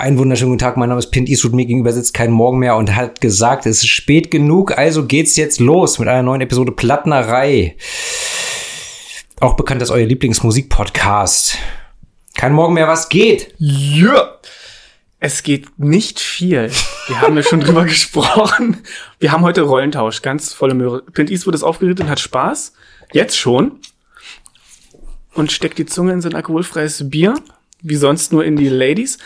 Einen 0.00 0.16
wunderschönen 0.16 0.52
guten 0.52 0.60
Tag, 0.60 0.78
mein 0.78 0.88
Name 0.88 0.98
ist 0.98 1.10
Pint 1.10 1.28
Eastwood, 1.28 1.52
mir 1.52 1.66
gegenüber 1.66 1.92
sitzt 1.92 2.14
kein 2.14 2.30
Morgen 2.30 2.58
mehr 2.58 2.76
und 2.76 2.96
hat 2.96 3.20
gesagt, 3.20 3.66
es 3.66 3.82
ist 3.82 3.88
spät 3.90 4.30
genug, 4.30 4.78
also 4.78 5.04
geht's 5.04 5.36
jetzt 5.36 5.60
los 5.60 5.98
mit 5.98 6.08
einer 6.08 6.22
neuen 6.22 6.40
Episode 6.40 6.72
Plattnerei. 6.72 7.76
Auch 9.40 9.56
bekannt 9.56 9.82
als 9.82 9.90
euer 9.90 10.06
Lieblingsmusikpodcast. 10.06 11.58
Kein 12.34 12.54
Morgen 12.54 12.72
mehr, 12.72 12.88
was 12.88 13.10
geht? 13.10 13.54
Ja. 13.58 14.38
Es 15.18 15.42
geht 15.42 15.78
nicht 15.78 16.18
viel. 16.18 16.70
Wir 17.06 17.20
haben 17.20 17.36
ja 17.36 17.42
schon 17.42 17.60
drüber 17.60 17.84
gesprochen. 17.84 18.78
Wir 19.18 19.32
haben 19.32 19.44
heute 19.44 19.60
Rollentausch, 19.60 20.22
ganz 20.22 20.54
volle 20.54 20.72
Möhre. 20.72 21.02
Pint 21.12 21.30
Eastwood 21.30 21.54
ist 21.54 21.62
aufgeregt 21.62 22.00
und 22.00 22.08
hat 22.08 22.20
Spaß. 22.20 22.72
Jetzt 23.12 23.36
schon. 23.36 23.80
Und 25.34 25.52
steckt 25.52 25.76
die 25.76 25.84
Zunge 25.84 26.14
in 26.14 26.22
sein 26.22 26.34
alkoholfreies 26.34 27.10
Bier. 27.10 27.34
Wie 27.82 27.96
sonst 27.96 28.32
nur 28.32 28.46
in 28.46 28.56
die 28.56 28.68
Ladies. 28.68 29.18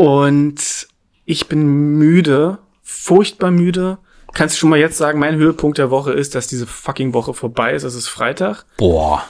Und 0.00 0.88
ich 1.26 1.46
bin 1.46 1.98
müde. 1.98 2.56
Furchtbar 2.82 3.50
müde. 3.50 3.98
Kannst 4.32 4.54
du 4.54 4.60
schon 4.60 4.70
mal 4.70 4.78
jetzt 4.78 4.96
sagen, 4.96 5.18
mein 5.18 5.36
Höhepunkt 5.36 5.76
der 5.76 5.90
Woche 5.90 6.12
ist, 6.12 6.34
dass 6.34 6.46
diese 6.46 6.66
fucking 6.66 7.12
Woche 7.12 7.34
vorbei 7.34 7.74
ist. 7.74 7.82
Es 7.82 7.94
ist 7.94 8.08
Freitag. 8.08 8.64
Boah. 8.78 9.22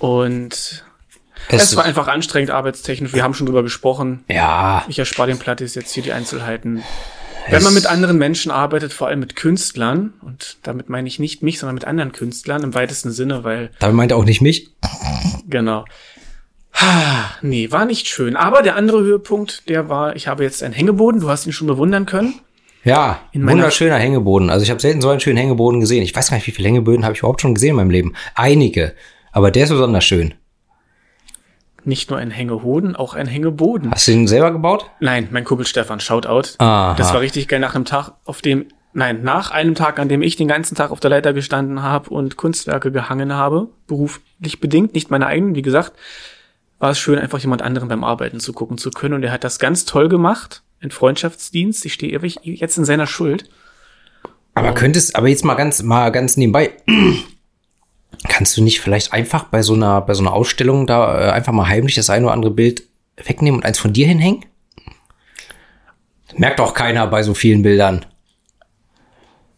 Und 0.00 0.84
es, 1.48 1.62
es 1.62 1.76
war 1.76 1.84
einfach 1.84 2.08
anstrengend 2.08 2.50
arbeitstechnisch. 2.50 3.14
Wir 3.14 3.22
haben 3.22 3.32
schon 3.32 3.46
drüber 3.46 3.62
gesprochen. 3.62 4.22
Ja. 4.28 4.84
Ich 4.86 4.98
erspare 4.98 5.28
den 5.28 5.38
Plattis 5.38 5.74
jetzt 5.74 5.92
hier 5.92 6.02
die 6.02 6.12
Einzelheiten. 6.12 6.82
Wenn 7.48 7.62
man 7.62 7.72
mit 7.72 7.86
anderen 7.86 8.18
Menschen 8.18 8.52
arbeitet, 8.52 8.92
vor 8.92 9.08
allem 9.08 9.20
mit 9.20 9.34
Künstlern, 9.34 10.12
und 10.20 10.58
damit 10.62 10.90
meine 10.90 11.08
ich 11.08 11.20
nicht 11.20 11.42
mich, 11.42 11.58
sondern 11.58 11.74
mit 11.74 11.86
anderen 11.86 12.12
Künstlern 12.12 12.62
im 12.62 12.74
weitesten 12.74 13.12
Sinne, 13.12 13.44
weil. 13.44 13.70
Damit 13.78 13.96
meint 13.96 14.12
er 14.12 14.18
auch 14.18 14.26
nicht 14.26 14.42
mich? 14.42 14.72
Genau. 15.48 15.86
Nee, 17.42 17.70
war 17.70 17.84
nicht 17.84 18.06
schön. 18.06 18.36
Aber 18.36 18.62
der 18.62 18.76
andere 18.76 19.00
Höhepunkt, 19.00 19.68
der 19.68 19.88
war, 19.88 20.16
ich 20.16 20.28
habe 20.28 20.44
jetzt 20.44 20.62
einen 20.62 20.74
Hängeboden, 20.74 21.20
du 21.20 21.28
hast 21.28 21.46
ihn 21.46 21.52
schon 21.52 21.66
bewundern 21.66 22.06
können. 22.06 22.34
Ja, 22.84 23.20
ein 23.34 23.48
wunderschöner 23.48 23.96
Hängeboden. 23.96 24.50
Also 24.50 24.64
ich 24.64 24.70
habe 24.70 24.80
selten 24.80 25.00
so 25.00 25.08
einen 25.08 25.20
schönen 25.20 25.36
Hängeboden 25.36 25.80
gesehen. 25.80 26.02
Ich 26.02 26.14
weiß 26.14 26.30
gar 26.30 26.36
nicht, 26.36 26.46
wie 26.46 26.52
viele 26.52 26.68
Hängeböden 26.68 27.04
habe 27.04 27.14
ich 27.14 27.20
überhaupt 27.20 27.40
schon 27.40 27.54
gesehen 27.54 27.70
in 27.70 27.76
meinem 27.76 27.90
Leben. 27.90 28.14
Einige. 28.34 28.94
Aber 29.30 29.50
der 29.50 29.64
ist 29.64 29.70
besonders 29.70 30.04
schön. 30.04 30.34
Nicht 31.84 32.10
nur 32.10 32.18
ein 32.18 32.30
Hängehoden, 32.30 32.94
auch 32.94 33.14
ein 33.14 33.26
Hängeboden. 33.26 33.90
Hast 33.90 34.06
du 34.06 34.12
ihn 34.12 34.28
selber 34.28 34.52
gebaut? 34.52 34.88
Nein, 35.00 35.28
mein 35.32 35.44
Kumpel 35.44 35.66
Stefan, 35.66 36.00
Shoutout. 36.00 36.54
Aha. 36.58 36.94
Das 36.94 37.12
war 37.12 37.20
richtig 37.20 37.48
geil 37.48 37.58
nach 37.58 37.74
einem 37.74 37.84
Tag, 37.84 38.12
auf 38.24 38.40
dem, 38.40 38.66
nein, 38.92 39.22
nach 39.24 39.50
einem 39.50 39.74
Tag, 39.74 39.98
an 39.98 40.08
dem 40.08 40.22
ich 40.22 40.36
den 40.36 40.46
ganzen 40.46 40.76
Tag 40.76 40.92
auf 40.92 41.00
der 41.00 41.10
Leiter 41.10 41.32
gestanden 41.32 41.82
habe 41.82 42.10
und 42.10 42.36
Kunstwerke 42.36 42.92
gehangen 42.92 43.32
habe, 43.32 43.68
beruflich 43.88 44.60
bedingt, 44.60 44.94
nicht 44.94 45.10
meine 45.10 45.26
eigenen, 45.26 45.56
wie 45.56 45.62
gesagt, 45.62 45.92
war 46.82 46.90
es 46.90 46.98
schön, 46.98 47.16
einfach 47.16 47.38
jemand 47.38 47.62
anderen 47.62 47.88
beim 47.88 48.02
Arbeiten 48.02 48.40
zu 48.40 48.52
gucken 48.52 48.76
zu 48.76 48.90
können. 48.90 49.14
Und 49.14 49.22
er 49.22 49.30
hat 49.30 49.44
das 49.44 49.60
ganz 49.60 49.84
toll 49.84 50.08
gemacht, 50.08 50.64
in 50.80 50.90
Freundschaftsdienst. 50.90 51.86
Ich 51.86 51.92
stehe 51.92 52.12
ewig 52.12 52.40
jetzt 52.42 52.76
in 52.76 52.84
seiner 52.84 53.06
Schuld. 53.06 53.48
Aber 54.54 54.74
könntest, 54.74 55.14
aber 55.14 55.28
jetzt 55.28 55.44
mal 55.44 55.54
ganz, 55.54 55.80
mal 55.84 56.10
ganz 56.10 56.36
nebenbei. 56.36 56.72
Kannst 58.28 58.56
du 58.56 58.64
nicht 58.64 58.80
vielleicht 58.80 59.12
einfach 59.12 59.44
bei 59.44 59.62
so 59.62 59.74
einer, 59.74 60.00
bei 60.00 60.14
so 60.14 60.24
einer 60.24 60.32
Ausstellung 60.32 60.88
da 60.88 61.28
äh, 61.28 61.30
einfach 61.30 61.52
mal 61.52 61.68
heimlich 61.68 61.94
das 61.94 62.10
ein 62.10 62.24
oder 62.24 62.32
andere 62.32 62.50
Bild 62.50 62.82
wegnehmen 63.16 63.60
und 63.60 63.64
eins 63.64 63.78
von 63.78 63.92
dir 63.92 64.08
hinhängen? 64.08 64.44
Merkt 66.36 66.58
doch 66.58 66.74
keiner 66.74 67.06
bei 67.06 67.22
so 67.22 67.32
vielen 67.32 67.62
Bildern. 67.62 68.06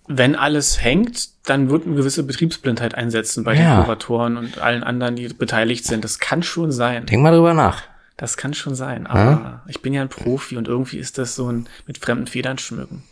Wenn 0.06 0.36
alles 0.36 0.82
hängt, 0.82 1.30
dann 1.48 1.70
wird 1.70 1.86
eine 1.86 1.94
gewisse 1.96 2.22
Betriebsblindheit 2.24 2.94
einsetzen 2.94 3.42
bei 3.44 3.54
Ja. 3.54 3.76
den 3.78 3.84
Kuratoren 3.84 4.36
und 4.36 4.58
allen 4.58 4.82
anderen, 4.84 5.16
die 5.16 5.28
beteiligt 5.28 5.84
sind. 5.86 6.04
Das 6.04 6.18
kann 6.18 6.42
schon 6.42 6.72
sein. 6.72 7.06
Denk 7.06 7.22
mal 7.22 7.32
drüber 7.34 7.54
nach. 7.54 7.82
Das 8.16 8.36
kann 8.36 8.54
schon 8.54 8.74
sein. 8.74 9.06
Aber 9.06 9.62
ich 9.66 9.80
bin 9.82 9.92
ja 9.94 10.02
ein 10.02 10.08
Profi 10.08 10.56
und 10.56 10.68
irgendwie 10.68 10.98
ist 10.98 11.18
das 11.18 11.34
so 11.34 11.50
ein 11.50 11.68
mit 11.86 11.98
fremden 11.98 12.26
Federn 12.26 12.58
schmücken. 12.58 13.02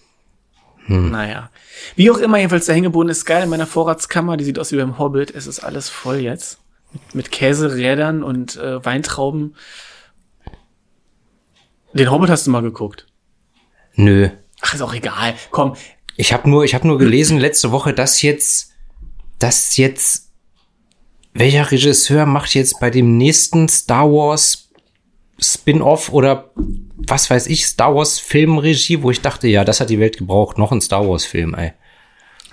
Naja. 0.87 1.51
Wie 1.97 2.11
auch 2.11 2.19
immer, 2.19 2.39
jedenfalls 2.39 2.67
der 2.67 2.75
Hängeboden 2.75 3.09
ist 3.09 3.25
geil 3.25 3.45
in 3.45 3.49
meiner 3.49 3.67
Vorratskammer. 3.69 4.37
Die 4.37 4.45
sieht 4.45 4.59
aus 4.59 4.73
wie 4.73 4.77
beim 4.77 4.99
Hobbit. 4.99 5.31
Es 5.35 5.47
ist 5.47 5.61
alles 5.61 5.89
voll 5.89 6.17
jetzt. 6.17 6.59
Mit, 6.93 7.15
mit 7.15 7.33
Käserädern 7.33 8.23
und 8.23 8.57
äh, 8.57 8.85
Weintrauben. 8.85 9.55
Den 11.95 12.11
Hobbit 12.11 12.31
hast 12.31 12.47
du 12.47 12.51
mal 12.51 12.63
geguckt. 12.63 13.07
Nö. 13.95 14.29
Ach, 14.61 14.75
ist 14.75 14.83
auch 14.83 14.95
egal. 14.95 15.35
Komm, 15.51 15.75
Ich 16.17 16.33
habe 16.33 16.49
nur, 16.49 16.65
ich 16.65 16.75
habe 16.75 16.87
nur 16.87 16.99
gelesen 16.99 17.39
letzte 17.39 17.73
Woche, 17.73 17.93
dass 17.93 18.23
jetzt, 18.23 18.73
dass 19.39 19.77
jetzt, 19.77 20.31
welcher 21.35 21.71
Regisseur 21.71 22.27
macht 22.27 22.55
jetzt 22.55 22.81
bei 22.81 22.91
dem 22.91 23.17
nächsten 23.17 23.69
Star 23.69 24.11
Wars 24.11 24.71
Spin-off 25.41 26.13
oder 26.13 26.51
was 26.55 27.31
weiß 27.31 27.47
ich, 27.49 27.67
Star 27.67 27.95
Wars 27.95 28.19
Filmregie, 28.19 29.03
wo 29.03 29.11
ich 29.11 29.21
dachte, 29.21 29.49
ja, 29.49 29.65
das 29.65 29.81
hat 29.81 29.91
die 29.91 29.99
Welt 29.99 30.19
gebraucht, 30.19 30.59
noch 30.59 30.73
ein 30.73 30.81
Star 30.81 31.09
Wars 31.09 31.25
Film, 31.25 31.55
ey. 31.55 31.73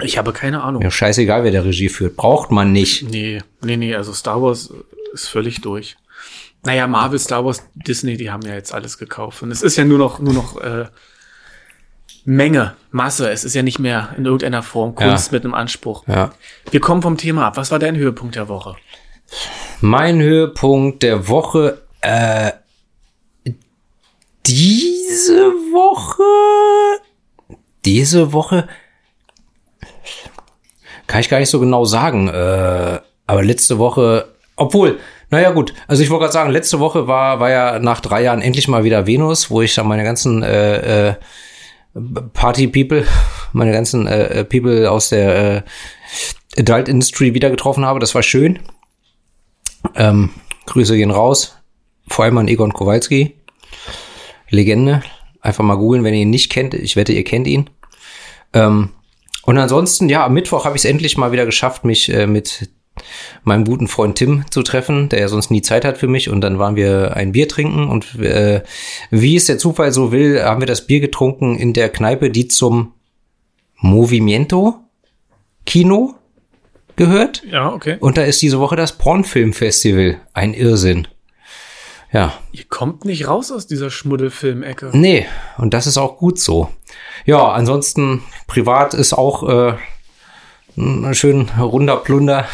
ich 0.02 0.18
habe 0.18 0.34
keine 0.34 0.64
Ahnung. 0.64 0.82
Mir 0.82 0.90
scheißegal, 0.90 1.44
wer 1.44 1.52
der 1.52 1.66
Regie 1.66 1.90
führt, 1.90 2.16
braucht 2.16 2.52
man 2.52 2.72
nicht. 2.72 3.04
Nee, 3.10 3.42
nee, 3.62 3.78
nee, 3.78 3.96
also 3.96 4.14
Star 4.14 4.42
Wars 4.42 4.74
ist 5.14 5.28
völlig 5.28 5.62
durch. 5.62 5.98
Naja, 6.64 6.88
Marvel, 6.88 7.20
Star 7.20 7.46
Wars, 7.46 7.64
Disney, 7.76 8.18
die 8.18 8.32
haben 8.32 8.42
ja 8.42 8.54
jetzt 8.54 8.74
alles 8.74 8.98
gekauft. 8.98 9.42
Und 9.44 9.52
es 9.52 9.62
ist 9.62 9.78
ja 9.78 9.86
nur 9.86 9.98
noch, 9.98 10.20
nur 10.20 10.34
noch 10.34 10.60
äh, 10.60 10.88
Menge, 12.26 12.76
Masse. 12.92 13.30
Es 13.32 13.44
ist 13.44 13.56
ja 13.56 13.62
nicht 13.64 13.80
mehr 13.80 14.10
in 14.18 14.26
irgendeiner 14.26 14.62
Form 14.64 14.96
Kunst 14.96 15.32
Ja. 15.32 15.36
mit 15.36 15.44
einem 15.46 15.54
Anspruch. 15.54 16.04
Ja. 16.08 16.32
Wir 16.72 16.80
kommen 16.80 17.02
vom 17.02 17.18
Thema 17.18 17.46
ab. 17.48 17.58
Was 17.58 17.72
war 17.72 17.80
dein 17.80 17.96
Höhepunkt 17.96 18.36
der 18.36 18.48
Woche? 18.48 18.76
Mein 19.82 20.20
Höhepunkt 20.22 21.04
der 21.04 21.28
Woche, 21.28 21.82
äh, 22.02 22.52
diese 24.46 25.42
Woche, 25.72 26.24
diese 27.86 28.34
Woche, 28.34 28.68
kann 31.08 31.22
ich 31.22 31.30
gar 31.30 31.40
nicht 31.40 31.50
so 31.50 31.60
genau 31.60 31.86
sagen, 31.86 32.28
äh, 32.28 33.00
aber 33.28 33.44
letzte 33.44 33.78
Woche, 33.78 34.34
obwohl, 34.56 35.00
naja 35.30 35.52
gut, 35.52 35.74
also 35.88 36.02
ich 36.04 36.10
wollte 36.10 36.24
gerade 36.24 36.34
sagen, 36.34 36.50
letzte 36.52 36.80
Woche 36.80 37.08
war, 37.08 37.40
war 37.40 37.50
ja 37.50 37.80
nach 37.80 38.00
drei 38.02 38.24
Jahren 38.24 38.42
endlich 38.42 38.68
mal 38.68 38.84
wieder 38.84 39.06
Venus, 39.08 39.50
wo 39.52 39.62
ich 39.62 39.74
dann 39.76 39.88
meine 39.88 40.04
ganzen 40.04 40.42
äh, 40.44 41.10
äh, 41.10 41.14
Party-People, 42.34 43.06
meine 43.54 43.72
ganzen 43.72 44.08
äh, 44.08 44.40
äh, 44.40 44.44
People 44.44 44.90
aus 44.90 45.10
der 45.10 45.56
äh, 45.56 45.62
Adult 46.60 46.88
Industry 46.88 47.34
wieder 47.34 47.50
getroffen 47.50 47.86
habe. 47.86 48.00
Das 48.00 48.16
war 48.16 48.24
schön. 48.24 48.60
Ähm, 49.96 50.32
Grüße 50.66 50.96
gehen 50.96 51.12
raus. 51.12 51.58
Vor 52.08 52.26
allem 52.26 52.38
an 52.38 52.48
Egon 52.48 52.74
Kowalski. 52.74 53.36
Legende. 54.50 55.04
Einfach 55.42 55.64
mal 55.64 55.78
googeln, 55.78 56.04
wenn 56.04 56.14
ihr 56.14 56.22
ihn 56.22 56.30
nicht 56.30 56.52
kennt. 56.52 56.74
Ich 56.74 56.96
wette, 56.96 57.14
ihr 57.14 57.24
kennt 57.24 57.48
ihn. 57.48 57.70
Ähm, 58.54 58.90
und 59.44 59.58
ansonsten, 59.58 60.10
ja, 60.10 60.26
am 60.26 60.34
Mittwoch 60.34 60.66
habe 60.66 60.76
ich 60.76 60.84
es 60.84 60.90
endlich 60.90 61.18
mal 61.18 61.32
wieder 61.32 61.46
geschafft, 61.46 61.86
mich 61.86 62.12
äh, 62.14 62.28
mit 62.28 62.70
meinem 63.44 63.66
guten 63.66 63.88
Freund 63.88 64.18
Tim 64.18 64.46
zu 64.50 64.64
treffen, 64.64 65.10
der 65.10 65.20
ja 65.20 65.28
sonst 65.28 65.52
nie 65.52 65.62
Zeit 65.62 65.86
hat 65.86 65.98
für 65.98 66.08
mich. 66.08 66.30
Und 66.30 66.42
dann 66.42 66.60
waren 66.60 66.76
wir 66.76 67.16
ein 67.16 67.32
Bier 67.32 67.48
trinken 67.48 67.88
und 67.88 68.16
äh, 68.20 68.64
wie 69.12 69.36
es 69.36 69.46
der 69.46 69.58
Zufall 69.58 69.92
so 69.92 70.12
will, 70.12 70.42
haben 70.44 70.62
wir 70.62 70.68
das 70.68 70.88
Bier 70.88 71.00
getrunken 71.00 71.58
in 71.58 71.74
der 71.74 71.90
Kneipe, 71.90 72.30
die 72.30 72.48
zum 72.48 72.94
Movimiento 73.78 74.76
Kino 75.66 76.16
gehört. 76.96 77.44
Ja, 77.50 77.72
okay. 77.72 77.98
Und 78.00 78.18
da 78.18 78.24
ist 78.24 78.42
diese 78.42 78.60
Woche 78.60 78.76
das 78.76 78.98
Pornfilmfestival. 78.98 80.20
Ein 80.34 80.54
Irrsinn. 80.54 81.08
Ja, 82.12 82.34
Ihr 82.52 82.66
kommt 82.68 83.06
nicht 83.06 83.28
raus 83.28 83.52
aus 83.52 83.68
dieser 83.68 83.92
Schmuddelfilmecke. 83.92 84.90
nee, 84.94 85.28
und 85.58 85.76
das 85.76 85.86
ist 85.86 85.98
auch 85.98 86.18
gut 86.18 86.40
so. 86.40 86.70
Ja, 87.26 87.50
ansonsten 87.50 88.24
privat 88.48 88.96
ist 88.96 89.14
auch 89.14 89.48
äh, 89.48 89.74
ein 90.76 91.14
schön 91.14 91.50
runder 91.60 91.98
Plunder. 91.98 92.48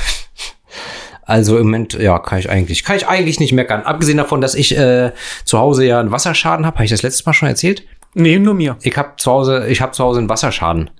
Also 1.25 1.57
im 1.57 1.65
Moment, 1.65 1.93
ja, 1.93 2.19
kann 2.19 2.39
ich 2.39 2.49
eigentlich, 2.49 2.83
kann 2.83 2.97
ich 2.97 3.07
eigentlich 3.07 3.39
nicht 3.39 3.51
meckern. 3.51 3.81
Abgesehen 3.81 4.17
davon, 4.17 4.41
dass 4.41 4.53
ich 4.53 4.77
äh, 4.77 5.11
zu 5.43 5.57
Hause 5.57 5.85
ja 5.85 5.99
einen 5.99 6.11
Wasserschaden 6.11 6.65
habe, 6.65 6.75
habe 6.75 6.85
ich 6.85 6.91
das 6.91 7.01
letztes 7.01 7.25
Mal 7.25 7.33
schon 7.33 7.49
erzählt. 7.49 7.83
Nee, 8.13 8.37
nur 8.37 8.53
mir. 8.53 8.77
Ich 8.81 8.95
habe 8.95 9.13
zu 9.17 9.31
Hause, 9.31 9.67
ich 9.67 9.81
habe 9.81 9.91
zu 9.91 10.03
Hause 10.03 10.19
einen 10.19 10.29
Wasserschaden. 10.29 10.91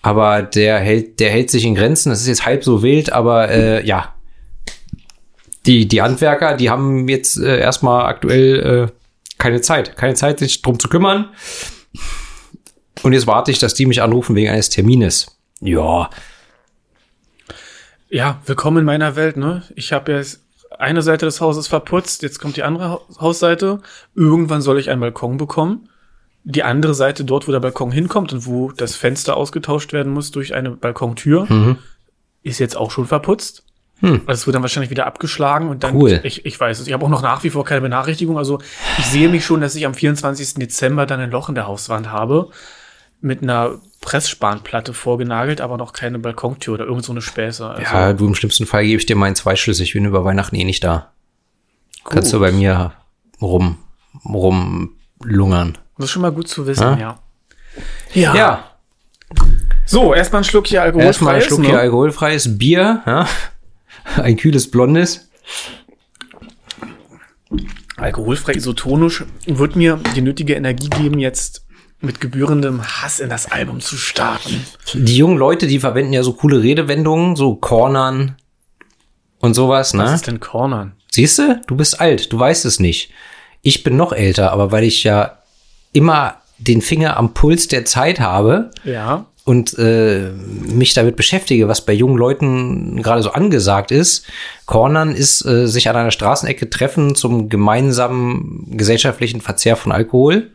Aber 0.00 0.42
der 0.42 0.78
hält, 0.78 1.18
der 1.18 1.30
hält 1.30 1.50
sich 1.50 1.64
in 1.64 1.74
Grenzen. 1.74 2.10
Das 2.10 2.20
ist 2.20 2.28
jetzt 2.28 2.46
halb 2.46 2.62
so 2.62 2.82
wild, 2.82 3.12
aber 3.12 3.50
äh, 3.50 3.84
ja. 3.84 4.14
Die, 5.66 5.88
die 5.88 6.02
Handwerker, 6.02 6.56
die 6.56 6.70
haben 6.70 7.08
jetzt 7.08 7.38
äh, 7.38 7.58
erstmal 7.58 8.04
aktuell 8.06 8.90
äh, 8.90 8.92
keine 9.38 9.60
Zeit. 9.60 9.96
Keine 9.96 10.14
Zeit, 10.14 10.38
sich 10.38 10.62
drum 10.62 10.78
zu 10.78 10.88
kümmern. 10.88 11.30
Und 13.02 13.12
jetzt 13.12 13.26
warte 13.26 13.50
ich, 13.50 13.58
dass 13.58 13.74
die 13.74 13.86
mich 13.86 14.02
anrufen 14.02 14.36
wegen 14.36 14.50
eines 14.50 14.68
Termines. 14.68 15.38
Ja. 15.60 16.10
Ja, 18.14 18.40
willkommen 18.46 18.76
in 18.78 18.84
meiner 18.84 19.16
Welt, 19.16 19.36
ne? 19.36 19.64
Ich 19.74 19.92
habe 19.92 20.12
jetzt 20.12 20.40
eine 20.78 21.02
Seite 21.02 21.26
des 21.26 21.40
Hauses 21.40 21.66
verputzt, 21.66 22.22
jetzt 22.22 22.38
kommt 22.38 22.56
die 22.56 22.62
andere 22.62 22.88
Ha- 22.90 23.00
Hausseite. 23.18 23.80
Irgendwann 24.14 24.62
soll 24.62 24.78
ich 24.78 24.88
einen 24.88 25.00
Balkon 25.00 25.36
bekommen. 25.36 25.88
Die 26.44 26.62
andere 26.62 26.94
Seite, 26.94 27.24
dort, 27.24 27.48
wo 27.48 27.52
der 27.52 27.58
Balkon 27.58 27.90
hinkommt 27.90 28.32
und 28.32 28.46
wo 28.46 28.70
das 28.70 28.94
Fenster 28.94 29.36
ausgetauscht 29.36 29.92
werden 29.92 30.12
muss 30.12 30.30
durch 30.30 30.54
eine 30.54 30.70
Balkontür, 30.70 31.76
ist 32.44 32.60
jetzt 32.60 32.76
auch 32.76 32.92
schon 32.92 33.06
verputzt. 33.08 33.64
Hm. 33.98 34.20
Also 34.26 34.42
es 34.42 34.46
wird 34.46 34.54
dann 34.54 34.62
wahrscheinlich 34.62 34.90
wieder 34.90 35.06
abgeschlagen 35.06 35.68
und 35.68 35.82
dann, 35.82 35.96
Cool. 35.96 36.20
ich, 36.22 36.46
ich 36.46 36.60
weiß 36.60 36.78
es, 36.78 36.86
ich 36.86 36.92
habe 36.92 37.04
auch 37.04 37.08
noch 37.10 37.22
nach 37.22 37.42
wie 37.42 37.50
vor 37.50 37.64
keine 37.64 37.80
Benachrichtigung. 37.80 38.38
Also 38.38 38.60
ich 38.98 39.06
sehe 39.06 39.28
mich 39.28 39.44
schon, 39.44 39.60
dass 39.60 39.74
ich 39.74 39.86
am 39.86 39.94
24. 39.94 40.54
Dezember 40.54 41.04
dann 41.06 41.18
ein 41.18 41.32
Loch 41.32 41.48
in 41.48 41.56
der 41.56 41.66
Hauswand 41.66 42.12
habe 42.12 42.50
mit 43.20 43.42
einer 43.42 43.80
Pressspanplatte 44.00 44.92
vorgenagelt, 44.92 45.60
aber 45.60 45.76
noch 45.78 45.92
keine 45.94 46.18
Balkontür 46.18 46.74
oder 46.74 46.84
irgend 46.84 47.04
so 47.04 47.12
eine 47.12 47.22
Späße. 47.22 47.66
Also, 47.66 47.82
Ja, 47.82 48.12
du 48.12 48.26
im 48.26 48.34
schlimmsten 48.34 48.66
Fall 48.66 48.84
gebe 48.84 48.98
ich 49.00 49.06
dir 49.06 49.16
meinen 49.16 49.34
Zweischlüssel. 49.34 49.84
Ich 49.84 49.94
bin 49.94 50.04
über 50.04 50.24
Weihnachten 50.24 50.56
eh 50.56 50.64
nicht 50.64 50.84
da. 50.84 51.12
gut. 52.02 52.12
Kannst 52.12 52.32
du 52.32 52.40
bei 52.40 52.52
mir 52.52 52.92
rum, 53.40 53.78
rumlungern. 54.24 55.78
Das 55.96 56.06
ist 56.06 56.10
schon 56.10 56.22
mal 56.22 56.32
gut 56.32 56.48
zu 56.48 56.66
wissen, 56.66 56.82
Ja? 56.82 56.98
ja. 56.98 57.18
Ja. 58.12 58.34
Ja, 58.36 58.64
So, 59.86 60.14
erstmal 60.14 60.42
ein 60.42 60.44
Schluck 60.44 60.66
hier 60.68 60.82
alkoholfreies. 60.82 61.06
erstmal 61.16 61.34
ein 61.36 61.42
Schluck 61.42 61.60
ne? 61.60 61.66
hier 61.68 61.80
alkoholfreies 61.80 62.58
Bier. 62.58 63.02
Ja? 63.06 63.26
Ein 64.16 64.36
kühles 64.36 64.70
Blondes. 64.70 65.28
Alkoholfrei 67.96 68.52
isotonisch 68.54 69.24
wird 69.46 69.76
mir 69.76 69.98
die 70.16 70.20
nötige 70.20 70.54
Energie 70.54 70.90
geben, 70.90 71.18
jetzt 71.18 71.63
mit 72.04 72.20
gebührendem 72.20 72.82
Hass 72.82 73.20
in 73.20 73.28
das 73.30 73.50
Album 73.50 73.80
zu 73.80 73.96
starten. 73.96 74.64
Die 74.94 75.16
jungen 75.16 75.38
Leute, 75.38 75.66
die 75.66 75.80
verwenden 75.80 76.12
ja 76.12 76.22
so 76.22 76.32
coole 76.34 76.62
Redewendungen, 76.62 77.36
so 77.36 77.54
Cornern 77.56 78.36
und 79.40 79.54
sowas, 79.54 79.94
Was 79.94 80.08
ne? 80.10 80.14
ist 80.14 80.26
denn 80.26 80.40
Cornern? 80.40 80.92
Siehst 81.10 81.38
du? 81.38 81.60
Du 81.66 81.76
bist 81.76 82.00
alt, 82.00 82.32
du 82.32 82.38
weißt 82.38 82.64
es 82.64 82.80
nicht. 82.80 83.10
Ich 83.62 83.82
bin 83.82 83.96
noch 83.96 84.12
älter, 84.12 84.52
aber 84.52 84.72
weil 84.72 84.84
ich 84.84 85.04
ja 85.04 85.38
immer 85.92 86.36
den 86.58 86.82
Finger 86.82 87.16
am 87.16 87.34
Puls 87.34 87.68
der 87.68 87.84
Zeit 87.84 88.20
habe 88.20 88.70
Ja. 88.84 89.26
und 89.44 89.76
äh, 89.78 90.30
mich 90.30 90.94
damit 90.94 91.16
beschäftige, 91.16 91.68
was 91.68 91.84
bei 91.84 91.92
jungen 91.92 92.16
Leuten 92.16 93.02
gerade 93.02 93.22
so 93.22 93.30
angesagt 93.30 93.90
ist. 93.90 94.26
Cornern 94.66 95.12
ist 95.14 95.44
äh, 95.46 95.66
sich 95.66 95.88
an 95.88 95.96
einer 95.96 96.10
Straßenecke 96.10 96.68
treffen 96.70 97.14
zum 97.14 97.48
gemeinsamen 97.48 98.66
gesellschaftlichen 98.76 99.40
Verzehr 99.40 99.76
von 99.76 99.92
Alkohol. 99.92 100.50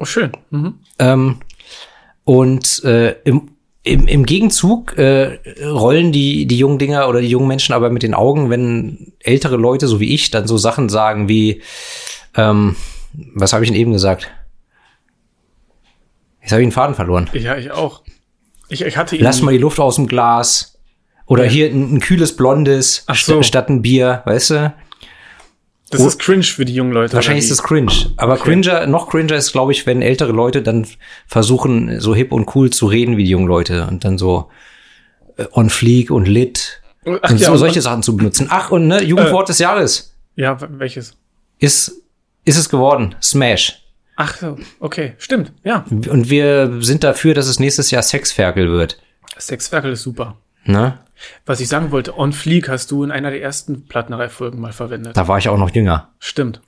Oh, 0.00 0.06
schön. 0.06 0.32
Mhm. 0.50 0.74
Ähm, 0.98 1.36
und 2.24 2.82
äh, 2.84 3.12
im, 3.24 3.50
im, 3.82 4.08
im 4.08 4.24
Gegenzug 4.24 4.96
äh, 4.96 5.38
rollen 5.62 6.10
die, 6.10 6.46
die 6.46 6.58
jungen 6.58 6.78
Dinger 6.78 7.06
oder 7.08 7.20
die 7.20 7.28
jungen 7.28 7.48
Menschen 7.48 7.74
aber 7.74 7.90
mit 7.90 8.02
den 8.02 8.14
Augen, 8.14 8.48
wenn 8.48 9.12
ältere 9.20 9.56
Leute, 9.56 9.86
so 9.86 10.00
wie 10.00 10.14
ich, 10.14 10.30
dann 10.30 10.46
so 10.46 10.56
Sachen 10.56 10.88
sagen 10.88 11.28
wie, 11.28 11.62
ähm, 12.34 12.76
was 13.34 13.52
habe 13.52 13.62
ich 13.62 13.70
denn 13.70 13.78
eben 13.78 13.92
gesagt? 13.92 14.30
Jetzt 16.40 16.52
habe 16.52 16.62
ich 16.62 16.68
den 16.68 16.72
Faden 16.72 16.94
verloren. 16.94 17.28
Ja, 17.34 17.56
ich 17.56 17.70
auch. 17.70 18.02
Ich, 18.70 18.82
ich 18.82 18.96
hatte 18.96 19.16
Lass 19.16 19.42
mal 19.42 19.52
die 19.52 19.58
Luft 19.58 19.80
aus 19.80 19.96
dem 19.96 20.06
Glas. 20.06 20.78
Oder 21.26 21.44
hier 21.44 21.70
ein, 21.70 21.94
ein 21.94 22.00
kühles 22.00 22.34
Blondes 22.34 23.04
so. 23.14 23.42
statt 23.42 23.68
ein 23.68 23.82
Bier, 23.82 24.22
weißt 24.24 24.50
du? 24.50 24.74
Das 25.90 26.00
ist 26.02 26.18
cringe 26.20 26.42
für 26.44 26.64
die 26.64 26.74
jungen 26.74 26.92
Leute. 26.92 27.14
Wahrscheinlich 27.14 27.44
ist 27.46 27.50
es 27.50 27.62
cringe. 27.62 27.92
Aber 28.16 28.34
Okay. 28.34 28.44
cringer, 28.44 28.86
noch 28.86 29.08
cringer 29.08 29.34
ist, 29.34 29.52
glaube 29.52 29.72
ich, 29.72 29.86
wenn 29.86 30.02
ältere 30.02 30.32
Leute 30.32 30.62
dann 30.62 30.86
versuchen, 31.26 32.00
so 32.00 32.14
hip 32.14 32.32
und 32.32 32.54
cool 32.54 32.70
zu 32.70 32.86
reden 32.86 33.16
wie 33.16 33.24
die 33.24 33.30
jungen 33.30 33.48
Leute 33.48 33.86
und 33.88 34.04
dann 34.04 34.16
so 34.16 34.48
äh, 35.36 35.46
on 35.52 35.68
fleek 35.68 36.10
und 36.10 36.26
lit? 36.28 36.80
Ach, 37.22 37.30
und 37.30 37.40
ja, 37.40 37.46
so 37.48 37.56
solche 37.56 37.80
Sachen 37.82 38.02
zu 38.02 38.16
benutzen. 38.16 38.46
Ach, 38.50 38.70
und 38.70 38.86
ne, 38.86 39.02
Jugendwort 39.02 39.48
des 39.48 39.58
Jahres 39.58 40.14
Ja, 40.36 40.56
welches? 40.78 41.16
ist, 41.58 41.92
ist 42.44 42.56
es 42.58 42.68
geworden. 42.68 43.14
Smash. 43.22 43.82
Ach 44.16 44.36
so, 44.36 44.58
okay, 44.80 45.14
stimmt. 45.18 45.50
Ja, 45.64 45.84
Und 45.88 46.28
wir 46.28 46.76
sind 46.80 47.02
dafür, 47.04 47.32
dass 47.34 47.46
es 47.46 47.58
nächstes 47.58 47.90
Jahr 47.90 48.02
Sexferkel 48.02 48.70
wird. 48.70 49.00
Sexferkel 49.38 49.92
ist 49.92 50.02
super. 50.02 50.36
Ne? 50.70 50.98
Was 51.44 51.60
ich 51.60 51.68
sagen 51.68 51.90
wollte, 51.90 52.16
On 52.18 52.32
Fleek 52.32 52.68
hast 52.68 52.90
du 52.90 53.04
in 53.04 53.10
einer 53.10 53.30
der 53.30 53.42
ersten 53.42 53.86
Plattenreihe-Folgen 53.86 54.60
mal 54.60 54.72
verwendet. 54.72 55.16
Da 55.16 55.28
war 55.28 55.38
ich 55.38 55.48
auch 55.48 55.58
noch 55.58 55.70
jünger. 55.70 56.10
Stimmt. 56.18 56.60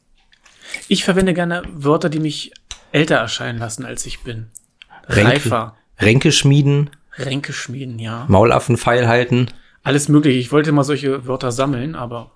Ich 0.89 1.05
verwende 1.05 1.35
gerne 1.35 1.63
Wörter, 1.73 2.09
die 2.09 2.21
mich 2.21 2.53
älter 2.93 3.17
erscheinen 3.17 3.59
lassen, 3.59 3.85
als 3.85 4.05
ich 4.07 4.21
bin. 4.21 4.49
Reifer. 5.09 5.77
Ränke 5.99 6.33
schmieden, 6.33 6.91
Ränke 7.17 7.53
schmieden, 7.53 7.99
ja. 7.99 8.25
Maulaffenpfeil 8.29 9.07
halten. 9.07 9.49
Alles 9.83 10.09
mögliche. 10.09 10.39
Ich 10.39 10.53
wollte 10.53 10.73
mal 10.73 10.85
solche 10.85 11.27
Wörter 11.27 11.53
sammeln, 11.53 11.95
aber 11.95 12.33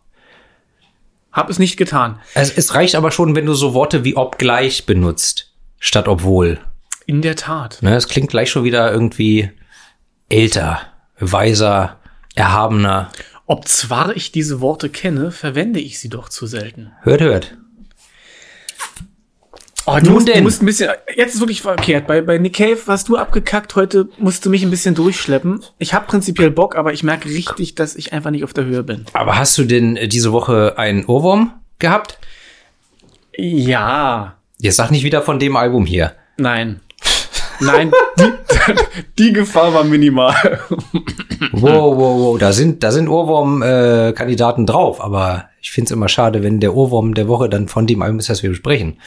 hab 1.33 1.51
es 1.51 1.59
nicht 1.59 1.77
getan. 1.77 2.19
Es, 2.35 2.51
es 2.51 2.75
reicht 2.75 2.95
aber 2.95 3.11
schon, 3.11 3.35
wenn 3.35 3.47
du 3.47 3.55
so 3.55 3.75
Worte 3.75 4.05
wie 4.05 4.17
obgleich 4.17 4.87
benutzt, 4.87 5.55
statt 5.79 6.09
obwohl. 6.09 6.59
In 7.07 7.23
der 7.23 7.37
Tat. 7.37 7.79
Ne, 7.83 7.95
es 7.95 8.09
klingt 8.09 8.31
gleich 8.31 8.51
schon 8.51 8.65
wieder 8.65 8.91
irgendwie 8.91 9.51
älter, 10.29 10.81
weiser, 11.19 11.99
erhabener. 12.35 13.11
Ob 13.47 13.69
zwar 13.69 14.17
ich 14.17 14.33
diese 14.33 14.61
Worte 14.61 14.89
kenne, 14.89 15.31
verwende 15.31 15.81
ich 15.81 15.99
sie 16.01 16.09
doch 16.09 16.29
zu 16.29 16.47
selten. 16.47 16.93
Hört, 17.03 17.21
hört. 17.21 17.57
Oh, 19.89 19.99
Nun 20.03 20.15
musst, 20.15 20.29
denn? 20.29 20.39
Du 20.39 20.43
musst 20.43 20.63
ein 20.63 20.67
bisschen, 20.67 20.91
jetzt 21.15 21.35
ist 21.35 21.41
wirklich 21.41 21.63
verkehrt. 21.63 22.09
Bei, 22.09 22.21
bei 22.21 22.39
Nick 22.39 22.55
Cave 22.55 22.79
warst 22.87 23.09
du 23.09 23.17
abgekackt, 23.17 23.77
heute 23.77 24.09
musst 24.19 24.45
du 24.45 24.51
mich 24.51 24.65
ein 24.65 24.71
bisschen 24.71 24.97
durchschleppen. 24.97 25.63
Ich 25.79 25.95
habe 25.95 26.07
prinzipiell 26.07 26.51
Bock, 26.51 26.75
aber 26.75 26.93
ich 26.93 27.05
merke 27.05 27.29
richtig, 27.29 27.77
dass 27.77 27.95
ich 27.95 28.13
einfach 28.13 28.31
nicht 28.33 28.43
auf 28.43 28.53
der 28.53 28.65
Höhe 28.65 28.83
bin. 28.83 29.05
Aber 29.13 29.39
hast 29.39 29.57
du 29.59 29.65
denn 29.65 29.97
äh, 29.97 30.09
diese 30.09 30.33
Woche 30.33 30.77
einen 30.77 31.05
Ohrwurm 31.05 31.53
gehabt? 31.79 32.19
Ja. 33.37 34.39
Jetzt 34.59 34.77
sag 34.77 34.91
nicht 34.91 35.05
wieder 35.05 35.23
von 35.23 35.39
dem 35.39 35.55
Album 35.55 35.87
hier. 35.87 36.15
Nein. 36.37 36.81
Nein, 37.61 37.93
die, 38.19 38.33
die 39.19 39.33
Gefahr 39.33 39.73
war 39.73 39.85
minimal. 39.85 40.61
Wow, 41.53 41.97
wow, 41.97 42.21
wow. 42.21 42.39
Da 42.39 42.53
sind, 42.53 42.83
da 42.83 42.91
sind 42.91 43.09
Ohrwurm-Kandidaten 43.09 44.67
drauf, 44.67 45.01
aber 45.01 45.49
ich 45.61 45.71
find's 45.71 45.91
immer 45.91 46.09
schade, 46.09 46.43
wenn 46.43 46.61
der 46.61 46.75
Ohrwurm 46.75 47.15
der 47.15 47.29
Woche 47.29 47.49
dann 47.49 47.69
von 47.69 47.87
dem 47.87 48.03
Album 48.03 48.19
ist, 48.19 48.29
das 48.29 48.43
wir 48.43 48.51
besprechen. 48.51 48.99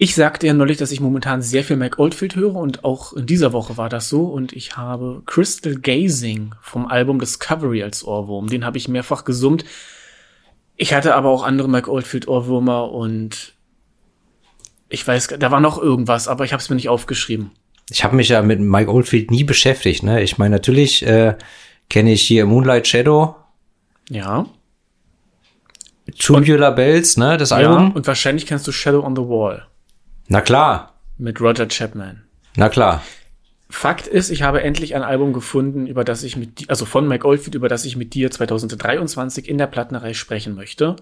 Ich 0.00 0.14
sagte 0.14 0.46
ja 0.46 0.54
neulich, 0.54 0.76
dass 0.76 0.92
ich 0.92 1.00
momentan 1.00 1.42
sehr 1.42 1.64
viel 1.64 1.76
Mike 1.76 1.98
Oldfield 1.98 2.36
höre 2.36 2.54
und 2.54 2.84
auch 2.84 3.14
in 3.14 3.26
dieser 3.26 3.52
Woche 3.52 3.76
war 3.76 3.88
das 3.88 4.08
so 4.08 4.26
und 4.26 4.52
ich 4.52 4.76
habe 4.76 5.22
Crystal 5.26 5.74
Gazing 5.74 6.54
vom 6.62 6.86
Album 6.86 7.18
Discovery 7.18 7.82
als 7.82 8.04
Ohrwurm. 8.04 8.46
Den 8.46 8.64
habe 8.64 8.78
ich 8.78 8.86
mehrfach 8.86 9.24
gesummt. 9.24 9.64
Ich 10.76 10.94
hatte 10.94 11.16
aber 11.16 11.30
auch 11.30 11.42
andere 11.42 11.68
Mike 11.68 11.90
Oldfield 11.90 12.28
Ohrwürmer 12.28 12.92
und 12.92 13.54
ich 14.88 15.06
weiß, 15.06 15.28
da 15.38 15.50
war 15.50 15.60
noch 15.60 15.80
irgendwas, 15.80 16.28
aber 16.28 16.44
ich 16.44 16.52
habe 16.52 16.60
es 16.62 16.68
mir 16.70 16.76
nicht 16.76 16.88
aufgeschrieben. 16.88 17.50
Ich 17.90 18.04
habe 18.04 18.16
mich 18.16 18.28
ja 18.28 18.42
mit 18.42 18.60
Mike 18.60 18.90
Oldfield 18.92 19.30
nie 19.30 19.44
beschäftigt. 19.44 20.02
Ne? 20.02 20.22
Ich 20.22 20.36
meine, 20.38 20.54
natürlich 20.56 21.04
äh, 21.06 21.36
kenne 21.88 22.12
ich 22.12 22.22
hier 22.22 22.44
Moonlight 22.46 22.86
Shadow, 22.86 23.34
Ja. 24.10 24.46
Tubular 26.18 26.74
Bells, 26.74 27.16
ne, 27.18 27.36
das 27.36 27.50
Ja, 27.50 27.56
Album. 27.58 27.92
und 27.92 28.06
wahrscheinlich 28.06 28.46
kennst 28.46 28.66
du 28.66 28.72
Shadow 28.72 29.04
on 29.04 29.14
the 29.14 29.22
Wall 29.22 29.66
Na 30.28 30.40
klar, 30.40 30.94
mit 31.18 31.40
Roger 31.40 31.68
Chapman. 31.68 32.22
na 32.56 32.68
klar. 32.70 33.02
Fakt 33.70 34.06
ist, 34.06 34.30
ich 34.30 34.42
habe 34.42 34.62
endlich 34.62 34.94
ein 34.94 35.02
Album 35.02 35.34
gefunden, 35.34 35.86
über 35.86 36.02
das 36.04 36.22
ich 36.22 36.36
mit, 36.36 36.70
also 36.70 36.86
von 36.86 37.06
Mike 37.06 37.26
Oldfield, 37.28 37.54
über 37.54 37.68
das 37.68 37.84
ich 37.84 37.96
mit 37.96 38.14
dir 38.14 38.30
2023 38.30 39.46
in 39.46 39.58
der 39.58 39.66
Plattenreihe 39.66 40.14
sprechen 40.14 40.54
möchte. 40.54 40.96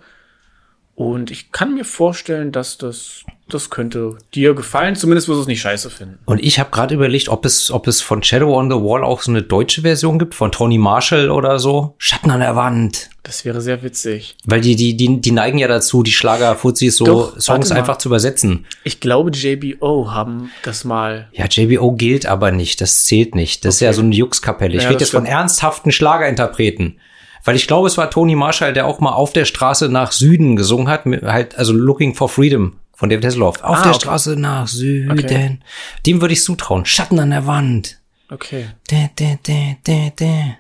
Und 0.97 1.31
ich 1.31 1.53
kann 1.53 1.75
mir 1.75 1.85
vorstellen, 1.85 2.53
dass 2.53 2.79
das, 2.79 3.25
das 3.51 3.69
könnte 3.69 4.17
dir 4.35 4.55
gefallen. 4.55 4.97
Zumindest 4.97 5.29
wirst 5.29 5.37
du 5.37 5.43
es 5.43 5.47
nicht 5.47 5.61
scheiße 5.61 5.91
finden. 5.91 6.19
Und 6.25 6.43
ich 6.43 6.59
habe 6.59 6.71
gerade 6.71 6.95
überlegt, 6.95 7.29
ob 7.29 7.45
es, 7.45 7.71
ob 7.71 7.87
es 7.87 8.01
von 8.01 8.23
Shadow 8.23 8.57
on 8.59 8.71
the 8.71 8.77
Wall 8.77 9.05
auch 9.05 9.21
so 9.21 9.31
eine 9.31 9.43
deutsche 9.43 9.83
Version 9.83 10.19
gibt, 10.19 10.35
von 10.35 10.51
Tony 10.53 10.79
Marshall 10.79 11.31
oder 11.31 11.59
so. 11.59 11.95
Schatten 11.99 12.31
an 12.31 12.41
der 12.41 12.57
Wand. 12.57 13.11
Das 13.25 13.45
wäre 13.45 13.61
sehr 13.61 13.83
witzig. 13.83 14.37
Weil 14.47 14.63
die, 14.63 14.75
die, 14.75 14.97
die, 14.97 15.21
die 15.21 15.33
neigen 15.33 15.59
ja 15.59 15.69
dazu, 15.69 16.03
die 16.03 16.13
Schlager-Fuzis 16.13 16.97
so 16.97 17.05
Doch, 17.05 17.39
Songs 17.41 17.71
einfach 17.73 17.99
zu 17.99 18.09
übersetzen. 18.09 18.65
Ich 18.83 18.99
glaube, 18.99 19.31
JBO 19.33 20.11
haben 20.13 20.51
das 20.63 20.85
mal. 20.85 21.29
Ja, 21.35 21.45
JBO 21.45 21.93
gilt 21.93 22.25
aber 22.25 22.53
nicht, 22.53 22.81
das 22.81 23.05
zählt 23.05 23.35
nicht. 23.35 23.67
Das 23.67 23.75
ist 23.75 23.81
ja 23.81 23.93
so 23.93 24.01
eine 24.01 24.15
Juxkapelle. 24.15 24.75
Ich 24.75 24.85
Ja, 24.85 24.89
rede 24.89 25.01
jetzt 25.01 25.11
von 25.11 25.25
stimmt. 25.25 25.37
ernsthaften 25.37 25.93
Schlagerinterpreten. 25.93 27.01
Weil 27.47 27.57
ich 27.57 27.67
glaube, 27.67 27.87
es 27.89 27.97
war 27.97 28.11
Tony 28.11 28.35
Marshall, 28.35 28.75
der 28.75 28.87
auch 28.87 29.01
mal 29.01 29.13
auf 29.13 29.33
der 29.33 29.47
Straße 29.47 29.89
nach 29.89 30.13
Süden 30.13 30.57
gesungen 30.57 30.89
hat, 30.89 31.07
mit 31.07 31.23
halt, 31.23 31.57
also 31.57 31.73
Looking 31.73 32.15
for 32.15 32.29
Freedom 32.29 32.77
von 32.95 33.09
David 33.09 33.25
Hasselhoff. 33.25 33.63
Auf 33.63 33.79
Ah, 33.79 33.83
der 33.83 33.91
okay. 33.93 34.01
Straße 34.01 34.37
nach 34.37 34.67
Süden. 34.69 35.13
Okay. 35.13 35.59
Dem 36.05 36.21
würde 36.21 36.35
ich 36.35 36.43
zutrauen. 36.43 36.85
Schatten 36.85 37.19
an 37.19 37.31
der 37.31 37.47
Wand. 37.47 37.99
Okay. 38.31 38.67
Dä, 38.91 39.09
dä, 39.19 39.39
dä, 39.47 39.77
dä, 39.87 40.13
dä. 40.19 40.57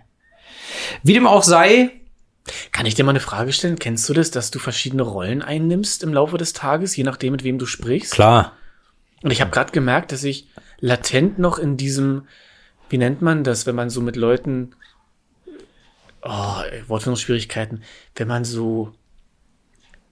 Wie 1.02 1.12
dem 1.14 1.26
auch 1.26 1.42
sei, 1.42 1.90
Kann 2.70 2.86
ich 2.86 2.94
dir 2.94 3.02
mal 3.02 3.10
eine 3.10 3.18
Frage 3.20 3.52
stellen? 3.52 3.76
Kennst 3.78 4.08
du 4.08 4.12
das, 4.12 4.30
dass 4.30 4.52
du 4.52 4.60
verschiedene 4.60 5.02
Rollen 5.02 5.42
einnimmst 5.42 6.04
im 6.04 6.14
Laufe 6.14 6.38
des 6.38 6.52
Tages, 6.52 6.94
je 6.96 7.02
nachdem, 7.02 7.32
mit 7.32 7.42
wem 7.42 7.58
du 7.58 7.66
sprichst? 7.66 8.12
klar, 8.12 8.52
Und 9.24 9.32
ich 9.32 9.40
habe 9.40 9.50
gerade 9.50 9.72
gemerkt, 9.72 10.12
dass 10.12 10.22
ich 10.22 10.46
latent 10.78 11.40
noch 11.40 11.58
in 11.58 11.76
diesem, 11.76 12.28
wie 12.88 12.98
nennt 12.98 13.20
man 13.20 13.42
das, 13.42 13.66
wenn 13.66 13.74
man 13.74 13.90
so 13.90 14.00
mit 14.00 14.14
Leuten, 14.14 14.76
oh, 16.28 16.88
Wortfindungsschwierigkeiten, 16.88 17.82
wenn 18.16 18.28
man 18.28 18.44
so 18.44 18.92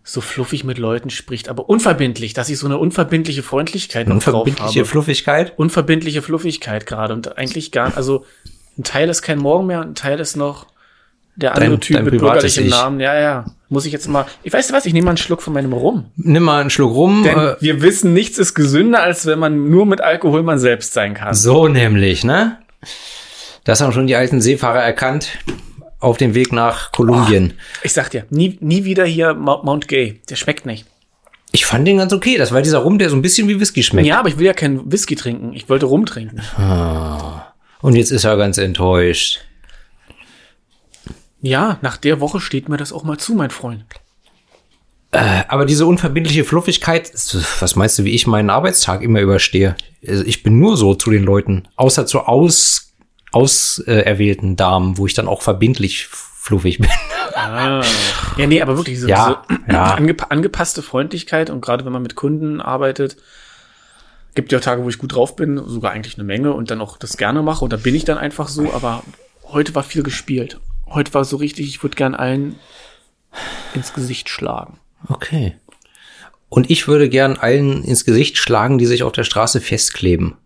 so 0.06 0.21
fluffig 0.21 0.64
mit 0.64 0.76
Leuten 0.76 1.09
spricht, 1.09 1.49
aber 1.49 1.71
unverbindlich, 1.71 2.35
dass 2.35 2.50
ich 2.50 2.59
so 2.59 2.66
eine 2.66 2.76
unverbindliche 2.76 3.42
Freundlichkeit 3.42 4.06
noch 4.06 4.16
drauf 4.23 4.35
unverbindliche 4.47 4.80
habe. 4.80 4.88
Fluffigkeit. 4.88 5.59
unverbindliche 5.59 6.21
Fluffigkeit 6.21 6.85
gerade 6.85 7.14
und 7.14 7.38
eigentlich 7.38 7.73
gar, 7.73 7.97
also 7.97 8.26
Ein 8.76 8.83
Teil 8.85 9.09
ist 9.09 9.23
kein 9.23 9.38
Morgen 9.38 9.66
mehr, 9.66 9.80
ein 9.80 9.94
Teil 9.94 10.21
ist 10.21 10.37
noch 10.37 10.66
der 11.37 11.54
andere 11.54 11.71
Dein- 11.71 11.80
Typ 11.80 11.97
dein 11.97 12.04
mit 12.04 12.18
bürgerlichem 12.18 12.64
Ich. 12.66 12.71
Namen. 12.71 13.00
Ja, 13.00 13.18
ja. 13.18 13.44
Muss 13.71 13.87
ich 13.87 13.92
jetzt 13.92 14.06
mal. 14.09 14.26
Ich 14.42 14.52
weiß 14.52 14.73
was, 14.73 14.85
ich 14.85 14.92
nehme 14.92 15.06
mal 15.06 15.11
einen 15.12 15.16
Schluck 15.16 15.40
von 15.42 15.52
meinem 15.54 15.73
Rum. 15.73 16.06
Nimm 16.16 16.42
mal 16.42 16.61
einen 16.61 16.71
Schluck 16.71 16.92
rum. 16.94 17.23
Denn 17.25 17.37
Äh, 17.38 17.56
wir 17.61 17.80
wissen, 17.83 18.12
nichts 18.12 18.37
ist 18.38 18.54
gesünder, 18.54 19.02
als 19.02 19.26
wenn 19.26 19.38
man 19.38 19.71
nur 19.71 19.87
mit 19.87 20.00
Alkohol 20.00 20.42
man 20.42 20.59
selbst 20.59 20.92
sein 20.92 21.14
kann. 21.14 21.35
so 21.35 21.66
nämlich, 21.66 22.25
ne? 22.25 22.59
Das 23.64 23.80
haben 23.80 23.92
schon 23.92 24.06
die 24.06 24.14
alten 24.16 24.40
Seefahrer 24.42 24.83
erkannt 24.83 25.28
auf 26.04 26.18
dem 26.18 26.34
Weg 26.34 26.52
nach 26.52 26.92
Kolumbien. 26.92 27.54
Ich 27.82 27.92
sag 27.92 28.11
dir, 28.11 28.26
nie, 28.30 28.58
nie 28.61 28.84
wieder 28.84 29.04
hier 29.04 29.34
Mount 29.34 29.88
Gay. 29.88 30.20
Der 30.28 30.37
schmeckt 30.37 30.66
nicht. 30.66 30.87
Ich 31.52 31.66
fand 31.66 31.87
den 31.87 31.99
ganz 31.99 32.12
okay. 32.12 32.37
Das 32.37 32.52
war 32.52 32.62
dieser 32.62 32.78
Rum, 32.78 32.99
der 32.99 33.11
so 33.11 33.16
ein 33.16 33.23
bisschen 33.23 33.49
wie 33.49 33.58
Whisky 33.61 33.82
schmeckt. 33.82 34.06
Ja, 34.06 34.18
aber 34.18 34.28
ich 34.28 34.38
will 34.38 34.46
ja 34.46 34.52
keinen 34.52 34.90
Whisky 34.90 35.14
trinken. 35.14 35.52
Ich 35.52 35.68
wollte 35.68 35.87
Rum 35.87 36.04
trinken. 36.04 36.40
Und 37.80 37.94
jetzt 37.96 38.11
ist 38.11 38.25
er 38.25 38.37
ganz 38.37 38.58
enttäuscht. 38.58 39.40
Ja, 41.40 41.78
nach 41.82 41.96
der 41.96 42.20
Woche 42.20 42.40
steht 42.40 42.68
mir 42.68 42.76
das 42.76 42.92
auch 42.92 43.04
mal 43.04 43.18
zu, 43.18 43.34
mein 43.34 43.50
Freund. 43.50 43.84
Aber 45.12 45.64
diese 45.64 45.87
unverbindliche 45.87 46.42
Fluffigkeit, 46.42 47.12
was 47.61 47.76
meinst 47.76 47.99
du, 48.00 48.04
wie 48.04 48.14
ich 48.14 48.26
meinen 48.26 48.50
Arbeitstag 48.50 49.02
immer 49.02 49.20
überstehe? 49.20 49.76
Also 50.06 50.25
ich 50.25 50.42
bin 50.42 50.58
nur 50.58 50.76
so 50.76 50.94
zu 50.96 51.11
den 51.11 51.23
Leuten, 51.23 51.68
außer 51.76 52.04
zu 52.04 52.20
aus, 52.20 52.84
auserwählten 53.35 54.57
Damen, 54.57 54.99
wo 54.99 55.07
ich 55.07 55.14
dann 55.14 55.29
auch 55.29 55.43
verbindlich 55.43 56.07
fluffig 56.07 56.79
bin. 56.79 56.91
Ja, 57.35 57.83
nee, 58.47 58.62
aber 58.62 58.76
wirklich 58.76 59.00
so 59.00 59.09
Ja, 59.09 59.45
diese 59.49 59.73
ja. 59.73 59.95
angepa 59.95 60.26
angepasste 60.26 60.83
Freundlichkeit 60.83 61.50
und 61.50 61.61
gerade 61.61 61.85
wenn 61.85 61.93
man 61.93 62.03
mit 62.03 62.14
Kunden 62.14 62.61
arbeitet, 62.61 63.17
gibt 64.35 64.53
ja 64.53 64.61
Tage, 64.61 64.85
wo 64.85 64.88
ich 64.88 64.99
gut 64.99 65.14
drauf 65.14 65.37
bin, 65.37 65.61
sogar 65.67 65.93
eigentlich 65.93 66.17
eine 66.17 66.25
Menge 66.25 66.53
und 66.53 66.71
dann 66.71 66.81
auch 66.81 66.97
das 66.97 67.17
gerne 67.17 67.43
mache 67.43 67.64
und 67.64 67.73
da 67.73 67.76
bin 67.76 67.95
ich 67.95 68.05
dann 68.05 68.19
einfach 68.19 68.49
so, 68.49 68.73
aber 68.73 69.03
heute 69.45 69.75
war 69.75 69.83
viel 69.83 70.03
gespielt. 70.03 70.61
Heute 70.87 71.14
war 71.14 71.25
so 71.25 71.37
richtig, 71.37 71.67
ich 71.69 71.83
würde 71.83 71.97
gern 71.97 72.14
allen 72.14 72.57
ins 73.75 73.93
Gesicht 73.95 74.29
schlagen. 74.29 74.79
Okay. 75.09 75.57
Und 76.49 76.71
ich 76.71 76.87
würde 76.87 77.09
gern 77.09 77.37
allen 77.37 77.83
ins 77.83 78.05
Gesicht 78.05 78.37
schlagen, 78.37 78.79
die 78.79 78.87
sich 78.87 79.03
auf 79.03 79.12
der 79.12 79.25
Straße 79.25 79.61
festkleben. 79.61 80.37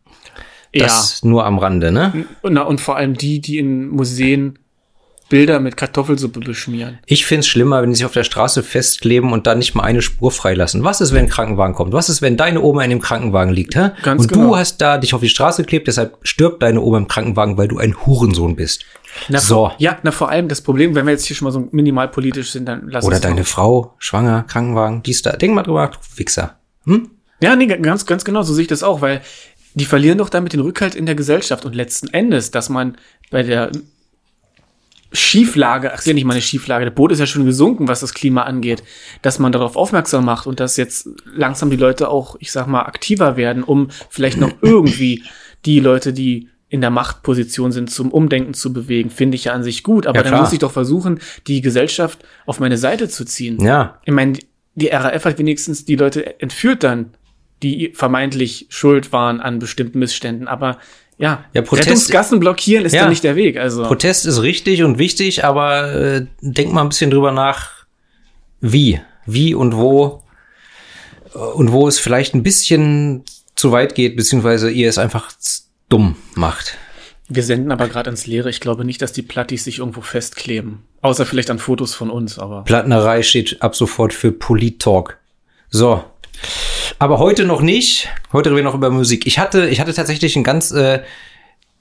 Das 0.74 1.24
nur 1.24 1.44
am 1.44 1.58
Rande, 1.58 1.92
ne? 1.92 2.12
ja. 2.42 2.50
Na, 2.50 2.62
und 2.62 2.80
vor 2.80 2.96
allem 2.96 3.14
die, 3.14 3.40
die 3.40 3.58
in 3.58 3.88
Museen 3.88 4.58
Bilder 5.28 5.60
mit 5.60 5.76
Kartoffelsuppe 5.76 6.40
beschmieren. 6.40 6.98
Ich 7.04 7.26
find's 7.26 7.46
schlimmer, 7.46 7.82
wenn 7.82 7.90
die 7.90 7.96
sich 7.96 8.06
auf 8.06 8.12
der 8.12 8.24
Straße 8.24 8.62
festkleben 8.62 9.32
und 9.32 9.46
dann 9.46 9.58
nicht 9.58 9.74
mal 9.74 9.82
eine 9.82 10.00
Spur 10.00 10.32
freilassen. 10.32 10.84
Was 10.84 11.02
ist, 11.02 11.12
wenn 11.12 11.26
ein 11.26 11.28
Krankenwagen 11.28 11.74
kommt? 11.74 11.92
Was 11.92 12.08
ist, 12.08 12.22
wenn 12.22 12.38
deine 12.38 12.62
Oma 12.62 12.82
in 12.82 12.90
dem 12.90 13.00
Krankenwagen 13.00 13.52
liegt, 13.52 13.76
hä? 13.76 13.90
Ganz 14.02 14.22
und 14.22 14.32
genau. 14.32 14.46
du 14.46 14.56
hast 14.56 14.78
da 14.78 14.96
dich 14.96 15.12
auf 15.12 15.20
die 15.20 15.28
Straße 15.28 15.62
geklebt, 15.62 15.86
deshalb 15.86 16.16
stirbt 16.22 16.62
deine 16.62 16.80
Oma 16.80 16.96
im 16.96 17.08
Krankenwagen, 17.08 17.58
weil 17.58 17.68
du 17.68 17.78
ein 17.78 17.94
Hurensohn 18.06 18.56
bist. 18.56 18.84
Na, 19.28 19.38
So. 19.38 19.70
Ja, 19.78 19.98
na 20.02 20.12
vor 20.12 20.30
allem 20.30 20.48
das 20.48 20.62
Problem, 20.62 20.94
wenn 20.94 21.04
wir 21.04 21.12
jetzt 21.12 21.26
hier 21.26 21.36
schon 21.36 21.44
mal 21.44 21.52
so 21.52 21.68
minimal 21.72 22.08
politisch 22.08 22.52
sind, 22.52 22.66
dann 22.66 22.88
lass 22.88 23.04
Oder 23.04 23.20
deine 23.20 23.44
Frau, 23.44 23.94
schwanger, 23.98 24.44
Krankenwagen, 24.44 25.02
dies 25.02 25.20
da. 25.20 25.32
Denk 25.32 25.54
mal 25.54 25.62
drüber, 25.62 25.90
Wichser. 26.16 26.56
Hm? 26.84 27.10
Ja, 27.42 27.54
nee, 27.54 27.66
ganz, 27.66 28.06
ganz 28.06 28.24
genau, 28.24 28.42
so 28.42 28.54
sehe 28.54 28.62
ich 28.62 28.68
das 28.68 28.82
auch, 28.82 29.00
weil 29.02 29.20
die 29.78 29.84
verlieren 29.84 30.18
doch 30.18 30.28
damit 30.28 30.52
den 30.52 30.60
Rückhalt 30.60 30.94
in 30.94 31.06
der 31.06 31.14
Gesellschaft 31.14 31.64
und 31.64 31.74
letzten 31.74 32.08
Endes, 32.08 32.50
dass 32.50 32.68
man 32.68 32.96
bei 33.30 33.42
der 33.42 33.70
Schieflage, 35.12 35.92
ach, 35.92 36.00
ist 36.00 36.06
ja 36.06 36.12
nicht 36.12 36.24
mal 36.24 36.34
eine 36.34 36.42
Schieflage, 36.42 36.84
der 36.84 36.92
Boot 36.92 37.12
ist 37.12 37.18
ja 37.18 37.26
schon 37.26 37.46
gesunken, 37.46 37.88
was 37.88 38.00
das 38.00 38.12
Klima 38.12 38.42
angeht, 38.42 38.82
dass 39.22 39.38
man 39.38 39.52
darauf 39.52 39.76
aufmerksam 39.76 40.24
macht 40.24 40.46
und 40.46 40.60
dass 40.60 40.76
jetzt 40.76 41.08
langsam 41.34 41.70
die 41.70 41.76
Leute 41.76 42.10
auch, 42.10 42.36
ich 42.40 42.52
sag 42.52 42.66
mal, 42.66 42.82
aktiver 42.82 43.36
werden, 43.36 43.62
um 43.62 43.88
vielleicht 44.10 44.38
noch 44.38 44.52
irgendwie 44.60 45.24
die 45.64 45.80
Leute, 45.80 46.12
die 46.12 46.48
in 46.68 46.82
der 46.82 46.90
Machtposition 46.90 47.72
sind, 47.72 47.90
zum 47.90 48.10
Umdenken 48.12 48.52
zu 48.52 48.74
bewegen, 48.74 49.08
finde 49.08 49.36
ich 49.36 49.44
ja 49.44 49.54
an 49.54 49.62
sich 49.62 49.82
gut. 49.82 50.06
Aber 50.06 50.18
Ja, 50.18 50.30
dann 50.30 50.40
muss 50.40 50.52
ich 50.52 50.58
doch 50.58 50.72
versuchen, 50.72 51.18
die 51.46 51.62
Gesellschaft 51.62 52.18
auf 52.44 52.60
meine 52.60 52.76
Seite 52.76 53.08
zu 53.08 53.24
ziehen. 53.24 53.58
Ja. 53.62 53.98
Ich 54.04 54.12
meine, 54.12 54.38
die 54.74 54.88
RAF 54.88 55.24
hat 55.24 55.38
wenigstens 55.38 55.86
die 55.86 55.96
Leute 55.96 56.38
entführt 56.40 56.84
dann, 56.84 57.14
die 57.62 57.92
vermeintlich 57.94 58.66
schuld 58.68 59.12
waren 59.12 59.40
an 59.40 59.58
bestimmten 59.58 59.98
Missständen. 59.98 60.48
Aber 60.48 60.78
ja, 61.18 61.44
Ja, 61.52 61.62
Protest- 61.62 61.88
Rettungsgassen 61.88 62.38
blockieren 62.40 62.84
ist 62.84 62.92
Ja. 62.92 63.00
dann 63.02 63.10
nicht 63.10 63.24
der 63.24 63.34
Weg. 63.36 63.56
Also 63.58 63.82
Protest 63.84 64.26
ist 64.26 64.40
richtig 64.42 64.82
und 64.84 64.98
wichtig, 64.98 65.44
aber 65.44 65.92
äh, 65.94 66.26
denk 66.40 66.72
mal 66.72 66.82
ein 66.82 66.88
bisschen 66.90 67.10
drüber 67.10 67.32
nach, 67.32 67.86
wie, 68.60 69.00
wie 69.26 69.54
und 69.54 69.76
wo 69.76 70.22
äh, 71.34 71.38
und 71.38 71.72
wo 71.72 71.88
es 71.88 71.98
vielleicht 71.98 72.34
ein 72.34 72.42
bisschen 72.42 73.24
zu 73.56 73.72
weit 73.72 73.94
geht, 73.96 74.16
beziehungsweise 74.16 74.70
ihr 74.70 74.88
es 74.88 74.98
einfach 74.98 75.32
dumm 75.88 76.14
macht. 76.34 76.76
wir 77.28 77.42
senden 77.42 77.72
aber 77.72 77.88
gerade 77.88 78.08
ins 78.10 78.26
Leere. 78.26 78.48
Ich 78.50 78.60
glaube 78.60 78.84
nicht, 78.84 79.02
dass 79.02 79.12
die 79.12 79.22
Plattis 79.22 79.64
sich 79.64 79.80
irgendwo 79.80 80.00
festkleben. 80.00 80.84
Außer 81.02 81.26
vielleicht 81.26 81.50
an 81.50 81.58
Fotos 81.58 81.94
von 81.94 82.10
uns, 82.10 82.38
aber. 82.38 82.62
Plattnerei 82.64 83.22
steht 83.22 83.60
ab 83.62 83.74
sofort 83.76 84.12
für 84.14 84.30
Polit-Talk. 84.32 85.18
So. 85.70 86.04
Aber 86.98 87.18
heute 87.18 87.44
noch 87.44 87.60
nicht. 87.60 88.08
Heute 88.32 88.50
reden 88.50 88.56
wir 88.56 88.64
noch 88.64 88.74
über 88.74 88.90
Musik. 88.90 89.26
Ich 89.26 89.38
hatte, 89.38 89.68
ich 89.68 89.80
hatte 89.80 89.94
tatsächlich 89.94 90.36
ein 90.36 90.44
ganz, 90.44 90.70
äh, 90.70 91.02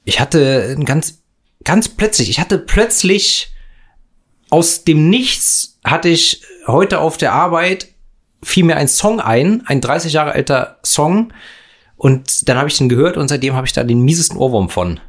ich 0.06 0.20
hatte 0.20 0.76
ein 0.78 0.86
ganz, 0.86 1.24
ganz 1.64 1.90
plötzlich, 1.90 2.30
ich 2.30 2.40
hatte 2.40 2.58
plötzlich 2.58 3.52
aus 4.50 4.84
dem 4.84 5.10
Nichts 5.10 5.80
hatte 5.84 6.10
ich 6.10 6.42
heute 6.68 7.00
auf 7.00 7.18
der 7.18 7.34
Arbeit 7.34 7.88
fiel 8.44 8.64
mir 8.64 8.78
ein 8.78 8.88
Song 8.88 9.20
ein, 9.20 9.64
ein 9.66 9.82
30 9.82 10.14
Jahre 10.14 10.32
alter 10.32 10.80
Song. 10.84 11.34
Und 11.96 12.48
dann 12.48 12.58
habe 12.58 12.70
ich 12.70 12.78
den 12.78 12.90
gehört 12.90 13.18
und 13.18 13.28
seitdem 13.28 13.56
habe 13.56 13.66
ich 13.66 13.74
da 13.74 13.84
den 13.84 14.02
miesesten 14.02 14.38
Ohrwurm 14.38 14.70
von. 14.70 15.00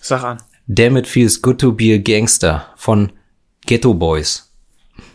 Sag 0.00 0.22
an. 0.22 0.42
Damn 0.66 0.96
it 0.96 1.08
feels 1.08 1.42
good 1.42 1.60
to 1.60 1.72
be 1.72 1.92
a 1.94 1.98
gangster 1.98 2.68
von 2.76 3.12
Ghetto 3.66 3.94
Boys. 3.94 4.49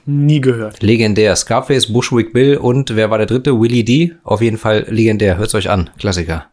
Nie 0.05 0.39
gehört. 0.41 0.83
Legendär. 0.83 1.35
Scarface, 1.35 1.91
Bushwick 1.91 2.31
Bill 2.33 2.57
und 2.57 2.95
wer 2.95 3.09
war 3.09 3.17
der 3.17 3.27
dritte? 3.27 3.59
Willie 3.59 3.83
D. 3.83 4.15
Auf 4.23 4.41
jeden 4.41 4.57
Fall 4.57 4.85
legendär. 4.89 5.37
Hört's 5.37 5.55
euch 5.55 5.69
an. 5.69 5.89
Klassiker. 5.97 6.45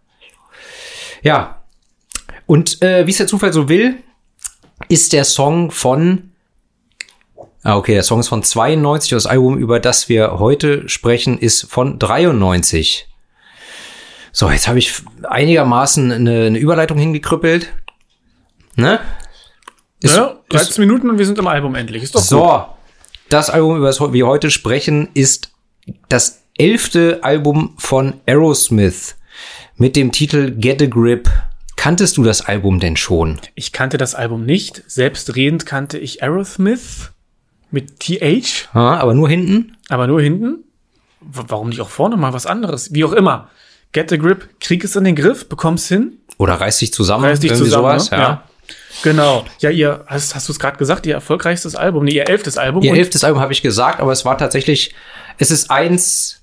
Ja. 1.23 1.63
Und 2.47 2.81
äh, 2.83 3.07
wie 3.07 3.11
es 3.11 3.19
der 3.19 3.27
Zufall 3.27 3.53
so 3.53 3.69
will, 3.69 3.97
ist 4.89 5.13
der 5.13 5.25
Song 5.25 5.71
von. 5.71 6.31
Ah, 7.63 7.77
okay, 7.77 7.95
der 7.95 8.03
Song 8.03 8.19
ist 8.21 8.29
von 8.29 8.43
92. 8.43 9.11
Das 9.11 9.27
Album, 9.27 9.57
über 9.59 9.79
das 9.79 10.09
wir 10.09 10.39
heute 10.41 10.89
sprechen, 10.89 11.39
ist 11.39 11.71
von 11.71 11.99
93. 11.99 13.07
So, 14.33 14.51
jetzt 14.51 14.67
habe 14.67 14.79
ich 14.79 14.95
einigermaßen 15.29 16.11
eine, 16.11 16.47
eine 16.47 16.59
Überleitung 16.59 16.99
hingekrüppelt. 16.99 17.69
Ne? 18.77 18.99
Ist- 20.01 20.17
ja, 20.17 20.41
13 20.49 20.81
Minuten 20.85 21.11
und 21.11 21.19
wir 21.19 21.27
sind 21.27 21.39
im 21.39 21.47
Album 21.47 21.75
endlich. 21.75 22.03
Ist 22.03 22.15
doch 22.15 22.21
gut. 22.21 22.29
Das 23.33 23.51
Album, 23.51 23.77
über 23.79 23.87
das 23.87 24.01
wir 24.01 24.27
heute 24.27 24.51
sprechen, 24.51 25.09
ist 25.15 25.51
das 26.09 26.43
elfte 26.59 27.21
Album 27.23 27.75
von 27.79 28.15
Aerosmith 28.27 29.17
mit 29.77 29.97
dem 29.97 30.13
Titel 30.13 30.51
Get 30.53 30.83
a 30.83 30.87
Grip. 30.87 31.31
Kanntest 31.77 32.17
du 32.17 32.23
das 32.23 32.43
Album 32.43 32.79
denn 32.79 32.97
schon? 32.97 33.41
Ich 33.55 33.73
kannte 33.73 33.97
das 33.97 34.15
Album 34.15 34.45
nicht. 34.45 34.83
Selbstredend 34.87 35.67
kannte 35.67 35.99
ich 35.99 36.23
Aerosmith 36.23 37.13
mit 37.71 37.99
TH, 38.01 38.69
Ah, 38.75 38.97
aber 38.99 39.15
nur 39.15 39.29
hinten? 39.29 39.77
aber 39.89 40.07
nur 40.07 40.21
hinten. 40.21 40.65
Warum 41.21 41.71
nicht 41.71 41.81
auch 41.81 41.89
vorne 41.89 42.17
mal 42.17 42.33
was 42.33 42.47
anderes? 42.47 42.93
Wie 42.93 43.05
auch 43.05 43.13
immer. 43.13 43.49
Get 43.93 44.11
the 44.11 44.19
grip, 44.19 44.49
krieg 44.61 44.85
es 44.85 44.97
in 44.97 45.05
den 45.05 45.17
Griff, 45.17 45.49
bekomm's 45.49 45.89
hin, 45.89 46.19
Oder 46.39 46.55
reiß 46.55 46.79
dich 46.79 46.93
zusammen? 46.93 47.25
reiß 47.25 47.41
dich 47.41 47.55
zusammen. 47.55 47.71
sowas, 48.01 48.11
ne? 48.11 48.19
ja. 48.19 48.45
Genau. 49.03 49.45
Ja, 49.59 49.71
ihr, 49.71 50.05
hast, 50.07 50.35
hast 50.35 50.49
du 50.49 50.53
es 50.53 50.59
gerade 50.59 50.77
gesagt, 50.77 51.07
ihr 51.07 51.15
erfolgreichstes 51.15 51.75
Album, 51.75 52.05
nee, 52.05 52.13
ihr 52.13 52.29
elftes 52.29 52.57
Album. 52.59 52.83
Ihr 52.83 52.95
elftes 52.95 53.25
Album 53.25 53.41
habe 53.41 53.53
ich 53.53 53.63
gesagt, 53.63 54.01
aber 54.01 54.13
es 54.13 54.25
war 54.25 54.39
tatsächlich, 54.39 54.95
es 55.39 55.51
ist 55.51 55.71
eins, 55.71 56.43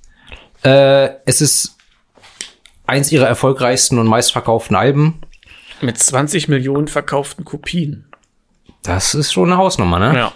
äh, 0.63 1.09
es 1.25 1.41
ist 1.41 1.77
eins 2.85 3.11
ihrer 3.11 3.27
erfolgreichsten 3.27 3.99
und 3.99 4.07
meistverkauften 4.07 4.75
Alben. 4.75 5.21
mit 5.81 5.97
20 5.97 6.49
Millionen 6.49 6.89
verkauften 6.89 7.45
Kopien. 7.45 8.05
Das 8.83 9.13
ist 9.13 9.31
schon 9.31 9.49
eine 9.49 9.57
Hausnummer, 9.57 9.99
ne? 9.99 10.13
Ja. 10.15 10.33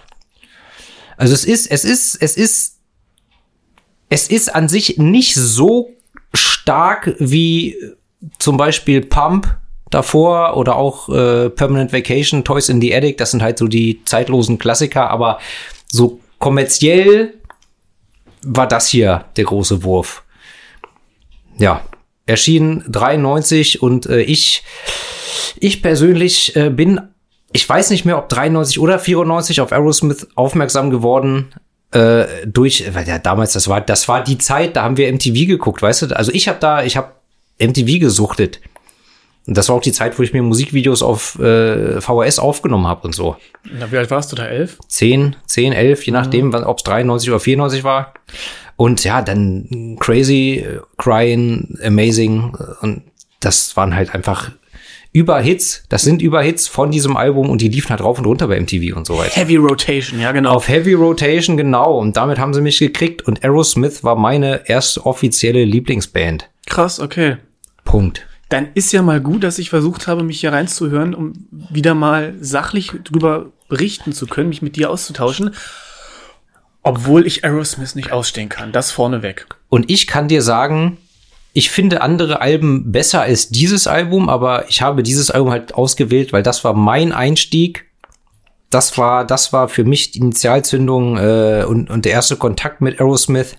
Also 1.18 1.34
es 1.34 1.46
ist, 1.46 1.68
es 1.68 1.84
ist, 1.84 2.16
es 2.16 2.38
ist, 2.38 2.80
es 4.10 4.28
ist 4.28 4.54
an 4.54 4.70
sich 4.70 4.98
nicht 4.98 5.36
so 5.36 5.92
stark 6.34 7.16
wie 7.20 7.76
zum 8.40 8.58
Beispiel 8.58 9.02
Pump 9.02 9.58
davor 9.94 10.58
oder 10.58 10.76
auch 10.76 11.10
äh, 11.10 11.50
Permanent 11.50 11.94
Vacation, 11.94 12.44
Toys 12.44 12.70
in 12.70 12.82
the 12.82 12.96
Attic. 12.96 13.18
Das 13.18 13.32
sind 13.32 13.42
halt 13.42 13.58
so 13.58 13.68
die 13.68 14.04
zeitlosen 14.06 14.58
Klassiker, 14.58 15.10
aber 15.10 15.40
so 15.88 16.20
kommerziell 16.40 17.36
war 18.42 18.68
das 18.68 18.88
hier 18.88 19.26
der 19.38 19.46
große 19.46 19.84
Wurf. 19.84 20.24
Ja, 21.58 21.82
erschien 22.26 22.84
93 22.88 23.82
und 23.82 24.06
äh, 24.08 24.22
ich, 24.22 24.64
ich 25.60 25.82
persönlich 25.82 26.56
äh, 26.56 26.70
bin, 26.70 27.02
ich 27.52 27.68
weiß 27.68 27.92
nicht 27.92 28.06
mehr, 28.06 28.18
ob 28.18 28.30
93 28.30 28.80
oder 28.80 29.00
94 29.00 29.62
auf 29.62 29.72
Aerosmith 29.72 30.28
aufmerksam 30.36 30.90
geworden 30.90 31.54
äh, 31.92 32.26
durch, 32.46 32.94
weil 32.94 33.08
ja 33.08 33.20
damals 33.20 33.54
das 33.54 33.68
war, 33.68 33.82
das 33.82 34.08
war 34.08 34.24
die 34.24 34.38
Zeit, 34.38 34.76
da 34.76 34.84
haben 34.84 34.98
wir 34.98 35.12
MTV 35.12 35.48
geguckt, 35.48 35.82
weißt 35.82 36.04
du? 36.04 36.18
Also 36.18 36.32
ich 36.32 36.48
habe 36.48 36.60
da, 36.60 36.84
ich 36.84 36.98
habe 36.98 37.12
MTV 37.60 38.00
gesuchtet. 38.00 38.60
Und 39.46 39.58
das 39.58 39.68
war 39.70 39.76
auch 39.76 39.82
die 39.82 39.92
Zeit, 39.92 40.18
wo 40.18 40.24
ich 40.24 40.32
mir 40.32 40.42
Musikvideos 40.42 41.04
auf 41.04 41.38
äh, 41.40 42.00
VHS 42.00 42.40
aufgenommen 42.40 42.88
habe 42.88 43.06
und 43.06 43.14
so. 43.14 43.36
Na, 43.78 43.92
wie 43.92 43.98
alt 43.98 44.10
warst 44.10 44.32
du 44.32 44.36
da? 44.36 44.46
Elf? 44.46 44.78
10, 44.88 45.36
10, 45.46 45.74
11, 45.74 46.06
je 46.06 46.14
nachdem, 46.14 46.54
ob 46.54 46.78
es 46.78 46.84
93 46.84 47.30
oder 47.30 47.40
94 47.40 47.84
war. 47.84 48.14
Und 48.78 49.04
ja, 49.04 49.22
dann 49.22 49.98
Crazy, 50.00 50.66
Crying, 50.98 51.78
Amazing. 51.84 52.56
Und 52.82 53.04
das 53.42 53.76
waren 53.76 53.96
halt 53.96 54.16
einfach 54.16 54.52
Überhits. 55.12 55.84
Das 55.90 56.02
sind 56.02 56.22
Überhits 56.22 56.68
von 56.68 56.90
diesem 56.90 57.16
Album 57.18 57.50
und 57.50 57.62
die 57.62 57.68
liefen 57.68 57.90
halt 57.92 58.02
rauf 58.02 58.18
und 58.18 58.26
runter 58.26 58.48
bei 58.48 58.60
MTV 58.60 58.96
und 58.96 59.06
so 59.06 59.18
weiter. 59.18 59.36
Heavy 59.36 59.58
Rotation, 59.58 60.20
ja 60.20 60.32
genau. 60.32 60.54
Auf 60.54 60.68
Heavy 60.68 60.94
Rotation, 60.94 61.56
genau. 61.56 62.00
Und 62.00 62.18
damit 62.18 62.40
haben 62.40 62.54
sie 62.54 62.62
mich 62.62 62.80
gekriegt. 62.80 63.22
Und 63.22 63.44
Aerosmith 63.44 64.04
war 64.04 64.16
meine 64.16 64.68
erste 64.68 65.06
offizielle 65.06 65.66
Lieblingsband. 65.66 66.50
Krass, 66.66 67.00
okay. 67.00 67.38
Punkt. 67.86 68.26
Dann 68.53 68.69
ist 68.75 68.91
ja 68.91 69.01
mal 69.01 69.19
gut, 69.19 69.43
dass 69.43 69.57
ich 69.57 69.72
versucht 69.72 70.05
habe, 70.05 70.22
mich 70.22 70.41
hier 70.41 70.53
reinzuhören, 70.53 71.15
um 71.15 71.48
wieder 71.50 71.95
mal 71.95 72.36
sachlich 72.39 72.91
drüber 73.03 73.48
berichten 73.67 74.13
zu 74.13 74.27
können, 74.27 74.50
mich 74.50 74.62
mit 74.62 74.75
dir 74.75 74.91
auszutauschen. 74.91 75.55
Obwohl 76.83 77.25
ich 77.25 77.43
Aerosmith 77.43 77.95
nicht 77.95 78.12
ausstehen 78.12 78.50
kann. 78.50 78.72
Das 78.72 78.91
vorneweg. 78.91 79.48
Und 79.69 79.89
ich 79.89 80.05
kann 80.05 80.27
dir 80.27 80.43
sagen, 80.43 81.00
ich 81.53 81.72
finde 81.72 82.03
andere 82.03 82.41
Alben 82.41 82.91
besser 82.91 83.22
als 83.24 83.50
dieses 83.50 83.88
Album, 83.88 84.29
aber 84.29 84.69
ich 84.69 84.83
habe 84.83 85.01
dieses 85.01 85.31
Album 85.31 85.50
halt 85.50 85.74
ausgewählt, 85.74 86.31
weil 86.31 86.43
das 86.43 86.63
war 86.63 86.75
mein 86.75 87.12
Einstieg. 87.12 87.86
Das 88.69 89.00
war, 89.00 89.25
das 89.25 89.51
war 89.51 89.67
für 89.67 89.83
mich 89.83 90.12
die 90.12 90.19
Initialzündung 90.19 91.17
äh, 91.17 91.65
und, 91.67 91.89
und 91.89 92.05
der 92.05 92.12
erste 92.12 92.36
Kontakt 92.36 92.81
mit 92.81 93.00
Aerosmith. 93.00 93.55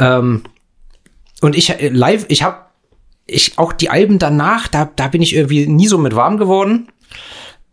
Ähm, 0.00 0.42
und 1.40 1.54
ich 1.54 1.70
äh, 1.70 1.88
live, 1.90 2.24
ich 2.26 2.42
habe 2.42 2.69
ich 3.30 3.58
auch 3.58 3.72
die 3.72 3.90
Alben 3.90 4.18
danach, 4.18 4.68
da, 4.68 4.90
da 4.96 5.08
bin 5.08 5.22
ich 5.22 5.34
irgendwie 5.34 5.66
nie 5.66 5.86
so 5.86 5.98
mit 5.98 6.14
warm 6.14 6.36
geworden. 6.36 6.88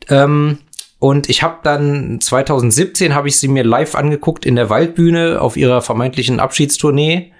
Ähm, 0.09 0.59
und 0.99 1.29
ich 1.29 1.43
habe 1.43 1.59
dann 1.63 2.19
2017 2.19 3.13
habe 3.13 3.27
ich 3.27 3.37
sie 3.37 3.47
mir 3.47 3.63
live 3.63 3.95
angeguckt 3.95 4.45
in 4.45 4.55
der 4.55 4.69
Waldbühne 4.69 5.41
auf 5.41 5.57
ihrer 5.57 5.81
vermeintlichen 5.81 6.39
Abschiedstournee, 6.39 7.33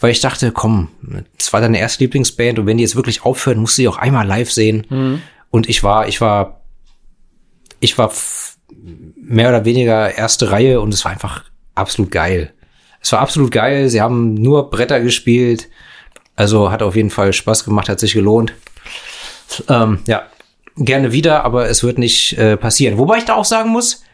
weil 0.00 0.10
ich 0.10 0.20
dachte, 0.20 0.52
komm, 0.52 0.88
das 1.38 1.52
war 1.52 1.60
deine 1.60 1.78
erste 1.78 2.04
Lieblingsband 2.04 2.58
und 2.58 2.66
wenn 2.66 2.76
die 2.76 2.82
jetzt 2.82 2.96
wirklich 2.96 3.24
aufhören, 3.24 3.58
musst 3.58 3.78
du 3.78 3.82
sie 3.82 3.88
auch 3.88 3.96
einmal 3.96 4.26
live 4.26 4.52
sehen. 4.52 4.86
Und 5.50 5.68
ich 5.68 5.82
war, 5.82 6.06
ich 6.06 6.20
war, 6.20 6.60
ich 7.80 7.96
war 7.96 8.12
mehr 9.16 9.48
oder 9.48 9.64
weniger 9.64 10.14
erste 10.16 10.50
Reihe 10.50 10.80
und 10.80 10.92
es 10.92 11.04
war 11.04 11.12
einfach 11.12 11.44
absolut 11.74 12.10
geil. 12.10 12.52
Es 13.00 13.12
war 13.12 13.20
absolut 13.20 13.50
geil. 13.50 13.88
Sie 13.88 14.02
haben 14.02 14.34
nur 14.34 14.70
Bretter 14.70 15.00
gespielt. 15.00 15.68
Also 16.38 16.70
hat 16.70 16.84
auf 16.84 16.94
jeden 16.94 17.10
Fall 17.10 17.32
Spaß 17.32 17.64
gemacht, 17.64 17.88
hat 17.88 17.98
sich 17.98 18.12
gelohnt. 18.12 18.54
Ähm, 19.68 19.98
ja, 20.06 20.22
gerne 20.76 21.10
wieder, 21.10 21.44
aber 21.44 21.68
es 21.68 21.82
wird 21.82 21.98
nicht 21.98 22.38
äh, 22.38 22.56
passieren. 22.56 22.96
Wobei 22.96 23.18
ich 23.18 23.24
da 23.24 23.34
auch 23.34 23.44
sagen 23.44 23.70
muss, 23.70 24.04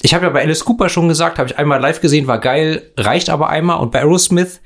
ich 0.00 0.14
habe 0.14 0.26
ja 0.26 0.30
bei 0.30 0.42
Alice 0.42 0.64
Cooper 0.64 0.88
schon 0.88 1.08
gesagt, 1.08 1.40
habe 1.40 1.50
ich 1.50 1.58
einmal 1.58 1.80
live 1.80 2.00
gesehen, 2.00 2.28
war 2.28 2.38
geil, 2.38 2.88
reicht 2.96 3.30
aber 3.30 3.48
einmal. 3.48 3.80
Und 3.80 3.90
bei 3.90 3.98
Aerosmith, 3.98 4.60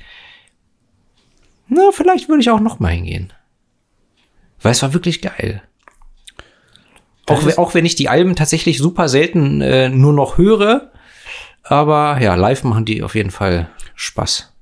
na, 1.68 1.88
vielleicht 1.90 2.28
würde 2.28 2.42
ich 2.42 2.50
auch 2.50 2.60
noch 2.60 2.80
mal 2.80 2.92
hingehen. 2.92 3.32
Weil 4.60 4.72
es 4.72 4.82
war 4.82 4.92
wirklich 4.92 5.22
geil. 5.22 5.62
Auch, 7.28 7.56
auch 7.56 7.72
wenn 7.72 7.86
ich 7.86 7.94
die 7.94 8.10
Alben 8.10 8.36
tatsächlich 8.36 8.76
super 8.76 9.08
selten 9.08 9.62
äh, 9.62 9.88
nur 9.88 10.12
noch 10.12 10.36
höre. 10.36 10.92
Aber 11.62 12.18
ja, 12.20 12.34
live 12.34 12.64
machen 12.64 12.84
die 12.84 13.02
auf 13.02 13.14
jeden 13.14 13.30
Fall 13.30 13.70
Spaß. 13.94 14.52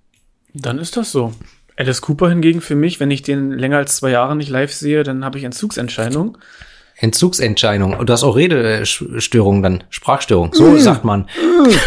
Dann 0.55 0.79
ist 0.79 0.97
das 0.97 1.11
so. 1.11 1.33
Alice 1.77 2.01
Cooper 2.01 2.29
hingegen 2.29 2.61
für 2.61 2.75
mich, 2.75 3.01
wenn 3.01 3.11
ich 3.11 3.23
den 3.23 3.53
länger 3.53 3.77
als 3.77 3.97
zwei 3.97 4.11
Jahre 4.11 4.35
nicht 4.35 4.49
live 4.49 4.73
sehe, 4.73 5.03
dann 5.03 5.25
habe 5.25 5.39
ich 5.39 5.45
Entzugsentscheidung. 5.45 6.39
Entzugserscheinung. 6.99 7.95
Und 7.95 8.09
du 8.09 8.13
hast 8.13 8.23
auch 8.23 8.37
Redestörungen 8.37 9.63
dann, 9.63 9.85
Sprachstörung. 9.91 10.55
So 10.55 10.79
sagt 10.79 11.05
man. 11.05 11.29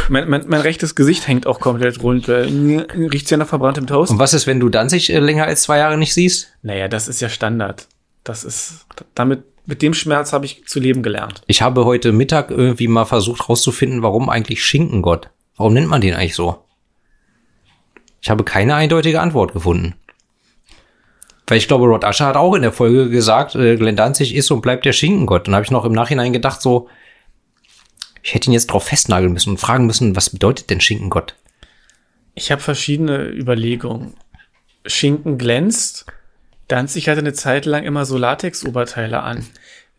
Mein, 0.07 0.29
mein, 0.29 0.43
mein 0.47 0.61
rechtes 0.61 0.93
Gesicht 0.93 1.27
hängt 1.27 1.47
auch 1.47 1.59
komplett 1.59 2.03
runter. 2.03 2.45
Riecht's 2.45 3.31
ja 3.31 3.37
nach 3.37 3.47
verbranntem 3.47 3.87
Toast? 3.87 4.11
Und 4.11 4.19
was 4.19 4.33
ist, 4.33 4.45
wenn 4.45 4.59
du 4.59 4.69
Danzig 4.69 5.11
äh, 5.11 5.19
länger 5.19 5.45
als 5.45 5.63
zwei 5.63 5.79
Jahre 5.79 5.97
nicht 5.97 6.13
siehst? 6.13 6.49
Naja, 6.61 6.87
das 6.87 7.07
ist 7.07 7.21
ja 7.21 7.29
Standard. 7.29 7.87
Das 8.23 8.43
ist, 8.43 8.85
damit, 9.15 9.43
mit 9.65 9.81
dem 9.81 9.95
Schmerz 9.95 10.31
habe 10.31 10.45
ich 10.45 10.65
zu 10.67 10.79
leben 10.79 11.01
gelernt. 11.01 11.41
Ich 11.47 11.63
habe 11.63 11.85
heute 11.85 12.11
Mittag 12.11 12.51
irgendwie 12.51 12.87
mal 12.87 13.05
versucht 13.05 13.49
rauszufinden, 13.49 14.03
warum 14.03 14.29
eigentlich 14.29 14.63
Schinkengott. 14.63 15.29
Warum 15.57 15.73
nennt 15.73 15.87
man 15.87 16.01
den 16.01 16.13
eigentlich 16.13 16.35
so? 16.35 16.63
Ich 18.21 18.29
habe 18.29 18.43
keine 18.43 18.75
eindeutige 18.75 19.21
Antwort 19.21 19.53
gefunden. 19.53 19.95
Weil 21.47 21.57
ich 21.57 21.67
glaube, 21.67 21.87
Rod 21.87 22.03
Asher 22.03 22.27
hat 22.27 22.35
auch 22.35 22.53
in 22.53 22.61
der 22.61 22.71
Folge 22.71 23.09
gesagt, 23.09 23.55
äh, 23.55 23.75
Glenn 23.75 23.95
Danzig 23.95 24.35
ist 24.35 24.51
und 24.51 24.61
bleibt 24.61 24.85
der 24.85 24.93
Schinkengott. 24.93 25.47
Und 25.47 25.55
habe 25.55 25.65
ich 25.65 25.71
noch 25.71 25.85
im 25.85 25.93
Nachhinein 25.93 26.31
gedacht, 26.31 26.61
so, 26.61 26.89
ich 28.21 28.33
hätte 28.33 28.49
ihn 28.49 28.53
jetzt 28.53 28.67
drauf 28.67 28.83
festnageln 28.83 29.33
müssen 29.33 29.51
und 29.51 29.59
fragen 29.59 29.85
müssen, 29.85 30.15
was 30.15 30.29
bedeutet 30.29 30.69
denn 30.69 30.81
Schinkengott? 30.81 31.35
Ich 32.35 32.51
habe 32.51 32.61
verschiedene 32.61 33.27
Überlegungen. 33.29 34.13
Schinken 34.85 35.37
glänzt. 35.37 36.05
Danzig 36.67 37.09
hatte 37.09 37.19
eine 37.19 37.33
Zeit 37.33 37.65
lang 37.65 37.83
immer 37.83 38.05
so 38.05 38.17
Latex-Oberteile 38.17 39.23
an. 39.23 39.45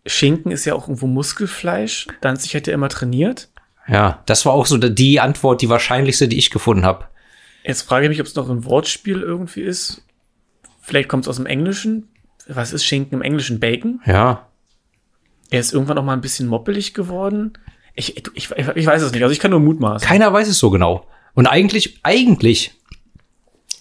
Schinken 0.06 0.52
ist 0.52 0.64
ja 0.64 0.74
auch 0.74 0.84
irgendwo 0.84 1.06
Muskelfleisch. 1.06 2.06
Danzig 2.20 2.54
hat 2.54 2.66
ja 2.66 2.74
immer 2.74 2.88
trainiert. 2.88 3.48
Ja, 3.88 4.22
das 4.26 4.46
war 4.46 4.52
auch 4.52 4.66
so 4.66 4.78
die 4.78 5.20
Antwort, 5.20 5.62
die 5.62 5.68
wahrscheinlichste, 5.68 6.28
die 6.28 6.38
ich 6.38 6.50
gefunden 6.50 6.84
habe. 6.84 7.06
Jetzt 7.64 7.82
frage 7.82 8.06
ich 8.06 8.10
mich, 8.10 8.20
ob 8.20 8.26
es 8.26 8.34
noch 8.34 8.48
ein 8.48 8.64
Wortspiel 8.64 9.20
irgendwie 9.20 9.62
ist. 9.62 10.02
Vielleicht 10.80 11.08
kommt 11.08 11.24
es 11.24 11.28
aus 11.28 11.36
dem 11.36 11.46
Englischen. 11.46 12.08
Was 12.48 12.72
ist 12.72 12.84
Schinken 12.84 13.14
im 13.14 13.22
Englischen? 13.22 13.60
Bacon? 13.60 14.00
Ja, 14.06 14.48
Er 15.50 15.60
ist 15.60 15.72
irgendwann 15.72 15.96
noch 15.96 16.04
mal 16.04 16.14
ein 16.14 16.20
bisschen 16.20 16.48
moppelig 16.48 16.94
geworden. 16.94 17.52
Ich, 17.94 18.16
ich, 18.16 18.24
ich, 18.34 18.86
weiß 18.86 19.02
es 19.02 19.12
nicht. 19.12 19.22
Also 19.22 19.32
ich 19.32 19.40
kann 19.40 19.50
nur 19.50 19.60
mutmaßen. 19.60 20.06
Keiner 20.06 20.32
weiß 20.32 20.48
es 20.48 20.58
so 20.58 20.70
genau. 20.70 21.06
Und 21.34 21.46
eigentlich, 21.46 22.00
eigentlich, 22.02 22.72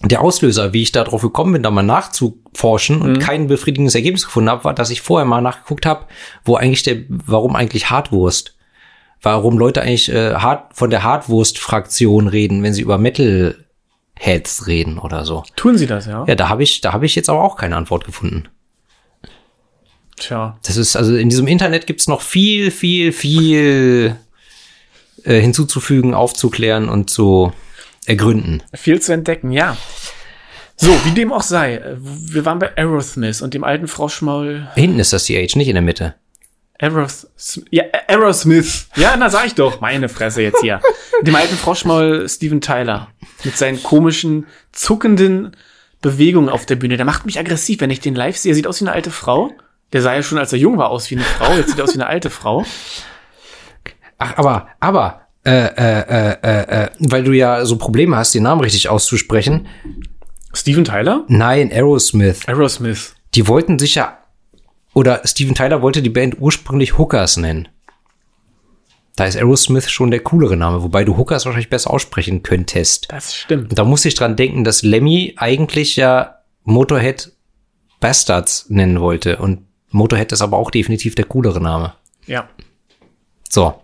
der 0.02 0.22
Auslöser, 0.22 0.72
wie 0.72 0.82
ich 0.82 0.92
da 0.92 1.04
drauf 1.04 1.22
gekommen 1.22 1.52
bin, 1.52 1.62
da 1.62 1.70
mal 1.70 1.82
nachzuforschen 1.82 3.02
und 3.02 3.18
kein 3.18 3.48
befriedigendes 3.48 3.94
Ergebnis 3.94 4.24
gefunden 4.24 4.50
habe, 4.50 4.64
war, 4.64 4.74
dass 4.74 4.90
ich 4.90 5.02
vorher 5.02 5.26
mal 5.26 5.42
nachgeguckt 5.42 5.84
habe, 5.84 6.06
wo 6.44 6.56
eigentlich 6.56 6.82
der, 6.82 7.02
warum 7.08 7.54
eigentlich 7.54 7.90
Hartwurst? 7.90 8.56
Warum 9.22 9.58
Leute 9.58 9.82
eigentlich 9.82 10.10
äh, 10.10 10.34
hart, 10.34 10.74
von 10.74 10.88
der 10.88 11.02
Hartwurst-Fraktion 11.02 12.28
reden, 12.28 12.62
wenn 12.62 12.72
sie 12.72 12.80
über 12.80 12.96
Metal-Heads 14.20 14.66
reden 14.66 14.98
oder 14.98 15.24
so. 15.24 15.44
Tun 15.56 15.76
sie 15.78 15.86
das, 15.86 16.06
ja? 16.06 16.24
Ja, 16.26 16.34
da 16.34 16.48
habe 16.48 16.62
ich, 16.62 16.80
da 16.80 16.92
habe 16.92 17.06
ich 17.06 17.14
jetzt 17.14 17.28
aber 17.28 17.42
auch 17.42 17.56
keine 17.56 17.76
Antwort 17.76 18.04
gefunden. 18.04 18.48
Tja. 20.16 20.58
Das 20.64 20.76
ist, 20.76 20.96
also 20.96 21.16
in 21.16 21.30
diesem 21.30 21.46
Internet 21.46 21.86
gibt's 21.86 22.06
noch 22.06 22.20
viel, 22.20 22.70
viel, 22.70 23.12
viel 23.12 24.16
äh, 25.24 25.40
hinzuzufügen, 25.40 26.14
aufzuklären 26.14 26.88
und 26.88 27.08
zu 27.08 27.52
ergründen. 28.06 28.62
Viel 28.74 29.00
zu 29.00 29.12
entdecken, 29.12 29.50
ja. 29.50 29.76
So, 30.76 30.90
wie 31.04 31.12
dem 31.12 31.32
auch 31.32 31.42
sei. 31.42 31.76
äh, 31.76 31.96
Wir 31.98 32.44
waren 32.44 32.58
bei 32.58 32.76
Aerosmith 32.76 33.40
und 33.42 33.54
dem 33.54 33.64
alten 33.64 33.88
Froschmaul 33.88 34.68
Hinten 34.74 34.98
ist 34.98 35.12
das 35.12 35.24
CH, 35.26 35.56
nicht 35.56 35.68
in 35.68 35.74
der 35.74 35.82
Mitte. 35.82 36.14
Aerosmith. 36.78 37.66
Ja, 37.70 37.84
Aerosmith. 38.08 38.88
Ja, 38.96 39.14
na 39.18 39.28
sag 39.28 39.46
ich 39.46 39.54
doch. 39.54 39.80
Meine 39.82 40.08
Fresse 40.08 40.40
jetzt 40.42 40.60
hier. 40.62 40.80
dem 41.22 41.34
alten 41.34 41.56
Froschmaul 41.56 42.26
Steven 42.28 42.60
Tyler. 42.62 43.08
Mit 43.44 43.56
seinen 43.56 43.82
komischen, 43.82 44.46
zuckenden 44.72 45.56
Bewegungen 46.00 46.48
auf 46.48 46.66
der 46.66 46.76
Bühne. 46.76 46.96
Der 46.96 47.06
macht 47.06 47.26
mich 47.26 47.38
aggressiv, 47.38 47.80
wenn 47.80 47.90
ich 47.90 48.00
den 48.00 48.14
live 48.14 48.36
sehe. 48.36 48.52
Er 48.52 48.54
sieht 48.54 48.66
aus 48.66 48.80
wie 48.80 48.86
eine 48.86 48.92
alte 48.92 49.10
Frau. 49.10 49.52
Der 49.92 50.02
sah 50.02 50.14
ja 50.14 50.22
schon, 50.22 50.38
als 50.38 50.52
er 50.52 50.58
jung 50.58 50.78
war, 50.78 50.90
aus 50.90 51.10
wie 51.10 51.16
eine 51.16 51.24
Frau. 51.24 51.54
Jetzt 51.54 51.70
sieht 51.70 51.78
er 51.78 51.84
aus 51.84 51.94
wie 51.94 52.00
eine 52.00 52.06
alte 52.06 52.30
Frau. 52.30 52.64
Ach, 54.18 54.36
aber, 54.36 54.68
aber, 54.78 55.22
äh, 55.44 55.50
äh, 55.50 56.00
äh, 56.00 56.36
äh, 56.42 56.84
äh, 56.84 56.90
weil 56.98 57.24
du 57.24 57.32
ja 57.32 57.64
so 57.64 57.76
Probleme 57.76 58.16
hast, 58.16 58.34
den 58.34 58.42
Namen 58.42 58.60
richtig 58.60 58.88
auszusprechen. 58.88 59.66
Steven 60.52 60.84
Tyler? 60.84 61.24
Nein, 61.28 61.72
Aerosmith. 61.72 62.46
Aerosmith. 62.46 63.14
Die 63.34 63.48
wollten 63.48 63.78
sich 63.78 63.94
ja, 63.94 64.18
oder 64.92 65.22
Steven 65.24 65.54
Tyler 65.54 65.82
wollte 65.82 66.02
die 66.02 66.10
Band 66.10 66.36
ursprünglich 66.38 66.98
Hookers 66.98 67.36
nennen. 67.36 67.68
Da 69.20 69.26
ist 69.26 69.36
Aerosmith 69.36 69.90
schon 69.90 70.10
der 70.10 70.20
coolere 70.20 70.56
Name, 70.56 70.82
wobei 70.82 71.04
du 71.04 71.18
Hookers 71.18 71.44
wahrscheinlich 71.44 71.68
besser 71.68 71.90
aussprechen 71.90 72.42
könntest. 72.42 73.12
Das 73.12 73.36
stimmt. 73.36 73.68
Und 73.68 73.78
da 73.78 73.84
muss 73.84 74.02
ich 74.06 74.14
dran 74.14 74.34
denken, 74.34 74.64
dass 74.64 74.80
Lemmy 74.82 75.34
eigentlich 75.36 75.96
ja 75.96 76.36
Motorhead 76.64 77.30
Bastards 78.00 78.70
nennen 78.70 78.98
wollte. 78.98 79.36
Und 79.36 79.66
Motorhead 79.90 80.32
ist 80.32 80.40
aber 80.40 80.56
auch 80.56 80.70
definitiv 80.70 81.16
der 81.16 81.26
coolere 81.26 81.60
Name. 81.60 81.92
Ja. 82.26 82.48
So. 83.50 83.82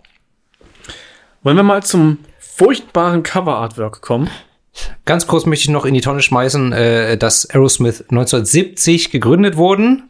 Wollen 1.42 1.56
wir 1.56 1.62
mal 1.62 1.82
zum 1.82 2.16
furchtbaren 2.38 3.22
Cover-Artwork 3.22 4.00
kommen? 4.00 4.30
Ganz 5.04 5.26
kurz 5.26 5.44
möchte 5.44 5.64
ich 5.64 5.70
noch 5.70 5.84
in 5.84 5.92
die 5.92 6.00
Tonne 6.00 6.22
schmeißen, 6.22 6.72
äh, 6.72 7.18
dass 7.18 7.44
Aerosmith 7.50 8.06
1970 8.08 9.10
gegründet 9.10 9.58
wurden. 9.58 10.08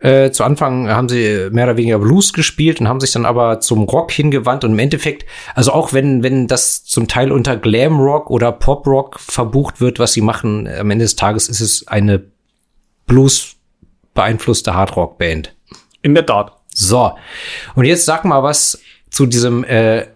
Äh, 0.00 0.30
zu 0.30 0.44
Anfang 0.44 0.88
haben 0.88 1.08
sie 1.08 1.48
mehr 1.50 1.64
oder 1.64 1.76
weniger 1.76 1.98
Blues 1.98 2.32
gespielt 2.32 2.80
und 2.80 2.86
haben 2.86 3.00
sich 3.00 3.10
dann 3.10 3.26
aber 3.26 3.60
zum 3.60 3.82
Rock 3.82 4.12
hingewandt 4.12 4.62
und 4.62 4.72
im 4.72 4.78
Endeffekt, 4.78 5.26
also 5.54 5.72
auch 5.72 5.92
wenn, 5.92 6.22
wenn 6.22 6.46
das 6.46 6.84
zum 6.84 7.08
Teil 7.08 7.32
unter 7.32 7.56
Glam 7.56 7.98
Rock 7.98 8.30
oder 8.30 8.52
Pop 8.52 8.86
Rock 8.86 9.18
verbucht 9.18 9.80
wird, 9.80 9.98
was 9.98 10.12
sie 10.12 10.20
machen, 10.20 10.68
am 10.68 10.90
Ende 10.90 11.04
des 11.04 11.16
Tages 11.16 11.48
ist 11.48 11.60
es 11.60 11.88
eine 11.88 12.22
Blues 13.06 13.56
beeinflusste 14.14 14.74
Hardrock-Band. 14.74 15.54
In 16.02 16.14
der 16.14 16.26
Tat. 16.26 16.52
So, 16.72 17.12
und 17.74 17.84
jetzt 17.84 18.04
sag 18.04 18.24
mal 18.24 18.44
was 18.44 18.80
zu 19.10 19.26
diesem 19.26 19.64
äh, 19.64 20.06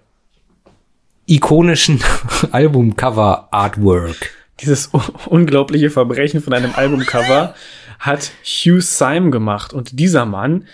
ikonischen 1.27 2.01
Albumcover-Artwork. 2.53 4.31
Dieses 4.61 4.91
unglaubliche 5.27 5.91
Verbrechen 5.91 6.41
von 6.41 6.53
einem 6.53 6.73
Albumcover 6.75 7.55
hat 8.03 8.33
Hugh 8.45 8.81
Syme 8.81 9.31
gemacht. 9.31 9.73
Und 9.73 9.99
dieser 9.99 10.27
Mann 10.27 10.67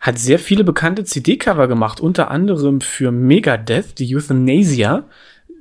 hat 0.00 0.18
sehr 0.18 0.38
viele 0.38 0.64
bekannte 0.64 1.04
CD-Cover 1.04 1.68
gemacht, 1.68 2.00
unter 2.00 2.30
anderem 2.30 2.80
für 2.80 3.12
Megadeth, 3.12 3.98
die 3.98 4.14
Euthanasia, 4.14 5.04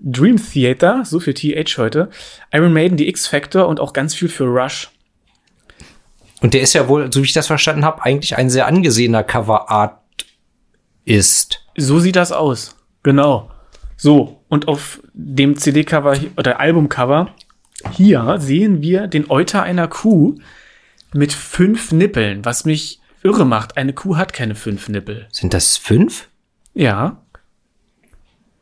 Dream 0.02 0.38
Theater, 0.38 1.04
so 1.06 1.20
viel 1.20 1.34
TH 1.34 1.78
heute, 1.78 2.10
Iron 2.52 2.74
Maiden, 2.74 2.98
die 2.98 3.08
X-Factor 3.10 3.68
und 3.68 3.80
auch 3.80 3.94
ganz 3.94 4.16
viel 4.16 4.28
für 4.28 4.46
Rush. 4.46 4.92
Und 6.42 6.54
der 6.54 6.62
ist 6.62 6.74
ja 6.74 6.88
wohl, 6.88 7.12
so 7.12 7.22
wie 7.22 7.26
ich 7.26 7.34
das 7.34 7.48
verstanden 7.48 7.86
habe, 7.86 8.04
eigentlich 8.04 8.36
ein 8.36 8.50
sehr 8.50 8.68
angesehener 8.68 9.24
Cover-Art 9.24 10.00
ist. 11.06 11.64
So 11.76 12.00
sieht 12.00 12.16
das 12.16 12.32
aus. 12.32 12.76
Genau. 13.04 13.52
So, 13.98 14.44
und 14.50 14.68
auf 14.68 15.02
dem 15.14 15.58
CD-Cover 15.58 16.18
oder 16.38 16.60
Albumcover 16.60 17.34
hier 17.92 18.38
sehen 18.40 18.82
wir 18.82 19.08
den 19.08 19.30
Euter 19.30 19.62
einer 19.62 19.88
Kuh 19.88 20.36
mit 21.14 21.34
fünf 21.34 21.92
Nippeln, 21.92 22.46
was 22.46 22.66
mich 22.66 23.00
irre 23.24 23.46
macht. 23.46 23.78
Eine 23.78 23.94
Kuh 23.94 24.18
hat 24.18 24.34
keine 24.34 24.56
fünf 24.56 24.90
Nippel. 24.90 25.28
Sind 25.32 25.54
das 25.54 25.78
fünf? 25.78 26.30
Ja. 26.74 27.22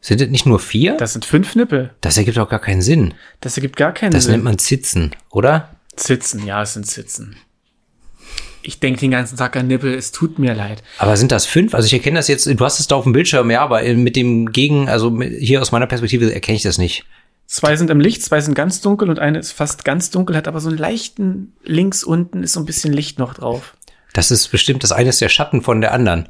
Sind 0.01 0.21
das 0.21 0.29
nicht 0.29 0.45
nur 0.45 0.59
vier? 0.59 0.97
Das 0.97 1.13
sind 1.13 1.25
fünf 1.25 1.55
Nippel. 1.55 1.93
Das 2.01 2.17
ergibt 2.17 2.37
auch 2.37 2.49
gar 2.49 2.59
keinen 2.59 2.81
Sinn. 2.81 3.13
Das 3.41 3.57
ergibt 3.57 3.75
gar 3.75 3.91
keinen 3.91 4.11
das 4.11 4.25
Sinn. 4.25 4.31
Das 4.31 4.35
nennt 4.35 4.43
man 4.43 4.57
Zitzen, 4.59 5.15
oder? 5.31 5.75
Zitzen, 5.95 6.45
ja, 6.45 6.61
es 6.61 6.73
sind 6.73 6.85
Zitzen. 6.85 7.37
Ich 8.61 8.79
denke 8.79 8.99
den 8.99 9.11
ganzen 9.11 9.37
Tag 9.37 9.55
an 9.55 9.67
Nippel, 9.67 9.93
es 9.93 10.11
tut 10.11 10.39
mir 10.39 10.55
leid. 10.55 10.81
Aber 10.97 11.17
sind 11.17 11.31
das 11.31 11.45
fünf? 11.45 11.75
Also 11.75 11.85
ich 11.85 11.93
erkenne 11.93 12.17
das 12.17 12.27
jetzt, 12.27 12.47
du 12.47 12.65
hast 12.65 12.79
es 12.79 12.87
da 12.87 12.95
auf 12.95 13.03
dem 13.03 13.13
Bildschirm, 13.13 13.51
ja, 13.51 13.61
aber 13.61 13.83
mit 13.93 14.15
dem 14.15 14.51
Gegen, 14.51 14.89
also 14.89 15.19
hier 15.21 15.61
aus 15.61 15.71
meiner 15.71 15.87
Perspektive 15.87 16.33
erkenne 16.33 16.55
ich 16.55 16.63
das 16.63 16.77
nicht. 16.77 17.05
Zwei 17.47 17.75
sind 17.75 17.89
im 17.91 17.99
Licht, 17.99 18.23
zwei 18.23 18.41
sind 18.41 18.55
ganz 18.55 18.81
dunkel 18.81 19.09
und 19.09 19.19
eine 19.19 19.39
ist 19.39 19.51
fast 19.51 19.85
ganz 19.85 20.09
dunkel, 20.09 20.35
hat 20.35 20.47
aber 20.47 20.59
so 20.59 20.69
einen 20.69 20.77
leichten, 20.77 21.53
links 21.63 22.03
unten 22.03 22.43
ist 22.43 22.53
so 22.53 22.59
ein 22.59 22.65
bisschen 22.65 22.91
Licht 22.91 23.19
noch 23.19 23.35
drauf. 23.35 23.75
Das 24.13 24.31
ist 24.31 24.47
bestimmt, 24.47 24.83
das 24.83 24.91
eine 24.91 25.09
ist 25.09 25.21
der 25.21 25.29
Schatten 25.29 25.61
von 25.61 25.81
der 25.81 25.93
anderen. 25.93 26.29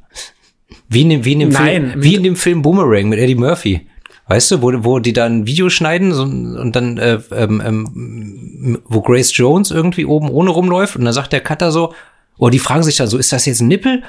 Wie 0.89 1.01
in 1.01 1.09
dem, 1.09 1.25
wie 1.25 1.33
in 1.33 1.39
dem 1.39 1.49
Nein, 1.49 1.91
Film, 1.91 2.03
wie 2.03 2.15
in 2.15 2.23
dem 2.23 2.35
Film 2.35 2.61
Boomerang 2.61 3.09
mit 3.09 3.19
Eddie 3.19 3.35
Murphy. 3.35 3.87
Weißt 4.27 4.51
du, 4.51 4.61
wo, 4.61 4.71
wo 4.83 4.99
die 4.99 5.13
dann 5.13 5.41
ein 5.41 5.47
Video 5.47 5.69
schneiden 5.69 6.11
so, 6.11 6.23
und 6.23 6.75
dann, 6.75 6.97
äh, 6.97 7.19
ähm, 7.31 7.61
ähm, 7.63 8.81
wo 8.85 9.01
Grace 9.01 9.37
Jones 9.37 9.69
irgendwie 9.69 10.05
oben 10.05 10.29
ohne 10.29 10.49
rumläuft 10.49 10.95
und 10.95 11.05
dann 11.05 11.13
sagt 11.13 11.31
der 11.31 11.41
Cutter 11.41 11.71
so, 11.71 11.93
oder 12.37 12.51
die 12.51 12.59
fragen 12.59 12.83
sich 12.83 12.97
dann 12.97 13.07
so, 13.07 13.17
ist 13.17 13.31
das 13.31 13.45
jetzt 13.45 13.61
ein 13.61 13.67
Nippel 13.67 14.03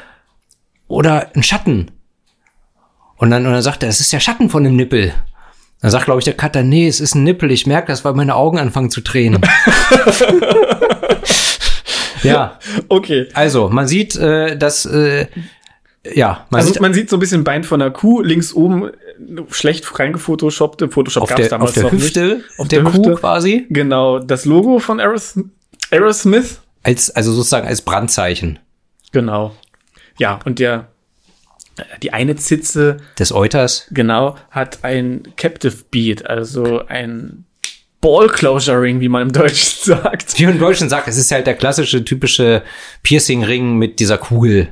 oder 0.89 1.31
ein 1.35 1.43
Schatten? 1.43 1.91
Und 3.19 3.31
dann, 3.31 3.47
und 3.47 3.53
dann 3.53 3.63
sagt 3.63 3.83
er, 3.83 3.91
es 3.91 4.01
ist 4.01 4.13
der 4.13 4.21
Schatten 4.21 4.49
von 4.49 4.65
dem 4.65 4.77
Nippel. 4.77 5.13
Dann 5.81 5.91
sagt, 5.91 6.07
glaube 6.07 6.21
ich, 6.21 6.25
der 6.25 6.35
Cutter, 6.35 6.63
nee, 6.63 6.89
es 6.89 7.01
ist 7.01 7.15
ein 7.15 7.23
Nippel. 7.23 7.51
Ich 7.51 7.67
merke 7.67 7.89
das, 7.89 8.05
weil 8.05 8.15
meine 8.15 8.35
Augen 8.35 8.59
anfangen 8.59 8.91
zu 8.91 9.03
tränen. 9.03 9.43
ja. 12.23 12.59
Okay. 12.89 13.29
Also, 13.35 13.69
man 13.69 13.87
sieht, 13.87 14.17
äh, 14.17 14.57
dass, 14.57 14.87
äh, 14.87 15.27
ja, 16.15 16.47
man, 16.51 16.61
also 16.61 16.73
sieht, 16.73 16.81
man 16.81 16.95
sieht 16.95 17.11
so 17.11 17.17
ein 17.17 17.21
bisschen 17.21 17.45
Bein 17.45 17.65
von 17.65 17.83
einer 17.83 17.91
Kuh, 17.91 18.23
links 18.23 18.55
oben 18.55 18.91
schlecht 19.51 19.99
reingefotoshoppt. 19.99 20.83
Im 20.83 20.91
Photoshop 20.91 21.25
auf 21.25 21.35
der, 21.35 21.49
damals 21.49 21.71
auf 21.71 21.75
der 21.75 21.83
noch 21.85 21.93
Hüfte, 21.93 22.27
nicht. 22.27 22.45
Auf 22.59 22.69
der, 22.69 22.83
der 22.83 22.93
Kuh 22.93 22.99
Hüfte. 22.99 23.15
quasi. 23.15 23.67
Genau, 23.69 24.19
das 24.19 24.45
Logo 24.45 24.79
von 24.79 25.01
Aerosmith. 25.01 25.47
Aerosmith. 25.91 26.61
Als, 26.83 27.11
also 27.11 27.33
sozusagen 27.33 27.67
als 27.67 27.83
Brandzeichen. 27.83 28.59
Genau. 29.13 29.55
Ja, 30.19 30.39
und 30.45 30.59
der, 30.59 30.89
die 32.03 32.13
eine 32.13 32.37
Zitze 32.37 32.99
des 33.19 33.33
Euters, 33.33 33.87
genau, 33.91 34.37
hat 34.51 34.83
ein 34.83 35.23
Captive 35.37 35.77
Beat, 35.91 36.27
also 36.27 36.87
ein 36.87 37.45
Ball 38.01 38.29
Closure 38.29 38.81
Ring, 38.81 39.01
wie 39.01 39.09
man 39.09 39.23
im 39.23 39.33
Deutschen 39.33 39.79
sagt. 39.97 40.39
Wie 40.39 40.45
man 40.45 40.55
im 40.55 40.61
Deutschen 40.61 40.89
sagt, 40.89 41.09
es 41.09 41.17
ist 41.17 41.31
halt 41.33 41.47
der 41.47 41.55
klassische, 41.55 42.05
typische 42.05 42.63
Piercing-Ring 43.03 43.77
mit 43.77 43.99
dieser 43.99 44.19
Kugel 44.19 44.69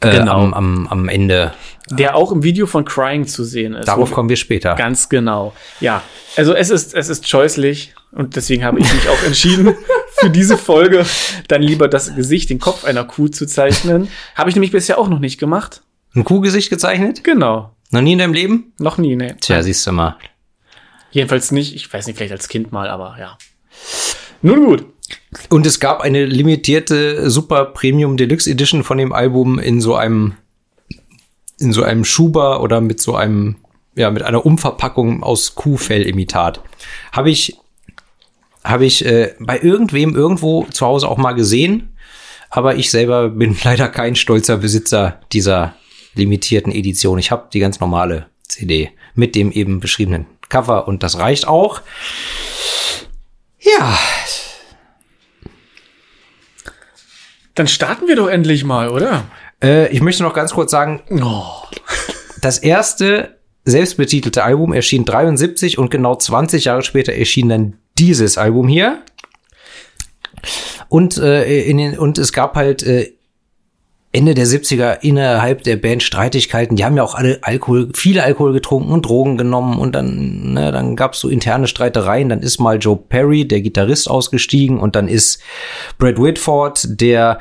äh, 0.00 0.10
Genau. 0.10 0.32
am, 0.42 0.54
am, 0.54 0.86
am 0.88 1.08
Ende. 1.08 1.52
Der 1.90 2.14
auch 2.14 2.30
im 2.32 2.42
Video 2.42 2.66
von 2.66 2.84
Crying 2.84 3.26
zu 3.26 3.44
sehen 3.44 3.74
ist. 3.74 3.88
Darauf 3.88 4.12
kommen 4.12 4.28
wir 4.28 4.36
später. 4.36 4.74
Ganz 4.76 5.08
genau. 5.08 5.52
Ja, 5.80 6.02
also 6.36 6.54
es 6.54 6.70
ist, 6.70 6.94
es 6.94 7.08
ist 7.08 7.28
scheußlich 7.28 7.94
und 8.12 8.36
deswegen 8.36 8.64
habe 8.64 8.78
ich 8.78 8.92
mich 8.92 9.08
auch 9.08 9.22
entschieden, 9.24 9.74
für 10.20 10.30
diese 10.30 10.56
Folge 10.56 11.04
dann 11.48 11.62
lieber 11.62 11.88
das 11.88 12.14
Gesicht, 12.14 12.50
den 12.50 12.60
Kopf 12.60 12.84
einer 12.84 13.04
Kuh 13.04 13.28
zu 13.28 13.46
zeichnen. 13.46 14.08
Habe 14.36 14.50
ich 14.50 14.56
nämlich 14.56 14.70
bisher 14.72 14.98
auch 14.98 15.08
noch 15.08 15.18
nicht 15.18 15.38
gemacht. 15.38 15.82
Ein 16.14 16.24
Kuhgesicht 16.24 16.70
gezeichnet? 16.70 17.24
Genau. 17.24 17.74
Noch 17.90 18.00
nie 18.00 18.12
in 18.12 18.18
deinem 18.18 18.34
Leben? 18.34 18.72
Noch 18.78 18.98
nie, 18.98 19.16
ne. 19.16 19.36
Tja, 19.40 19.62
siehst 19.62 19.84
du 19.86 19.92
mal. 19.92 20.16
Jedenfalls 21.10 21.50
nicht. 21.50 21.74
Ich 21.74 21.92
weiß 21.92 22.06
nicht, 22.06 22.16
vielleicht 22.16 22.32
als 22.32 22.48
Kind 22.48 22.70
mal, 22.72 22.88
aber 22.88 23.16
ja. 23.18 23.36
Nun 24.42 24.64
gut. 24.64 24.86
Und 25.48 25.66
es 25.66 25.80
gab 25.80 26.00
eine 26.00 26.26
limitierte 26.26 27.30
Super 27.30 27.66
Premium 27.66 28.16
Deluxe 28.16 28.50
Edition 28.50 28.84
von 28.84 28.98
dem 28.98 29.12
Album 29.12 29.58
in 29.58 29.80
so 29.80 29.94
einem 29.94 30.36
in 31.58 31.72
so 31.72 31.82
einem 31.82 32.04
Schuber 32.04 32.62
oder 32.62 32.80
mit 32.80 33.00
so 33.00 33.16
einem 33.16 33.56
ja 33.94 34.10
mit 34.10 34.22
einer 34.22 34.44
Umverpackung 34.46 35.22
aus 35.22 35.54
Kuhfellimitat. 35.54 36.62
Habe 37.12 37.30
ich 37.30 37.58
habe 38.64 38.84
ich 38.84 39.04
äh, 39.04 39.34
bei 39.38 39.58
irgendwem 39.60 40.14
irgendwo 40.14 40.64
zu 40.66 40.86
Hause 40.86 41.08
auch 41.08 41.16
mal 41.16 41.32
gesehen, 41.32 41.96
aber 42.50 42.76
ich 42.76 42.90
selber 42.90 43.28
bin 43.28 43.56
leider 43.64 43.88
kein 43.88 44.16
stolzer 44.16 44.58
Besitzer 44.58 45.20
dieser 45.32 45.74
limitierten 46.14 46.72
Edition. 46.72 47.18
Ich 47.18 47.30
habe 47.30 47.48
die 47.52 47.60
ganz 47.60 47.80
normale 47.80 48.26
CD 48.42 48.90
mit 49.14 49.34
dem 49.34 49.52
eben 49.52 49.80
beschriebenen 49.80 50.26
Cover 50.48 50.88
und 50.88 51.02
das 51.02 51.18
reicht 51.18 51.46
auch. 51.46 51.82
Ja, 53.60 53.98
Dann 57.60 57.68
starten 57.68 58.08
wir 58.08 58.16
doch 58.16 58.28
endlich 58.28 58.64
mal, 58.64 58.88
oder? 58.88 59.24
Äh, 59.62 59.88
ich 59.88 60.00
möchte 60.00 60.22
noch 60.22 60.32
ganz 60.32 60.54
kurz 60.54 60.70
sagen, 60.70 61.02
Oh. 61.10 61.42
das 62.40 62.56
erste 62.56 63.36
selbstbetitelte 63.66 64.42
Album 64.42 64.72
erschien 64.72 65.04
73 65.04 65.76
und 65.76 65.90
genau 65.90 66.14
20 66.14 66.64
Jahre 66.64 66.82
später 66.82 67.12
erschien 67.12 67.50
dann 67.50 67.76
dieses 67.98 68.38
Album 68.38 68.66
hier. 68.66 69.02
Und, 70.88 71.18
äh, 71.18 71.60
in 71.64 71.76
den, 71.76 71.98
und 71.98 72.16
es 72.16 72.32
gab 72.32 72.56
halt 72.56 72.82
äh, 72.82 73.12
Ende 74.12 74.34
der 74.34 74.46
70er 74.46 75.02
innerhalb 75.02 75.62
der 75.62 75.76
Band 75.76 76.02
Streitigkeiten. 76.02 76.74
Die 76.74 76.84
haben 76.84 76.96
ja 76.96 77.04
auch 77.04 77.14
alle 77.14 77.38
Alkohol, 77.42 77.90
viele 77.94 78.24
Alkohol 78.24 78.52
getrunken 78.52 78.90
und 78.90 79.06
Drogen 79.06 79.36
genommen 79.36 79.78
und 79.78 79.94
dann, 79.94 80.54
ne, 80.54 80.72
dann 80.72 80.96
gab's 80.96 81.20
so 81.20 81.28
interne 81.28 81.68
Streitereien. 81.68 82.28
Dann 82.28 82.40
ist 82.40 82.58
mal 82.58 82.78
Joe 82.78 82.96
Perry, 82.96 83.46
der 83.46 83.60
Gitarrist, 83.60 84.10
ausgestiegen 84.10 84.80
und 84.80 84.96
dann 84.96 85.06
ist 85.06 85.40
Brad 85.98 86.20
Whitford, 86.20 87.00
der, 87.00 87.38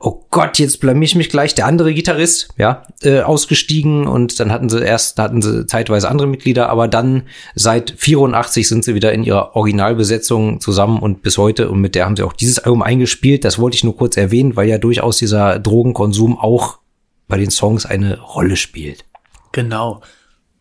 oh 0.00 0.24
Gott, 0.30 0.58
jetzt 0.58 0.80
blamier 0.80 1.04
ich 1.04 1.14
mich 1.14 1.28
gleich, 1.28 1.54
der 1.54 1.66
andere 1.66 1.92
Gitarrist, 1.92 2.48
ja, 2.56 2.84
äh, 3.02 3.20
ausgestiegen 3.20 4.06
und 4.06 4.38
dann 4.38 4.52
hatten 4.52 4.68
sie 4.68 4.80
erst, 4.82 5.18
hatten 5.18 5.42
sie 5.42 5.66
zeitweise 5.66 6.08
andere 6.08 6.28
Mitglieder, 6.28 6.68
aber 6.68 6.88
dann 6.88 7.24
seit 7.54 7.94
84 7.96 8.68
sind 8.68 8.84
sie 8.84 8.94
wieder 8.94 9.12
in 9.12 9.24
ihrer 9.24 9.56
Originalbesetzung 9.56 10.60
zusammen 10.60 11.00
und 11.00 11.22
bis 11.22 11.38
heute 11.38 11.68
und 11.70 11.80
mit 11.80 11.94
der 11.94 12.04
haben 12.04 12.16
sie 12.16 12.22
auch 12.22 12.32
dieses 12.32 12.58
Album 12.60 12.82
eingespielt. 12.82 13.44
Das 13.44 13.58
wollte 13.58 13.76
ich 13.76 13.84
nur 13.84 13.96
kurz 13.96 14.16
erwähnen, 14.16 14.56
weil 14.56 14.68
ja 14.68 14.78
durchaus 14.78 15.18
dieser 15.18 15.58
Drogenkonsum 15.58 16.38
auch 16.38 16.78
bei 17.26 17.36
den 17.36 17.50
Songs 17.50 17.84
eine 17.84 18.20
Rolle 18.20 18.56
spielt. 18.56 19.04
Genau. 19.52 20.02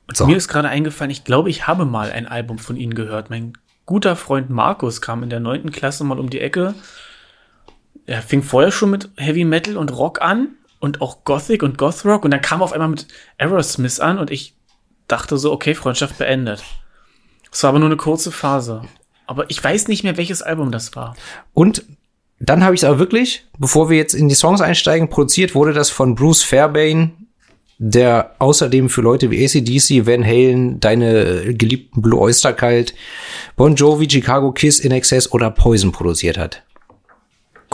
Und 0.08 0.18
So. 0.18 0.26
mir 0.26 0.38
ist 0.38 0.48
gerade 0.48 0.70
eingefallen, 0.70 1.12
ich 1.12 1.24
glaube, 1.24 1.50
ich 1.50 1.68
habe 1.68 1.86
mal 1.86 2.12
ein 2.12 2.28
Album 2.28 2.58
von 2.58 2.78
ihnen 2.78 2.96
gehört. 2.96 3.30
Mein 3.30 3.54
guter 3.86 4.16
Freund 4.16 4.50
Markus 4.50 5.02
kam 5.02 5.24
in 5.24 5.30
der 5.30 5.40
neunten 5.40 5.72
Klasse 5.72 6.04
mal 6.04 6.20
um 6.20 6.30
die 6.30 6.40
Ecke. 6.40 6.76
Er 8.06 8.22
fing 8.22 8.44
vorher 8.44 8.72
schon 8.72 8.92
mit 8.92 9.10
Heavy 9.18 9.44
Metal 9.44 9.78
und 9.78 9.92
Rock 9.96 10.22
an 10.22 10.50
und 10.80 11.02
auch 11.02 11.24
Gothic 11.24 11.64
und 11.64 11.78
Gothrock 11.78 12.24
und 12.24 12.32
dann 12.32 12.42
kam 12.42 12.62
er 12.62 12.66
auf 12.66 12.74
einmal 12.74 12.90
mit 12.90 13.08
Aerosmith 13.38 14.00
an 14.00 14.20
und 14.20 14.32
ich 14.32 14.56
dachte 15.08 15.38
so, 15.38 15.52
okay, 15.52 15.74
Freundschaft 15.74 16.18
beendet. 16.18 16.64
Es 17.52 17.64
war 17.64 17.70
aber 17.70 17.80
nur 17.80 17.90
eine 17.90 17.98
kurze 17.98 18.32
Phase. 18.32 18.84
Aber 19.26 19.50
ich 19.50 19.62
weiß 19.62 19.88
nicht 19.88 20.04
mehr, 20.04 20.18
welches 20.18 20.42
Album 20.42 20.72
das 20.72 20.96
war. 20.96 21.16
Und 21.54 21.84
dann 22.40 22.64
habe 22.64 22.76
ich 22.76 22.82
es 22.82 22.86
aber 22.86 23.00
wirklich, 23.00 23.46
bevor 23.58 23.90
wir 23.90 23.98
jetzt 23.98 24.14
in 24.14 24.30
die 24.30 24.36
Songs 24.36 24.62
einsteigen, 24.62 25.10
produziert 25.10 25.56
wurde 25.56 25.74
das 25.74 25.90
von 25.90 26.16
Bruce 26.16 26.44
Fairbairn, 26.44 27.28
der 27.80 28.36
außerdem 28.40 28.90
für 28.90 29.02
Leute 29.02 29.30
wie 29.30 29.44
ACDC, 29.44 30.08
Van 30.08 30.26
Halen, 30.26 30.80
deine 30.80 31.54
geliebten 31.54 32.02
Blue 32.02 32.20
Oyster 32.20 32.54
Cult, 32.54 32.94
Bon 33.56 33.76
Jovi, 33.76 34.10
Chicago 34.10 34.52
Kiss, 34.52 34.80
In 34.80 34.92
Excess 34.92 35.32
oder 35.32 35.52
Poison 35.52 35.92
produziert 35.92 36.38
hat. 36.38 36.64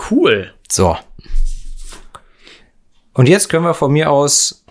Cool. 0.09 0.53
So. 0.71 0.97
Und 3.13 3.29
jetzt 3.29 3.49
können 3.49 3.63
wir 3.65 3.73
von 3.73 3.91
mir 3.91 4.09
aus 4.09 4.63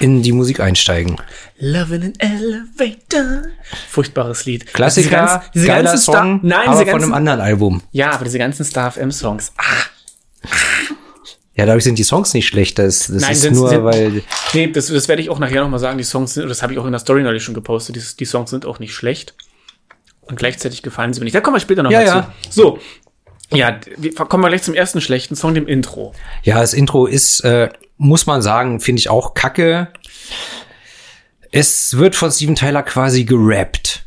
in 0.00 0.22
die 0.22 0.32
Musik 0.32 0.60
einsteigen. 0.60 1.16
Love 1.58 1.96
in 1.96 2.02
an 2.04 2.12
Elevator. 2.18 3.42
Furchtbares 3.88 4.44
Lied. 4.44 4.66
Klassiker, 4.72 5.08
Diese 5.08 5.16
ganz- 5.16 5.50
diese 5.54 5.66
geiler 5.66 5.82
ganzen 5.90 6.02
Star- 6.02 6.22
Song, 6.22 6.40
Nein, 6.42 6.68
aber 6.68 6.72
diese 6.72 6.84
von 6.84 6.92
ganzen, 6.92 7.04
einem 7.04 7.14
anderen 7.14 7.40
Album. 7.40 7.82
Ja, 7.90 8.10
aber 8.12 8.24
diese 8.24 8.38
ganzen 8.38 8.64
Star 8.64 8.92
FM 8.92 9.10
Songs. 9.10 9.52
Ah, 9.56 9.64
Ja, 11.56 11.66
dadurch 11.66 11.82
sind 11.82 11.98
die 11.98 12.04
Songs 12.04 12.32
nicht 12.34 12.46
schlecht. 12.46 12.78
Das, 12.78 13.08
das 13.08 13.22
Nein, 13.22 13.32
ist 13.32 13.50
nur, 13.50 13.68
sind- 13.68 13.82
weil 13.82 14.22
nee, 14.54 14.68
das, 14.70 14.86
das 14.86 15.08
werde 15.08 15.22
ich 15.22 15.30
auch 15.30 15.40
nachher 15.40 15.62
nochmal 15.62 15.80
sagen. 15.80 15.98
Die 15.98 16.04
Songs 16.04 16.34
sind, 16.34 16.48
das 16.48 16.62
habe 16.62 16.72
ich 16.72 16.78
auch 16.78 16.84
in 16.86 16.92
der 16.92 17.00
Story 17.00 17.24
neulich 17.24 17.42
schon 17.42 17.54
gepostet. 17.54 17.96
Die, 17.96 18.02
die 18.20 18.24
Songs 18.24 18.50
sind 18.50 18.64
auch 18.64 18.78
nicht 18.78 18.94
schlecht. 18.94 19.34
Und 20.20 20.36
gleichzeitig 20.38 20.82
gefallen 20.82 21.12
sie 21.12 21.18
mir 21.20 21.24
nicht. 21.24 21.34
Da 21.34 21.40
kommen 21.40 21.56
wir 21.56 21.60
später 21.60 21.82
noch 21.82 21.90
Ja, 21.90 22.04
dazu. 22.04 22.16
ja. 22.18 22.34
So. 22.50 22.78
Ja, 23.52 23.78
kommen 24.28 24.44
wir 24.44 24.48
gleich 24.48 24.62
zum 24.62 24.74
ersten 24.74 25.00
schlechten 25.00 25.34
Song, 25.34 25.54
dem 25.54 25.66
Intro. 25.66 26.12
Ja, 26.42 26.60
das 26.60 26.74
Intro 26.74 27.06
ist, 27.06 27.40
äh, 27.40 27.70
muss 27.96 28.26
man 28.26 28.42
sagen, 28.42 28.80
finde 28.80 29.00
ich 29.00 29.08
auch 29.08 29.34
kacke. 29.34 29.88
Es 31.50 31.96
wird 31.96 32.14
von 32.14 32.30
Steven 32.30 32.54
Tyler 32.54 32.82
quasi 32.82 33.24
gerappt. 33.24 34.04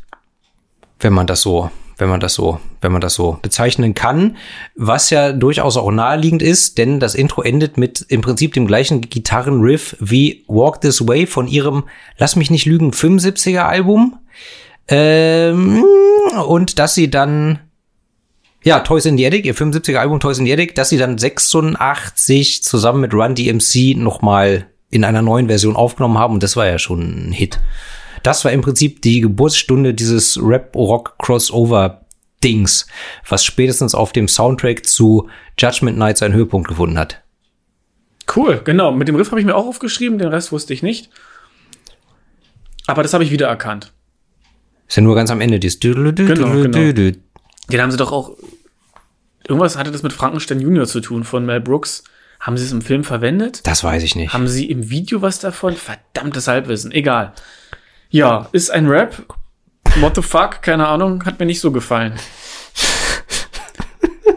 Wenn 1.00 1.12
man 1.12 1.26
das 1.26 1.40
so, 1.40 1.70
wenn 1.98 2.08
man 2.08 2.20
das 2.20 2.34
so, 2.34 2.60
wenn 2.80 2.92
man 2.92 3.00
das 3.00 3.14
so 3.14 3.38
bezeichnen 3.42 3.94
kann. 3.94 4.36
Was 4.76 5.10
ja 5.10 5.32
durchaus 5.32 5.76
auch 5.76 5.90
naheliegend 5.90 6.42
ist, 6.42 6.78
denn 6.78 7.00
das 7.00 7.14
Intro 7.14 7.42
endet 7.42 7.78
mit 7.78 8.04
im 8.08 8.20
Prinzip 8.20 8.54
dem 8.54 8.66
gleichen 8.66 9.00
Gitarrenriff 9.00 9.96
wie 10.00 10.44
Walk 10.46 10.80
This 10.80 11.06
Way 11.06 11.26
von 11.26 11.48
ihrem, 11.48 11.84
lass 12.18 12.36
mich 12.36 12.50
nicht 12.50 12.66
lügen, 12.66 12.90
75er 12.90 13.62
Album. 13.62 14.18
Ähm, 14.88 15.84
und 16.46 16.78
dass 16.78 16.94
sie 16.94 17.10
dann 17.10 17.60
ja, 18.62 18.80
Toys 18.80 19.06
in 19.06 19.16
the 19.16 19.26
Attic, 19.26 19.44
ihr 19.44 19.54
75er 19.54 19.96
Album 19.96 20.20
Toys 20.20 20.38
in 20.38 20.46
the 20.46 20.52
Attic, 20.52 20.74
dass 20.74 20.88
sie 20.88 20.98
dann 20.98 21.18
86 21.18 22.62
zusammen 22.62 23.00
mit 23.00 23.14
Run 23.14 23.34
DMC 23.34 23.96
nochmal 23.96 24.66
in 24.90 25.04
einer 25.04 25.22
neuen 25.22 25.48
Version 25.48 25.74
aufgenommen 25.74 26.18
haben 26.18 26.34
und 26.34 26.42
das 26.42 26.56
war 26.56 26.66
ja 26.66 26.78
schon 26.78 27.28
ein 27.28 27.32
Hit. 27.32 27.58
Das 28.22 28.44
war 28.44 28.52
im 28.52 28.60
Prinzip 28.60 29.00
die 29.02 29.20
Geburtsstunde 29.20 29.94
dieses 29.94 30.38
Rap-Rock-Crossover-Dings, 30.40 32.86
was 33.28 33.44
spätestens 33.44 33.94
auf 33.94 34.12
dem 34.12 34.28
Soundtrack 34.28 34.86
zu 34.86 35.28
Judgment 35.58 35.98
Night 35.98 36.18
seinen 36.18 36.34
Höhepunkt 36.34 36.68
gefunden 36.68 36.98
hat. 36.98 37.20
Cool, 38.34 38.62
genau. 38.64 38.92
Mit 38.92 39.08
dem 39.08 39.16
Riff 39.16 39.32
habe 39.32 39.40
ich 39.40 39.46
mir 39.46 39.56
auch 39.56 39.66
aufgeschrieben, 39.66 40.18
den 40.18 40.28
Rest 40.28 40.52
wusste 40.52 40.72
ich 40.72 40.84
nicht. 40.84 41.10
Aber 42.86 43.02
das 43.02 43.12
habe 43.12 43.24
ich 43.24 43.32
wieder 43.32 43.48
erkannt. 43.48 43.92
Ist 44.88 44.96
ja 44.96 45.02
nur 45.02 45.14
ganz 45.14 45.30
am 45.30 45.40
Ende 45.40 45.58
dieses 45.58 45.80
Genau, 45.80 46.12
genau. 46.14 47.12
Den 47.70 47.80
haben 47.80 47.90
sie 47.90 47.96
doch 47.96 48.12
auch. 48.12 48.36
Irgendwas 49.48 49.76
hatte 49.76 49.90
das 49.90 50.02
mit 50.02 50.12
Frankenstein 50.12 50.60
Junior 50.60 50.86
zu 50.86 51.00
tun 51.00 51.24
von 51.24 51.44
Mel 51.44 51.60
Brooks. 51.60 52.04
Haben 52.40 52.56
sie 52.56 52.64
es 52.64 52.72
im 52.72 52.82
Film 52.82 53.04
verwendet? 53.04 53.66
Das 53.66 53.84
weiß 53.84 54.02
ich 54.02 54.16
nicht. 54.16 54.32
Haben 54.32 54.48
sie 54.48 54.68
im 54.68 54.90
Video 54.90 55.22
was 55.22 55.38
davon? 55.38 55.74
Verdammtes 55.74 56.48
Halbwissen. 56.48 56.90
Egal. 56.90 57.32
Ja, 58.10 58.48
ist 58.52 58.70
ein 58.70 58.88
Rap. 58.88 59.24
What 60.00 60.16
the 60.16 60.22
fuck? 60.22 60.62
Keine 60.62 60.88
Ahnung. 60.88 61.24
Hat 61.24 61.38
mir 61.38 61.46
nicht 61.46 61.60
so 61.60 61.70
gefallen. 61.70 62.14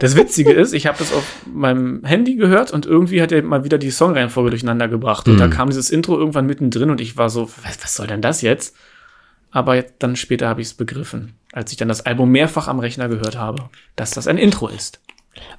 Das 0.00 0.14
Witzige 0.14 0.52
ist, 0.52 0.74
ich 0.74 0.86
habe 0.86 0.98
das 0.98 1.12
auf 1.12 1.24
meinem 1.50 2.04
Handy 2.04 2.36
gehört 2.36 2.70
und 2.70 2.84
irgendwie 2.84 3.22
hat 3.22 3.32
er 3.32 3.42
mal 3.42 3.64
wieder 3.64 3.78
die 3.78 3.90
Songreihenfolge 3.90 4.50
durcheinander 4.50 4.88
gebracht. 4.88 5.26
Und 5.26 5.38
da 5.40 5.48
kam 5.48 5.68
dieses 5.68 5.90
Intro 5.90 6.18
irgendwann 6.18 6.46
mittendrin 6.46 6.90
und 6.90 7.00
ich 7.00 7.16
war 7.16 7.30
so, 7.30 7.48
was, 7.62 7.82
was 7.82 7.94
soll 7.94 8.06
denn 8.06 8.20
das 8.20 8.42
jetzt? 8.42 8.76
Aber 9.56 9.82
dann 9.98 10.16
später 10.16 10.48
habe 10.48 10.60
ich 10.60 10.66
es 10.66 10.74
begriffen, 10.74 11.32
als 11.50 11.72
ich 11.72 11.78
dann 11.78 11.88
das 11.88 12.04
Album 12.04 12.30
mehrfach 12.30 12.68
am 12.68 12.78
Rechner 12.78 13.08
gehört 13.08 13.38
habe, 13.38 13.70
dass 13.96 14.10
das 14.10 14.26
ein 14.26 14.36
Intro 14.36 14.68
ist. 14.68 15.00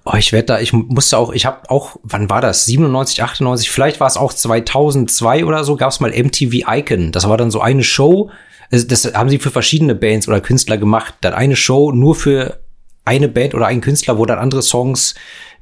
Oh, 0.06 0.14
ich 0.16 0.32
werde 0.32 0.46
da, 0.46 0.60
ich 0.60 0.72
musste 0.72 1.18
auch, 1.18 1.34
ich 1.34 1.48
habe 1.48 1.68
auch, 1.72 1.98
wann 2.04 2.30
war 2.30 2.40
das? 2.40 2.68
97, 2.68 3.24
98, 3.24 3.72
vielleicht 3.72 4.00
war 4.00 4.06
es 4.06 4.16
auch 4.16 4.34
2002 4.34 5.46
oder 5.46 5.64
so, 5.64 5.78
gab 5.78 5.90
es 5.90 6.00
mal 6.00 6.12
MTV 6.12 6.68
Icon. 6.68 7.12
Das 7.12 7.28
war 7.28 7.38
dann 7.38 7.50
so 7.50 7.60
eine 7.60 7.84
Show, 7.84 8.30
das, 8.70 8.86
das 8.86 9.16
haben 9.16 9.32
sie 9.32 9.40
für 9.40 9.50
verschiedene 9.50 9.96
Bands 9.96 10.28
oder 10.28 10.42
Künstler 10.42 10.78
gemacht. 10.78 11.16
Dann 11.22 11.34
eine 11.34 11.56
Show 11.56 11.92
nur 11.92 12.14
für 12.14 12.60
eine 13.04 13.28
Band 13.28 13.56
oder 13.56 13.66
einen 13.66 13.82
Künstler, 13.82 14.20
wo 14.20 14.28
dann 14.28 14.38
andere 14.38 14.62
Songs 14.62 15.16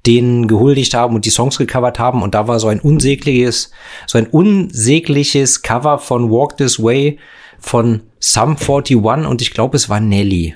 denen 0.05 0.49
gehuldigt 0.49 0.93
haben 0.93 1.15
und 1.15 1.23
die 1.23 1.29
Songs 1.29 1.57
gecovert 1.57 1.99
haben. 1.99 2.21
Und 2.21 2.35
da 2.35 2.49
war 2.49 2.59
so 2.59 2.67
ein 2.67 2.81
unsägliches, 2.81 3.71
so 4.07 4.17
ein 4.17 4.27
unsägliches 4.27 5.61
Cover 5.61 5.99
von 5.99 6.29
Walk 6.29 6.57
This 6.57 6.83
Way 6.83 7.17
von 7.59 8.03
Sum 8.19 8.57
41 8.57 8.95
und 8.97 9.41
ich 9.41 9.51
glaube, 9.51 9.77
es 9.77 9.89
war 9.89 9.99
Nelly. 9.99 10.55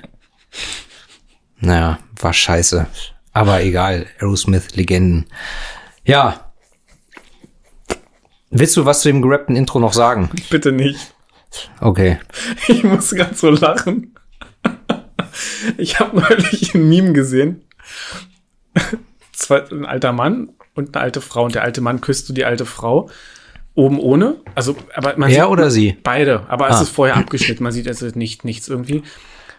Naja, 1.60 1.98
war 2.18 2.32
scheiße. 2.32 2.86
Aber 3.32 3.62
egal, 3.62 4.06
Aerosmith-Legenden. 4.18 5.26
Ja. 6.04 6.52
Willst 8.50 8.76
du 8.76 8.84
was 8.84 9.02
zu 9.02 9.08
dem 9.08 9.22
gerappten 9.22 9.54
Intro 9.54 9.78
noch 9.78 9.92
sagen? 9.92 10.30
Bitte 10.50 10.72
nicht. 10.72 11.14
Okay. 11.80 12.18
Ich 12.68 12.82
muss 12.84 13.14
ganz 13.14 13.40
so 13.40 13.50
lachen. 13.50 14.14
Ich 15.78 16.00
habe 16.00 16.20
neulich 16.20 16.74
ein 16.74 16.88
Meme 16.88 17.12
gesehen. 17.12 17.64
Zwei, 19.32 19.62
ein 19.70 19.86
alter 19.86 20.12
Mann 20.12 20.50
und 20.74 20.96
eine 20.96 21.04
alte 21.04 21.20
Frau. 21.20 21.44
Und 21.44 21.54
der 21.54 21.62
alte 21.62 21.80
Mann 21.80 22.00
küsst 22.00 22.26
so 22.26 22.34
die 22.34 22.44
alte 22.44 22.66
Frau. 22.66 23.10
Oben 23.80 23.98
ohne. 23.98 24.36
Also, 24.54 24.76
aber 24.94 25.14
man 25.16 25.30
Er 25.30 25.44
sieht, 25.44 25.50
oder 25.52 25.70
sie? 25.70 25.96
Beide. 26.02 26.42
Aber 26.48 26.68
es 26.68 26.76
Ah. 26.76 26.82
ist 26.82 26.90
vorher 26.90 27.16
abgeschnitten. 27.16 27.62
Man 27.64 27.72
sieht 27.72 27.88
also 27.88 28.06
nicht, 28.14 28.44
nichts 28.44 28.68
irgendwie. 28.68 29.02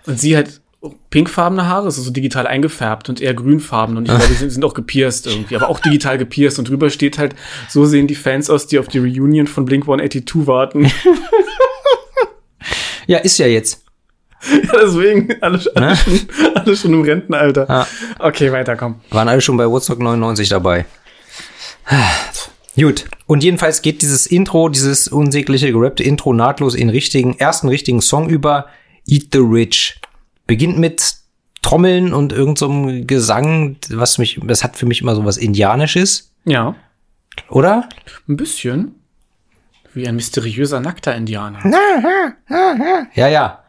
Und 0.05 0.19
sie 0.19 0.37
hat 0.37 0.61
pinkfarbene 1.09 1.67
Haare, 1.67 1.87
ist 1.87 1.95
so 1.97 2.11
digital 2.11 2.47
eingefärbt 2.47 3.07
und 3.09 3.21
eher 3.21 3.33
grünfarben. 3.33 3.97
Und 3.97 4.05
ich 4.05 4.09
glaube, 4.11 4.27
die 4.29 4.33
sind, 4.35 4.49
sind 4.51 4.65
auch 4.65 4.73
gepierst 4.73 5.27
irgendwie, 5.27 5.55
aber 5.55 5.69
auch 5.69 5.79
digital 5.79 6.17
gepierst. 6.17 6.57
Und 6.59 6.69
drüber 6.69 6.89
steht 6.89 7.17
halt, 7.17 7.35
so 7.69 7.85
sehen 7.85 8.07
die 8.07 8.15
Fans 8.15 8.49
aus, 8.49 8.67
die 8.67 8.79
auf 8.79 8.87
die 8.87 8.99
Reunion 8.99 9.47
von 9.47 9.65
Blink 9.65 9.83
182 9.85 10.47
warten. 10.47 10.91
Ja, 13.07 13.17
ist 13.17 13.39
ja 13.39 13.47
jetzt. 13.47 13.83
Ja, 14.49 14.79
deswegen, 14.83 15.35
alle, 15.41 15.59
alle, 15.75 15.87
Ne? 15.87 15.95
schon, 15.97 16.19
alle 16.55 16.75
schon 16.77 16.93
im 16.93 17.01
Rentenalter. 17.01 17.65
Ja. 17.67 17.87
Okay, 18.19 18.51
weiter, 18.51 18.75
komm. 18.75 19.01
Waren 19.09 19.27
alle 19.27 19.41
schon 19.41 19.57
bei 19.57 19.67
Woodstock 19.67 19.99
99 19.99 20.49
dabei. 20.49 20.85
Gut. 22.75 23.05
Und 23.27 23.43
jedenfalls 23.43 23.81
geht 23.81 24.01
dieses 24.01 24.25
Intro, 24.27 24.69
dieses 24.69 25.07
unsägliche 25.07 25.71
gerappte 25.71 26.03
Intro 26.03 26.33
nahtlos 26.33 26.73
in 26.75 26.89
richtigen, 26.89 27.37
ersten 27.37 27.67
richtigen 27.67 28.01
Song 28.01 28.29
über. 28.29 28.67
Eat 29.07 29.27
the 29.33 29.39
Rich. 29.39 29.99
Beginnt 30.47 30.77
mit 30.77 31.15
Trommeln 31.61 32.13
und 32.13 32.31
irgendeinem 32.31 32.99
so 33.01 33.05
Gesang, 33.05 33.77
was 33.89 34.17
mich, 34.17 34.39
das 34.43 34.63
hat 34.63 34.77
für 34.77 34.85
mich 34.85 35.01
immer 35.01 35.15
so 35.15 35.25
was 35.25 35.37
Indianisches, 35.37 36.31
Ja, 36.45 36.75
oder? 37.49 37.87
ein 38.27 38.37
bisschen. 38.37 38.95
Wie 39.93 40.07
ein 40.07 40.15
mysteriöser 40.15 40.79
nackter 40.79 41.13
Indianer. 41.15 41.59
Ja, 43.15 43.27
ja. 43.27 43.59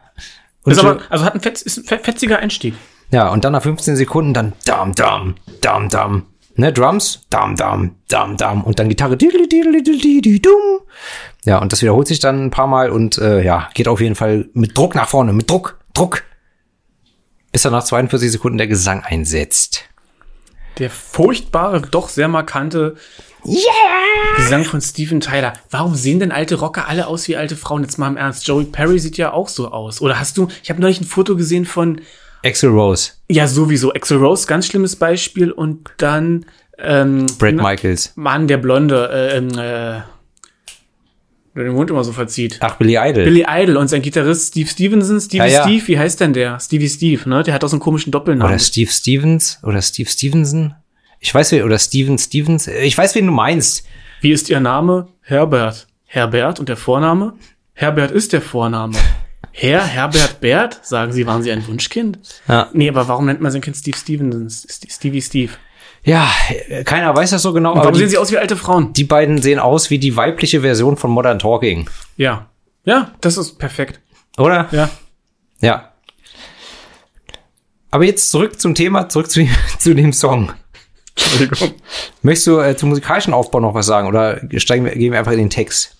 Und 0.63 0.71
Ist 0.71 0.79
aber, 0.79 1.01
also 1.09 1.25
hat 1.25 1.35
ein, 1.35 1.41
fetz, 1.41 1.61
ist 1.61 1.77
ein 1.77 1.83
fe- 1.83 1.99
fetziger 2.01 2.39
Einstieg. 2.39 2.73
Ja, 3.11 3.29
und 3.29 3.43
dann 3.43 3.51
nach 3.51 3.61
15 3.63 3.95
Sekunden 3.97 4.33
dann 4.33 4.53
dam, 4.65 4.95
dam, 4.95 5.35
dam, 5.61 5.89
dam. 5.89 6.25
Ne, 6.55 6.71
Drums, 6.71 7.21
dam, 7.29 7.55
dam, 7.55 7.95
dam, 8.07 8.37
dam. 8.37 8.63
Und 8.63 8.77
dann 8.77 8.89
Gitarre, 8.89 9.17
diddly, 9.17 9.47
diddly, 9.47 9.81
diddly, 9.81 10.21
diddly, 10.21 10.39
dum. 10.39 10.81
Ja, 11.45 11.57
und 11.59 11.73
das 11.73 11.81
wiederholt 11.81 12.07
sich 12.07 12.19
dann 12.19 12.45
ein 12.45 12.51
paar 12.51 12.67
Mal 12.67 12.89
und 12.91 13.17
äh, 13.17 13.43
ja, 13.43 13.69
geht 13.73 13.87
auf 13.87 13.99
jeden 13.99 14.15
Fall 14.15 14.49
mit 14.53 14.77
Druck 14.77 14.95
nach 14.95 15.09
vorne, 15.09 15.33
mit 15.33 15.49
Druck, 15.49 15.79
Druck. 15.93 16.23
Bis 17.51 17.63
dann 17.63 17.71
nach 17.71 17.83
42 17.83 18.31
Sekunden 18.31 18.57
der 18.57 18.67
Gesang 18.67 19.03
einsetzt. 19.03 19.83
Der 20.79 20.89
furchtbare, 20.89 21.81
doch 21.81 22.09
sehr 22.09 22.27
markante 22.27 22.95
Gesang 24.37 24.63
von 24.63 24.81
Steven 24.81 25.19
Tyler. 25.19 25.53
Warum 25.69 25.95
sehen 25.95 26.19
denn 26.19 26.31
alte 26.31 26.55
Rocker 26.55 26.87
alle 26.87 27.07
aus 27.07 27.27
wie 27.27 27.35
alte 27.35 27.57
Frauen? 27.57 27.83
Jetzt 27.83 27.97
mal 27.97 28.07
im 28.07 28.17
Ernst. 28.17 28.47
Joey 28.47 28.65
Perry 28.65 28.99
sieht 28.99 29.17
ja 29.17 29.33
auch 29.33 29.49
so 29.49 29.69
aus. 29.71 30.01
Oder 30.01 30.19
hast 30.19 30.37
du, 30.37 30.47
ich 30.63 30.69
habe 30.69 30.81
neulich 30.81 31.01
ein 31.01 31.05
Foto 31.05 31.35
gesehen 31.35 31.65
von, 31.65 32.01
Axel 32.45 32.69
Rose, 32.69 33.11
ja 33.29 33.47
sowieso, 33.47 33.93
Axel 33.93 34.17
Rose, 34.17 34.47
ganz 34.47 34.67
schlimmes 34.67 34.95
Beispiel. 34.95 35.51
Und 35.51 35.89
dann, 35.97 36.45
ähm, 36.77 37.25
Brad 37.37 37.55
Michaels. 37.55 38.13
Mann, 38.15 38.47
der 38.47 38.57
Blonde, 38.57 39.09
äh, 39.11 39.37
ähm, 39.37 39.49
äh, 39.51 40.01
der 41.55 41.65
den 41.65 41.73
Mund 41.73 41.89
immer 41.91 42.03
so 42.03 42.11
verzieht. 42.11 42.57
Ach, 42.61 42.75
Billy 42.77 42.97
Idol. 42.97 43.25
Billy 43.25 43.45
Idol 43.47 43.77
und 43.77 43.87
sein 43.87 44.01
Gitarrist 44.01 44.49
Steve 44.49 44.67
Stevenson. 44.67 45.21
Stevie 45.21 45.37
Ja, 45.37 45.45
ja. 45.45 45.63
Steve, 45.63 45.87
wie 45.87 45.99
heißt 45.99 46.19
denn 46.19 46.33
der? 46.33 46.59
Stevie 46.59 46.89
Steve, 46.89 47.29
ne? 47.29 47.43
Der 47.43 47.53
hat 47.53 47.63
auch 47.63 47.67
so 47.67 47.75
einen 47.75 47.81
komischen 47.81 48.11
Doppelnamen. 48.11 48.51
Oder 48.51 48.59
Steve 48.59 48.89
Stevens 48.89 49.59
oder 49.61 49.81
Steve 49.81 50.09
Stevenson. 50.09 50.73
Ich 51.19 51.33
weiß, 51.33 51.51
wer, 51.51 51.63
oder 51.63 51.77
Steven 51.77 52.17
Stevens. 52.17 52.67
Ich 52.67 52.97
weiß, 52.97 53.15
wen 53.15 53.27
du 53.27 53.31
meinst. 53.31 53.85
Wie 54.21 54.31
ist 54.31 54.49
Ihr 54.49 54.59
Name? 54.59 55.07
Herbert. 55.21 55.87
Herbert 56.05 56.59
und 56.59 56.69
der 56.69 56.77
Vorname? 56.77 57.33
Herbert 57.73 58.11
ist 58.11 58.33
der 58.33 58.41
Vorname. 58.41 58.97
Herr 59.55 59.83
Herbert 59.85 60.41
Bert? 60.41 60.79
Sagen 60.83 61.11
Sie, 61.13 61.25
waren 61.27 61.43
Sie 61.43 61.51
ein 61.51 61.65
Wunschkind? 61.67 62.19
Ja. 62.47 62.69
Nee, 62.73 62.89
aber 62.89 63.07
warum 63.07 63.25
nennt 63.25 63.39
man 63.39 63.51
sein 63.51 63.61
Kind 63.61 63.77
Steve 63.77 63.95
Stevenson? 63.97 64.47
St- 64.47 64.91
Stevie 64.91 65.21
Steve. 65.21 65.53
Ja, 66.03 66.27
keiner 66.85 67.15
weiß 67.15 67.29
das 67.29 67.43
so 67.43 67.53
genau, 67.53 67.71
Und 67.71 67.77
aber 67.77 67.85
warum 67.85 67.95
sehen 67.97 68.07
die, 68.07 68.11
sie 68.11 68.17
aus 68.17 68.31
wie 68.31 68.37
alte 68.37 68.57
Frauen? 68.57 68.91
die 68.93 69.03
beiden 69.05 69.41
sehen 69.41 69.59
aus 69.59 69.89
wie 69.89 69.99
die 69.99 70.17
weibliche 70.17 70.61
Version 70.61 70.97
von 70.97 71.11
Modern 71.11 71.39
Talking. 71.39 71.89
Ja. 72.17 72.49
Ja, 72.83 73.11
das 73.21 73.37
ist 73.37 73.57
perfekt. 73.59 74.01
Oder? 74.37 74.67
Ja. 74.71 74.89
Ja. 75.61 75.93
Aber 77.91 78.03
jetzt 78.05 78.31
zurück 78.31 78.59
zum 78.59 78.75
Thema, 78.75 79.07
zurück 79.09 79.29
zu, 79.29 79.47
zu 79.79 79.93
dem 79.93 80.11
Song. 80.13 80.51
Entschuldigung. 81.15 81.73
Möchtest 82.23 82.47
du 82.47 82.59
äh, 82.59 82.75
zum 82.75 82.89
musikalischen 82.89 83.33
Aufbau 83.33 83.59
noch 83.59 83.75
was 83.75 83.85
sagen 83.85 84.07
oder 84.07 84.41
steigen 84.57 84.83
wir, 84.83 84.95
gehen 84.95 85.11
wir 85.11 85.19
einfach 85.19 85.31
in 85.31 85.37
den 85.37 85.49
Text? 85.51 85.95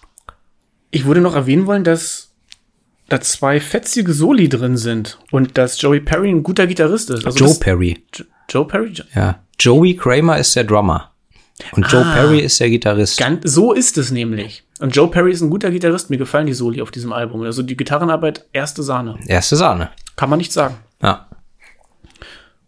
Ich 0.89 1.05
würde 1.05 1.21
noch 1.21 1.35
erwähnen 1.35 1.67
wollen, 1.67 1.83
dass 1.83 2.32
da 3.13 3.21
zwei 3.21 3.59
fetzige 3.59 4.11
Soli 4.13 4.49
drin 4.49 4.75
sind 4.77 5.19
und 5.31 5.57
dass 5.57 5.79
Joey 5.81 5.99
Perry 5.99 6.29
ein 6.29 6.43
guter 6.43 6.67
Gitarrist 6.67 7.09
ist. 7.09 7.25
Also 7.25 7.45
Joe 7.45 7.55
Perry. 7.59 8.03
Jo- 8.15 8.25
Joe 8.49 8.65
Perry? 8.67 8.89
Jo- 8.89 9.03
Ja. 9.15 9.39
Joey 9.59 9.95
Kramer 9.95 10.37
ist 10.39 10.55
der 10.55 10.63
Drummer. 10.63 11.11
Und 11.73 11.89
Joe 11.91 12.03
Ah. 12.05 12.13
Perry 12.13 12.39
ist 12.39 12.59
der 12.59 12.69
Gitarrist. 12.69 13.17
Ganz, 13.19 13.51
so 13.53 13.73
ist 13.73 13.97
es 13.97 14.09
nämlich. 14.11 14.63
Und 14.79 14.95
Joe 14.95 15.07
Perry 15.09 15.31
ist 15.31 15.41
ein 15.41 15.49
guter 15.51 15.69
Gitarrist. 15.71 16.09
Mir 16.09 16.17
gefallen 16.17 16.47
die 16.47 16.53
Soli 16.53 16.81
auf 16.81 16.89
diesem 16.91 17.13
Album. 17.13 17.43
Also 17.43 17.61
die 17.61 17.77
Gitarrenarbeit, 17.77 18.45
erste 18.51 18.81
Sahne. 18.83 19.17
Erste 19.27 19.55
Sahne. 19.55 19.91
Kann 20.15 20.29
man 20.31 20.39
nicht 20.39 20.51
sagen. 20.51 20.75
Ja. 21.01 21.27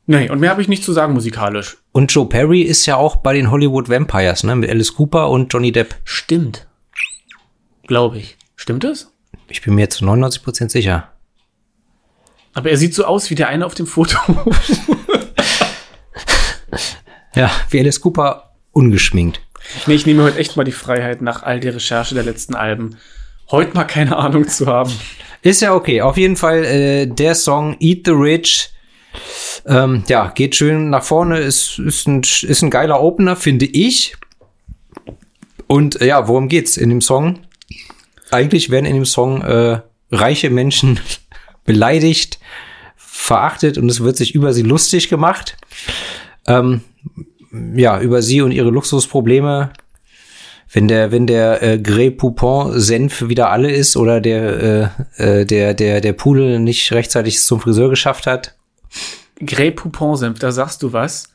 Nee, 0.06 0.30
und 0.30 0.40
mehr 0.40 0.52
habe 0.52 0.62
ich 0.62 0.68
nicht 0.68 0.84
zu 0.84 0.94
sagen 0.94 1.14
musikalisch. 1.14 1.78
Und 1.92 2.12
Joe 2.14 2.28
Perry 2.30 2.62
ist 2.62 2.86
ja 2.86 2.96
auch 2.96 3.16
bei 3.18 3.34
den 3.34 3.50
Hollywood 3.50 3.90
Vampires, 3.90 4.44
ne? 4.44 4.56
Mit 4.56 4.70
Alice 4.70 4.94
Cooper 4.94 5.30
und 5.32 5.52
Johnny 5.52 5.72
Depp. 5.72 5.96
Stimmt. 6.04 6.68
Glaube 7.88 8.20
ich. 8.20 8.38
Stimmt 8.56 8.84
es? 8.84 9.12
Ich 9.48 9.62
bin 9.62 9.76
mir 9.76 9.90
zu 9.90 10.06
99% 10.06 10.70
sicher. 10.70 11.12
Aber 12.54 12.70
er 12.70 12.78
sieht 12.78 12.94
so 12.94 13.06
aus 13.06 13.30
wie 13.30 13.36
der 13.36 13.50
eine 13.50 13.66
auf 13.66 13.76
dem 13.76 13.88
Foto. 13.88 14.18
Ja, 17.36 17.52
wie 17.70 17.80
Alice 17.80 18.00
Cooper 18.00 18.56
ungeschminkt. 18.72 19.42
nee, 19.88 19.96
ich 19.96 20.06
nehme 20.06 20.24
heute 20.24 20.40
echt 20.40 20.56
mal 20.56 20.64
die 20.64 20.72
Freiheit, 20.72 21.22
nach 21.22 21.44
all 21.44 21.60
der 21.60 21.76
Recherche 21.76 22.16
der 22.16 22.24
letzten 22.24 22.56
Alben, 22.56 22.98
heute 23.52 23.74
mal 23.74 23.84
keine 23.84 24.16
Ahnung 24.16 24.48
zu 24.48 24.68
haben. 24.68 24.92
Ist 25.42 25.62
ja 25.62 25.74
okay. 25.74 26.02
Auf 26.02 26.18
jeden 26.18 26.38
Fall 26.38 26.64
äh, 26.64 27.06
der 27.08 27.36
Song 27.36 27.76
Eat 27.80 28.06
the 28.06 28.12
Rich. 28.12 28.70
Ähm, 29.66 30.04
ja, 30.08 30.30
geht 30.30 30.56
schön 30.56 30.90
nach 30.90 31.04
vorne. 31.04 31.40
Ist, 31.40 31.78
ist, 31.80 32.08
ein, 32.08 32.22
ist 32.22 32.62
ein 32.62 32.70
geiler 32.70 33.02
Opener, 33.02 33.36
finde 33.36 33.66
ich. 33.66 34.16
Und 35.68 36.02
äh, 36.02 36.08
ja, 36.08 36.28
worum 36.28 36.48
geht's 36.48 36.78
in 36.78 36.90
dem 36.90 37.02
Song? 37.02 37.40
Eigentlich 38.32 38.70
werden 38.70 38.86
in 38.86 38.96
dem 38.96 39.06
Song 39.06 39.42
äh, 39.42 39.80
reiche 40.12 40.50
Menschen 40.50 41.00
beleidigt, 41.66 42.40
verachtet 42.96 43.78
und 43.78 43.90
es 43.90 44.02
wird 44.02 44.18
sich 44.18 44.36
über 44.36 44.54
sie 44.54 44.64
lustig 44.64 45.10
gemacht. 45.10 45.58
Ähm, 46.48 46.82
ja, 47.76 48.00
über 48.00 48.22
sie 48.22 48.42
und 48.42 48.52
ihre 48.52 48.70
Luxusprobleme. 48.70 49.72
Wenn 50.72 50.88
der, 50.88 51.12
wenn 51.12 51.26
der 51.28 51.64
äh, 51.64 51.80
Grey 51.80 52.12
Poupon 52.12 52.78
Senf 52.80 53.30
wieder 53.30 53.50
alle 53.50 53.72
ist 53.72 53.96
oder 53.96 54.20
der, 54.20 54.94
äh, 55.18 55.40
äh, 55.40 55.46
der, 55.46 55.74
der, 55.74 56.02
der 56.02 56.14
Pudel 56.14 56.60
nicht 56.60 56.92
rechtzeitig 56.92 57.42
zum 57.42 57.62
Friseur 57.62 57.90
geschafft 57.90 58.28
hat. 58.28 58.56
Grey 59.40 59.72
Poupon 59.72 60.18
Senf, 60.18 60.40
da 60.40 60.52
sagst 60.52 60.84
du 60.84 60.92
was. 60.92 61.30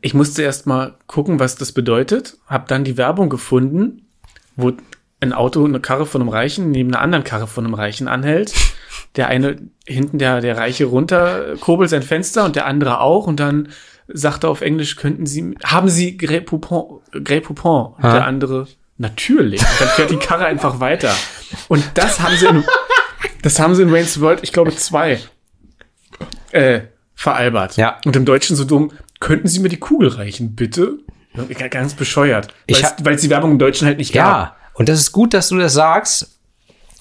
Ich 0.00 0.14
musste 0.14 0.42
erst 0.42 0.66
mal 0.66 0.96
gucken, 1.06 1.40
was 1.40 1.56
das 1.56 1.72
bedeutet, 1.72 2.36
hab 2.46 2.68
dann 2.68 2.84
die 2.84 2.96
Werbung 2.96 3.28
gefunden, 3.28 4.06
wo 4.56 4.72
ein 5.24 5.32
Auto, 5.32 5.64
eine 5.64 5.80
Karre 5.80 6.06
von 6.06 6.20
einem 6.20 6.30
Reichen 6.30 6.70
neben 6.70 6.92
einer 6.92 7.02
anderen 7.02 7.24
Karre 7.24 7.46
von 7.46 7.64
einem 7.64 7.74
Reichen 7.74 8.08
anhält. 8.08 8.54
Der 9.16 9.28
eine 9.28 9.56
hinten, 9.86 10.18
der, 10.18 10.40
der 10.40 10.56
Reiche 10.56 10.86
runter 10.86 11.54
kurbelt 11.60 11.90
sein 11.90 12.02
Fenster 12.02 12.44
und 12.44 12.56
der 12.56 12.66
andere 12.66 13.00
auch 13.00 13.26
und 13.26 13.38
dann 13.40 13.68
sagt 14.08 14.44
er 14.44 14.50
auf 14.50 14.60
Englisch, 14.60 14.96
könnten 14.96 15.26
Sie, 15.26 15.54
haben 15.64 15.88
Sie 15.88 16.16
Grey 16.16 16.40
Poupon, 16.40 17.00
Grey 17.22 17.40
Poupon? 17.40 17.94
Und 17.96 18.02
Ha? 18.02 18.12
der 18.12 18.26
andere, 18.26 18.66
natürlich. 18.98 19.60
Und 19.60 19.80
dann 19.80 19.88
fährt 19.88 20.10
die 20.10 20.16
Karre 20.16 20.46
einfach 20.46 20.80
weiter. 20.80 21.14
Und 21.68 21.84
das 21.94 22.20
haben 22.20 22.36
sie 22.36 22.46
in, 22.46 22.64
das 23.42 23.58
haben 23.58 23.74
sie 23.74 23.82
in 23.82 23.92
Wayne's 23.92 24.20
World, 24.20 24.40
ich 24.42 24.52
glaube, 24.52 24.74
zwei, 24.76 25.20
äh, 26.52 26.80
veralbert. 27.14 27.76
Ja. 27.76 27.98
Und 28.04 28.16
im 28.16 28.24
Deutschen 28.24 28.56
so 28.56 28.64
dumm, 28.64 28.92
könnten 29.20 29.48
Sie 29.48 29.60
mir 29.60 29.68
die 29.68 29.78
Kugel 29.78 30.08
reichen, 30.08 30.54
bitte? 30.54 30.98
Ja, 31.34 31.68
Ganz 31.68 31.94
bescheuert. 31.94 32.52
Weil 33.02 33.14
es 33.14 33.22
die 33.22 33.30
Werbung 33.30 33.52
im 33.52 33.58
Deutschen 33.58 33.86
halt 33.86 33.98
nicht 33.98 34.12
gab. 34.12 34.56
Und 34.74 34.88
das 34.88 35.00
ist 35.00 35.12
gut, 35.12 35.34
dass 35.34 35.48
du 35.48 35.58
das 35.58 35.72
sagst. 35.72 36.30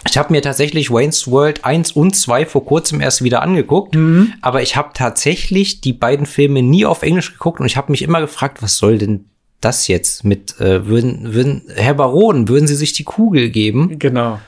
Ich 0.10 0.18
habe 0.18 0.34
mir 0.34 0.42
tatsächlich 0.42 0.92
Wayne's 0.92 1.30
World 1.30 1.64
1 1.64 1.94
und 1.94 2.16
2 2.16 2.46
vor 2.46 2.66
kurzem 2.66 3.00
erst 3.00 3.24
wieder 3.24 3.42
angeguckt, 3.42 3.96
aber 4.42 4.62
ich 4.62 4.76
habe 4.76 4.90
tatsächlich 4.94 5.80
die 5.80 5.94
beiden 5.94 6.26
Filme 6.26 6.62
nie 6.62 6.86
auf 6.86 7.04
Englisch 7.04 7.32
geguckt 7.32 7.62
und 7.62 7.66
ich 7.66 7.78
habe 7.78 7.92
mich 7.92 8.02
immer 8.02 8.20
gefragt, 8.20 8.62
was 8.62 8.78
soll 8.78 8.98
denn 8.98 9.26
das 9.62 9.88
jetzt 9.88 10.26
mit 10.26 10.60
äh, 10.60 10.88
würden 10.88 11.34
würden 11.34 11.64
Herr 11.74 11.94
Baron, 11.94 12.50
würden 12.50 12.68
Sie 12.68 12.76
sich 12.76 12.92
die 12.92 13.06
Kugel 13.06 13.50
geben? 13.50 13.98
Genau. 13.98 14.40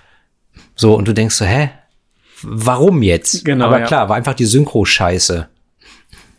So 0.75 0.93
und 0.93 1.07
du 1.07 1.13
denkst 1.13 1.35
so, 1.35 1.45
hä? 1.45 1.71
Warum 2.41 3.01
jetzt? 3.01 3.45
Genau, 3.45 3.65
aber 3.65 3.79
ja. 3.79 3.85
klar, 3.85 4.09
war 4.09 4.17
einfach 4.17 4.33
die 4.33 4.45
Synchro 4.45 4.83
scheiße. 4.83 5.47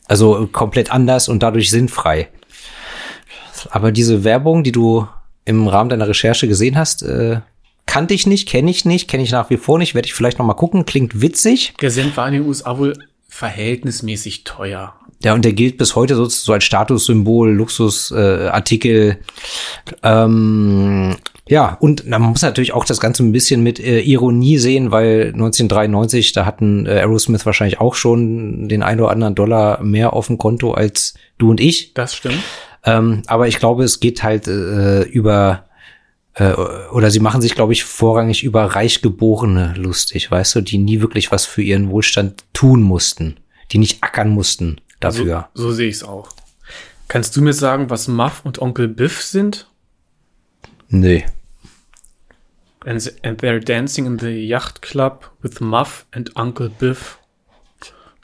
Also 0.07 0.49
komplett 0.53 0.93
anders 0.93 1.29
und 1.29 1.43
dadurch 1.43 1.71
sinnfrei. 1.71 2.29
Aber 3.71 3.93
diese 3.93 4.23
Werbung, 4.23 4.63
die 4.63 4.73
du 4.73 5.09
im 5.47 5.67
Rahmen 5.69 5.89
deiner 5.89 6.09
Recherche 6.09 6.47
gesehen 6.47 6.77
hast, 6.77 7.03
äh, 7.03 7.41
kannte 7.87 8.13
ich 8.13 8.27
nicht, 8.27 8.49
kenne 8.49 8.71
ich 8.71 8.85
nicht, 8.85 9.09
kenne 9.09 9.23
ich 9.23 9.31
nach 9.31 9.49
wie 9.49 9.57
vor 9.57 9.79
nicht, 9.79 9.95
werde 9.95 10.07
ich 10.07 10.15
vielleicht 10.15 10.39
noch 10.39 10.47
mal 10.47 10.55
gucken, 10.55 10.85
klingt 10.85 11.23
witzig. 11.23 11.73
Der 11.81 11.91
Senf 11.91 12.17
war 12.17 12.27
in 12.29 12.35
den 12.35 12.47
USA 12.47 12.77
wohl 12.79 12.93
verhältnismäßig 13.29 14.45
teuer. 14.45 14.95
Ja, 15.25 15.33
und 15.33 15.45
der 15.45 15.55
gilt 15.55 15.79
bis 15.79 15.97
heute 15.97 16.15
so, 16.15 16.27
so 16.27 16.53
als 16.53 16.65
Statussymbol, 16.65 17.51
Luxusartikel. 17.51 19.19
Äh, 20.03 20.09
ähm, 20.25 21.17
ja, 21.49 21.77
und 21.81 22.07
man 22.07 22.23
muss 22.23 22.43
natürlich 22.43 22.73
auch 22.73 22.85
das 22.85 23.01
Ganze 23.01 23.23
ein 23.23 23.33
bisschen 23.33 23.63
mit 23.63 23.79
äh, 23.79 24.01
Ironie 24.01 24.59
sehen, 24.59 24.91
weil 24.91 25.29
1993, 25.29 26.33
da 26.33 26.45
hatten 26.45 26.87
äh, 26.87 26.91
Aerosmith 26.91 27.47
wahrscheinlich 27.47 27.81
auch 27.81 27.95
schon 27.95 28.69
den 28.69 28.83
ein 28.83 29.01
oder 29.01 29.11
anderen 29.11 29.35
Dollar 29.35 29.83
mehr 29.83 30.13
auf 30.13 30.27
dem 30.27 30.39
Konto 30.39 30.73
als 30.73 31.15
du 31.39 31.51
und 31.51 31.61
ich. 31.61 31.95
Das 31.95 32.15
stimmt. 32.15 32.43
Ähm, 32.87 33.23
aber 33.27 33.49
ich 33.49 33.59
glaube, 33.59 33.85
es 33.85 34.01
geht 34.01 34.23
halt 34.23 34.47
äh, 34.47 35.03
über 35.03 35.67
äh, 36.35 36.53
oder 36.53 37.11
sie 37.11 37.21
machen 37.21 37.43
sich, 37.43 37.55
glaube 37.55 37.73
ich, 37.73 37.85
vorrangig 37.85 38.45
über 38.45 38.65
Reichgeborene 38.65 39.75
lustig, 39.77 40.31
weißt 40.31 40.55
du, 40.55 40.61
die 40.61 40.79
nie 40.79 41.01
wirklich 41.01 41.33
was 41.33 41.45
für 41.45 41.63
ihren 41.63 41.91
Wohlstand 41.91 42.45
tun 42.53 42.83
mussten, 42.83 43.39
die 43.73 43.79
nicht 43.79 44.03
ackern 44.03 44.29
mussten 44.29 44.81
dafür. 45.01 45.49
So, 45.55 45.65
so 45.65 45.73
sehe 45.73 45.89
ich 45.89 45.97
es 45.97 46.05
auch. 46.05 46.31
Kannst 47.09 47.37
du 47.37 47.43
mir 47.43 47.53
sagen, 47.53 47.91
was 47.91 48.09
Muff 48.09 48.43
und 48.45 48.61
Onkel 48.61 48.89
Biff 48.89 49.23
sind? 49.23 49.69
Nö. 50.89 51.21
And, 52.85 53.13
and 53.25 53.43
they're 53.43 53.61
dancing 53.61 54.07
in 54.07 54.19
the 54.19 54.29
yacht 54.29 54.81
club 54.81 55.31
with 55.43 55.61
Muff 55.61 56.07
and 56.13 56.37
Uncle 56.37 56.69
Biff. 56.69 57.19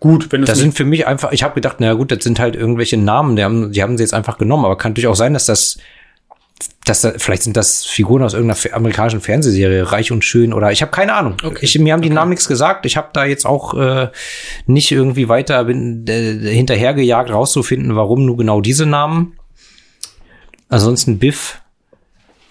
Gut, 0.02 0.32
wenn 0.32 0.40
du 0.40 0.46
Das 0.48 0.56
es 0.56 0.62
sind 0.62 0.74
für 0.74 0.84
mich 0.84 1.06
einfach, 1.06 1.30
ich 1.30 1.44
habe 1.44 1.54
gedacht, 1.54 1.76
na 1.78 1.92
gut, 1.94 2.10
das 2.10 2.24
sind 2.24 2.40
halt 2.40 2.56
irgendwelche 2.56 2.96
Namen, 2.96 3.36
die 3.36 3.44
haben, 3.44 3.70
die 3.70 3.84
haben 3.84 3.96
sie 3.96 4.02
jetzt 4.02 4.14
einfach 4.14 4.36
genommen, 4.36 4.64
aber 4.64 4.76
kann 4.76 4.94
durchaus 4.94 5.18
sein, 5.18 5.32
dass 5.32 5.46
das, 5.46 5.78
dass 6.84 7.02
da, 7.02 7.12
vielleicht 7.16 7.44
sind 7.44 7.56
das 7.56 7.84
Figuren 7.84 8.24
aus 8.24 8.34
irgendeiner 8.34 8.74
amerikanischen 8.74 9.20
Fernsehserie, 9.20 9.92
reich 9.92 10.10
und 10.10 10.24
schön 10.24 10.52
oder 10.52 10.72
ich 10.72 10.82
habe 10.82 10.90
keine 10.90 11.14
Ahnung. 11.14 11.36
Okay. 11.40 11.60
Ich, 11.60 11.78
mir 11.78 11.92
haben 11.92 12.02
die 12.02 12.10
Namen 12.10 12.30
nichts 12.30 12.48
gesagt. 12.48 12.84
Ich 12.84 12.96
habe 12.96 13.10
da 13.12 13.24
jetzt 13.24 13.46
auch 13.46 13.74
äh, 13.74 14.08
nicht 14.66 14.90
irgendwie 14.90 15.28
weiter 15.28 15.62
bin, 15.66 16.04
äh, 16.08 16.52
hinterhergejagt, 16.52 17.30
rauszufinden, 17.30 17.94
warum 17.94 18.26
nur 18.26 18.36
genau 18.36 18.60
diese 18.60 18.86
Namen. 18.86 19.38
Ansonsten 20.68 21.20
Biff. 21.20 21.60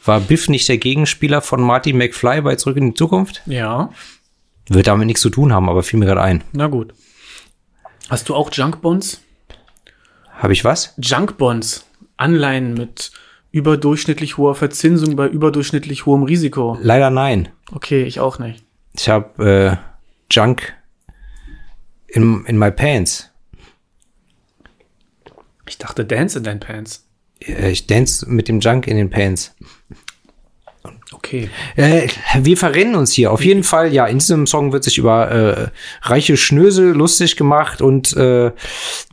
War 0.05 0.21
Biff 0.21 0.47
nicht 0.47 0.69
der 0.69 0.77
Gegenspieler 0.77 1.41
von 1.41 1.61
Marty 1.61 1.91
McFly 1.91 2.39
bei 2.39 2.55
Zurück 2.55 2.77
in 2.77 2.91
die 2.91 2.93
Zukunft? 2.93 3.41
ja, 3.45 3.89
Wird 4.69 4.87
damit 4.87 5.07
nichts 5.07 5.21
zu 5.21 5.29
tun 5.29 5.51
haben, 5.51 5.67
aber 5.67 5.83
fiel 5.83 5.99
mir 5.99 6.05
gerade 6.05 6.21
ein. 6.21 6.45
na 6.53 6.67
gut. 6.67 6.93
Hast 8.11 8.27
du 8.27 8.35
auch 8.35 8.49
Junk 8.51 8.81
Bonds? 8.81 9.21
Habe 10.31 10.51
ich 10.51 10.65
was? 10.65 10.93
Junk 10.97 11.37
Bonds. 11.37 11.85
Anleihen 12.17 12.73
mit 12.73 13.13
überdurchschnittlich 13.51 14.35
hoher 14.35 14.53
Verzinsung 14.53 15.15
bei 15.15 15.29
überdurchschnittlich 15.29 16.05
hohem 16.05 16.23
Risiko. 16.23 16.77
Leider 16.81 17.09
nein. 17.09 17.47
Okay, 17.71 18.03
ich 18.03 18.19
auch 18.19 18.37
nicht. 18.37 18.65
Ich 18.97 19.07
habe 19.07 19.79
äh, 19.79 20.03
Junk 20.29 20.73
in, 22.07 22.43
in 22.47 22.57
my 22.59 22.69
pants. 22.69 23.31
Ich 25.65 25.77
dachte 25.77 26.03
Dance 26.03 26.37
in 26.37 26.43
deinen 26.43 26.59
Pants. 26.59 27.07
Äh, 27.39 27.71
Ich 27.71 27.87
dance 27.87 28.29
mit 28.29 28.49
dem 28.49 28.59
Junk 28.59 28.87
in 28.87 28.97
den 28.97 29.09
Pants. 29.09 29.55
Okay. 31.31 31.49
Äh, 31.77 32.09
wir 32.41 32.57
verrennen 32.57 32.95
uns 32.95 33.13
hier. 33.13 33.31
Auf 33.31 33.45
jeden 33.45 33.63
Fall, 33.63 33.93
ja, 33.93 34.05
in 34.05 34.19
diesem 34.19 34.45
Song 34.47 34.73
wird 34.73 34.83
sich 34.83 34.97
über 34.97 35.31
äh, 35.31 35.67
reiche 36.01 36.35
Schnösel 36.35 36.91
lustig 36.91 37.37
gemacht 37.37 37.81
und 37.81 38.11
äh, 38.17 38.51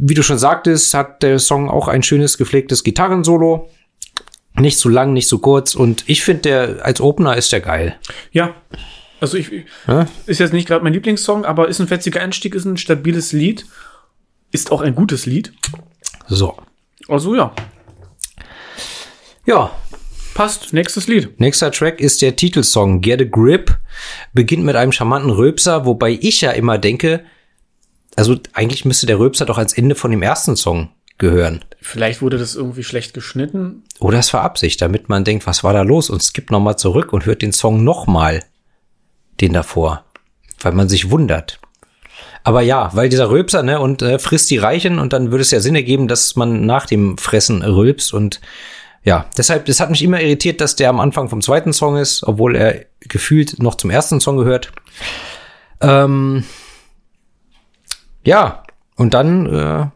wie 0.00 0.14
du 0.14 0.24
schon 0.24 0.38
sagtest, 0.38 0.94
hat 0.94 1.22
der 1.22 1.38
Song 1.38 1.70
auch 1.70 1.86
ein 1.86 2.02
schönes 2.02 2.36
gepflegtes 2.36 2.82
Gitarrensolo. 2.82 3.70
Nicht 4.54 4.78
zu 4.78 4.88
lang, 4.88 5.12
nicht 5.12 5.28
zu 5.28 5.38
kurz 5.38 5.76
und 5.76 6.02
ich 6.08 6.24
finde, 6.24 6.42
der 6.42 6.84
als 6.84 7.00
Opener 7.00 7.36
ist 7.36 7.52
der 7.52 7.60
geil. 7.60 7.96
Ja. 8.32 8.54
Also 9.20 9.36
ich, 9.36 9.50
Ja? 9.86 10.06
ist 10.26 10.40
jetzt 10.40 10.52
nicht 10.52 10.66
gerade 10.66 10.82
mein 10.82 10.94
Lieblingssong, 10.94 11.44
aber 11.44 11.68
ist 11.68 11.78
ein 11.78 11.86
fetziger 11.86 12.20
Einstieg, 12.20 12.56
ist 12.56 12.64
ein 12.64 12.78
stabiles 12.78 13.32
Lied. 13.32 13.64
Ist 14.50 14.72
auch 14.72 14.80
ein 14.80 14.96
gutes 14.96 15.26
Lied. 15.26 15.52
So. 16.26 16.56
Also 17.06 17.36
ja, 17.36 17.52
Ja, 19.46 19.70
passt. 20.38 20.72
Nächstes 20.72 21.08
Lied. 21.08 21.40
Nächster 21.40 21.72
Track 21.72 22.00
ist 22.00 22.22
der 22.22 22.36
Titelsong 22.36 23.00
Get 23.00 23.20
a 23.20 23.24
Grip. 23.24 23.76
Beginnt 24.32 24.64
mit 24.64 24.76
einem 24.76 24.92
charmanten 24.92 25.30
Röpser, 25.30 25.84
wobei 25.84 26.16
ich 26.20 26.42
ja 26.42 26.52
immer 26.52 26.78
denke, 26.78 27.24
also 28.14 28.36
eigentlich 28.52 28.84
müsste 28.84 29.06
der 29.06 29.18
Röpser 29.18 29.46
doch 29.46 29.58
ans 29.58 29.72
Ende 29.72 29.96
von 29.96 30.12
dem 30.12 30.22
ersten 30.22 30.54
Song 30.54 30.90
gehören. 31.18 31.64
Vielleicht 31.80 32.22
wurde 32.22 32.38
das 32.38 32.54
irgendwie 32.54 32.84
schlecht 32.84 33.14
geschnitten. 33.14 33.82
Oder 33.98 34.20
es 34.20 34.32
war 34.32 34.42
Absicht, 34.42 34.80
damit 34.80 35.08
man 35.08 35.24
denkt, 35.24 35.44
was 35.44 35.64
war 35.64 35.72
da 35.72 35.82
los 35.82 36.08
und 36.08 36.22
skippt 36.22 36.52
nochmal 36.52 36.78
zurück 36.78 37.12
und 37.12 37.26
hört 37.26 37.42
den 37.42 37.52
Song 37.52 37.82
nochmal, 37.82 38.44
den 39.40 39.52
davor, 39.52 40.04
weil 40.60 40.72
man 40.72 40.88
sich 40.88 41.10
wundert. 41.10 41.58
Aber 42.44 42.62
ja, 42.62 42.90
weil 42.94 43.08
dieser 43.08 43.28
Rülpser, 43.28 43.64
ne, 43.64 43.80
und 43.80 44.02
äh, 44.02 44.20
frisst 44.20 44.50
die 44.50 44.58
Reichen 44.58 45.00
und 45.00 45.12
dann 45.12 45.32
würde 45.32 45.42
es 45.42 45.50
ja 45.50 45.58
Sinn 45.58 45.74
ergeben, 45.74 46.06
dass 46.06 46.36
man 46.36 46.64
nach 46.64 46.86
dem 46.86 47.18
Fressen 47.18 47.62
rülpst 47.62 48.14
und 48.14 48.40
ja, 49.02 49.26
deshalb, 49.36 49.66
das 49.66 49.80
hat 49.80 49.90
mich 49.90 50.02
immer 50.02 50.20
irritiert, 50.20 50.60
dass 50.60 50.76
der 50.76 50.90
am 50.90 51.00
Anfang 51.00 51.28
vom 51.28 51.40
zweiten 51.40 51.72
Song 51.72 51.96
ist, 51.96 52.22
obwohl 52.24 52.56
er 52.56 52.84
gefühlt 53.00 53.62
noch 53.62 53.76
zum 53.76 53.90
ersten 53.90 54.20
Song 54.20 54.36
gehört. 54.36 54.72
Ähm, 55.80 56.44
ja, 58.24 58.62
und 58.96 59.14
dann 59.14 59.46
äh, 59.46 59.86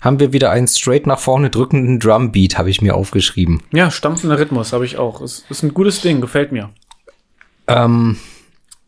haben 0.00 0.20
wir 0.20 0.32
wieder 0.32 0.50
einen 0.50 0.68
straight 0.68 1.06
nach 1.06 1.18
vorne 1.18 1.50
drückenden 1.50 1.98
Drumbeat, 1.98 2.56
habe 2.56 2.70
ich 2.70 2.80
mir 2.80 2.94
aufgeschrieben. 2.94 3.62
Ja, 3.72 3.90
stampfender 3.90 4.38
Rhythmus 4.38 4.72
habe 4.72 4.84
ich 4.84 4.96
auch. 4.98 5.20
Ist, 5.20 5.44
ist 5.50 5.62
ein 5.62 5.74
gutes 5.74 6.00
Ding, 6.00 6.20
gefällt 6.20 6.52
mir. 6.52 6.70
Ähm, 7.66 8.18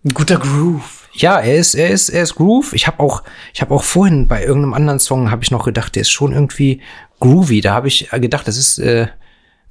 Ein 0.05 0.15
guter 0.15 0.37
Groove. 0.39 1.09
ja, 1.15 1.39
er 1.41 1.57
ist, 1.57 1.75
er 1.75 1.91
ist, 1.91 2.11
er 2.11 2.23
ist 2.23 2.35
Groove. 2.37 2.75
Ich 2.75 2.87
habe 2.87 3.01
auch, 3.01 3.23
ich 3.53 3.61
habe 3.61 3.75
auch 3.75 3.83
vorhin 3.83 4.29
bei 4.29 4.43
irgendeinem 4.45 4.75
anderen 4.75 5.01
Song 5.01 5.31
habe 5.31 5.43
ich 5.43 5.51
noch 5.51 5.65
gedacht, 5.65 5.95
der 5.97 6.03
ist 6.03 6.11
schon 6.11 6.33
irgendwie 6.33 6.81
groovy. 7.21 7.61
Da 7.63 7.73
habe 7.75 7.89
ich 7.89 8.11
gedacht, 8.11 8.47
das 8.47 8.59
ist, 8.59 8.79
äh, 8.79 9.09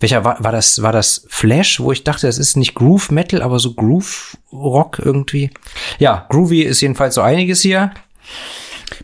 welcher 0.06 0.24
war, 0.24 0.44
war 0.44 0.52
das, 0.52 0.84
war 0.84 0.92
das 0.92 1.26
Flash, 1.30 1.80
wo 1.80 1.92
ich 1.92 2.04
dachte, 2.04 2.28
das 2.28 2.38
ist 2.38 2.58
nicht 2.58 2.76
Groove 2.76 3.10
Metal, 3.10 3.42
aber 3.42 3.58
so 3.58 3.74
Groove 3.74 4.38
Rock 4.54 5.00
irgendwie. 5.04 5.50
Ja, 5.98 6.28
groovy 6.30 6.62
ist 6.62 6.80
jedenfalls 6.82 7.16
so 7.16 7.22
einiges 7.22 7.62
hier. 7.62 7.90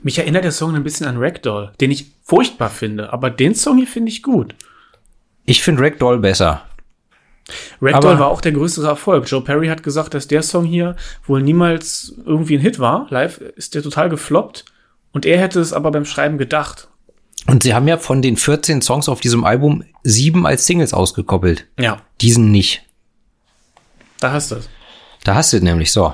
Mich 0.04 0.20
erinnert 0.20 0.44
der 0.44 0.52
Song 0.52 0.76
ein 0.76 0.84
bisschen 0.84 1.08
an 1.08 1.18
Ragdoll, 1.18 1.72
den 1.82 1.90
ich 1.90 2.12
furchtbar 2.24 2.70
finde, 2.70 3.12
aber 3.12 3.32
den 3.32 3.56
Song 3.56 3.78
hier 3.80 3.88
finde 3.88 4.12
ich 4.12 4.22
gut. 4.22 4.54
Ich 5.46 5.64
finde 5.64 5.82
Ragdoll 5.82 6.20
besser. 6.20 6.62
Ragdoll 7.82 8.12
Aber- 8.12 8.20
war 8.20 8.28
auch 8.28 8.42
der 8.42 8.52
größere 8.52 8.88
Erfolg. 8.88 9.28
Joe 9.28 9.42
Perry 9.42 9.70
hat 9.70 9.82
gesagt, 9.82 10.14
dass 10.14 10.28
der 10.28 10.44
Song 10.44 10.66
hier 10.66 10.96
wohl 11.26 11.42
niemals 11.42 12.14
irgendwie 12.28 12.58
ein 12.58 12.62
Hit 12.62 12.78
war. 12.78 13.08
Live 13.10 13.40
ist 13.40 13.74
der 13.74 13.82
total 13.82 14.10
gefloppt. 14.10 14.66
Und 15.14 15.26
er 15.26 15.40
hätte 15.40 15.60
es 15.60 15.74
aber 15.74 15.90
beim 15.90 16.06
Schreiben 16.06 16.38
gedacht. 16.38 16.90
Und 17.48 17.64
sie 17.64 17.74
haben 17.74 17.88
ja 17.88 17.98
von 17.98 18.22
den 18.22 18.38
14 18.38 18.82
Songs 18.82 19.10
auf 19.10 19.20
diesem 19.20 19.44
Album 19.44 19.84
sieben 20.04 20.46
als 20.46 20.66
Singles 20.68 20.94
ausgekoppelt. 20.94 21.68
Ja, 21.80 22.02
Diesen 22.22 22.52
nicht. 22.52 22.84
da 24.20 24.32
hast 24.34 24.52
du 24.52 24.56
es. 24.56 24.70
Da 25.24 25.36
hast 25.36 25.52
du 25.54 25.58
es 25.58 25.64
nämlich 25.64 25.92
so. 25.92 26.14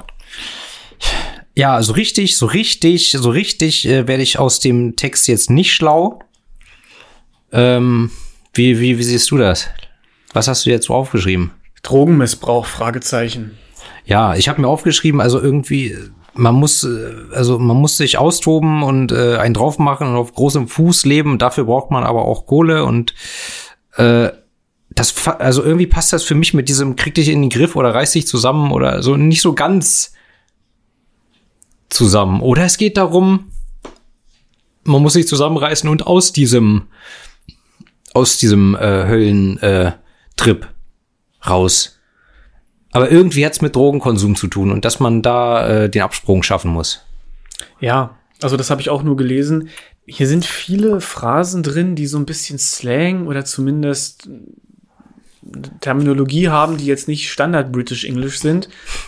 Ja, 1.55 1.81
so 1.81 1.93
richtig, 1.93 2.37
so 2.37 2.45
richtig, 2.45 3.11
so 3.11 3.29
richtig 3.29 3.87
äh, 3.87 4.07
werde 4.07 4.23
ich 4.23 4.39
aus 4.39 4.59
dem 4.59 4.95
Text 4.95 5.27
jetzt 5.27 5.49
nicht 5.49 5.73
schlau. 5.73 6.19
Ähm, 7.51 8.11
wie, 8.53 8.79
wie, 8.79 8.97
wie 8.97 9.03
siehst 9.03 9.31
du 9.31 9.37
das? 9.37 9.67
Was 10.33 10.47
hast 10.47 10.65
du 10.65 10.69
jetzt 10.69 10.87
so 10.87 10.93
aufgeschrieben? 10.93 11.51
Drogenmissbrauch, 11.83 12.65
Fragezeichen. 12.65 13.57
Ja, 14.05 14.35
ich 14.35 14.49
habe 14.49 14.61
mir 14.61 14.67
aufgeschrieben, 14.67 15.19
also 15.21 15.41
irgendwie, 15.41 15.97
man 16.37 16.55
muss, 16.55 16.83
äh, 16.83 17.15
also 17.33 17.59
man 17.59 17.77
muss 17.77 17.97
sich 17.97 18.17
austoben 18.17 18.83
und 18.83 19.11
äh, 19.11 19.37
einen 19.37 19.53
drauf 19.53 19.79
machen 19.79 20.07
und 20.07 20.15
auf 20.15 20.33
großem 20.33 20.67
Fuß 20.67 21.05
leben. 21.05 21.37
Dafür 21.37 21.65
braucht 21.65 21.91
man 21.91 22.03
aber 22.03 22.25
auch 22.25 22.45
Kohle 22.45 22.85
und 22.85 23.13
äh, 23.95 24.29
das, 24.89 25.27
also 25.27 25.63
irgendwie 25.63 25.87
passt 25.87 26.13
das 26.13 26.23
für 26.23 26.35
mich 26.35 26.53
mit 26.53 26.69
diesem 26.69 26.95
krieg 26.95 27.13
dich 27.13 27.29
in 27.29 27.41
den 27.41 27.49
Griff 27.49 27.75
oder 27.75 27.93
reiß 27.93 28.13
dich 28.13 28.25
zusammen 28.25 28.71
oder 28.71 29.03
so 29.03 29.15
nicht 29.17 29.41
so 29.41 29.53
ganz 29.53 30.13
zusammen. 31.89 32.41
Oder 32.41 32.65
es 32.65 32.77
geht 32.77 32.97
darum, 32.97 33.51
man 34.83 35.01
muss 35.01 35.13
sich 35.13 35.27
zusammenreißen 35.27 35.89
und 35.89 36.07
aus 36.07 36.31
diesem, 36.31 36.83
aus 38.13 38.37
diesem 38.37 38.75
äh, 38.75 39.07
Höllentrip 39.07 39.61
äh, 40.41 41.47
raus. 41.47 41.96
Aber 42.97 43.11
irgendwie 43.11 43.45
hat's 43.45 43.61
mit 43.61 43.75
Drogenkonsum 43.75 44.35
zu 44.35 44.47
tun 44.47 44.71
und 44.71 44.83
dass 44.83 44.99
man 44.99 45.21
da 45.21 45.67
äh, 45.83 45.89
den 45.89 46.01
Absprung 46.01 46.41
schaffen 46.41 46.71
muss. 46.71 47.01
Ja, 47.79 48.15
also 48.41 48.57
das 48.57 48.71
habe 48.71 48.81
ich 48.81 48.89
auch 48.89 49.03
nur 49.03 49.15
gelesen. 49.17 49.69
Hier 50.07 50.25
sind 50.27 50.45
viele 50.45 50.99
Phrasen 50.99 51.61
drin, 51.61 51.95
die 51.95 52.07
so 52.07 52.17
ein 52.17 52.25
bisschen 52.25 52.57
Slang 52.57 53.27
oder 53.27 53.45
zumindest 53.45 54.27
Terminologie 55.79 56.49
haben, 56.49 56.77
die 56.77 56.85
jetzt 56.85 57.07
nicht 57.07 57.31
Standard 57.31 57.71
British 57.71 58.03
English 58.03 58.39
sind, 58.39 58.67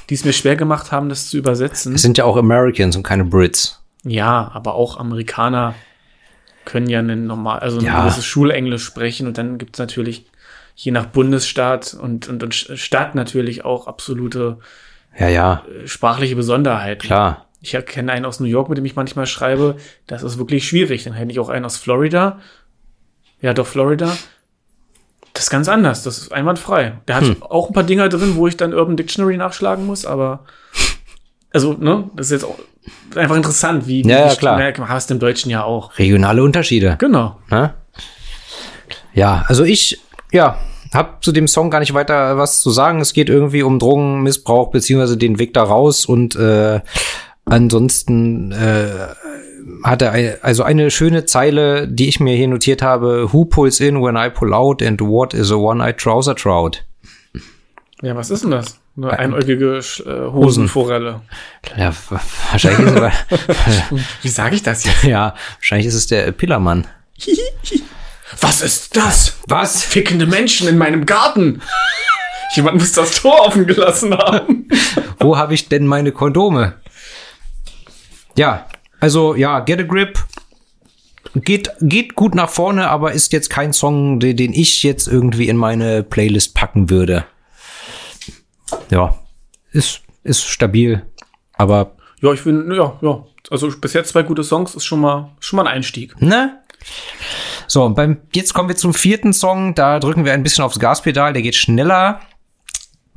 die 0.09 0.13
es 0.13 0.23
mir 0.23 0.33
schwer 0.33 0.55
gemacht 0.55 0.91
haben, 0.91 1.09
das 1.09 1.27
zu 1.29 1.37
übersetzen. 1.37 1.95
Es 1.95 2.01
sind 2.01 2.17
ja 2.17 2.25
auch 2.25 2.37
Americans 2.37 2.95
und 2.95 3.03
keine 3.03 3.25
Brits. 3.25 3.81
Ja, 4.03 4.49
aber 4.53 4.75
auch 4.75 4.97
Amerikaner 4.97 5.73
können 6.65 6.87
ja 6.89 6.99
ein 6.99 7.25
normal, 7.25 7.59
also 7.59 7.79
ein 7.79 7.85
Ja. 7.85 8.01
gewisses 8.03 8.25
Schulenglisch 8.25 8.83
sprechen 8.83 9.27
und 9.27 9.37
dann 9.37 9.57
gibt's 9.57 9.79
natürlich 9.79 10.25
je 10.81 10.91
nach 10.93 11.07
Bundesstaat 11.07 11.93
und, 11.93 12.29
und, 12.29 12.41
und 12.41 12.55
Stadt 12.55 13.13
natürlich 13.13 13.65
auch 13.65 13.87
absolute 13.87 14.59
Ja, 15.19 15.27
ja, 15.27 15.63
äh, 15.83 15.85
sprachliche 15.87 16.35
Besonderheiten. 16.37 17.01
klar. 17.05 17.45
Ich 17.61 17.77
kenne 17.87 18.13
einen 18.13 18.23
aus 18.23 18.39
New 18.39 18.47
York, 18.47 18.69
mit 18.69 18.77
dem 18.77 18.85
ich 18.85 18.95
manchmal 18.95 19.25
schreibe. 19.25 19.75
Das 20.07 20.23
ist 20.23 20.37
wirklich 20.37 20.65
schwierig. 20.65 21.03
Dann 21.03 21.11
hätte 21.11 21.31
ich 21.33 21.39
auch 21.41 21.49
einen 21.49 21.65
aus 21.65 21.75
Florida. 21.75 22.39
Ja, 23.41 23.53
doch, 23.53 23.67
Florida. 23.67 24.15
Das 25.33 25.43
ist 25.43 25.49
ganz 25.49 25.67
anders. 25.67 26.03
Das 26.03 26.19
ist 26.19 26.31
einwandfrei. 26.31 26.93
Der 27.09 27.15
hat 27.17 27.23
Hm. 27.25 27.43
auch 27.43 27.67
ein 27.67 27.73
paar 27.73 27.83
Dinger 27.83 28.07
drin, 28.07 28.35
wo 28.37 28.47
ich 28.47 28.55
dann 28.55 28.73
Urban 28.73 28.95
Dictionary 28.95 29.35
nachschlagen 29.35 29.85
muss, 29.85 30.05
aber 30.05 30.45
also, 31.51 31.73
ne, 31.73 32.09
das 32.15 32.27
ist 32.27 32.31
jetzt 32.31 32.45
auch 32.45 32.59
einfach 33.15 33.35
interessant, 33.35 33.85
wie, 33.87 34.05
wie 34.05 34.09
Ja, 34.09 34.27
ja, 34.27 34.35
klar. 34.35 34.61
Ja, 34.61 34.87
hast 34.87 35.09
du 35.09 35.15
im 35.15 35.19
Deutschen 35.19 35.51
ja 35.51 35.63
auch. 35.65 35.97
Regionale 35.99 36.41
Unterschiede. 36.41 36.95
Genau. 36.97 37.39
Ne? 37.49 37.73
Ja, 39.13 39.43
also 39.47 39.65
ich, 39.65 39.99
ja, 40.31 40.57
hab 40.93 41.23
zu 41.23 41.31
dem 41.31 41.47
Song 41.47 41.69
gar 41.69 41.79
nicht 41.79 41.93
weiter 41.93 42.37
was 42.37 42.61
zu 42.61 42.71
sagen. 42.71 42.99
Es 43.01 43.13
geht 43.13 43.29
irgendwie 43.29 43.63
um 43.63 43.79
Drogenmissbrauch 43.79 44.71
beziehungsweise 44.71 45.17
den 45.17 45.39
Weg 45.39 45.53
da 45.53 45.63
raus 45.63 46.05
und 46.05 46.35
äh, 46.35 46.81
ansonsten 47.45 48.51
äh, 48.51 48.89
hat 49.83 50.01
er 50.01 50.39
also 50.41 50.63
eine 50.63 50.91
schöne 50.91 51.25
Zeile, 51.25 51.87
die 51.87 52.07
ich 52.07 52.19
mir 52.19 52.35
hier 52.35 52.47
notiert 52.47 52.81
habe. 52.81 53.31
Who 53.31 53.45
pulls 53.45 53.79
in 53.79 54.01
when 54.01 54.15
I 54.15 54.29
pull 54.29 54.53
out 54.53 54.81
and 54.81 54.99
what 55.01 55.33
is 55.33 55.51
a 55.51 55.55
one-eyed 55.55 55.97
trouser 55.97 56.35
trout? 56.35 56.83
Ja, 58.01 58.15
was 58.15 58.29
ist 58.29 58.43
denn 58.43 58.51
das? 58.51 58.79
Eine 58.97 59.17
einäugige 59.17 59.77
äh, 59.77 60.31
Hosenforelle. 60.31 61.21
Ja, 61.77 61.93
wahrscheinlich 62.51 62.87
ist 62.87 62.95
es, 62.95 64.01
Wie 64.23 64.27
sage 64.27 64.55
ich 64.55 64.63
das 64.63 64.85
jetzt? 64.85 65.03
ja, 65.03 65.35
wahrscheinlich 65.57 65.87
ist 65.87 65.95
es 65.95 66.07
der 66.07 66.31
Pillermann. 66.31 66.87
Was 68.41 68.61
ist 68.61 68.95
das? 68.95 69.37
Was? 69.47 69.83
Fickende 69.83 70.25
Menschen 70.25 70.67
in 70.67 70.77
meinem 70.77 71.05
Garten. 71.05 71.61
Jemand 72.53 72.77
muss 72.77 72.91
das 72.93 73.11
Tor 73.11 73.41
offen 73.41 73.67
gelassen 73.67 74.13
haben. 74.13 74.67
Wo 75.19 75.37
habe 75.37 75.53
ich 75.53 75.69
denn 75.69 75.85
meine 75.87 76.11
Kondome? 76.11 76.75
Ja, 78.35 78.67
also 78.99 79.35
ja, 79.35 79.59
Get 79.59 79.79
a 79.79 79.83
Grip 79.83 80.19
geht, 81.35 81.71
geht 81.81 82.15
gut 82.15 82.35
nach 82.35 82.49
vorne, 82.49 82.89
aber 82.89 83.11
ist 83.11 83.33
jetzt 83.33 83.49
kein 83.49 83.73
Song, 83.73 84.19
den, 84.19 84.37
den 84.37 84.53
ich 84.53 84.83
jetzt 84.83 85.07
irgendwie 85.07 85.47
in 85.49 85.57
meine 85.57 86.03
Playlist 86.03 86.55
packen 86.55 86.89
würde. 86.89 87.25
Ja, 88.89 89.17
ist, 89.71 90.01
ist 90.23 90.45
stabil, 90.45 91.05
aber 91.53 91.95
Ja, 92.21 92.33
ich 92.33 92.41
finde, 92.41 92.75
ja, 92.75 92.97
ja. 93.01 93.25
Also 93.51 93.69
bis 93.79 93.93
jetzt 93.93 94.09
zwei 94.09 94.23
gute 94.23 94.43
Songs 94.43 94.75
ist 94.75 94.85
schon 94.85 94.99
mal, 95.01 95.31
schon 95.39 95.57
mal 95.57 95.65
ein 95.67 95.75
Einstieg. 95.75 96.19
Ne? 96.21 96.59
So, 97.69 97.85
und 97.85 97.93
beim, 97.93 98.17
jetzt 98.33 98.55
kommen 98.55 98.67
wir 98.67 98.75
zum 98.75 98.95
vierten 98.95 99.31
Song. 99.31 99.75
Da 99.75 99.99
drücken 99.99 100.25
wir 100.25 100.33
ein 100.33 100.41
bisschen 100.41 100.63
aufs 100.63 100.79
Gaspedal. 100.79 101.33
Der 101.33 101.43
geht 101.43 101.55
schneller. 101.55 102.19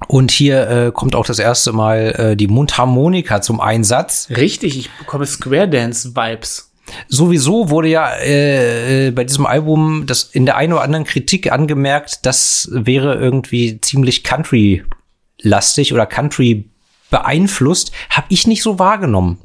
Und 0.09 0.31
hier 0.31 0.69
äh, 0.69 0.93
kommt 0.93 1.15
auch 1.15 1.25
das 1.25 1.39
erste 1.39 1.73
Mal 1.73 2.15
äh, 2.19 2.37
die 2.37 2.49
Mundharmonika 2.49 3.41
zum 3.41 3.61
Einsatz. 3.61 4.29
Richtig, 4.31 4.77
ich 4.77 4.91
bekomme 4.99 5.25
Square 5.25 5.69
Dance 5.69 6.15
Vibes. 6.15 6.71
Sowieso 7.09 7.71
wurde 7.71 7.89
ja 7.89 8.11
äh, 8.17 9.07
äh, 9.07 9.11
bei 9.13 9.25
diesem 9.25 9.47
Album 9.47 10.05
das 10.07 10.25
in 10.25 10.45
der 10.45 10.57
einen 10.57 10.75
oder 10.75 10.83
anderen 10.83 11.05
Kritik 11.05 11.51
angemerkt, 11.51 12.27
das 12.27 12.69
wäre 12.73 13.15
irgendwie 13.15 13.81
ziemlich 13.81 14.25
Country-lastig 14.25 15.95
oder 15.95 16.05
Country 16.05 16.69
beeinflusst. 17.11 17.93
Habe 18.11 18.27
ich 18.29 18.47
nicht 18.47 18.63
so 18.63 18.79
wahrgenommen. 18.79 19.39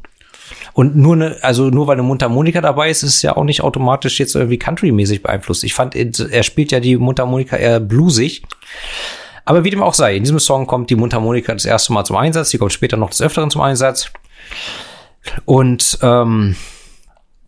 Und 0.74 0.96
nur 0.96 1.16
eine, 1.16 1.38
also 1.44 1.70
nur 1.70 1.88
weil 1.88 1.94
eine 1.94 2.04
Mundharmonika 2.04 2.62
dabei 2.62 2.90
ist, 2.90 3.04
ist 3.04 3.16
es 3.16 3.22
ja 3.22 3.36
auch 3.36 3.44
nicht 3.44 3.62
automatisch 3.62 4.20
jetzt 4.20 4.36
irgendwie 4.36 4.60
Country-mäßig 4.60 5.24
beeinflusst. 5.24 5.64
Ich 5.64 5.74
fand, 5.74 5.96
er 5.96 6.44
spielt 6.44 6.72
ja 6.72 6.80
die 6.80 6.98
Mundharmonika 6.98 7.56
eher 7.56 7.80
bluesig. 7.80 8.44
Aber 9.46 9.64
wie 9.64 9.70
dem 9.70 9.82
auch 9.82 9.94
sei, 9.94 10.16
in 10.16 10.24
diesem 10.24 10.40
Song 10.40 10.68
kommt 10.68 10.90
die 10.90 10.96
Mundharmonika 10.96 11.54
das 11.54 11.66
erste 11.66 11.94
Mal 11.94 12.04
zum 12.04 12.18
Einsatz, 12.18 12.50
die 12.50 12.58
kommt 12.58 12.74
später 12.74 12.98
noch 12.98 13.10
des 13.10 13.22
Öfteren 13.22 13.50
zum 13.50 13.62
Einsatz. 13.62 14.12
Und 15.46 15.98
ähm, 16.02 16.56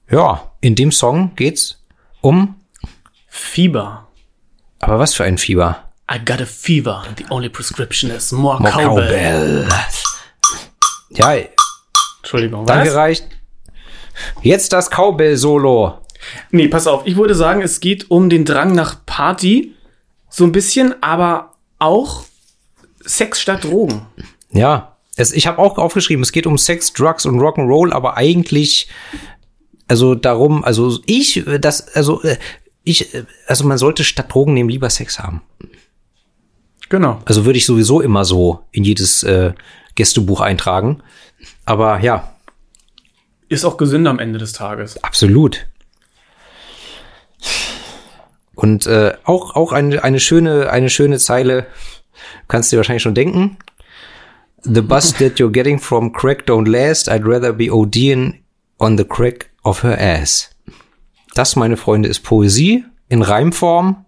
ja, 0.10 0.52
in 0.62 0.76
dem 0.76 0.92
Song 0.92 1.36
geht's 1.36 1.84
um, 2.22 2.56
Fieber. 3.28 4.08
aber 4.80 5.00
was 5.00 5.14
für 5.14 5.24
ein 5.24 5.38
Fieber? 5.38 5.90
I 6.12 6.18
got 6.18 6.42
a 6.42 6.46
fever. 6.46 7.04
and 7.08 7.18
The 7.18 7.26
only 7.30 7.50
prescription 7.50 8.10
is 8.10 8.32
more, 8.32 8.60
More 8.60 8.72
cowbell. 8.72 9.68
Cowbell. 9.68 9.68
Ja, 11.12 11.36
Entschuldigung, 12.30 12.68
danke 12.68 12.90
was? 12.90 12.96
reicht. 12.96 13.28
Jetzt 14.44 14.72
das 14.72 14.92
Cowbell-Solo. 14.92 15.98
Nee, 16.52 16.68
pass 16.68 16.86
auf, 16.86 17.08
ich 17.08 17.18
würde 17.18 17.34
sagen, 17.34 17.64
es 17.64 17.80
geht 17.80 18.12
um 18.12 18.30
den 18.30 18.46
Drang 18.46 18.76
nach 18.76 19.04
Party, 19.08 19.74
so 20.30 20.44
ein 20.44 20.52
bisschen, 20.52 20.94
aber 21.02 21.56
auch 21.80 22.26
Sex 23.04 23.42
statt 23.42 23.64
Drogen. 23.64 24.06
Ja, 24.52 24.98
es, 25.16 25.32
ich 25.34 25.48
habe 25.48 25.58
auch 25.58 25.80
aufgeschrieben, 25.80 26.22
es 26.22 26.32
geht 26.32 26.46
um 26.46 26.60
Sex, 26.60 26.94
Drugs 26.94 27.26
und 27.26 27.40
Rock'n'Roll, 27.40 27.92
aber 27.94 28.16
eigentlich, 28.16 28.90
also 29.88 30.14
darum, 30.14 30.64
also 30.64 31.00
ich, 31.08 31.44
das, 31.60 31.96
also 31.96 32.22
äh, 32.22 32.38
ich, 32.84 33.12
äh, 33.16 33.24
also 33.48 33.66
man 33.66 33.80
sollte 33.80 34.04
statt 34.04 34.32
Drogen 34.32 34.54
nehmen 34.54 34.70
lieber 34.70 34.92
Sex 34.92 35.18
haben. 35.18 35.42
Genau. 36.90 37.24
Also 37.26 37.46
würde 37.46 37.58
ich 37.58 37.66
sowieso 37.66 38.02
immer 38.02 38.24
so 38.24 38.66
in 38.72 38.84
jedes 38.84 39.24
äh, 39.24 39.54
Gästebuch 39.96 40.42
eintragen. 40.42 41.02
Aber 41.70 42.00
ja, 42.00 42.34
Ist 43.48 43.64
auch 43.64 43.78
gesünder 43.78 44.10
am 44.10 44.18
Ende 44.18 44.40
des 44.40 44.54
Tages. 44.54 45.04
absolut. 45.04 45.68
Und 48.56 48.88
äh, 48.88 49.14
auch 49.24 49.56
auch 49.56 49.72
eine 49.72 50.04
eine 50.04 50.20
schöne 50.20 50.72
eine 50.72 50.90
schöne 50.90 51.20
Zeile 51.20 51.68
kannst 52.48 52.72
du 52.72 52.76
dir 52.76 52.80
wahrscheinlich 52.80 53.04
schon 53.04 53.14
denken. 53.14 53.58
The 54.64 54.82
bus 54.82 55.14
that 55.20 55.38
you're 55.38 55.52
getting 55.52 55.78
from 55.80 56.12
crack 56.12 56.46
don't 56.48 56.68
last. 56.68 57.08
I'd 57.08 57.24
rather 57.24 57.54
be 57.54 57.72
ODing 57.72 58.44
on 58.80 58.98
the 58.98 59.06
crack 59.06 59.52
of 59.64 59.84
her 59.84 59.96
ass. 60.00 60.50
Das, 61.36 61.56
meine 61.56 61.78
Freunde, 61.78 62.10
ist 62.10 62.22
Poesie 62.22 62.84
in 63.10 63.22
Reimform. 63.22 64.06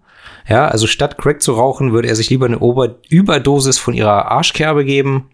Ja, 0.50 0.68
also 0.68 0.88
statt 0.88 1.20
Crack 1.20 1.44
zu 1.44 1.54
rauchen, 1.54 1.94
würde 1.94 2.08
er 2.08 2.16
sich 2.16 2.32
lieber 2.32 2.48
eine 2.48 2.58
Ober 2.58 2.96
Überdosis 3.10 3.78
von 3.78 3.94
ihrer 3.94 4.32
Arschkerbe 4.32 4.84
geben. 4.84 5.30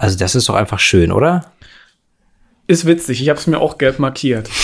Also 0.00 0.16
das 0.16 0.34
ist 0.34 0.48
doch 0.48 0.54
einfach 0.54 0.78
schön, 0.78 1.12
oder? 1.12 1.52
Ist 2.66 2.86
witzig, 2.86 3.20
ich 3.20 3.28
habe 3.28 3.38
es 3.38 3.46
mir 3.46 3.60
auch 3.60 3.76
gelb 3.76 3.98
markiert. 3.98 4.48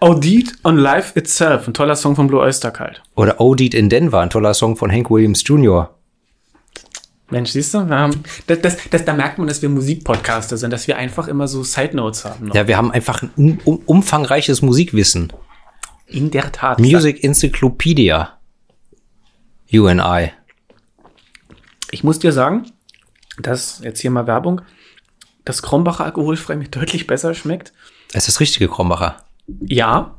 Audit 0.00 0.54
on 0.64 0.76
Life 0.76 1.16
Itself, 1.16 1.68
ein 1.68 1.74
toller 1.74 1.94
Song 1.94 2.16
von 2.16 2.26
Blue 2.26 2.40
Oyster 2.40 2.72
Cult. 2.72 3.00
Oder 3.14 3.40
Odid 3.40 3.74
in 3.74 3.88
Denver, 3.88 4.18
ein 4.18 4.30
toller 4.30 4.54
Song 4.54 4.76
von 4.76 4.90
Hank 4.90 5.08
Williams 5.08 5.44
Jr. 5.46 5.94
Mensch, 7.30 7.50
siehst 7.50 7.74
du, 7.74 7.88
haben, 7.88 8.24
das, 8.48 8.60
das, 8.60 8.76
das, 8.90 9.04
da 9.04 9.14
merkt 9.14 9.38
man, 9.38 9.46
dass 9.46 9.62
wir 9.62 9.68
Musikpodcaster 9.68 10.56
sind, 10.56 10.72
dass 10.72 10.88
wir 10.88 10.96
einfach 10.96 11.28
immer 11.28 11.46
so 11.46 11.62
Side 11.62 11.94
Notes 11.94 12.24
haben. 12.24 12.46
Noch. 12.46 12.56
Ja, 12.56 12.66
wir 12.66 12.76
haben 12.76 12.90
einfach 12.90 13.22
ein 13.22 13.60
um, 13.64 13.76
umfangreiches 13.86 14.62
Musikwissen. 14.62 15.32
In 16.06 16.32
der 16.32 16.50
Tat. 16.50 16.80
Music 16.80 17.22
Encyclopedia. 17.22 18.36
You 19.68 19.86
and 19.86 20.00
I. 20.00 20.32
Ich 21.92 22.02
muss 22.02 22.18
dir 22.18 22.32
sagen, 22.32 22.66
dass, 23.40 23.80
jetzt 23.82 24.00
hier 24.00 24.10
mal 24.10 24.26
Werbung, 24.26 24.60
das 25.44 25.62
Krombacher 25.62 26.04
alkoholfrei 26.04 26.56
mir 26.56 26.68
deutlich 26.68 27.06
besser 27.06 27.34
schmeckt. 27.34 27.72
Es 28.10 28.26
ist 28.26 28.28
das 28.28 28.40
richtige 28.40 28.68
Krombacher. 28.68 29.24
Ja. 29.60 30.14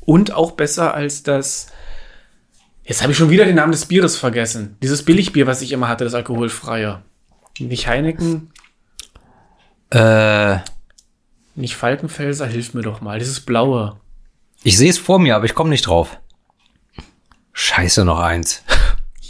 Und 0.00 0.32
auch 0.32 0.52
besser 0.52 0.94
als 0.94 1.22
das. 1.22 1.68
Jetzt 2.84 3.02
habe 3.02 3.12
ich 3.12 3.18
schon 3.18 3.30
wieder 3.30 3.44
den 3.44 3.54
Namen 3.54 3.70
des 3.72 3.86
Bieres 3.86 4.16
vergessen. 4.16 4.76
Dieses 4.82 5.04
Billigbier, 5.04 5.46
was 5.46 5.62
ich 5.62 5.70
immer 5.70 5.88
hatte, 5.88 6.04
das 6.04 6.14
alkoholfreie. 6.14 7.02
Nicht 7.60 7.86
Heineken, 7.86 8.50
Äh, 9.90 10.58
nicht 11.54 11.76
Falkenfelser, 11.76 12.46
hilf 12.46 12.74
mir 12.74 12.82
doch 12.82 13.00
mal. 13.02 13.18
Dieses 13.18 13.40
blaue. 13.40 14.00
ich 14.64 14.78
sehe 14.78 14.90
es 14.90 14.98
vor 14.98 15.18
mir, 15.18 15.36
aber 15.36 15.44
ich 15.44 15.54
komme 15.54 15.70
nicht 15.70 15.86
drauf. 15.86 16.18
Scheiße, 17.52 18.04
noch 18.04 18.18
eins. 18.18 18.62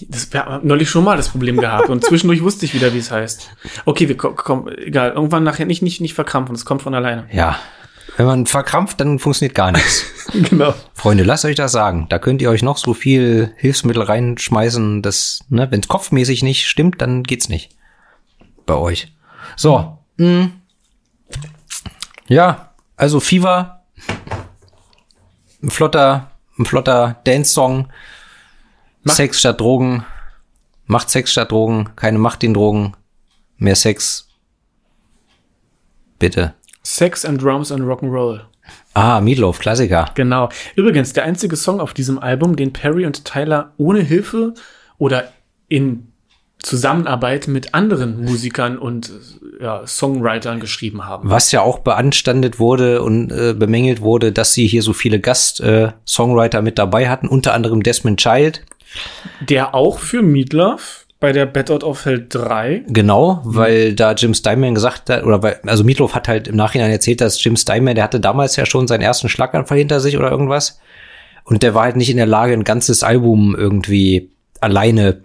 Das, 0.08 0.32
wir 0.32 0.44
haben 0.44 0.66
neulich 0.66 0.88
schon 0.88 1.04
mal 1.04 1.16
das 1.16 1.28
Problem 1.28 1.58
gehabt 1.58 1.88
und 1.88 2.04
zwischendurch 2.04 2.42
wusste 2.42 2.64
ich 2.64 2.74
wieder, 2.74 2.92
wie 2.94 2.98
es 2.98 3.10
heißt. 3.10 3.50
Okay, 3.84 4.08
wir 4.08 4.16
kommen, 4.16 4.36
komm, 4.36 4.68
egal. 4.68 5.12
Irgendwann 5.12 5.44
nachher 5.44 5.66
nicht, 5.66 5.82
nicht, 5.82 6.00
nicht 6.00 6.14
verkrampfen. 6.14 6.54
Es 6.54 6.64
kommt 6.64 6.82
von 6.82 6.94
alleine. 6.94 7.26
Ja. 7.32 7.58
Wenn 8.16 8.26
man 8.26 8.46
verkrampft, 8.46 9.00
dann 9.00 9.18
funktioniert 9.18 9.54
gar 9.54 9.72
nichts. 9.72 10.04
genau. 10.32 10.74
Freunde, 10.92 11.24
lasst 11.24 11.44
euch 11.44 11.56
das 11.56 11.72
sagen. 11.72 12.06
Da 12.10 12.18
könnt 12.18 12.42
ihr 12.42 12.50
euch 12.50 12.62
noch 12.62 12.76
so 12.76 12.92
viel 12.92 13.52
Hilfsmittel 13.56 14.02
reinschmeißen, 14.02 15.02
das, 15.02 15.40
ne, 15.48 15.70
wenn 15.70 15.80
es 15.80 15.88
kopfmäßig 15.88 16.42
nicht 16.42 16.66
stimmt, 16.66 17.00
dann 17.00 17.22
geht's 17.22 17.48
nicht. 17.48 17.70
Bei 18.66 18.74
euch. 18.74 19.12
So. 19.56 19.98
mh. 20.18 20.50
Ja, 22.28 22.72
also 22.96 23.20
Fever. 23.20 23.82
Ein 25.62 25.70
flotter, 25.70 26.30
ein 26.58 26.66
flotter 26.66 27.20
Dance-Song. 27.24 27.88
Macht- 29.02 29.16
Sex 29.16 29.40
statt 29.40 29.60
Drogen. 29.60 30.04
Macht 30.86 31.10
Sex 31.10 31.32
statt 31.32 31.50
Drogen. 31.52 31.90
Keine 31.96 32.18
Macht 32.18 32.42
den 32.42 32.54
Drogen. 32.54 32.94
Mehr 33.56 33.76
Sex. 33.76 34.28
Bitte. 36.18 36.54
Sex 36.82 37.24
and 37.24 37.42
Drums 37.42 37.70
and 37.72 37.82
Rock'n'Roll. 37.84 38.40
Ah, 38.94 39.20
Meatloaf, 39.20 39.58
Klassiker. 39.58 40.10
Genau. 40.14 40.48
Übrigens, 40.76 41.12
der 41.12 41.24
einzige 41.24 41.56
Song 41.56 41.80
auf 41.80 41.94
diesem 41.94 42.18
Album, 42.18 42.56
den 42.56 42.72
Perry 42.72 43.06
und 43.06 43.24
Tyler 43.24 43.72
ohne 43.76 44.00
Hilfe 44.00 44.54
oder 44.98 45.32
in 45.68 46.08
Zusammenarbeit 46.58 47.48
mit 47.48 47.74
anderen 47.74 48.24
Musikern 48.24 48.78
und 48.78 49.10
ja, 49.60 49.84
Songwritern 49.84 50.60
geschrieben 50.60 51.04
haben. 51.04 51.28
Was 51.28 51.50
ja 51.50 51.60
auch 51.60 51.80
beanstandet 51.80 52.60
wurde 52.60 53.02
und 53.02 53.32
äh, 53.32 53.52
bemängelt 53.54 54.00
wurde, 54.00 54.30
dass 54.30 54.54
sie 54.54 54.66
hier 54.68 54.82
so 54.82 54.92
viele 54.92 55.18
Gast-Songwriter 55.18 56.62
mit 56.62 56.78
dabei 56.78 57.08
hatten, 57.08 57.26
unter 57.26 57.54
anderem 57.54 57.82
Desmond 57.82 58.20
Child. 58.20 58.64
Der 59.40 59.74
auch 59.74 59.98
für 59.98 60.22
Meatloaf 60.22 61.06
bei 61.20 61.32
der 61.32 61.46
Battle 61.46 61.78
of 61.78 62.04
Hell 62.04 62.26
3 62.28 62.84
Genau, 62.88 63.40
weil 63.44 63.94
da 63.94 64.12
Jim 64.12 64.34
Steinman 64.34 64.74
gesagt 64.74 65.08
hat, 65.08 65.22
oder 65.22 65.42
weil, 65.42 65.60
also 65.66 65.84
Meatloaf 65.84 66.14
hat 66.14 66.26
halt 66.26 66.48
im 66.48 66.56
Nachhinein 66.56 66.90
erzählt, 66.90 67.20
dass 67.20 67.42
Jim 67.42 67.56
Steinman, 67.56 67.94
der 67.94 68.04
hatte 68.04 68.18
damals 68.18 68.56
ja 68.56 68.66
schon 68.66 68.88
seinen 68.88 69.02
ersten 69.02 69.28
Schlaganfall 69.28 69.78
hinter 69.78 70.00
sich 70.00 70.18
oder 70.18 70.30
irgendwas. 70.30 70.80
Und 71.44 71.62
der 71.62 71.74
war 71.74 71.84
halt 71.84 71.96
nicht 71.96 72.10
in 72.10 72.16
der 72.16 72.26
Lage, 72.26 72.52
ein 72.52 72.64
ganzes 72.64 73.02
Album 73.02 73.54
irgendwie 73.56 74.30
alleine 74.60 75.20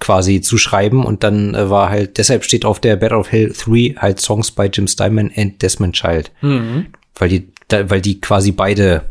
quasi 0.00 0.40
zu 0.40 0.56
schreiben. 0.58 1.04
Und 1.04 1.24
dann 1.24 1.54
äh, 1.54 1.68
war 1.70 1.90
halt, 1.90 2.18
deshalb 2.18 2.44
steht 2.44 2.64
auf 2.64 2.80
der 2.80 2.96
Battle 2.96 3.18
of 3.18 3.30
Hell 3.30 3.52
3 3.52 3.96
halt 3.98 4.20
Songs 4.20 4.50
bei 4.50 4.66
Jim 4.66 4.88
Steinman 4.88 5.30
and 5.36 5.60
Desmond 5.62 5.94
Child. 5.94 6.32
Weil 7.16 7.28
die, 7.28 7.48
weil 7.70 8.00
die 8.00 8.20
quasi 8.20 8.52
beide 8.52 9.02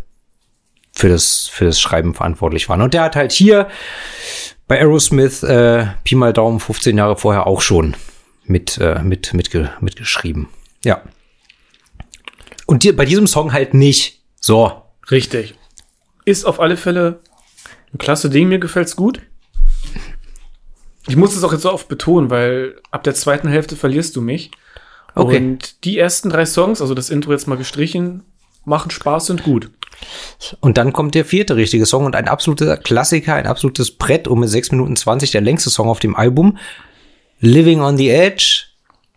für 0.93 1.09
das, 1.09 1.47
für 1.47 1.65
das 1.65 1.79
Schreiben 1.79 2.13
verantwortlich 2.13 2.69
waren. 2.69 2.81
Und 2.81 2.93
der 2.93 3.01
hat 3.01 3.15
halt 3.15 3.31
hier 3.31 3.67
bei 4.67 4.79
Aerosmith 4.79 5.43
äh, 5.43 5.87
Pi 6.03 6.15
mal 6.15 6.33
Daumen 6.33 6.59
15 6.59 6.97
Jahre 6.97 7.17
vorher 7.17 7.47
auch 7.47 7.61
schon 7.61 7.95
mit, 8.45 8.77
äh, 8.77 9.01
mit, 9.01 9.33
mitge 9.33 9.71
mitgeschrieben. 9.81 10.47
Ja. 10.85 11.01
Und 12.65 12.83
die, 12.83 12.91
bei 12.91 13.05
diesem 13.05 13.27
Song 13.27 13.51
halt 13.53 13.73
nicht. 13.73 14.21
So. 14.39 14.83
Richtig. 15.11 15.55
Ist 16.25 16.45
auf 16.45 16.59
alle 16.59 16.77
Fälle 16.77 17.19
ein 17.93 17.97
klasse 17.97 18.29
Ding, 18.29 18.47
mir 18.47 18.59
gefällt's 18.59 18.95
gut. 18.95 19.21
Ich 21.07 21.17
muss 21.17 21.35
es 21.35 21.43
auch 21.43 21.51
jetzt 21.51 21.63
so 21.63 21.73
oft 21.73 21.89
betonen, 21.89 22.29
weil 22.29 22.79
ab 22.91 23.03
der 23.03 23.13
zweiten 23.13 23.49
Hälfte 23.49 23.75
verlierst 23.75 24.15
du 24.15 24.21
mich. 24.21 24.51
Okay. 25.15 25.37
Und 25.37 25.83
die 25.83 25.97
ersten 25.97 26.29
drei 26.29 26.45
Songs, 26.45 26.81
also 26.81 26.93
das 26.93 27.09
Intro 27.09 27.31
jetzt 27.31 27.47
mal 27.47 27.57
gestrichen, 27.57 28.23
machen 28.66 28.91
Spaß, 28.91 29.28
sind 29.28 29.43
gut. 29.43 29.72
Und 30.59 30.78
dann 30.78 30.93
kommt 30.93 31.16
der 31.16 31.26
vierte 31.26 31.55
richtige 31.55 31.86
Song 31.86 32.05
und 32.05 32.16
ein 32.16 32.28
absoluter 32.28 32.78
Klassiker, 32.78 33.36
ein 33.36 33.47
absolutes 33.47 33.91
Brett 33.91 34.28
um 34.28 34.39
mit 34.39 34.49
6 34.49 34.72
Minuten 34.72 34.95
20, 34.95 35.32
der 35.32 35.41
längste 35.41 35.70
Song 35.70 35.88
auf 35.88 35.99
dem 35.99 36.16
Album. 36.16 36.57
Living 37.39 37.82
on 37.82 37.97
the 37.97 38.09
Edge 38.09 38.66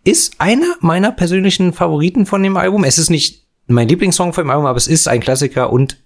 ist 0.04 0.40
einer 0.40 0.76
meiner 0.80 1.12
persönlichen 1.12 1.72
Favoriten 1.72 2.26
von 2.26 2.42
dem 2.42 2.56
Album. 2.56 2.84
Es 2.84 2.98
ist 2.98 3.10
nicht 3.10 3.44
mein 3.66 3.88
Lieblingssong 3.88 4.32
von 4.32 4.44
dem 4.44 4.50
Album, 4.50 4.66
aber 4.66 4.76
es 4.76 4.86
ist 4.86 5.08
ein 5.08 5.20
Klassiker 5.20 5.72
und 5.72 5.98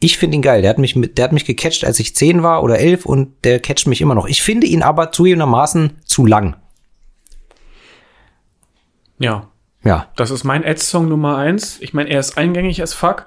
ich 0.00 0.16
finde 0.16 0.36
ihn 0.36 0.42
geil. 0.42 0.62
Der 0.62 0.70
hat 0.70 0.78
mich, 0.78 0.94
der 0.96 1.24
hat 1.24 1.32
mich 1.32 1.44
gecatcht, 1.44 1.84
als 1.84 1.98
ich 1.98 2.14
10 2.14 2.42
war 2.42 2.62
oder 2.62 2.78
11 2.78 3.04
und 3.04 3.44
der 3.44 3.58
catcht 3.58 3.88
mich 3.88 4.00
immer 4.00 4.14
noch. 4.14 4.26
Ich 4.26 4.42
finde 4.42 4.66
ihn 4.66 4.82
aber 4.82 5.10
zugegebenermaßen 5.10 5.98
zu 6.04 6.24
lang. 6.24 6.56
Ja, 9.18 9.50
Ja. 9.84 10.06
das 10.16 10.30
ist 10.30 10.44
mein 10.44 10.64
Ed-Song 10.64 11.08
Nummer 11.08 11.36
eins. 11.36 11.78
Ich 11.80 11.94
meine, 11.94 12.10
er 12.10 12.20
ist 12.20 12.36
eingängig 12.36 12.82
as 12.82 12.94
fuck. 12.94 13.26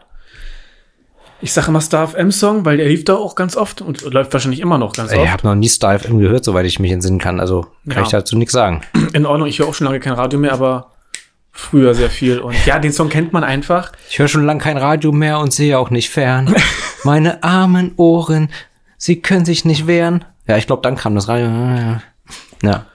Ich 1.44 1.54
sage 1.54 1.70
immer 1.70 1.82
Star 1.82 2.08
FM 2.08 2.32
Song, 2.32 2.66
weil 2.66 2.78
der 2.78 2.88
lief 2.88 3.04
da 3.04 3.16
auch 3.16 3.34
ganz 3.36 3.58
oft 3.58 3.82
und 3.82 4.02
läuft 4.04 4.32
wahrscheinlich 4.34 4.60
immer 4.60 4.78
noch 4.78 4.94
ganz 4.94 5.12
Ich 5.12 5.18
oft. 5.18 5.32
habe 5.32 5.48
noch 5.48 5.56
nie 5.56 5.70
Star 5.70 5.98
FM 5.98 6.20
gehört, 6.20 6.44
soweit 6.46 6.66
ich 6.68 6.80
mich 6.80 6.92
entsinnen 6.92 7.18
kann. 7.20 7.40
Also 7.40 7.64
kann 7.90 7.98
Ja. 7.98 8.02
ich 8.04 8.10
dazu 8.10 8.38
nichts 8.38 8.54
sagen. 8.54 8.82
In 9.14 9.26
Ordnung, 9.26 9.48
ich 9.48 9.58
höre 9.58 9.68
auch 9.68 9.74
schon 9.74 9.86
lange 9.86 10.00
kein 10.00 10.14
Radio 10.14 10.38
mehr, 10.38 10.54
aber 10.54 10.92
früher 11.52 11.96
sehr 11.96 12.12
viel. 12.12 12.38
Und 12.40 12.56
ja, 12.68 12.78
den 12.78 12.92
Song 12.94 13.10
kennt 13.10 13.34
man 13.34 13.44
einfach. 13.44 13.92
Ich 14.10 14.20
höre 14.20 14.28
schon 14.28 14.46
lange 14.46 14.60
kein 14.62 14.78
Radio 14.78 15.12
mehr 15.12 15.40
und 15.40 15.52
sehe 15.52 15.80
auch 15.80 15.90
nicht 15.90 16.10
fern. 16.12 16.54
Meine 17.04 17.42
armen 17.44 17.94
Ohren, 17.98 18.50
sie 18.98 19.20
können 19.22 19.46
sich 19.46 19.66
nicht 19.66 19.88
wehren. 19.88 20.24
Ja, 20.46 20.58
ich 20.58 20.68
glaube, 20.68 20.84
dann 20.84 20.96
kam 20.96 21.16
das 21.16 21.28
Radio. 21.28 21.48
Ja. 22.62 22.86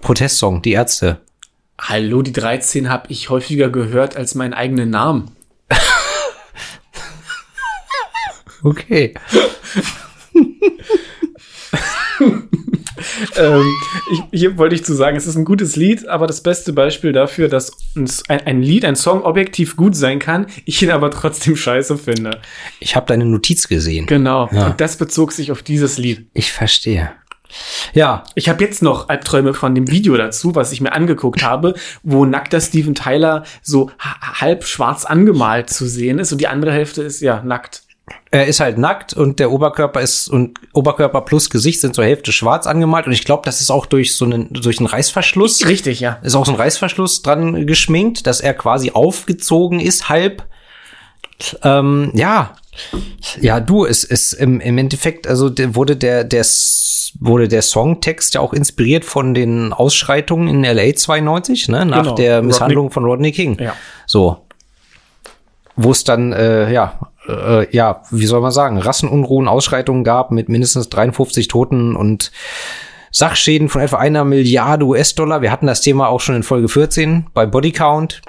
Protestsong, 0.00 0.62
die 0.62 0.72
Ärzte. 0.72 1.22
Hallo, 1.80 2.22
die 2.22 2.32
13 2.32 2.88
habe 2.88 3.06
ich 3.10 3.30
häufiger 3.30 3.68
gehört 3.68 4.16
als 4.16 4.34
meinen 4.34 4.54
eigenen 4.54 4.90
Namen. 4.90 5.30
Okay. 8.64 9.12
ähm, 13.36 13.74
ich, 14.10 14.22
hier 14.32 14.56
wollte 14.56 14.74
ich 14.74 14.84
zu 14.84 14.94
sagen, 14.94 15.16
es 15.16 15.26
ist 15.26 15.36
ein 15.36 15.44
gutes 15.44 15.76
Lied, 15.76 16.08
aber 16.08 16.26
das 16.26 16.42
beste 16.42 16.72
Beispiel 16.72 17.12
dafür, 17.12 17.48
dass 17.48 17.72
ein, 17.94 18.40
ein 18.46 18.62
Lied, 18.62 18.86
ein 18.86 18.96
Song 18.96 19.22
objektiv 19.22 19.76
gut 19.76 19.94
sein 19.94 20.18
kann, 20.18 20.46
ich 20.64 20.80
ihn 20.82 20.90
aber 20.90 21.10
trotzdem 21.10 21.56
scheiße 21.56 21.98
finde. 21.98 22.40
Ich 22.80 22.96
habe 22.96 23.04
deine 23.06 23.26
Notiz 23.26 23.68
gesehen. 23.68 24.06
Genau. 24.06 24.48
Ja. 24.50 24.68
Und 24.68 24.80
das 24.80 24.96
bezog 24.96 25.32
sich 25.32 25.52
auf 25.52 25.62
dieses 25.62 25.98
Lied. 25.98 26.26
Ich 26.32 26.50
verstehe. 26.50 27.12
Ja. 27.92 28.24
Ich 28.34 28.48
habe 28.48 28.62
jetzt 28.64 28.82
noch 28.82 29.08
Albträume 29.08 29.54
von 29.54 29.74
dem 29.74 29.90
Video 29.90 30.16
dazu, 30.16 30.54
was 30.54 30.72
ich 30.72 30.80
mir 30.80 30.92
angeguckt 30.92 31.42
habe, 31.42 31.74
wo 32.02 32.24
nackter 32.24 32.60
Steven 32.60 32.94
Tyler 32.94 33.44
so 33.62 33.90
halb 33.98 34.64
schwarz 34.64 35.04
angemalt 35.04 35.70
zu 35.70 35.86
sehen 35.86 36.18
ist 36.18 36.32
und 36.32 36.40
die 36.40 36.48
andere 36.48 36.72
Hälfte 36.72 37.02
ist 37.02 37.20
ja 37.20 37.42
nackt. 37.42 37.82
Er 38.30 38.46
ist 38.46 38.60
halt 38.60 38.76
nackt 38.76 39.14
und 39.14 39.38
der 39.38 39.50
Oberkörper 39.50 40.00
ist 40.00 40.28
und 40.28 40.58
Oberkörper 40.74 41.22
plus 41.22 41.48
Gesicht 41.48 41.80
sind 41.80 41.94
zur 41.94 42.04
Hälfte 42.04 42.32
schwarz 42.32 42.66
angemalt 42.66 43.06
und 43.06 43.12
ich 43.12 43.24
glaube, 43.24 43.42
das 43.44 43.60
ist 43.60 43.70
auch 43.70 43.86
durch 43.86 44.16
so 44.16 44.26
einen 44.26 44.52
durch 44.52 44.78
einen 44.78 44.88
Reißverschluss. 44.88 45.66
Richtig, 45.66 46.00
ja. 46.00 46.18
Ist 46.22 46.34
auch 46.34 46.44
so 46.44 46.52
ein 46.52 46.58
Reißverschluss 46.58 47.22
dran 47.22 47.66
geschminkt, 47.66 48.26
dass 48.26 48.40
er 48.40 48.52
quasi 48.52 48.90
aufgezogen 48.90 49.80
ist 49.80 50.08
halb. 50.10 50.44
Ähm, 51.62 52.10
ja, 52.14 52.54
ja, 53.40 53.60
du, 53.60 53.84
es 53.84 54.04
ist 54.04 54.32
im, 54.32 54.60
im 54.60 54.78
Endeffekt, 54.78 55.26
also 55.26 55.50
wurde 55.74 55.96
der, 55.96 56.24
der, 56.24 56.42
wurde 57.20 57.48
der 57.48 57.62
Songtext 57.62 58.34
ja 58.34 58.40
auch 58.40 58.52
inspiriert 58.52 59.04
von 59.04 59.34
den 59.34 59.72
Ausschreitungen 59.72 60.48
in 60.48 60.64
LA 60.64 60.94
92, 60.94 61.68
ne, 61.68 61.86
nach 61.86 62.02
genau. 62.02 62.14
der 62.14 62.42
Misshandlung 62.42 62.86
Rodney. 62.86 62.94
von 62.94 63.04
Rodney 63.04 63.32
King. 63.32 63.58
Ja. 63.60 63.74
So. 64.06 64.38
Wo 65.76 65.90
es 65.90 66.04
dann, 66.04 66.32
äh, 66.32 66.72
ja, 66.72 66.98
äh, 67.28 67.74
ja, 67.74 68.02
wie 68.10 68.26
soll 68.26 68.40
man 68.40 68.52
sagen, 68.52 68.78
Rassenunruhen, 68.78 69.48
Ausschreitungen 69.48 70.04
gab 70.04 70.30
mit 70.30 70.48
mindestens 70.48 70.88
53 70.88 71.48
Toten 71.48 71.96
und 71.96 72.30
Sachschäden 73.10 73.68
von 73.68 73.80
etwa 73.80 73.98
einer 73.98 74.24
Milliarde 74.24 74.84
US-Dollar. 74.84 75.40
Wir 75.40 75.52
hatten 75.52 75.66
das 75.66 75.80
Thema 75.80 76.08
auch 76.08 76.20
schon 76.20 76.34
in 76.34 76.42
Folge 76.42 76.68
14 76.68 77.26
bei 77.32 77.46
Bodycount. 77.46 78.22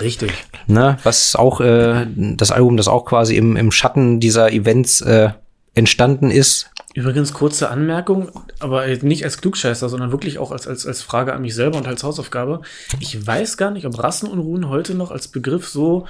Richtig. 0.00 0.32
Ne, 0.66 0.98
was 1.02 1.34
auch 1.34 1.60
äh, 1.60 2.06
das 2.14 2.52
Album, 2.52 2.76
das 2.76 2.88
auch 2.88 3.04
quasi 3.04 3.36
im, 3.36 3.56
im 3.56 3.72
Schatten 3.72 4.20
dieser 4.20 4.52
Events 4.52 5.00
äh, 5.00 5.30
entstanden 5.74 6.30
ist. 6.30 6.70
Übrigens 6.98 7.32
kurze 7.32 7.70
Anmerkung, 7.70 8.28
aber 8.58 8.84
nicht 8.88 9.22
als 9.22 9.40
Klugscheißer, 9.40 9.88
sondern 9.88 10.10
wirklich 10.10 10.40
auch 10.40 10.50
als, 10.50 10.66
als, 10.66 10.84
als 10.84 11.00
Frage 11.00 11.32
an 11.32 11.42
mich 11.42 11.54
selber 11.54 11.78
und 11.78 11.86
als 11.86 12.02
Hausaufgabe. 12.02 12.62
Ich 12.98 13.24
weiß 13.24 13.56
gar 13.56 13.70
nicht, 13.70 13.86
ob 13.86 14.02
Rassenunruhen 14.02 14.68
heute 14.68 14.96
noch 14.96 15.12
als 15.12 15.28
Begriff 15.28 15.68
so, 15.68 16.08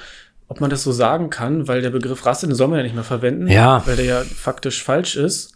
ob 0.49 0.62
man 0.62 0.70
das 0.70 0.82
so 0.82 0.91
sagen 0.91 1.28
kann, 1.28 1.68
weil 1.68 1.82
der 1.82 1.91
Begriff 1.91 2.24
Rasse, 2.24 2.47
den 2.47 2.55
soll 2.55 2.68
man 2.68 2.78
ja 2.78 2.84
nicht 2.84 2.95
mehr 2.95 3.05
verwenden, 3.05 3.49
ja. 3.49 3.86
weil 3.86 3.97
der 3.97 4.07
ja 4.07 4.22
faktisch 4.22 4.82
falsch 4.82 5.16
ist. 5.16 5.53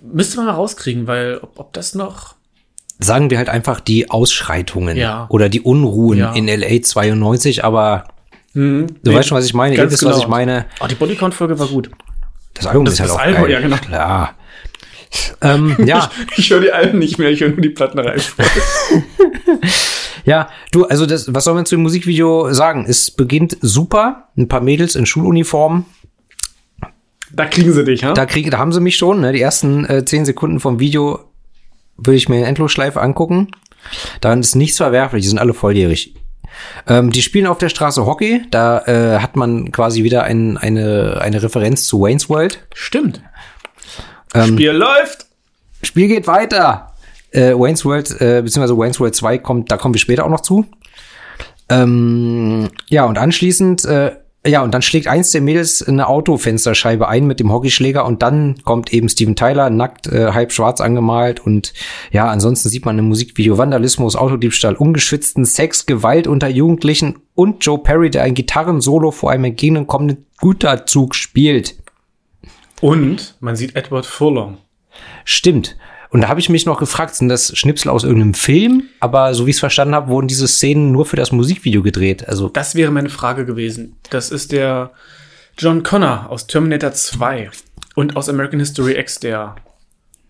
Müsste 0.00 0.36
man 0.36 0.46
mal 0.46 0.52
rauskriegen, 0.52 1.08
weil 1.08 1.38
ob, 1.38 1.58
ob 1.58 1.72
das 1.72 1.96
noch 1.96 2.36
sagen 3.00 3.30
wir 3.30 3.38
halt 3.38 3.48
einfach 3.48 3.80
die 3.80 4.10
Ausschreitungen 4.12 4.96
ja. 4.96 5.26
oder 5.28 5.48
die 5.48 5.60
Unruhen 5.60 6.18
ja. 6.18 6.32
in 6.34 6.46
LA 6.46 6.82
92, 6.82 7.64
aber 7.64 8.04
hm, 8.52 8.86
du 9.02 9.10
nee, 9.10 9.16
weißt 9.16 9.28
schon, 9.28 9.38
was 9.38 9.44
ich 9.44 9.54
meine, 9.54 9.74
ihr 9.74 9.90
wisst, 9.90 10.02
genau. 10.02 10.12
was 10.12 10.20
ich 10.20 10.28
meine. 10.28 10.66
Oh, 10.78 10.86
die 10.86 10.94
Bodycount-Folge 10.94 11.58
war 11.58 11.66
gut. 11.66 11.90
Das 12.56 12.66
Album 12.66 12.84
das 12.84 12.94
ist 12.94 13.00
halt 13.00 13.10
das 13.10 13.16
auch 13.16 13.20
Album, 13.20 13.42
geil. 13.42 13.50
ja, 13.52 13.60
genau. 13.60 13.76
Klar. 13.76 14.34
ähm, 15.42 15.76
ja. 15.84 16.10
Ich, 16.32 16.38
ich 16.38 16.50
höre 16.50 16.60
die 16.60 16.72
Alben 16.72 16.98
nicht 16.98 17.18
mehr, 17.18 17.30
ich 17.30 17.40
höre 17.40 17.50
nur 17.50 17.60
die 17.60 17.70
Platten 17.70 17.98
rein. 17.98 18.20
ja, 20.24 20.48
du, 20.72 20.84
also 20.86 21.06
das, 21.06 21.32
was 21.32 21.44
soll 21.44 21.54
man 21.54 21.66
zu 21.66 21.76
dem 21.76 21.82
Musikvideo 21.82 22.52
sagen? 22.52 22.86
Es 22.88 23.10
beginnt 23.10 23.56
super, 23.60 24.28
ein 24.36 24.48
paar 24.48 24.60
Mädels 24.60 24.94
in 24.94 25.06
Schuluniformen. 25.06 25.84
Da 27.32 27.46
kriegen 27.46 27.72
sie 27.72 27.84
dich, 27.84 28.04
ha? 28.04 28.12
Da, 28.12 28.24
krieg, 28.24 28.50
da 28.50 28.58
haben 28.58 28.72
sie 28.72 28.80
mich 28.80 28.96
schon, 28.96 29.20
ne? 29.20 29.32
Die 29.32 29.40
ersten 29.40 29.84
äh, 29.84 30.04
zehn 30.04 30.24
Sekunden 30.24 30.60
vom 30.60 30.78
Video 30.80 31.20
würde 31.96 32.16
ich 32.16 32.28
mir 32.28 32.38
in 32.38 32.44
Endlosschleife 32.44 33.00
angucken. 33.00 33.48
Daran 34.20 34.40
ist 34.40 34.54
nichts 34.54 34.78
verwerflich, 34.78 35.22
die 35.22 35.28
sind 35.28 35.38
alle 35.38 35.54
volljährig. 35.54 36.14
Ähm, 36.86 37.10
die 37.10 37.22
spielen 37.22 37.46
auf 37.46 37.58
der 37.58 37.68
Straße 37.68 38.06
Hockey, 38.06 38.42
da 38.50 38.80
äh, 38.86 39.18
hat 39.20 39.36
man 39.36 39.72
quasi 39.72 40.04
wieder 40.04 40.24
ein, 40.24 40.56
eine, 40.56 41.18
eine 41.20 41.42
Referenz 41.42 41.86
zu 41.86 42.00
Wayne's 42.00 42.28
World. 42.28 42.66
Stimmt. 42.74 43.22
Ähm, 44.34 44.48
Spiel 44.48 44.70
läuft. 44.72 45.26
Spiel 45.82 46.08
geht 46.08 46.26
weiter. 46.26 46.92
Äh, 47.30 47.52
Wayne's 47.54 47.84
World, 47.84 48.10
äh, 48.20 48.42
beziehungsweise 48.42 48.76
Wayne's 48.76 49.00
World 49.00 49.14
2 49.14 49.38
kommt, 49.38 49.70
da 49.70 49.76
kommen 49.76 49.94
wir 49.94 50.00
später 50.00 50.24
auch 50.24 50.30
noch 50.30 50.40
zu. 50.40 50.66
Ähm, 51.68 52.68
ja, 52.88 53.04
und 53.04 53.18
anschließend 53.18 53.84
äh, 53.84 54.12
ja, 54.46 54.62
und 54.62 54.72
dann 54.72 54.82
schlägt 54.82 55.08
eins 55.08 55.32
der 55.32 55.40
Mädels 55.40 55.82
eine 55.82 56.08
Autofensterscheibe 56.08 57.08
ein 57.08 57.26
mit 57.26 57.40
dem 57.40 57.52
Hockeyschläger 57.52 58.04
und 58.04 58.22
dann 58.22 58.56
kommt 58.64 58.92
eben 58.92 59.08
Steven 59.08 59.36
Tyler 59.36 59.70
nackt, 59.70 60.06
äh, 60.06 60.32
halb 60.32 60.52
schwarz 60.52 60.80
angemalt 60.80 61.40
und 61.40 61.72
ja, 62.12 62.26
ansonsten 62.26 62.68
sieht 62.68 62.84
man 62.84 62.98
im 62.98 63.08
Musikvideo 63.08 63.58
Vandalismus, 63.58 64.16
Autodiebstahl, 64.16 64.74
ungeschützten 64.74 65.44
Sex, 65.44 65.86
Gewalt 65.86 66.26
unter 66.26 66.48
Jugendlichen 66.48 67.18
und 67.34 67.64
Joe 67.64 67.78
Perry, 67.78 68.10
der 68.10 68.22
ein 68.22 68.34
Gitarrensolo 68.34 69.10
vor 69.10 69.30
einem 69.30 69.44
entgegenkommenden 69.44 70.26
Güterzug 70.38 71.14
spielt. 71.14 71.76
Und 72.80 73.36
man 73.40 73.56
sieht 73.56 73.74
Edward 73.74 74.06
Furlong. 74.06 74.58
Stimmt. 75.24 75.76
Und 76.10 76.20
da 76.22 76.28
habe 76.28 76.40
ich 76.40 76.48
mich 76.48 76.66
noch 76.66 76.78
gefragt, 76.78 77.14
sind 77.14 77.28
das 77.28 77.56
Schnipsel 77.56 77.90
aus 77.90 78.04
irgendeinem 78.04 78.34
Film? 78.34 78.84
Aber 79.00 79.34
so 79.34 79.46
wie 79.46 79.50
ich 79.50 79.56
es 79.56 79.60
verstanden 79.60 79.94
habe, 79.94 80.08
wurden 80.08 80.28
diese 80.28 80.48
Szenen 80.48 80.92
nur 80.92 81.06
für 81.06 81.16
das 81.16 81.32
Musikvideo 81.32 81.82
gedreht. 81.82 82.28
Also 82.28 82.48
das 82.48 82.74
wäre 82.74 82.90
meine 82.90 83.08
Frage 83.08 83.44
gewesen. 83.44 83.96
Das 84.10 84.30
ist 84.30 84.52
der 84.52 84.92
John 85.58 85.82
Connor 85.82 86.26
aus 86.28 86.46
Terminator 86.46 86.92
2 86.92 87.50
und 87.94 88.16
aus 88.16 88.28
American 88.28 88.60
History 88.60 88.98
X, 88.98 89.20
der 89.20 89.56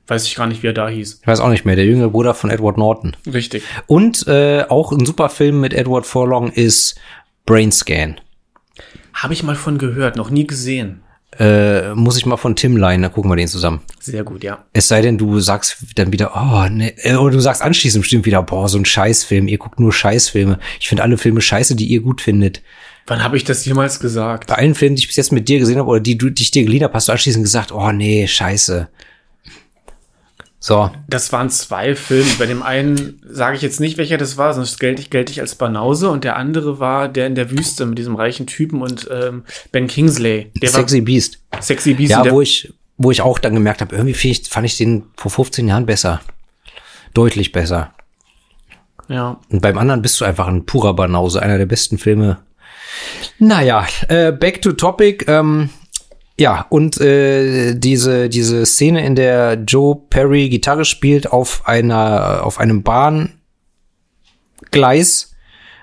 weiß 0.06 0.24
ich 0.24 0.36
gar 0.36 0.46
nicht, 0.46 0.62
wie 0.62 0.68
er 0.68 0.72
da 0.72 0.88
hieß. 0.88 1.18
Ich 1.20 1.26
weiß 1.26 1.40
auch 1.40 1.48
nicht 1.48 1.64
mehr, 1.64 1.76
der 1.76 1.84
jüngere 1.84 2.10
Bruder 2.10 2.32
von 2.34 2.50
Edward 2.50 2.78
Norton. 2.78 3.16
Richtig. 3.26 3.64
Und 3.86 4.26
äh, 4.28 4.64
auch 4.68 4.92
ein 4.92 5.04
super 5.04 5.28
Film 5.28 5.60
mit 5.60 5.74
Edward 5.74 6.06
Furlong 6.06 6.50
ist 6.52 6.96
Brain 7.44 7.72
Scan. 7.72 8.16
Habe 9.14 9.34
ich 9.34 9.42
mal 9.42 9.56
von 9.56 9.78
gehört, 9.78 10.16
noch 10.16 10.30
nie 10.30 10.46
gesehen 10.46 11.02
äh, 11.38 11.94
muss 11.94 12.16
ich 12.16 12.24
mal 12.24 12.36
von 12.36 12.56
Tim 12.56 12.76
leihen, 12.76 13.02
dann 13.02 13.12
gucken 13.12 13.30
wir 13.30 13.36
den 13.36 13.48
zusammen. 13.48 13.82
Sehr 14.00 14.24
gut, 14.24 14.42
ja. 14.42 14.64
Es 14.72 14.88
sei 14.88 15.02
denn, 15.02 15.18
du 15.18 15.40
sagst 15.40 15.76
dann 15.96 16.12
wieder, 16.12 16.32
oh, 16.34 16.68
ne, 16.68 16.96
äh, 17.04 17.16
oder 17.16 17.34
du 17.34 17.40
sagst 17.40 17.62
anschließend 17.62 18.02
bestimmt 18.02 18.26
wieder, 18.26 18.42
boah, 18.42 18.68
so 18.68 18.78
ein 18.78 18.84
Scheißfilm, 18.84 19.48
ihr 19.48 19.58
guckt 19.58 19.78
nur 19.78 19.92
Scheißfilme. 19.92 20.58
Ich 20.80 20.88
finde 20.88 21.02
alle 21.02 21.18
Filme 21.18 21.40
scheiße, 21.40 21.76
die 21.76 21.86
ihr 21.86 22.00
gut 22.00 22.20
findet. 22.20 22.62
Wann 23.06 23.22
habe 23.22 23.36
ich 23.36 23.44
das 23.44 23.64
jemals 23.64 24.00
gesagt? 24.00 24.48
Bei 24.48 24.56
allen 24.56 24.74
Filmen, 24.74 24.96
die 24.96 25.02
ich 25.02 25.08
bis 25.08 25.16
jetzt 25.16 25.32
mit 25.32 25.48
dir 25.48 25.58
gesehen 25.58 25.78
habe 25.78 25.88
oder 25.88 26.00
die, 26.00 26.16
die 26.18 26.42
ich 26.42 26.50
dir 26.50 26.64
geliehen 26.64 26.82
habe, 26.82 26.94
hast 26.94 27.08
du 27.08 27.12
anschließend 27.12 27.44
gesagt, 27.44 27.70
oh 27.70 27.92
nee, 27.92 28.26
scheiße. 28.26 28.88
So. 30.66 30.90
Das 31.06 31.32
waren 31.32 31.48
zwei 31.48 31.94
Filme. 31.94 32.28
Bei 32.40 32.46
dem 32.46 32.60
einen 32.64 33.22
sage 33.24 33.54
ich 33.54 33.62
jetzt 33.62 33.78
nicht, 33.78 33.98
welcher 33.98 34.18
das 34.18 34.36
war, 34.36 34.52
sonst 34.52 34.80
gelte 34.80 35.00
ich, 35.00 35.10
gelte 35.10 35.30
ich 35.30 35.40
als 35.40 35.54
Banause. 35.54 36.10
Und 36.10 36.24
der 36.24 36.34
andere 36.34 36.80
war 36.80 37.08
der 37.08 37.28
in 37.28 37.36
der 37.36 37.52
Wüste 37.52 37.86
mit 37.86 37.98
diesem 37.98 38.16
reichen 38.16 38.48
Typen 38.48 38.82
und 38.82 39.08
ähm, 39.08 39.44
Ben 39.70 39.86
Kingsley. 39.86 40.50
Der 40.60 40.70
Sexy 40.70 41.02
Beast. 41.02 41.38
Sexy 41.60 41.94
Beast. 41.94 42.10
Ja, 42.10 42.28
wo 42.32 42.40
ich, 42.40 42.74
wo 42.96 43.12
ich 43.12 43.22
auch 43.22 43.38
dann 43.38 43.54
gemerkt 43.54 43.80
habe, 43.80 43.94
irgendwie 43.94 44.28
ich, 44.28 44.48
fand 44.48 44.66
ich 44.66 44.76
den 44.76 45.04
vor 45.16 45.30
15 45.30 45.68
Jahren 45.68 45.86
besser. 45.86 46.20
Deutlich 47.14 47.52
besser. 47.52 47.92
Ja. 49.06 49.38
Und 49.48 49.62
beim 49.62 49.78
anderen 49.78 50.02
bist 50.02 50.20
du 50.20 50.24
einfach 50.24 50.48
ein 50.48 50.66
purer 50.66 50.96
Banause, 50.96 51.40
einer 51.40 51.58
der 51.58 51.66
besten 51.66 51.96
Filme. 51.96 52.38
Naja, 53.38 53.86
äh, 54.08 54.32
back 54.32 54.62
to 54.62 54.72
topic. 54.72 55.26
Ähm, 55.28 55.70
ja, 56.38 56.66
und 56.68 57.00
äh, 57.00 57.74
diese, 57.74 58.28
diese 58.28 58.66
Szene, 58.66 59.06
in 59.06 59.14
der 59.14 59.54
Joe 59.66 59.96
Perry 60.10 60.50
Gitarre 60.50 60.84
spielt 60.84 61.32
auf 61.32 61.66
einer, 61.66 62.44
auf 62.44 62.58
einem 62.58 62.82
Bahngleis, 62.82 63.34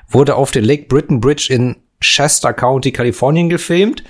wurde 0.08 0.36
auf 0.36 0.52
der 0.52 0.62
Lake 0.62 0.86
Britain 0.88 1.20
Bridge 1.20 1.52
in 1.52 1.78
Shasta 2.00 2.54
County, 2.54 2.92
Kalifornien 2.92 3.50
gefilmt. 3.50 4.04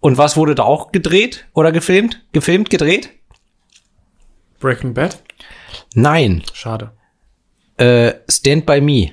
Und 0.00 0.18
was 0.18 0.36
wurde 0.36 0.56
da 0.56 0.64
auch 0.64 0.90
gedreht 0.90 1.46
oder 1.52 1.70
gefilmt? 1.70 2.24
Gefilmt, 2.32 2.70
gedreht? 2.70 3.10
Breaking 4.58 4.94
Bad? 4.94 5.22
Nein. 5.94 6.42
Schade. 6.52 6.90
Äh, 7.76 8.14
Stand 8.28 8.66
by 8.66 8.80
Me. 8.80 9.12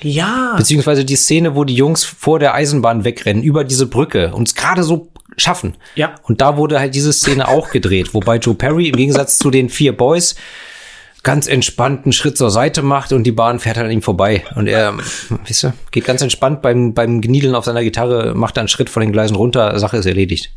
Ja. 0.00 0.54
Beziehungsweise 0.56 1.04
die 1.04 1.16
Szene, 1.16 1.54
wo 1.54 1.64
die 1.64 1.74
Jungs 1.74 2.04
vor 2.04 2.38
der 2.38 2.54
Eisenbahn 2.54 3.04
wegrennen, 3.04 3.42
über 3.42 3.64
diese 3.64 3.86
Brücke 3.86 4.34
und 4.34 4.48
es 4.48 4.54
gerade 4.54 4.82
so 4.82 5.10
schaffen. 5.36 5.76
Ja. 5.94 6.14
Und 6.22 6.40
da 6.40 6.56
wurde 6.56 6.80
halt 6.80 6.94
diese 6.94 7.12
Szene 7.12 7.48
auch 7.48 7.70
gedreht, 7.70 8.14
wobei 8.14 8.36
Joe 8.36 8.54
Perry 8.54 8.88
im 8.88 8.96
Gegensatz 8.96 9.38
zu 9.38 9.50
den 9.50 9.68
vier 9.68 9.96
Boys 9.96 10.34
ganz 11.24 11.48
entspannt 11.48 12.04
einen 12.04 12.12
Schritt 12.12 12.36
zur 12.36 12.50
Seite 12.50 12.82
macht 12.82 13.12
und 13.12 13.24
die 13.24 13.32
Bahn 13.32 13.58
fährt 13.58 13.78
halt 13.78 13.86
an 13.86 13.92
ihm 13.92 14.02
vorbei. 14.02 14.44
Und 14.54 14.68
er, 14.68 14.94
weißt 14.96 15.64
du, 15.64 15.72
geht 15.90 16.04
ganz 16.04 16.20
entspannt 16.20 16.62
beim, 16.62 16.94
beim 16.94 17.20
Gniedeln 17.20 17.54
auf 17.54 17.64
seiner 17.64 17.82
Gitarre, 17.82 18.34
macht 18.34 18.58
einen 18.58 18.68
Schritt 18.68 18.90
von 18.90 19.00
den 19.00 19.10
Gleisen 19.10 19.34
runter, 19.34 19.76
Sache 19.78 19.96
ist 19.96 20.06
erledigt. 20.06 20.52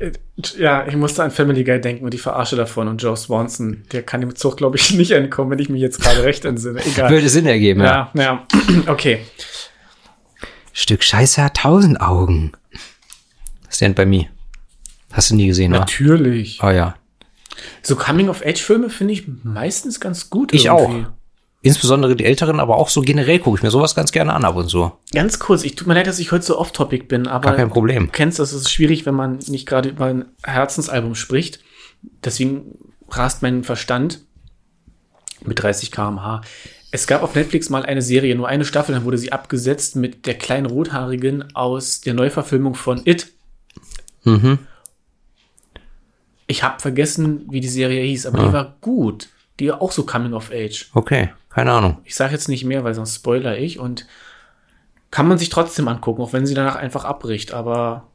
Äh, 0.00 0.10
ja, 0.58 0.86
ich 0.86 0.96
musste 0.96 1.22
an 1.22 1.30
Family 1.30 1.62
Guy 1.62 1.80
denken 1.80 2.04
und 2.04 2.12
die 2.12 2.18
Verarsche 2.18 2.56
davon 2.56 2.88
und 2.88 3.00
Joe 3.00 3.16
Swanson, 3.16 3.84
der 3.92 4.02
kann 4.02 4.20
dem 4.20 4.34
Zug, 4.34 4.56
glaube 4.56 4.76
ich, 4.76 4.92
nicht 4.94 5.12
entkommen, 5.12 5.52
wenn 5.52 5.60
ich 5.60 5.68
mich 5.68 5.80
jetzt 5.80 6.00
gerade 6.00 6.24
recht 6.24 6.44
entsinne. 6.44 6.80
Egal. 6.84 7.10
Würde 7.10 7.28
Sinn 7.28 7.46
ergeben, 7.46 7.80
ja. 7.80 8.10
Ja, 8.14 8.22
ja. 8.22 8.46
okay. 8.88 9.20
Stück 10.72 11.02
Scheiße 11.02 11.42
hat 11.42 11.58
tausend 11.58 12.00
Augen. 12.00 12.52
Stand 13.70 13.96
by 13.96 14.06
Me. 14.06 14.26
Hast 15.12 15.30
du 15.30 15.34
nie 15.36 15.46
gesehen, 15.46 15.72
Natürlich. 15.72 16.60
Oh 16.62 16.70
ja. 16.70 16.94
So 17.82 17.96
Coming-of-Age-Filme 17.96 18.90
finde 18.90 19.14
ich 19.14 19.24
meistens 19.42 20.00
ganz 20.00 20.30
gut. 20.30 20.52
Ich 20.52 20.70
auch. 20.70 20.90
Insbesondere 21.60 22.14
die 22.14 22.24
älteren, 22.24 22.60
aber 22.60 22.76
auch 22.76 22.88
so 22.88 23.00
generell 23.00 23.40
gucke 23.40 23.58
ich 23.58 23.62
mir 23.64 23.70
sowas 23.70 23.96
ganz 23.96 24.12
gerne 24.12 24.32
an 24.32 24.44
ab 24.44 24.54
und 24.54 24.68
so. 24.68 24.92
Ganz 25.12 25.40
kurz, 25.40 25.64
ich 25.64 25.74
tut 25.74 25.88
mir 25.88 25.94
leid, 25.94 26.06
dass 26.06 26.20
ich 26.20 26.30
heute 26.30 26.44
so 26.44 26.56
off-topic 26.56 27.06
bin, 27.08 27.26
aber 27.26 27.48
Gar 27.48 27.56
kein 27.56 27.68
Problem. 27.68 28.06
du 28.06 28.12
kennst 28.12 28.38
das, 28.38 28.52
es 28.52 28.62
ist 28.62 28.70
schwierig, 28.70 29.06
wenn 29.06 29.14
man 29.14 29.38
nicht 29.48 29.66
gerade 29.66 29.88
über 29.88 30.06
ein 30.06 30.26
Herzensalbum 30.44 31.16
spricht. 31.16 31.60
Deswegen 32.22 32.78
rast 33.10 33.42
mein 33.42 33.64
Verstand 33.64 34.20
mit 35.44 35.60
30 35.60 35.90
km/h. 35.90 36.42
Es 36.92 37.08
gab 37.08 37.22
auf 37.24 37.34
Netflix 37.34 37.70
mal 37.70 37.84
eine 37.84 38.02
Serie, 38.02 38.36
nur 38.36 38.48
eine 38.48 38.64
Staffel, 38.64 38.94
dann 38.94 39.04
wurde 39.04 39.18
sie 39.18 39.32
abgesetzt 39.32 39.96
mit 39.96 40.26
der 40.26 40.34
kleinen 40.34 40.66
Rothaarigen 40.66 41.54
aus 41.56 42.00
der 42.00 42.14
Neuverfilmung 42.14 42.76
von 42.76 43.02
It. 43.04 43.32
Mhm. 44.28 44.58
Ich 46.46 46.62
habe 46.62 46.80
vergessen, 46.80 47.46
wie 47.50 47.60
die 47.60 47.68
Serie 47.68 48.02
hieß, 48.02 48.26
aber 48.26 48.38
die 48.38 48.52
war 48.52 48.76
gut. 48.80 49.28
Die 49.60 49.68
war 49.68 49.82
auch 49.82 49.92
so 49.92 50.04
Coming 50.04 50.32
of 50.32 50.50
Age. 50.50 50.88
Okay, 50.94 51.30
keine 51.50 51.72
Ahnung. 51.72 51.98
Ich 52.04 52.14
sage 52.14 52.32
jetzt 52.32 52.48
nicht 52.48 52.64
mehr, 52.64 52.84
weil 52.84 52.94
sonst 52.94 53.16
spoiler 53.16 53.58
ich 53.58 53.78
und 53.78 54.06
kann 55.10 55.28
man 55.28 55.38
sich 55.38 55.48
trotzdem 55.48 55.88
angucken, 55.88 56.22
auch 56.22 56.32
wenn 56.32 56.46
sie 56.46 56.54
danach 56.54 56.76
einfach 56.76 57.04
abbricht. 57.04 57.52
Aber 57.52 58.06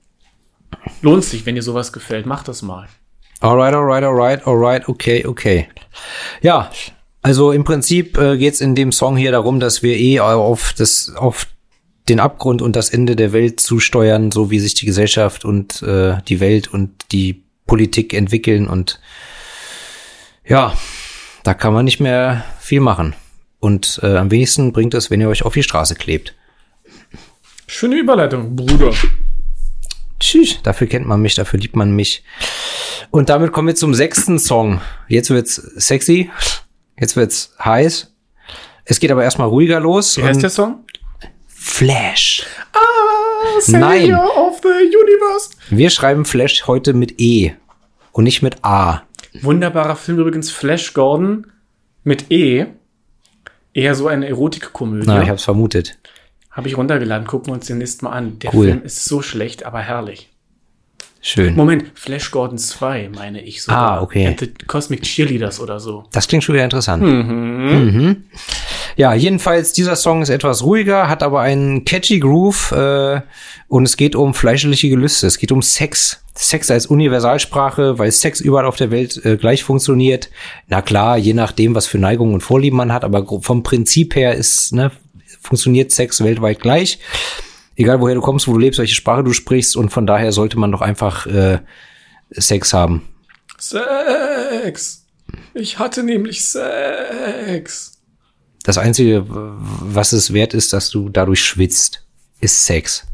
lohnt 1.02 1.24
sich, 1.24 1.46
wenn 1.46 1.56
dir 1.56 1.62
sowas 1.62 1.94
gefällt, 1.94 2.26
mach 2.26 2.44
das 2.44 2.62
mal. 2.62 2.88
Alright, 3.40 3.74
alright, 3.74 4.04
alright, 4.04 4.48
alright, 4.48 4.88
okay, 4.88 5.26
okay. 5.26 5.68
Ja, 6.42 6.72
also 7.22 7.52
im 7.52 7.64
Prinzip 7.64 8.18
äh, 8.18 8.38
geht's 8.38 8.62
in 8.62 8.74
dem 8.74 8.92
Song 8.92 9.18
hier 9.18 9.32
darum, 9.32 9.60
dass 9.60 9.84
wir 9.84 9.98
eh 9.98 10.20
auf 10.22 10.74
das, 10.78 11.14
auf 11.16 11.48
den 12.10 12.20
Abgrund 12.20 12.62
und 12.62 12.76
das 12.76 12.90
Ende 12.90 13.16
der 13.16 13.34
Welt 13.34 13.60
zusteuern, 13.60 14.32
so 14.32 14.52
wie 14.52 14.60
sich 14.60 14.74
die 14.74 14.86
Gesellschaft 14.86 15.46
und 15.46 15.82
äh, 15.84 16.18
die 16.28 16.40
Welt 16.40 16.68
und 16.68 16.92
die 17.12 17.44
Politik 17.66 18.14
entwickeln 18.14 18.68
und 18.68 19.00
ja, 20.46 20.74
da 21.44 21.54
kann 21.54 21.74
man 21.74 21.86
nicht 21.86 22.00
mehr 22.00 22.44
viel 22.60 22.82
machen. 22.82 23.16
Und 23.60 24.02
äh, 24.04 24.18
am 24.18 24.30
wenigsten 24.30 24.74
bringt 24.74 24.94
es, 24.94 25.10
wenn 25.10 25.22
ihr 25.22 25.30
euch 25.30 25.44
auf 25.44 25.54
die 25.54 25.64
Straße 25.64 25.96
klebt. 25.96 26.36
Schöne 27.68 27.96
Überleitung, 27.96 28.56
Bruder. 28.56 28.92
Tschüss, 30.20 30.62
dafür 30.64 30.88
kennt 30.88 31.08
man 31.08 31.22
mich, 31.22 31.36
dafür 31.36 31.60
liebt 31.60 31.76
man 31.76 31.96
mich. 31.96 32.24
Und 33.12 33.30
damit 33.30 33.52
kommen 33.52 33.70
wir 33.70 33.76
zum 33.76 33.94
sechsten 33.94 34.40
Song. 34.40 34.82
Jetzt 35.08 35.30
wird's 35.30 35.56
sexy, 35.56 36.30
jetzt 37.00 37.16
wird's 37.16 37.54
heiß. 37.64 38.14
Es 38.86 39.00
geht 39.00 39.12
aber 39.12 39.24
erstmal 39.24 39.48
ruhiger 39.48 39.80
los. 39.80 40.18
Wie 40.18 40.24
heißt 40.24 40.44
der 40.44 40.50
Song? 40.50 40.86
Flash. 41.66 42.46
Ah, 42.74 43.60
Nein. 43.68 44.14
of 44.14 44.60
the 44.62 44.68
Universe. 44.68 45.52
Wir 45.70 45.90
schreiben 45.90 46.26
Flash 46.26 46.68
heute 46.68 46.94
mit 46.94 47.20
E 47.22 47.54
und 48.12 48.26
nicht 48.26 48.42
mit 48.42 48.58
A. 48.66 49.04
Wunderbarer 49.42 49.96
Film 49.96 50.20
übrigens, 50.20 50.52
Flash 50.52 50.94
Gordon 50.94 51.48
mit 52.04 52.30
E. 52.32 52.66
Eher 53.74 53.96
so 53.96 54.08
eine 54.08 54.28
Erotikkomödie. 54.28 55.08
Na, 55.08 55.24
ich 55.24 55.30
hab's 55.30 55.46
vermutet. 55.46 55.98
Habe 56.52 56.68
ich 56.68 56.78
runtergeladen, 56.78 57.26
gucken 57.26 57.48
wir 57.48 57.54
uns 57.54 57.66
den 57.66 57.78
nächsten 57.78 58.06
Mal 58.06 58.12
an. 58.12 58.40
Der 58.40 58.54
Cool. 58.54 58.66
Film 58.68 58.84
ist 58.84 59.06
so 59.06 59.22
schlecht, 59.22 59.66
aber 59.66 59.80
herrlich. 59.80 60.30
Schön. 61.22 61.56
Moment, 61.56 61.86
Flash 61.98 62.30
Gordon 62.32 62.58
2, 62.58 63.10
meine 63.16 63.42
ich 63.42 63.64
sogar. 63.64 64.00
Ah, 64.00 64.02
okay. 64.02 64.36
The 64.38 64.54
Cosmic 64.68 65.04
Cheerleaders 65.04 65.62
oder 65.62 65.80
so. 65.80 66.04
Das 66.12 66.28
klingt 66.28 66.44
schon 66.44 66.54
wieder 66.56 66.66
interessant. 66.66 67.02
Mhm. 67.02 68.26
Ja, 68.96 69.14
jedenfalls, 69.14 69.74
dieser 69.74 69.96
Song 69.96 70.22
ist 70.22 70.30
etwas 70.30 70.64
ruhiger, 70.64 71.10
hat 71.10 71.24
aber 71.24 71.42
einen 71.42 71.84
catchy 71.86 72.20
Groove 72.20 72.72
äh, 72.72 73.22
und 73.68 73.86
es 73.86 73.98
geht 73.98 74.16
um 74.16 74.34
fleischliche 74.34 74.90
Gelüste. 74.90 75.28
Es 75.28 75.38
geht 75.38 75.52
um 75.52 75.62
Sex. 75.62 76.20
Sex 76.36 76.72
als 76.72 76.88
Universalsprache, 76.88 78.00
weil 78.00 78.12
Sex 78.12 78.40
überall 78.42 78.66
auf 78.66 78.76
der 78.76 78.92
Welt 78.92 79.24
äh, 79.24 79.38
gleich 79.38 79.64
funktioniert. 79.64 80.30
Na 80.68 80.82
klar, 80.82 81.18
je 81.18 81.34
nachdem, 81.34 81.76
was 81.76 81.86
für 81.86 82.00
Neigungen 82.00 82.34
und 82.34 82.42
Vorlieben 82.42 82.78
man 82.78 82.92
hat, 82.92 83.04
aber 83.04 83.26
vom 83.42 83.64
Prinzip 83.64 84.16
her 84.16 84.36
ist, 84.36 84.74
ne, 84.74 84.92
funktioniert 85.42 85.92
Sex 85.92 86.24
weltweit 86.24 86.60
gleich. 86.60 87.00
Egal 87.76 88.02
woher 88.02 88.16
du 88.16 88.22
kommst, 88.22 88.48
wo 88.48 88.54
du 88.54 88.60
lebst, 88.60 88.80
welche 88.80 88.96
Sprache 88.96 89.24
du 89.24 89.34
sprichst 89.34 89.76
und 89.76 89.90
von 89.90 90.06
daher 90.06 90.32
sollte 90.32 90.58
man 90.60 90.72
doch 90.72 90.82
einfach 90.82 91.26
äh, 91.26 91.60
Sex 92.30 92.74
haben. 92.74 93.08
Sex. 93.58 95.06
Ich 95.54 95.80
hatte 95.80 96.04
nämlich 96.04 96.46
Sex. 96.46 97.93
Das 98.64 98.78
Einzige, 98.78 99.26
was 99.28 100.14
es 100.14 100.34
wert 100.34 100.54
ist, 100.54 100.72
dass 100.72 100.90
du 100.90 101.10
dadurch 101.10 101.44
schwitzt, 101.44 102.06
ist 102.40 102.66
Sex. 102.66 103.06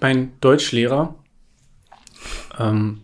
Mein 0.00 0.32
Deutschlehrer, 0.40 1.14
ähm, 2.58 3.00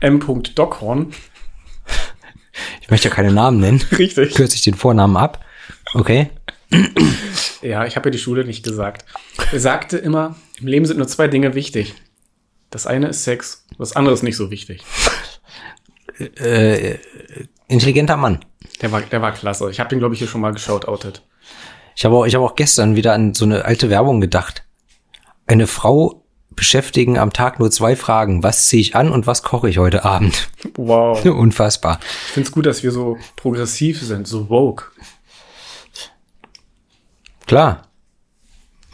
M. 0.00 0.20
Dockhorn, 0.54 1.12
Ich 2.82 2.90
möchte 2.90 3.08
ja 3.08 3.14
keine 3.14 3.32
Namen 3.32 3.60
nennen. 3.60 3.84
richtig. 3.98 4.34
Kürze 4.34 4.54
ich 4.54 4.62
den 4.62 4.74
Vornamen 4.74 5.16
ab. 5.16 5.44
Okay. 5.94 6.30
Ja, 7.62 7.84
ich 7.84 7.96
habe 7.96 8.08
ja 8.08 8.10
die 8.12 8.18
Schule 8.18 8.44
nicht 8.44 8.62
gesagt. 8.64 9.04
Er 9.50 9.60
sagte 9.60 9.98
immer, 9.98 10.36
im 10.60 10.68
Leben 10.68 10.86
sind 10.86 10.98
nur 10.98 11.08
zwei 11.08 11.26
Dinge 11.26 11.54
wichtig. 11.54 11.94
Das 12.70 12.86
eine 12.86 13.08
ist 13.08 13.24
Sex, 13.24 13.66
das 13.76 13.96
andere 13.96 14.14
ist 14.14 14.22
nicht 14.22 14.36
so 14.36 14.52
wichtig. 14.52 14.84
Intelligenter 17.70 18.16
Mann. 18.16 18.40
Der 18.82 18.90
war, 18.90 19.00
der 19.00 19.22
war 19.22 19.32
klasse. 19.32 19.70
Ich 19.70 19.78
habe 19.78 19.88
den, 19.88 20.00
glaube 20.00 20.14
ich, 20.14 20.18
hier 20.18 20.28
schon 20.28 20.40
mal 20.40 20.52
geschaut, 20.52 20.88
outet. 20.88 21.22
Ich 21.94 22.04
habe 22.04 22.16
auch, 22.16 22.26
ich 22.26 22.34
habe 22.34 22.44
auch 22.44 22.56
gestern 22.56 22.96
wieder 22.96 23.12
an 23.12 23.32
so 23.32 23.44
eine 23.44 23.64
alte 23.64 23.90
Werbung 23.90 24.20
gedacht. 24.20 24.64
Eine 25.46 25.66
Frau 25.66 26.24
beschäftigen 26.50 27.16
am 27.16 27.32
Tag 27.32 27.60
nur 27.60 27.70
zwei 27.70 27.94
Fragen. 27.94 28.42
Was 28.42 28.66
ziehe 28.66 28.80
ich 28.80 28.96
an 28.96 29.12
und 29.12 29.26
was 29.26 29.44
koche 29.44 29.68
ich 29.68 29.78
heute 29.78 30.04
Abend? 30.04 30.50
Wow. 30.76 31.24
Unfassbar. 31.24 32.00
Ich 32.26 32.32
finde 32.32 32.48
es 32.48 32.52
gut, 32.52 32.66
dass 32.66 32.82
wir 32.82 32.90
so 32.90 33.18
progressiv 33.36 34.02
sind, 34.02 34.26
so 34.26 34.50
woke. 34.50 34.86
Klar. 37.46 37.82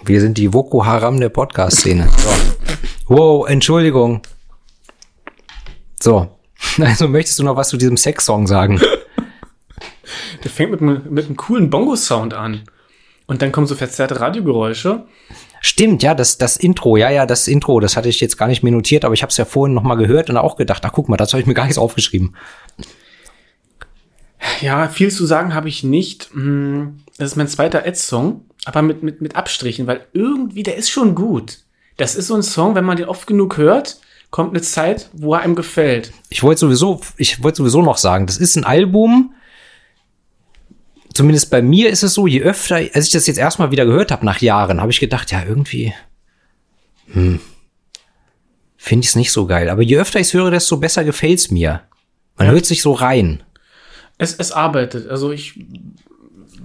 Wir 0.04 0.20
sind 0.20 0.36
die 0.36 0.52
Voko 0.52 0.84
Haram 0.84 1.18
der 1.18 1.30
Podcast-Szene. 1.30 2.08
So. 2.18 3.14
Wow, 3.14 3.48
Entschuldigung. 3.48 4.20
So. 5.98 6.35
Also 6.78 7.08
möchtest 7.08 7.38
du 7.38 7.42
noch 7.42 7.56
was 7.56 7.68
zu 7.68 7.76
diesem 7.76 7.96
Sex-Song 7.96 8.46
sagen? 8.46 8.80
Der 10.44 10.50
fängt 10.50 10.70
mit 10.70 10.80
einem, 10.80 11.02
mit 11.10 11.26
einem 11.26 11.36
coolen 11.36 11.70
Bongo-Sound 11.70 12.34
an. 12.34 12.62
Und 13.26 13.42
dann 13.42 13.50
kommen 13.50 13.66
so 13.66 13.74
verzerrte 13.74 14.20
Radiogeräusche. 14.20 15.04
Stimmt, 15.60 16.02
ja, 16.02 16.14
das, 16.14 16.38
das 16.38 16.56
Intro, 16.56 16.96
ja, 16.96 17.10
ja, 17.10 17.26
das 17.26 17.48
Intro, 17.48 17.80
das 17.80 17.96
hatte 17.96 18.08
ich 18.08 18.20
jetzt 18.20 18.36
gar 18.36 18.46
nicht 18.46 18.62
mehr 18.62 18.72
notiert, 18.72 19.04
aber 19.04 19.14
ich 19.14 19.22
habe 19.22 19.30
es 19.30 19.36
ja 19.36 19.44
vorhin 19.44 19.74
noch 19.74 19.82
mal 19.82 19.96
gehört 19.96 20.30
und 20.30 20.36
auch 20.36 20.56
gedacht, 20.56 20.84
ach 20.84 20.92
guck 20.92 21.08
mal, 21.08 21.16
das 21.16 21.32
habe 21.32 21.40
ich 21.40 21.46
mir 21.46 21.54
gar 21.54 21.64
nichts 21.64 21.78
aufgeschrieben. 21.78 22.36
Ja, 24.60 24.88
viel 24.88 25.10
zu 25.10 25.26
sagen 25.26 25.54
habe 25.54 25.68
ich 25.68 25.82
nicht. 25.82 26.30
Hm, 26.32 27.00
Das 27.18 27.30
ist 27.32 27.36
mein 27.36 27.48
zweiter 27.48 27.84
Ed-Song, 27.84 28.42
aber 28.64 28.82
mit, 28.82 29.02
mit, 29.02 29.20
mit 29.20 29.34
Abstrichen, 29.34 29.86
weil 29.86 30.06
irgendwie, 30.12 30.62
der 30.62 30.76
ist 30.76 30.90
schon 30.90 31.14
gut. 31.14 31.58
Das 31.96 32.14
ist 32.14 32.28
so 32.28 32.34
ein 32.34 32.42
Song, 32.42 32.74
wenn 32.74 32.84
man 32.84 32.96
den 32.96 33.06
oft 33.08 33.26
genug 33.26 33.56
hört, 33.56 33.98
kommt 34.36 34.50
eine 34.50 34.60
Zeit, 34.60 35.08
wo 35.14 35.32
er 35.32 35.40
einem 35.40 35.54
gefällt. 35.54 36.12
Ich 36.28 36.42
wollte 36.42 36.60
sowieso, 36.60 37.00
ich 37.16 37.42
wollte 37.42 37.56
sowieso 37.56 37.80
noch 37.80 37.96
sagen, 37.96 38.26
das 38.26 38.36
ist 38.36 38.54
ein 38.54 38.64
Album. 38.64 39.34
Zumindest 41.14 41.48
bei 41.48 41.62
mir 41.62 41.88
ist 41.88 42.02
es 42.02 42.12
so, 42.12 42.26
je 42.26 42.42
öfter, 42.42 42.76
als 42.92 43.06
ich 43.06 43.12
das 43.12 43.26
jetzt 43.26 43.38
erstmal 43.38 43.70
wieder 43.70 43.86
gehört 43.86 44.10
habe 44.10 44.26
nach 44.26 44.42
Jahren, 44.42 44.82
habe 44.82 44.92
ich 44.92 45.00
gedacht, 45.00 45.32
ja, 45.32 45.42
irgendwie, 45.42 45.94
hm, 47.10 47.40
finde 48.76 49.04
ich 49.04 49.08
es 49.08 49.16
nicht 49.16 49.32
so 49.32 49.46
geil. 49.46 49.70
Aber 49.70 49.80
je 49.80 49.96
öfter 49.96 50.20
ich 50.20 50.26
es 50.26 50.34
höre, 50.34 50.50
desto 50.50 50.76
besser 50.76 51.02
gefällt's 51.02 51.50
mir. 51.50 51.80
Man 52.36 52.50
hört 52.50 52.66
sich 52.66 52.82
so 52.82 52.92
rein. 52.92 53.42
Es, 54.18 54.34
es 54.34 54.52
arbeitet. 54.52 55.08
Also 55.08 55.32
ich 55.32 55.58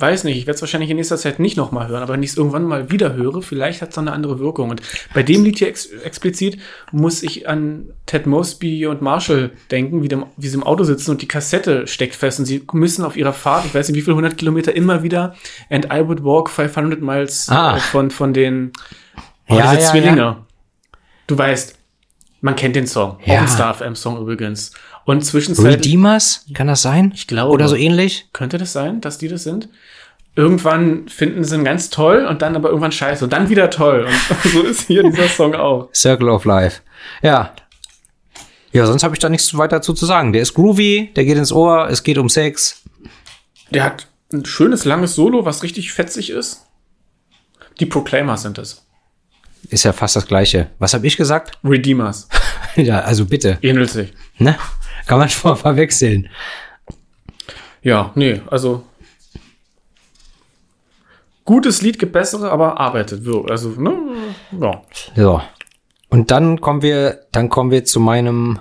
weiß 0.01 0.23
nicht, 0.23 0.37
ich 0.37 0.47
werde 0.47 0.55
es 0.55 0.61
wahrscheinlich 0.61 0.89
in 0.89 0.97
nächster 0.97 1.17
Zeit 1.17 1.39
nicht 1.39 1.55
nochmal 1.57 1.87
hören, 1.87 2.01
aber 2.03 2.13
wenn 2.13 2.23
ich 2.23 2.31
es 2.31 2.37
irgendwann 2.37 2.63
mal 2.63 2.89
wieder 2.91 3.13
höre, 3.13 3.41
vielleicht 3.41 3.81
hat 3.81 3.89
es 3.89 3.95
dann 3.95 4.07
eine 4.07 4.15
andere 4.15 4.39
Wirkung. 4.39 4.69
Und 4.69 4.81
bei 5.13 5.23
dem 5.23 5.43
Lied 5.43 5.59
hier 5.59 5.67
ex 5.67 5.85
explizit 5.87 6.57
muss 6.91 7.23
ich 7.23 7.47
an 7.47 7.93
Ted 8.05 8.25
Mosby 8.25 8.87
und 8.87 9.01
Marshall 9.01 9.51
denken, 9.69 10.01
wie, 10.03 10.07
dem, 10.07 10.25
wie 10.37 10.47
sie 10.47 10.55
im 10.55 10.63
Auto 10.63 10.83
sitzen 10.83 11.11
und 11.11 11.21
die 11.21 11.27
Kassette 11.27 11.87
steckt 11.87 12.15
fest 12.15 12.39
und 12.39 12.45
sie 12.45 12.63
müssen 12.73 13.05
auf 13.05 13.15
ihrer 13.15 13.33
Fahrt, 13.33 13.65
ich 13.65 13.75
weiß 13.75 13.87
nicht 13.89 13.97
wie 13.97 14.01
viele 14.01 14.15
hundert 14.15 14.37
Kilometer, 14.37 14.75
immer 14.75 15.03
wieder 15.03 15.35
And 15.69 15.85
I 15.85 16.07
Would 16.07 16.23
Walk 16.23 16.49
500 16.49 17.01
Miles 17.01 17.47
Ah. 17.49 17.77
äh, 17.77 17.79
von, 17.79 18.11
von 18.11 18.33
den 18.33 18.71
oh, 19.49 19.55
Ja, 19.55 19.71
diese 19.71 19.83
ja, 19.83 19.89
Zwillinge. 19.91 20.37
Du 21.27 21.37
weißt, 21.37 21.75
man 22.41 22.55
kennt 22.55 22.75
den 22.75 22.87
Song. 22.87 23.17
Ja. 23.23 23.35
Auch 23.35 23.41
ein 23.41 23.47
Star 23.47 23.73
FM 23.73 23.95
Song 23.95 24.17
übrigens. 24.19 24.73
Und 25.05 25.25
zwischenzeitlich. 25.25 25.75
Redeemers, 25.75 26.45
kann 26.53 26.67
das 26.67 26.81
sein? 26.81 27.11
Ich 27.15 27.27
glaube. 27.27 27.51
Oder 27.51 27.67
so 27.67 27.75
ähnlich? 27.75 28.27
Könnte 28.33 28.57
das 28.57 28.73
sein, 28.73 29.01
dass 29.01 29.17
die 29.17 29.27
das 29.27 29.43
sind? 29.43 29.69
Irgendwann 30.35 31.09
finden 31.09 31.43
sie 31.43 31.55
ihn 31.55 31.65
ganz 31.65 31.89
toll 31.89 32.25
und 32.25 32.41
dann 32.41 32.55
aber 32.55 32.69
irgendwann 32.69 32.91
scheiße 32.91 33.23
und 33.23 33.33
dann 33.33 33.49
wieder 33.49 33.69
toll. 33.69 34.07
Und 34.07 34.51
so 34.51 34.61
ist 34.61 34.87
hier 34.87 35.03
dieser 35.03 35.27
Song 35.27 35.55
auch. 35.55 35.89
Circle 35.93 36.29
of 36.29 36.45
Life. 36.45 36.81
Ja. 37.21 37.53
Ja, 38.71 38.85
sonst 38.85 39.03
habe 39.03 39.15
ich 39.15 39.19
da 39.19 39.27
nichts 39.27 39.57
weiter 39.57 39.77
dazu 39.77 39.93
zu 39.93 40.05
sagen. 40.05 40.31
Der 40.31 40.41
ist 40.41 40.53
groovy, 40.53 41.11
der 41.15 41.25
geht 41.25 41.37
ins 41.37 41.51
Ohr, 41.51 41.89
es 41.89 42.03
geht 42.03 42.17
um 42.17 42.29
Sex. 42.29 42.81
Der 43.71 43.83
hat 43.83 44.07
ein 44.31 44.45
schönes, 44.45 44.85
langes 44.85 45.15
Solo, 45.15 45.43
was 45.43 45.63
richtig 45.63 45.91
fetzig 45.91 46.29
ist. 46.29 46.65
Die 47.81 47.85
Proclaimers 47.85 48.43
sind 48.43 48.57
es. 48.57 48.85
Ist 49.69 49.83
ja 49.83 49.93
fast 49.93 50.15
das 50.15 50.27
gleiche. 50.27 50.67
Was 50.79 50.93
habe 50.93 51.05
ich 51.05 51.17
gesagt? 51.17 51.59
Redeemers. 51.63 52.29
ja, 52.75 53.01
also 53.01 53.25
bitte. 53.25 53.57
Ähnelt 53.61 53.89
sich. 53.89 54.13
Ne? 54.37 54.57
Kann 55.05 55.19
man 55.19 55.29
schon 55.29 55.51
mal 55.51 55.55
verwechseln. 55.55 56.29
Ja, 57.81 58.11
nee, 58.15 58.41
also 58.47 58.83
gutes 61.45 61.81
Lied 61.81 61.99
gibt 61.99 62.13
bessere, 62.13 62.51
aber 62.51 62.79
arbeitet. 62.79 63.23
so, 63.23 63.45
Also, 63.45 63.69
ne? 63.69 63.97
Ja. 64.59 64.81
So. 65.15 65.41
Und 66.09 66.31
dann 66.31 66.61
kommen 66.61 66.81
wir, 66.81 67.25
dann 67.31 67.49
kommen 67.49 67.71
wir 67.71 67.85
zu 67.85 67.99
meinem, 67.99 68.59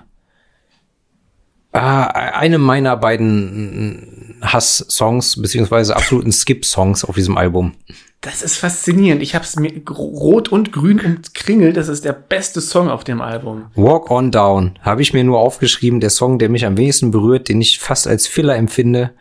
ah, 1.73 2.05
einem 2.07 2.63
meiner 2.63 2.97
beiden 2.97 4.39
Hass-Songs, 4.43 5.41
beziehungsweise 5.41 5.97
absoluten 5.97 6.33
Skip-Songs 6.33 7.05
auf 7.05 7.15
diesem 7.15 7.37
Album. 7.37 7.75
Das 8.21 8.43
ist 8.43 8.57
faszinierend. 8.57 9.23
Ich 9.23 9.35
habe 9.35 9.45
es 9.45 9.57
mir 9.57 9.73
rot 9.89 10.51
und 10.51 10.73
grün 10.73 11.01
umkringelt. 11.01 11.79
Das 11.79 11.89
ist 11.89 12.05
der 12.05 12.13
beste 12.13 12.61
Song 12.61 12.91
auf 12.91 13.03
dem 13.03 13.23
Album. 13.23 13.67
Walk 13.75 14.11
on 14.11 14.31
Down 14.31 14.79
habe 14.83 15.01
ich 15.01 15.15
mir 15.15 15.25
nur 15.25 15.39
aufgeschrieben, 15.39 16.01
der 16.01 16.11
Song, 16.11 16.39
der 16.39 16.51
mich 16.51 16.67
am 16.67 16.77
wenigsten 16.77 17.11
berührt, 17.11 17.49
den 17.49 17.63
ich 17.63 17.79
fast 17.79 18.07
als 18.07 18.27
Filler 18.27 18.57
empfinde. 18.57 19.13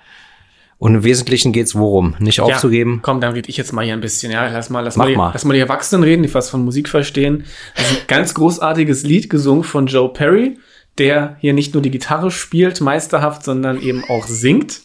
Und 0.79 0.95
im 0.95 1.03
Wesentlichen 1.03 1.53
geht's 1.53 1.75
worum? 1.75 2.15
Nicht 2.19 2.41
aufzugeben. 2.41 2.95
Ja, 2.95 2.99
komm, 3.01 3.21
dann 3.21 3.33
rede 3.33 3.49
ich 3.49 3.57
jetzt 3.57 3.71
mal 3.71 3.83
hier 3.83 3.93
ein 3.93 4.01
bisschen. 4.01 4.31
Ja, 4.31 4.47
lass 4.47 4.69
mal, 4.69 4.81
lass 4.81 4.97
Mach 4.97 5.05
mal, 5.05 5.11
die, 5.11 5.17
mal. 5.17 5.31
lass 5.33 5.45
mal 5.45 5.53
die 5.53 5.59
Erwachsenen 5.59 6.03
reden, 6.03 6.23
die 6.23 6.33
was 6.33 6.49
von 6.49 6.63
Musik 6.63 6.89
verstehen. 6.89 7.45
Das 7.75 7.91
ist 7.91 8.01
ein 8.01 8.07
ganz 8.07 8.33
großartiges 8.33 9.03
Lied 9.03 9.29
gesungen 9.29 9.63
von 9.63 9.87
Joe 9.87 10.09
Perry, 10.09 10.57
der 10.97 11.37
hier 11.39 11.53
nicht 11.53 11.73
nur 11.73 11.83
die 11.83 11.91
Gitarre 11.91 12.31
spielt, 12.31 12.79
meisterhaft, 12.81 13.43
sondern 13.43 13.81
eben 13.81 14.03
auch 14.05 14.27
singt. 14.27 14.81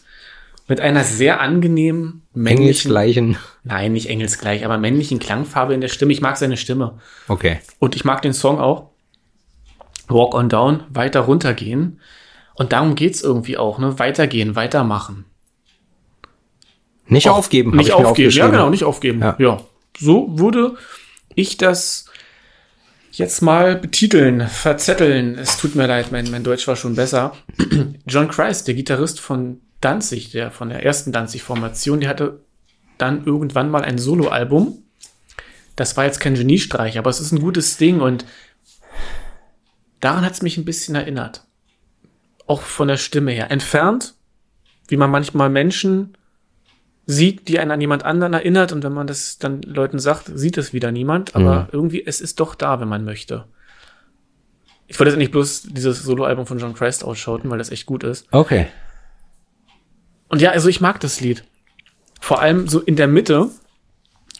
Mit 0.67 0.81
einer 0.81 1.03
sehr 1.03 1.41
angenehmen, 1.41 2.23
männlichen, 2.33 2.63
Engelsgleichen. 2.63 3.37
nein, 3.63 3.93
nicht 3.93 4.09
engelsgleich, 4.09 4.65
aber 4.65 4.79
männlichen 4.79 5.19
Klangfarbe 5.19 5.75
in 5.75 5.81
der 5.81 5.89
Stimme. 5.89 6.11
Ich 6.11 6.21
mag 6.21 6.37
seine 6.37 6.57
Stimme. 6.57 6.99
Okay. 7.27 7.59
Und 7.77 7.95
ich 7.95 8.03
mag 8.03 8.23
den 8.23 8.33
Song 8.33 8.59
auch. 8.59 8.89
Walk 10.07 10.33
on 10.33 10.49
Down, 10.49 10.83
weiter 10.89 11.21
runtergehen. 11.21 11.99
Und 12.55 12.73
darum 12.73 12.95
geht's 12.95 13.21
irgendwie 13.21 13.57
auch, 13.57 13.77
ne? 13.79 13.99
Weitergehen, 13.99 14.55
weitermachen. 14.55 15.25
Nicht 17.07 17.29
aufgeben. 17.29 17.71
hab 17.71 17.77
Nicht 17.77 17.91
aufgeben. 17.91 18.31
Ja, 18.31 18.47
genau, 18.47 18.69
nicht 18.69 18.83
aufgeben. 18.83 19.21
Ja. 19.21 19.35
Ja. 19.37 19.61
So 19.97 20.39
würde 20.39 20.75
ich 21.35 21.57
das 21.57 22.05
jetzt 23.11 23.41
mal 23.41 23.75
betiteln, 23.75 24.47
verzetteln. 24.47 25.37
Es 25.37 25.57
tut 25.57 25.75
mir 25.75 25.87
leid, 25.87 26.11
mein, 26.11 26.29
mein 26.31 26.43
Deutsch 26.43 26.67
war 26.67 26.75
schon 26.75 26.95
besser. 26.95 27.33
John 28.07 28.27
Christ, 28.27 28.67
der 28.67 28.73
Gitarrist 28.73 29.19
von 29.19 29.61
Danzig, 29.85 30.31
der 30.31 30.51
von 30.51 30.69
der 30.69 30.83
ersten 30.83 31.11
Danzig-Formation, 31.11 31.99
der 31.99 32.09
hatte 32.09 32.39
dann 32.97 33.25
irgendwann 33.25 33.69
mal 33.69 33.83
ein 33.83 33.97
Soloalbum. 33.97 34.83
Das 35.75 35.95
war 35.97 36.05
jetzt 36.05 36.19
kein 36.19 36.35
Geniestreich, 36.35 36.97
aber 36.97 37.09
es 37.09 37.19
ist 37.19 37.31
ein 37.31 37.39
gutes 37.39 37.77
Ding 37.77 38.01
und 38.01 38.25
daran 39.99 40.25
hat 40.25 40.33
es 40.33 40.41
mich 40.41 40.57
ein 40.57 40.65
bisschen 40.65 40.95
erinnert. 40.95 41.45
Auch 42.47 42.61
von 42.61 42.87
der 42.87 42.97
Stimme 42.97 43.31
her. 43.31 43.51
Entfernt, 43.51 44.15
wie 44.87 44.97
man 44.97 45.11
manchmal 45.11 45.49
Menschen 45.49 46.17
sieht, 47.05 47.47
die 47.47 47.59
einen 47.59 47.71
an 47.71 47.81
jemand 47.81 48.03
anderen 48.03 48.33
erinnert 48.33 48.71
und 48.71 48.83
wenn 48.83 48.93
man 48.93 49.05
das 49.07 49.37
dann 49.37 49.61
Leuten 49.61 49.99
sagt, 49.99 50.31
sieht 50.33 50.57
es 50.57 50.73
wieder 50.73 50.91
niemand, 50.91 51.35
aber 51.35 51.63
Mhm. 51.63 51.67
irgendwie, 51.71 52.05
es 52.05 52.21
ist 52.21 52.39
doch 52.39 52.55
da, 52.55 52.79
wenn 52.79 52.87
man 52.87 53.05
möchte. 53.05 53.45
Ich 54.87 54.99
wollte 54.99 55.11
jetzt 55.11 55.17
nicht 55.19 55.31
bloß 55.31 55.63
dieses 55.71 56.03
Soloalbum 56.03 56.45
von 56.47 56.57
John 56.59 56.73
Christ 56.73 57.03
ausschauten, 57.03 57.49
weil 57.49 57.57
das 57.57 57.71
echt 57.71 57.85
gut 57.85 58.03
ist. 58.03 58.27
Okay. 58.31 58.67
Und 60.29 60.41
ja, 60.41 60.51
also 60.51 60.69
ich 60.69 60.81
mag 60.81 60.99
das 60.99 61.21
Lied. 61.21 61.43
Vor 62.19 62.41
allem 62.41 62.67
so 62.67 62.79
in 62.81 62.95
der 62.95 63.07
Mitte 63.07 63.49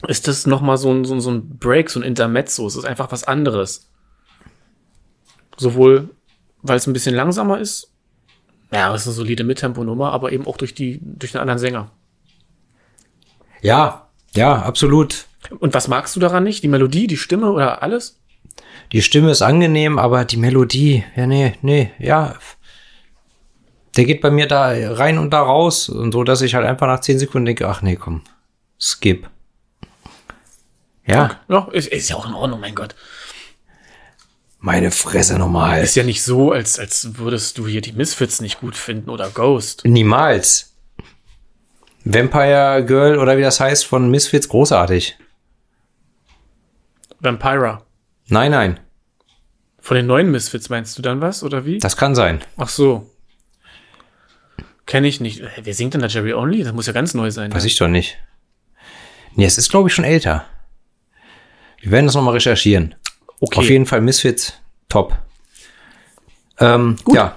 ist 0.07 0.27
das 0.27 0.45
nochmal 0.45 0.77
so 0.77 0.91
ein, 0.91 1.05
so, 1.05 1.13
ein- 1.13 1.21
so 1.21 1.31
ein 1.31 1.57
Break, 1.57 1.89
so 1.89 1.99
ein 1.99 2.03
Intermezzo. 2.03 2.65
Es 2.67 2.75
ist 2.75 2.85
einfach 2.85 3.11
was 3.11 3.23
anderes. 3.23 3.89
Sowohl, 5.57 6.09
weil 6.61 6.77
es 6.77 6.87
ein 6.87 6.93
bisschen 6.93 7.15
langsamer 7.15 7.59
ist, 7.59 7.91
ja, 8.71 8.93
es 8.93 9.01
ist 9.01 9.07
eine 9.07 9.15
solide 9.15 9.43
Mittempo-Nummer, 9.43 10.11
aber 10.11 10.31
eben 10.31 10.47
auch 10.47 10.57
durch 10.57 10.73
die, 10.73 10.99
durch 11.01 11.31
den 11.31 11.39
anderen 11.41 11.59
Sänger. 11.59 11.91
Ja, 13.61 14.09
ja, 14.35 14.61
absolut. 14.63 15.27
Und 15.59 15.73
was 15.73 15.87
magst 15.87 16.15
du 16.15 16.19
daran 16.19 16.43
nicht? 16.43 16.63
Die 16.63 16.67
Melodie, 16.67 17.07
die 17.07 17.17
Stimme 17.17 17.51
oder 17.51 17.83
alles? 17.83 18.19
Die 18.91 19.01
Stimme 19.01 19.31
ist 19.31 19.41
angenehm, 19.41 19.97
aber 19.97 20.25
die 20.25 20.37
Melodie, 20.37 21.03
ja, 21.15 21.25
nee, 21.27 21.53
nee, 21.61 21.91
ja. 21.99 22.35
Der 23.97 24.05
geht 24.05 24.21
bei 24.21 24.29
mir 24.31 24.47
da 24.47 24.71
rein 24.93 25.17
und 25.17 25.31
da 25.31 25.41
raus 25.41 25.87
und 25.89 26.11
so, 26.11 26.23
dass 26.23 26.41
ich 26.41 26.55
halt 26.55 26.65
einfach 26.65 26.87
nach 26.87 26.99
zehn 26.99 27.17
Sekunden 27.19 27.45
denke, 27.45 27.67
ach 27.67 27.81
nee, 27.81 27.95
komm, 27.95 28.21
skip. 28.79 29.29
Ja, 31.05 31.39
Ja, 31.47 31.67
ist, 31.71 31.87
ist 31.89 32.09
ja 32.09 32.15
auch 32.15 32.27
in 32.27 32.33
Ordnung, 32.33 32.59
mein 32.59 32.73
Gott. 32.75 32.95
meine 34.59 34.89
Fresse 34.91 35.37
nochmal. 35.37 35.83
Ist 35.83 35.95
ja 35.95 36.03
nicht 36.03 36.23
so, 36.23 36.51
als, 36.51 36.79
als 36.79 37.17
würdest 37.19 37.57
du 37.59 37.67
hier 37.67 37.81
die 37.81 37.91
Misfits 37.93 38.41
nicht 38.41 38.59
gut 38.59 38.75
finden 38.75 39.09
oder 39.11 39.29
Ghost. 39.29 39.83
Niemals. 39.85 40.73
Vampire 42.03 42.83
Girl 42.85 43.19
oder 43.19 43.37
wie 43.37 43.41
das 43.43 43.59
heißt 43.59 43.85
von 43.85 44.09
Misfits, 44.09 44.49
großartig. 44.49 45.17
Vampira. 47.19 47.83
Nein, 48.27 48.51
nein, 48.51 48.79
Von 49.79 49.97
den 49.97 50.07
neuen 50.07 50.31
Misfits 50.31 50.69
meinst 50.69 50.97
du 50.97 51.01
dann 51.03 51.21
was 51.21 51.43
oder 51.43 51.65
wie? 51.65 51.77
das 51.77 51.95
kann 51.97 52.15
sein. 52.15 52.41
Ach 52.57 52.69
so. 52.69 53.09
Kenne 54.85 55.07
ich 55.07 55.19
nicht. 55.19 55.41
Wer 55.61 55.73
singt 55.73 55.93
denn 55.93 56.01
da 56.01 56.07
Jerry 56.07 56.33
Only? 56.33 56.63
Das 56.63 56.73
muss 56.73 56.87
ja 56.87 56.93
ganz 56.93 57.13
neu 57.13 57.31
sein. 57.31 57.53
Weiß 57.53 57.63
ne? 57.63 57.67
ich 57.67 57.77
doch 57.77 57.87
nicht. 57.87 58.17
Nee, 59.35 59.45
es 59.45 59.57
ist, 59.57 59.69
glaube 59.69 59.89
ich, 59.89 59.95
schon 59.95 60.05
älter. 60.05 60.45
Wir 61.81 61.91
werden 61.91 62.05
das 62.05 62.15
nochmal 62.15 62.33
recherchieren. 62.33 62.95
Okay. 63.39 63.59
Auf 63.59 63.69
jeden 63.69 63.85
Fall 63.85 64.01
Misfits, 64.01 64.53
top. 64.89 65.17
Ähm, 66.59 66.97
Ja. 67.13 67.35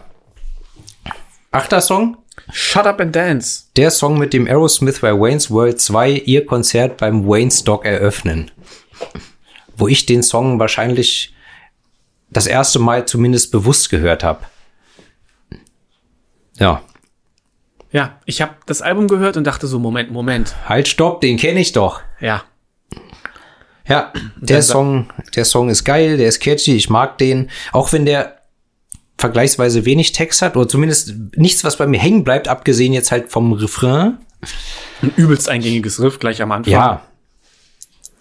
Achter 1.50 1.80
Song. 1.80 2.18
Shut 2.52 2.86
Up 2.86 3.00
and 3.00 3.14
Dance. 3.14 3.64
Der 3.76 3.90
Song, 3.90 4.18
mit 4.18 4.32
dem 4.32 4.46
Aerosmith 4.46 5.00
bei 5.00 5.12
Wayne's 5.12 5.50
World 5.50 5.80
2 5.80 6.10
ihr 6.12 6.46
Konzert 6.46 6.96
beim 6.98 7.26
Wayne's 7.26 7.64
Dog 7.64 7.84
eröffnen. 7.84 8.50
Wo 9.76 9.88
ich 9.88 10.06
den 10.06 10.22
Song 10.22 10.58
wahrscheinlich 10.58 11.34
das 12.30 12.46
erste 12.46 12.78
Mal 12.78 13.06
zumindest 13.06 13.50
bewusst 13.52 13.90
gehört 13.90 14.22
habe. 14.24 14.46
Ja. 16.58 16.82
Ja, 17.90 18.18
ich 18.26 18.42
habe 18.42 18.54
das 18.66 18.82
Album 18.82 19.08
gehört 19.08 19.36
und 19.36 19.44
dachte 19.44 19.66
so, 19.66 19.78
Moment, 19.78 20.10
Moment. 20.10 20.54
Halt, 20.68 20.88
stopp, 20.88 21.20
den 21.20 21.36
kenne 21.36 21.60
ich 21.60 21.72
doch. 21.72 22.00
Ja, 22.20 22.42
Ja, 23.88 24.12
der 24.36 24.62
Song, 24.62 25.08
der 25.34 25.46
Song 25.46 25.70
ist 25.70 25.84
geil, 25.84 26.18
der 26.18 26.28
ist 26.28 26.40
catchy, 26.40 26.76
ich 26.76 26.90
mag 26.90 27.16
den. 27.16 27.50
Auch 27.72 27.92
wenn 27.92 28.04
der 28.04 28.42
vergleichsweise 29.16 29.84
wenig 29.86 30.12
Text 30.12 30.42
hat, 30.42 30.56
oder 30.56 30.68
zumindest 30.68 31.14
nichts, 31.34 31.64
was 31.64 31.78
bei 31.78 31.86
mir 31.86 31.98
hängen 31.98 32.22
bleibt, 32.22 32.48
abgesehen 32.48 32.92
jetzt 32.92 33.10
halt 33.10 33.30
vom 33.32 33.52
Refrain. 33.54 34.18
ein 35.02 35.12
übelst 35.16 35.48
eingängiges 35.48 36.00
Riff 36.00 36.18
gleich 36.18 36.42
am 36.42 36.52
Anfang. 36.52 36.72
Ja. 36.72 37.02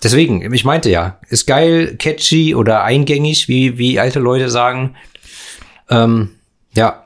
Deswegen, 0.02 0.54
ich 0.54 0.64
meinte 0.64 0.90
ja, 0.90 1.20
ist 1.30 1.46
geil, 1.48 1.96
catchy 1.98 2.56
oder 2.56 2.84
eingängig, 2.84 3.48
wie, 3.48 3.78
wie 3.78 4.00
alte 4.00 4.20
Leute 4.20 4.50
sagen. 4.50 4.96
Ähm, 5.90 6.30
ja. 6.74 7.04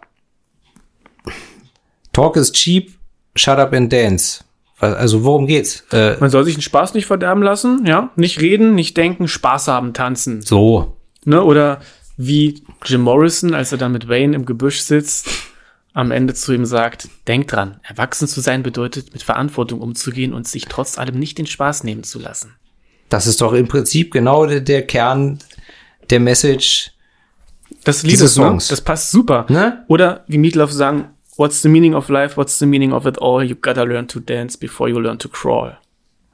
Talk 2.14 2.36
is 2.38 2.52
cheap, 2.52 2.94
shut 3.36 3.58
up 3.60 3.74
and 3.74 3.92
dance. 3.92 4.44
Also 4.80 5.24
worum 5.24 5.46
geht's? 5.46 5.84
Äh, 5.92 6.18
Man 6.20 6.30
soll 6.32 6.44
sich 6.44 6.56
den 6.56 6.62
Spaß 6.62 6.96
nicht 6.96 7.06
verderben 7.06 7.44
lassen, 7.44 7.86
ja? 7.86 8.10
Nicht 8.16 8.42
reden, 8.42 8.74
nicht 8.74 8.98
denken, 8.98 9.28
Spaß 9.28 9.68
haben, 9.68 9.94
tanzen. 9.94 10.42
so. 10.42 10.98
Ne? 11.24 11.44
Oder 11.44 11.82
wie 12.18 12.64
Jim 12.86 13.02
Morrison, 13.02 13.54
als 13.54 13.72
er 13.72 13.78
dann 13.78 13.92
mit 13.92 14.10
Wayne 14.10 14.36
im 14.36 14.46
Gebüsch 14.46 14.82
sitzt, 14.82 15.28
am 15.94 16.10
Ende 16.10 16.34
zu 16.34 16.52
ihm 16.54 16.66
sagt, 16.66 17.10
denk 17.28 17.48
dran, 17.48 17.80
erwachsen 17.84 18.28
zu 18.28 18.42
sein 18.42 18.64
bedeutet, 18.64 19.14
mit 19.14 19.22
Verantwortung 19.22 19.82
umzugehen 19.82 20.34
und 20.34 20.48
sich 20.48 20.66
trotz 20.66 20.98
allem 20.98 21.20
nicht 21.20 21.38
den 21.38 21.46
Spaß 21.46 21.84
nehmen 21.84 22.04
zu 22.04 22.18
lassen. 22.18 22.56
Das 23.10 23.28
ist 23.28 23.42
doch 23.42 23.54
im 23.54 23.68
Prinzip 23.68 24.12
genau 24.12 24.46
der, 24.48 24.62
der 24.62 24.88
Kern 24.88 25.38
der 26.10 26.20
Message. 26.20 26.92
Das 27.84 28.04
Liedes, 28.04 28.38
ne? 28.38 28.46
Songs. 28.46 28.68
Das 28.70 28.82
passt 28.82 29.12
super. 29.12 29.46
Ne? 29.50 29.84
Oder 29.88 30.24
wie 30.28 30.38
Meatloaf 30.38 30.72
sagen, 30.72 31.10
what's 31.42 31.62
the 31.62 31.70
meaning 31.70 31.96
of 31.96 32.10
life, 32.10 32.38
what's 32.38 32.60
the 32.60 32.66
meaning 32.66 32.94
of 32.94 33.06
it 33.08 33.18
all, 33.18 33.44
you 33.44 33.56
gotta 33.56 33.84
learn 33.84 34.08
to 34.08 34.20
dance 34.20 34.56
before 34.58 34.88
you 34.90 35.00
learn 35.00 35.18
to 35.18 35.28
crawl. 35.28 35.72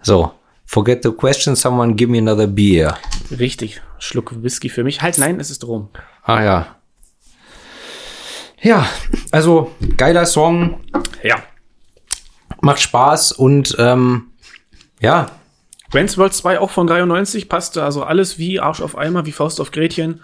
So. 0.01 0.31
Forget 0.69 1.01
the 1.01 1.11
question, 1.13 1.55
someone 1.55 1.95
give 1.95 2.09
me 2.09 2.17
another 2.17 2.45
beer. 2.45 2.97
Richtig. 3.31 3.79
Schluck 3.99 4.33
Whisky 4.43 4.67
für 4.69 4.83
mich. 4.83 5.01
Halt, 5.01 5.17
nein, 5.17 5.39
es 5.39 5.49
ist 5.49 5.63
rum. 5.65 5.87
Ah 6.23 6.43
ja. 6.43 6.75
Ja, 8.61 8.85
also 9.31 9.71
geiler 9.95 10.25
Song, 10.25 10.81
Ja. 11.23 11.37
macht 12.61 12.81
Spaß 12.81 13.31
und 13.31 13.75
ähm, 13.79 14.31
ja, 14.99 15.31
Wayne's 15.91 16.17
World 16.17 16.33
2 16.33 16.59
auch 16.59 16.71
von 16.71 16.85
93, 16.87 17.47
passte 17.47 17.81
also 17.83 18.03
alles 18.03 18.37
wie 18.37 18.59
Arsch 18.59 18.81
auf 18.81 18.97
Eimer, 18.97 19.25
wie 19.25 19.31
Faust 19.31 19.61
auf 19.61 19.71
Gretchen. 19.71 20.19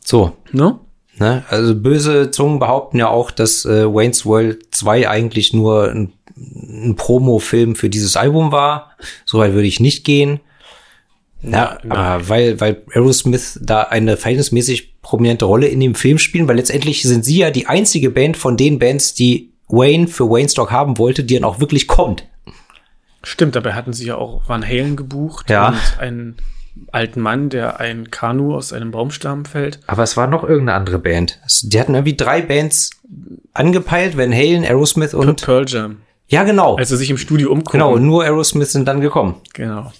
so. 0.00 0.36
Ne? 0.52 0.78
Ne? 1.18 1.44
Also 1.48 1.74
böse 1.74 2.30
Zungen 2.30 2.58
behaupten 2.58 2.98
ja 2.98 3.08
auch, 3.08 3.30
dass 3.30 3.64
äh, 3.64 3.86
Wayne's 3.92 4.26
World 4.26 4.74
2 4.74 5.08
eigentlich 5.08 5.52
nur 5.52 5.90
ein, 5.90 6.12
ein 6.36 6.96
Promo-Film 6.96 7.76
für 7.76 7.88
dieses 7.88 8.16
Album 8.16 8.50
war. 8.52 8.90
Soweit 9.24 9.52
würde 9.52 9.68
ich 9.68 9.80
nicht 9.80 10.04
gehen. 10.04 10.40
Na, 11.46 11.78
aber 11.88 12.28
weil, 12.28 12.58
weil 12.60 12.82
Aerosmith 12.94 13.60
da 13.62 13.82
eine 13.82 14.16
verhältnismäßig 14.16 15.00
prominente 15.02 15.44
Rolle 15.44 15.66
in 15.68 15.78
dem 15.80 15.94
Film 15.94 16.18
spielen, 16.18 16.48
weil 16.48 16.56
letztendlich 16.56 17.02
sind 17.02 17.24
sie 17.24 17.36
ja 17.38 17.50
die 17.50 17.66
einzige 17.66 18.10
Band 18.10 18.36
von 18.38 18.56
den 18.56 18.78
Bands, 18.78 19.12
die 19.14 19.50
Wayne 19.68 20.08
für 20.08 20.28
Wayne 20.30 20.48
Stock 20.48 20.70
haben 20.70 20.96
wollte, 20.96 21.22
die 21.22 21.34
dann 21.34 21.44
auch 21.44 21.60
wirklich 21.60 21.86
kommt. 21.86 22.24
Stimmt, 23.22 23.56
dabei 23.56 23.74
hatten 23.74 23.92
sie 23.92 24.06
ja 24.06 24.16
auch 24.16 24.42
Van 24.48 24.64
Halen 24.66 24.96
gebucht 24.96 25.50
Ja. 25.50 25.68
und 25.68 25.98
einen 26.00 26.36
alten 26.92 27.20
Mann, 27.20 27.48
der 27.50 27.80
ein 27.80 28.10
Kanu 28.10 28.54
aus 28.54 28.72
einem 28.72 28.90
Baumstamm 28.90 29.44
fällt. 29.44 29.80
Aber 29.86 30.02
es 30.02 30.16
war 30.16 30.26
noch 30.26 30.42
irgendeine 30.42 30.74
andere 30.78 30.98
Band. 30.98 31.40
Die 31.62 31.78
hatten 31.80 31.94
irgendwie 31.94 32.16
drei 32.16 32.40
Bands 32.42 32.90
angepeilt, 33.52 34.16
Van 34.16 34.32
Halen, 34.32 34.64
Aerosmith 34.64 35.14
und 35.14 35.42
Pearl 35.44 35.64
Jam. 35.68 35.98
ja 36.28 36.42
genau, 36.44 36.76
Als 36.76 36.88
sie 36.88 36.96
sich 36.96 37.10
im 37.10 37.18
Studio 37.18 37.50
umgucken. 37.52 37.78
genau. 37.80 37.96
Nur 37.98 38.24
Aerosmith 38.24 38.72
sind 38.72 38.86
dann 38.86 39.00
gekommen. 39.00 39.36
genau. 39.52 39.92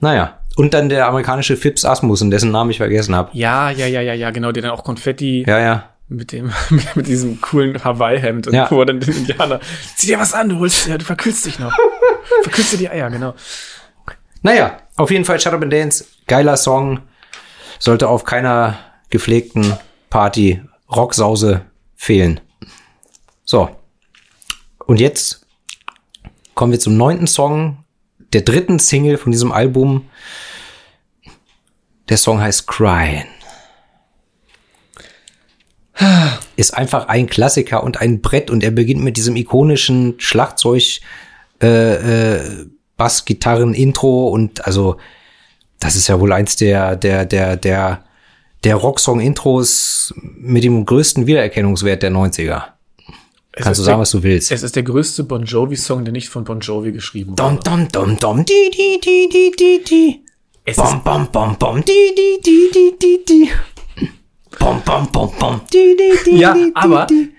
Naja 0.00 0.38
und 0.56 0.72
dann 0.72 0.88
der 0.88 1.08
amerikanische 1.08 1.56
Phipps 1.56 1.84
Asmussen, 1.84 2.30
dessen 2.30 2.52
Namen 2.52 2.70
ich 2.70 2.76
vergessen 2.76 3.14
habe. 3.16 3.30
Ja, 3.32 3.70
ja, 3.70 3.86
ja, 3.86 4.00
ja, 4.00 4.14
ja, 4.14 4.30
genau, 4.30 4.52
der 4.52 4.62
dann 4.62 4.70
auch 4.70 4.84
Konfetti 4.84 5.44
Ja 5.48 5.58
ja. 5.58 5.88
mit 6.08 6.30
dem, 6.30 6.52
mit 6.94 7.08
diesem 7.08 7.40
coolen 7.40 7.82
Hawaii-Hemd 7.82 8.46
und 8.46 8.54
Ja. 8.54 8.70
wo 8.70 8.84
dann 8.84 9.00
den 9.00 9.14
Indianer, 9.16 9.58
zieh 9.96 10.06
dir 10.08 10.20
was 10.20 10.32
an, 10.32 10.48
du 10.50 10.58
holst, 10.60 10.86
ja, 10.86 10.96
du 10.96 11.04
verkühlst 11.04 11.44
dich 11.46 11.58
noch. 11.58 11.72
verkühlst 12.44 12.72
dir 12.74 12.76
die 12.78 12.88
Eier, 12.88 13.10
genau. 13.10 13.34
Naja, 14.44 14.76
auf 14.96 15.10
jeden 15.10 15.24
Fall 15.24 15.40
Shut 15.40 15.54
Up 15.54 15.62
and 15.62 15.72
Dance, 15.72 16.04
geiler 16.26 16.58
Song, 16.58 17.00
sollte 17.78 18.10
auf 18.10 18.24
keiner 18.24 18.78
gepflegten 19.08 19.74
Party 20.10 20.60
Rocksause 20.94 21.62
fehlen. 21.96 22.40
So. 23.46 23.74
Und 24.86 25.00
jetzt 25.00 25.46
kommen 26.54 26.72
wir 26.72 26.78
zum 26.78 26.98
neunten 26.98 27.26
Song, 27.26 27.84
der 28.34 28.42
dritten 28.42 28.78
Single 28.78 29.16
von 29.16 29.32
diesem 29.32 29.50
Album. 29.50 30.10
Der 32.10 32.18
Song 32.18 32.38
heißt 32.38 32.66
Crying. 32.66 33.24
Ist 36.56 36.74
einfach 36.74 37.08
ein 37.08 37.30
Klassiker 37.30 37.82
und 37.82 37.98
ein 37.98 38.20
Brett 38.20 38.50
und 38.50 38.62
er 38.62 38.72
beginnt 38.72 39.02
mit 39.02 39.16
diesem 39.16 39.36
ikonischen 39.36 40.20
Schlagzeug 40.20 41.00
äh, 41.62 42.34
äh, 42.34 42.66
Bassgitarren-Intro 42.96 44.28
und 44.28 44.64
also 44.66 44.96
das 45.80 45.96
ist 45.96 46.08
ja 46.08 46.18
wohl 46.20 46.32
eins 46.32 46.56
der, 46.56 46.96
der, 46.96 47.24
der, 47.24 47.56
der, 47.56 48.04
der 48.62 48.76
Rocksong-Intros 48.76 50.14
mit 50.36 50.64
dem 50.64 50.84
größten 50.84 51.26
Wiedererkennungswert 51.26 52.02
der 52.02 52.10
90er. 52.12 52.62
Es 53.56 53.64
Kannst 53.64 53.78
du 53.78 53.82
ist 53.82 53.86
sagen, 53.86 53.96
der, 53.96 54.00
was 54.00 54.10
du 54.10 54.22
willst. 54.22 54.50
Es 54.50 54.62
ist 54.62 54.74
der 54.74 54.82
größte 54.82 55.24
Bon 55.24 55.44
Jovi-Song, 55.44 56.04
der 56.04 56.12
nicht 56.12 56.28
von 56.28 56.44
Bon 56.44 56.60
Jovi 56.60 56.90
geschrieben 56.92 57.36
Dom, 57.36 57.52
wurde. 57.56 57.62
dom, 57.70 57.88
dom, 57.88 58.18
dom, 58.18 58.44
di, 58.44 58.70
di, 58.72 58.98
di, 59.00 59.28
di, 59.30 59.52
di, 59.56 59.84
di. 59.88 60.24
Es 60.64 60.76
Bom, 60.76 61.02
bom, 61.04 61.28
bom, 61.30 61.56
bom, 61.58 61.84
di, 61.84 61.92
di, 62.16 62.40
di, 62.42 62.70
di, 62.72 62.96
di, 62.98 63.24
di. 63.28 63.50
Bom, 64.58 64.80
bom, 64.84 65.06
bom, 65.12 65.30
bom, 65.38 65.60
di, 65.72 65.94
di, 65.96 66.30
di, 66.30 66.38
Ja, 66.38 66.54
di, 66.54 66.64
di, 66.64 66.70
aber- 66.74 67.06
di. 67.06 67.30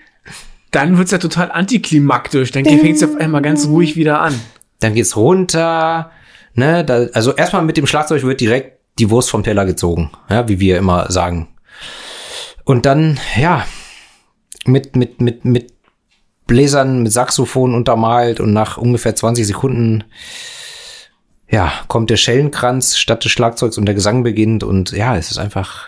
Dann 0.70 0.96
wird's 0.98 1.10
ja 1.10 1.18
total 1.18 1.50
antiklimaktisch. 1.50 2.50
Dann 2.50 2.64
fängt's 2.64 3.02
auf 3.02 3.16
einmal 3.16 3.40
ganz 3.42 3.66
ruhig 3.66 3.96
wieder 3.96 4.20
an. 4.20 4.38
Dann 4.80 4.94
geht's 4.94 5.16
runter, 5.16 6.10
ne, 6.54 6.84
da, 6.84 7.06
also 7.12 7.34
erstmal 7.34 7.62
mit 7.62 7.76
dem 7.76 7.86
Schlagzeug 7.86 8.22
wird 8.22 8.40
direkt 8.40 8.80
die 8.98 9.10
Wurst 9.10 9.30
vom 9.30 9.42
Teller 9.42 9.66
gezogen, 9.66 10.10
ja, 10.28 10.48
wie 10.48 10.60
wir 10.60 10.78
immer 10.78 11.10
sagen. 11.10 11.48
Und 12.64 12.86
dann, 12.86 13.20
ja, 13.38 13.64
mit, 14.64 14.96
mit, 14.96 15.20
mit, 15.20 15.44
mit 15.44 15.72
Bläsern, 16.46 17.02
mit 17.02 17.12
Saxophon 17.12 17.74
untermalt 17.74 18.40
und 18.40 18.52
nach 18.52 18.76
ungefähr 18.76 19.14
20 19.14 19.46
Sekunden, 19.46 20.04
ja, 21.48 21.72
kommt 21.88 22.10
der 22.10 22.16
Schellenkranz 22.16 22.96
statt 22.96 23.24
des 23.24 23.32
Schlagzeugs 23.32 23.78
und 23.78 23.86
der 23.86 23.94
Gesang 23.94 24.22
beginnt 24.22 24.64
und 24.64 24.92
ja, 24.92 25.16
es 25.16 25.30
ist 25.30 25.38
einfach, 25.38 25.86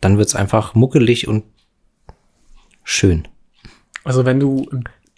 dann 0.00 0.18
wird's 0.18 0.34
einfach 0.34 0.74
muckelig 0.74 1.28
und 1.28 1.44
schön. 2.84 3.28
Also 4.04 4.24
wenn 4.24 4.40
du 4.40 4.68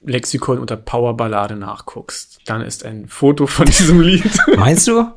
Lexikon 0.05 0.59
unter 0.59 0.77
Powerballade 0.77 1.57
nachguckst, 1.57 2.41
dann 2.47 2.61
ist 2.61 2.85
ein 2.85 3.09
Foto 3.09 3.47
von 3.47 3.67
diesem 3.67 4.01
Lied. 4.01 4.31
Meinst 4.57 4.87
du? 4.87 5.11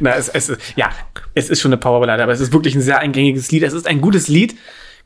Na, 0.00 0.14
es, 0.14 0.28
es 0.28 0.48
ist, 0.48 0.60
ja, 0.76 0.90
es 1.34 1.50
ist 1.50 1.60
schon 1.60 1.72
eine 1.72 1.78
Powerballade, 1.78 2.22
aber 2.22 2.32
es 2.32 2.40
ist 2.40 2.52
wirklich 2.52 2.74
ein 2.74 2.82
sehr 2.82 2.98
eingängiges 2.98 3.50
Lied. 3.50 3.62
Es 3.62 3.72
ist 3.72 3.86
ein 3.86 4.00
gutes 4.00 4.28
Lied, 4.28 4.56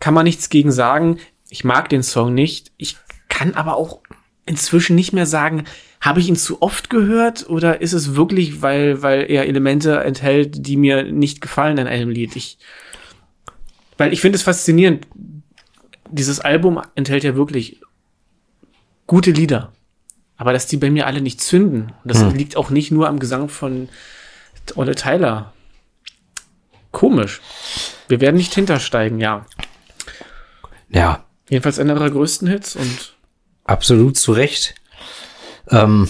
kann 0.00 0.14
man 0.14 0.24
nichts 0.24 0.48
gegen 0.48 0.72
sagen. 0.72 1.18
Ich 1.50 1.64
mag 1.64 1.88
den 1.88 2.02
Song 2.02 2.34
nicht. 2.34 2.72
Ich 2.76 2.96
kann 3.28 3.54
aber 3.54 3.76
auch 3.76 4.00
inzwischen 4.46 4.96
nicht 4.96 5.12
mehr 5.12 5.26
sagen, 5.26 5.64
habe 6.00 6.20
ich 6.20 6.28
ihn 6.28 6.36
zu 6.36 6.62
oft 6.62 6.90
gehört 6.90 7.48
oder 7.48 7.80
ist 7.80 7.92
es 7.92 8.14
wirklich, 8.14 8.62
weil, 8.62 9.02
weil 9.02 9.30
er 9.30 9.46
Elemente 9.46 9.98
enthält, 10.00 10.66
die 10.66 10.76
mir 10.76 11.04
nicht 11.04 11.40
gefallen 11.40 11.78
in 11.78 11.86
einem 11.86 12.10
Lied? 12.10 12.36
Ich, 12.36 12.58
weil 13.96 14.12
ich 14.12 14.20
finde 14.20 14.36
es 14.36 14.42
faszinierend. 14.42 15.06
Dieses 16.10 16.40
Album 16.40 16.80
enthält 16.94 17.24
ja 17.24 17.36
wirklich 17.36 17.80
gute 19.08 19.32
Lieder. 19.32 19.72
Aber 20.36 20.52
dass 20.52 20.68
die 20.68 20.76
bei 20.76 20.90
mir 20.90 21.08
alle 21.08 21.20
nicht 21.20 21.40
zünden. 21.40 21.92
Und 22.04 22.12
das 22.14 22.22
liegt 22.32 22.56
auch 22.56 22.70
nicht 22.70 22.92
nur 22.92 23.08
am 23.08 23.18
Gesang 23.18 23.48
von 23.48 23.88
Olle 24.76 24.94
Tyler. 24.94 25.52
Komisch. 26.92 27.40
Wir 28.06 28.20
werden 28.20 28.36
nicht 28.36 28.54
hintersteigen, 28.54 29.18
ja. 29.18 29.44
Ja, 30.90 31.24
Jedenfalls 31.48 31.78
einer 31.78 31.94
ihrer 31.94 32.10
größten 32.10 32.48
Hits 32.48 32.76
und 32.76 33.14
absolut 33.64 34.16
zu 34.16 34.32
Recht. 34.32 34.74
Ähm, 35.70 36.08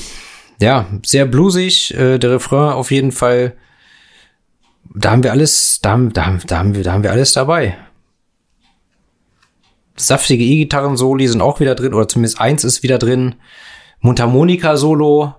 ja, 0.61 0.87
sehr 1.05 1.27
bluesig, 1.27 1.95
äh, 1.95 2.19
der 2.19 2.33
Refrain 2.33 2.73
auf 2.73 2.91
jeden 2.91 3.13
Fall. 3.13 3.57
Da 4.95 5.13
haben 5.13 5.23
wir 5.23 5.33
alles, 5.33 5.81
da 5.81 5.91
haben, 5.91 6.13
da 6.13 6.27
haben, 6.27 6.41
da 6.47 6.59
haben 6.59 6.75
wir, 6.75 6.83
da 6.83 6.93
haben 6.93 7.03
wir 7.03 7.13
alles 7.13 7.33
dabei. 7.33 7.77
Saftige 9.99 10.45
E-Gitarren-Soli 10.45 11.29
sind 11.29 11.41
auch 11.41 11.61
wieder 11.61 11.75
drin, 11.75 11.95
oder 11.95 12.09
zumindest 12.09 12.41
eins 12.41 12.65
ist 12.65 12.83
wieder 12.83 12.99
drin. 12.99 13.35
Mundharmonika-Solo. 14.01 15.35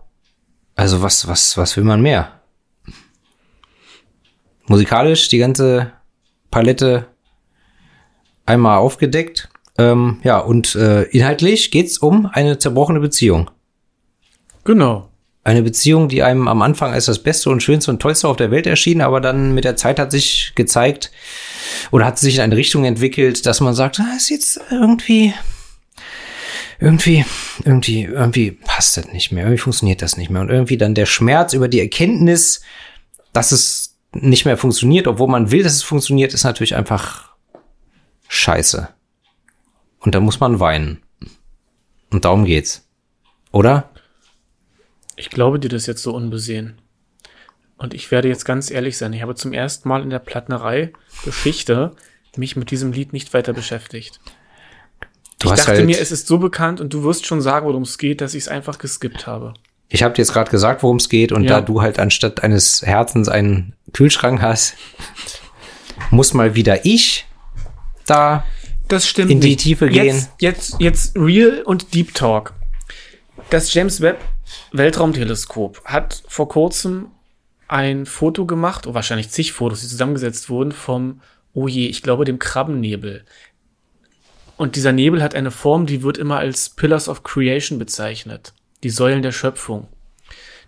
Also 0.76 1.02
was, 1.02 1.28
was, 1.28 1.58
was 1.58 1.76
will 1.78 1.84
man 1.84 2.02
mehr? 2.02 2.40
Musikalisch 4.68 5.30
die 5.30 5.40
ganze 5.40 5.92
Palette 6.52 7.08
einmal 8.46 8.78
aufgedeckt. 8.78 9.50
Ähm, 9.78 10.20
ja, 10.24 10.40
und 10.40 10.76
äh, 10.76 11.04
inhaltlich 11.04 11.72
geht's 11.72 11.98
um 11.98 12.26
eine 12.26 12.58
zerbrochene 12.60 13.00
Beziehung. 13.00 13.50
genau. 14.64 15.09
Eine 15.44 15.64
Beziehung, 15.64 16.10
die 16.10 16.22
einem 16.22 16.48
am 16.48 16.62
Anfang 16.62 16.94
als 16.94 17.06
das 17.06 17.24
Beste 17.24 17.50
und 17.50 17.64
Schönste 17.64 17.92
und 17.92 18.02
Tollste 18.02 18.28
auf 18.28 18.38
der 18.38 18.52
Welt 18.52 18.68
erschien, 18.68 19.02
aber 19.02 19.22
dann 19.22 19.54
mit 19.54 19.64
der 19.64 19.78
Zeit 19.78 20.00
hat 20.00 20.12
sich 20.12 20.52
gezeigt 20.56 21.12
oder 21.92 22.06
hat 22.06 22.20
sich 22.20 22.36
in 22.36 22.42
eine 22.42 22.58
Richtung 22.58 22.84
entwickelt, 22.86 23.46
dass 23.46 23.62
man 23.62 23.74
sagt, 23.74 24.00
ah, 24.00 24.16
ist 24.18 24.30
jetzt 24.30 24.60
irgendwie, 24.70 25.34
irgendwie, 26.80 27.26
irgendwie, 27.64 28.04
irgendwie 28.04 28.52
passt 28.52 28.98
das 28.98 29.08
nicht 29.08 29.32
mehr, 29.32 29.46
irgendwie 29.46 29.62
funktioniert 29.62 30.02
das 30.02 30.18
nicht 30.18 30.30
mehr. 30.30 30.42
Und 30.42 30.50
irgendwie 30.50 30.78
dann 30.78 30.94
der 30.94 31.06
Schmerz 31.06 31.54
über 31.54 31.68
die 31.68 31.80
Erkenntnis, 31.80 32.62
dass 33.34 33.52
es 33.52 33.98
nicht 34.14 34.46
mehr 34.46 34.58
funktioniert, 34.58 35.08
obwohl 35.08 35.28
man 35.28 35.52
will, 35.52 35.64
dass 35.64 35.74
es 35.74 35.84
funktioniert, 35.84 36.34
ist 36.34 36.44
natürlich 36.44 36.76
einfach 36.76 37.34
scheiße. 38.28 38.90
Und 40.00 40.16
da 40.16 40.20
muss 40.20 40.40
man 40.40 40.60
weinen. 40.60 41.02
Und 42.10 42.26
darum 42.26 42.46
geht's. 42.46 42.88
Oder? 43.52 43.90
Ich 45.20 45.30
glaube 45.30 45.60
dir 45.60 45.68
das 45.68 45.86
jetzt 45.86 46.02
so 46.02 46.16
unbesehen. 46.16 46.80
Und 47.78 47.94
ich 47.94 48.10
werde 48.10 48.30
jetzt 48.30 48.46
ganz 48.46 48.72
ehrlich 48.72 48.98
sein. 48.98 49.12
Ich 49.12 49.22
habe 49.22 49.36
zum 49.36 49.52
ersten 49.52 49.90
Mal 49.90 50.02
in 50.02 50.10
der 50.10 50.20
Plattnerei 50.20 50.94
Geschichte 51.26 51.92
mich 52.38 52.56
mit 52.56 52.72
diesem 52.72 52.94
Lied 52.94 53.12
nicht 53.12 53.34
weiter 53.34 53.52
beschäftigt. 53.52 54.22
Du 55.40 55.48
ich 55.48 55.52
hast 55.52 55.60
dachte 55.68 55.78
halt, 55.80 55.86
mir, 55.86 56.00
es 56.00 56.14
ist 56.14 56.28
so 56.28 56.38
bekannt 56.38 56.80
und 56.80 56.94
du 56.94 57.04
wirst 57.04 57.26
schon 57.26 57.42
sagen, 57.42 57.68
worum 57.68 57.84
es 57.84 57.98
geht, 57.98 58.22
dass 58.22 58.34
ich 58.34 58.44
es 58.44 58.48
einfach 58.48 58.78
geskippt 58.78 59.28
habe. 59.28 59.54
ich 59.90 60.04
habe 60.04 60.14
dir 60.14 60.22
jetzt 60.22 60.32
gerade 60.32 60.52
gesagt, 60.52 60.84
worum 60.84 60.98
es 60.98 61.10
geht, 61.10 61.34
und 61.34 61.44
Ja. 61.44 61.60
da 61.60 61.62
du 61.62 61.82
halt 61.82 62.00
anstatt 62.00 62.42
eines 62.44 62.82
Herzens 62.82 63.28
einen 63.28 63.76
Kühlschrank 63.92 64.42
hast, 64.42 64.76
muss 66.12 66.34
mal 66.34 66.56
wieder 66.56 66.86
ich 66.86 67.26
da. 68.06 68.46
Das 68.88 69.08
stimmt. 69.08 69.32
In 69.32 69.42
die 69.42 69.50
nicht. 69.50 69.60
Tiefe 69.62 69.90
gehen. 69.90 70.16
Jetzt, 70.16 70.32
jetzt, 70.40 70.76
jetzt 70.80 71.16
Real 71.18 71.62
und 71.66 71.94
Deep 71.94 72.14
Talk. 72.16 72.54
Das 73.50 73.74
James 73.74 74.00
Webb 74.02 74.20
Weltraumteleskop 74.72 75.84
hat 75.86 76.24
vor 76.28 76.48
kurzem 76.48 77.08
ein 77.68 78.06
Foto 78.06 78.46
gemacht, 78.46 78.88
oder 78.88 78.96
wahrscheinlich 78.96 79.30
zig 79.30 79.54
Fotos, 79.54 79.82
die 79.82 79.88
zusammengesetzt 79.88 80.50
wurden, 80.50 80.72
vom, 80.72 81.22
oh 81.54 81.68
je, 81.68 81.88
ich 81.88 82.02
glaube, 82.02 82.26
dem 82.26 82.40
Krabbennebel. 82.40 83.26
Und 84.58 84.76
dieser 84.76 84.92
Nebel 84.92 85.24
hat 85.24 85.36
eine 85.36 85.52
Form, 85.52 85.86
die 85.86 86.04
wird 86.04 86.18
immer 86.18 86.40
als 86.40 86.70
Pillars 86.70 87.08
of 87.08 87.24
Creation 87.24 87.80
bezeichnet. 87.80 88.54
Die 88.84 88.90
Säulen 88.90 89.22
der 89.22 89.32
Schöpfung. 89.32 89.88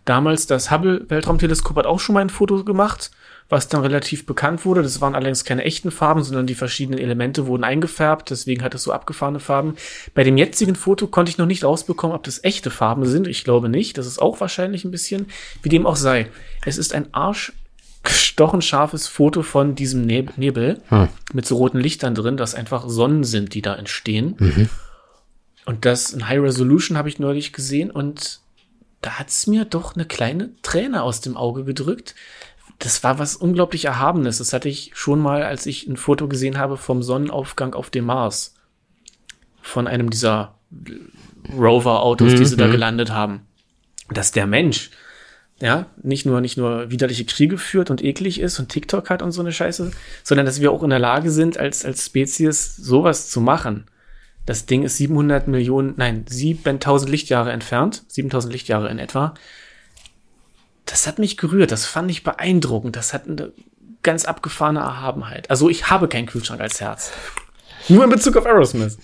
Damals 0.05 0.47
das 0.47 0.71
Hubble 0.71 1.05
Weltraumteleskop 1.09 1.77
hat 1.77 1.85
auch 1.85 1.99
schon 1.99 2.13
mal 2.13 2.21
ein 2.21 2.29
Foto 2.29 2.63
gemacht, 2.63 3.11
was 3.51 3.67
dann 3.67 3.81
relativ 3.81 4.25
bekannt 4.25 4.65
wurde. 4.65 4.81
Das 4.81 5.01
waren 5.01 5.13
allerdings 5.13 5.43
keine 5.43 5.65
echten 5.65 5.91
Farben, 5.91 6.23
sondern 6.23 6.47
die 6.47 6.55
verschiedenen 6.55 6.99
Elemente 6.99 7.47
wurden 7.47 7.65
eingefärbt, 7.65 8.29
deswegen 8.29 8.63
hat 8.63 8.73
es 8.73 8.83
so 8.83 8.93
abgefahrene 8.93 9.41
Farben. 9.41 9.75
Bei 10.13 10.23
dem 10.23 10.37
jetzigen 10.37 10.75
Foto 10.75 11.07
konnte 11.07 11.29
ich 11.29 11.37
noch 11.37 11.45
nicht 11.45 11.65
rausbekommen, 11.65 12.15
ob 12.15 12.23
das 12.23 12.43
echte 12.45 12.71
Farben 12.71 13.05
sind. 13.05 13.27
Ich 13.27 13.43
glaube 13.43 13.67
nicht. 13.67 13.97
Das 13.97 14.07
ist 14.07 14.19
auch 14.19 14.39
wahrscheinlich 14.39 14.85
ein 14.85 14.91
bisschen, 14.91 15.27
wie 15.61 15.69
dem 15.69 15.85
auch 15.85 15.97
sei. 15.97 16.29
Es 16.65 16.77
ist 16.77 16.95
ein 16.95 17.13
Arsch 17.13 17.51
gestochen 18.03 18.61
scharfes 18.61 19.07
Foto 19.07 19.43
von 19.43 19.75
diesem 19.75 20.05
Neb 20.05 20.37
Nebel 20.37 20.81
Hm. 20.87 21.09
mit 21.33 21.45
so 21.45 21.57
roten 21.57 21.77
Lichtern 21.79 22.15
drin, 22.15 22.37
das 22.37 22.55
einfach 22.55 22.87
Sonnen 22.87 23.25
sind, 23.25 23.53
die 23.53 23.61
da 23.61 23.75
entstehen. 23.75 24.35
Mhm. 24.39 24.69
Und 25.65 25.85
das 25.85 26.11
in 26.11 26.27
High 26.27 26.39
Resolution 26.39 26.97
habe 26.97 27.09
ich 27.09 27.19
neulich 27.19 27.53
gesehen 27.53 27.91
und 27.91 28.39
da 29.01 29.19
hat's 29.19 29.45
mir 29.47 29.65
doch 29.65 29.95
eine 29.95 30.05
kleine 30.05 30.49
Träne 30.61 31.03
aus 31.03 31.21
dem 31.21 31.35
Auge 31.35 31.63
gedrückt. 31.63 32.15
Das 32.81 33.03
war 33.03 33.19
was 33.19 33.35
unglaublich 33.35 33.85
Erhabenes. 33.85 34.39
Das 34.39 34.53
hatte 34.53 34.67
ich 34.67 34.91
schon 34.95 35.19
mal, 35.19 35.43
als 35.43 35.67
ich 35.67 35.85
ein 35.85 35.97
Foto 35.97 36.27
gesehen 36.27 36.57
habe 36.57 36.77
vom 36.77 37.03
Sonnenaufgang 37.03 37.75
auf 37.75 37.91
dem 37.91 38.05
Mars. 38.05 38.55
Von 39.61 39.87
einem 39.87 40.09
dieser 40.09 40.55
Rover-Autos, 41.55 42.33
die 42.33 42.45
sie 42.45 42.57
da 42.57 42.65
gelandet 42.67 43.11
haben. 43.11 43.41
Dass 44.09 44.31
der 44.31 44.47
Mensch, 44.47 44.89
ja, 45.59 45.85
nicht 46.01 46.25
nur, 46.25 46.41
nicht 46.41 46.57
nur 46.57 46.89
widerliche 46.89 47.25
Kriege 47.25 47.59
führt 47.59 47.91
und 47.91 48.03
eklig 48.03 48.39
ist 48.39 48.59
und 48.59 48.69
TikTok 48.69 49.11
hat 49.11 49.21
und 49.21 49.31
so 49.31 49.41
eine 49.41 49.51
Scheiße, 49.51 49.91
sondern 50.23 50.47
dass 50.47 50.59
wir 50.59 50.71
auch 50.71 50.81
in 50.81 50.89
der 50.89 50.97
Lage 50.97 51.29
sind, 51.29 51.59
als, 51.59 51.85
als 51.85 52.07
Spezies 52.07 52.75
sowas 52.75 53.29
zu 53.29 53.41
machen. 53.41 53.85
Das 54.47 54.65
Ding 54.65 54.81
ist 54.81 54.97
700 54.97 55.47
Millionen, 55.47 55.93
nein, 55.97 56.25
7000 56.27 57.11
Lichtjahre 57.11 57.51
entfernt, 57.51 58.05
7000 58.07 58.51
Lichtjahre 58.51 58.89
in 58.89 58.97
etwa. 58.97 59.35
Das 60.85 61.07
hat 61.07 61.19
mich 61.19 61.37
gerührt, 61.37 61.71
das 61.71 61.85
fand 61.85 62.09
ich 62.11 62.23
beeindruckend, 62.23 62.95
das 62.95 63.13
hat 63.13 63.27
eine 63.27 63.53
ganz 64.03 64.25
abgefahrene 64.25 64.79
Erhabenheit. 64.79 65.49
Also 65.49 65.69
ich 65.69 65.89
habe 65.89 66.07
keinen 66.07 66.25
Kühlschrank 66.25 66.59
als 66.59 66.81
Herz. 66.81 67.11
Nur 67.87 68.03
in 68.03 68.09
Bezug 68.09 68.35
auf 68.37 68.45
Aerosmith. 68.45 68.97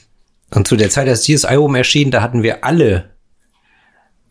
Und 0.53 0.67
zu 0.67 0.75
der 0.75 0.89
Zeit, 0.89 1.07
als 1.07 1.21
dieses 1.21 1.45
Album 1.45 1.75
erschien, 1.75 2.09
da 2.09 2.21
hatten 2.21 2.41
wir 2.41 2.63
alle 2.63 3.17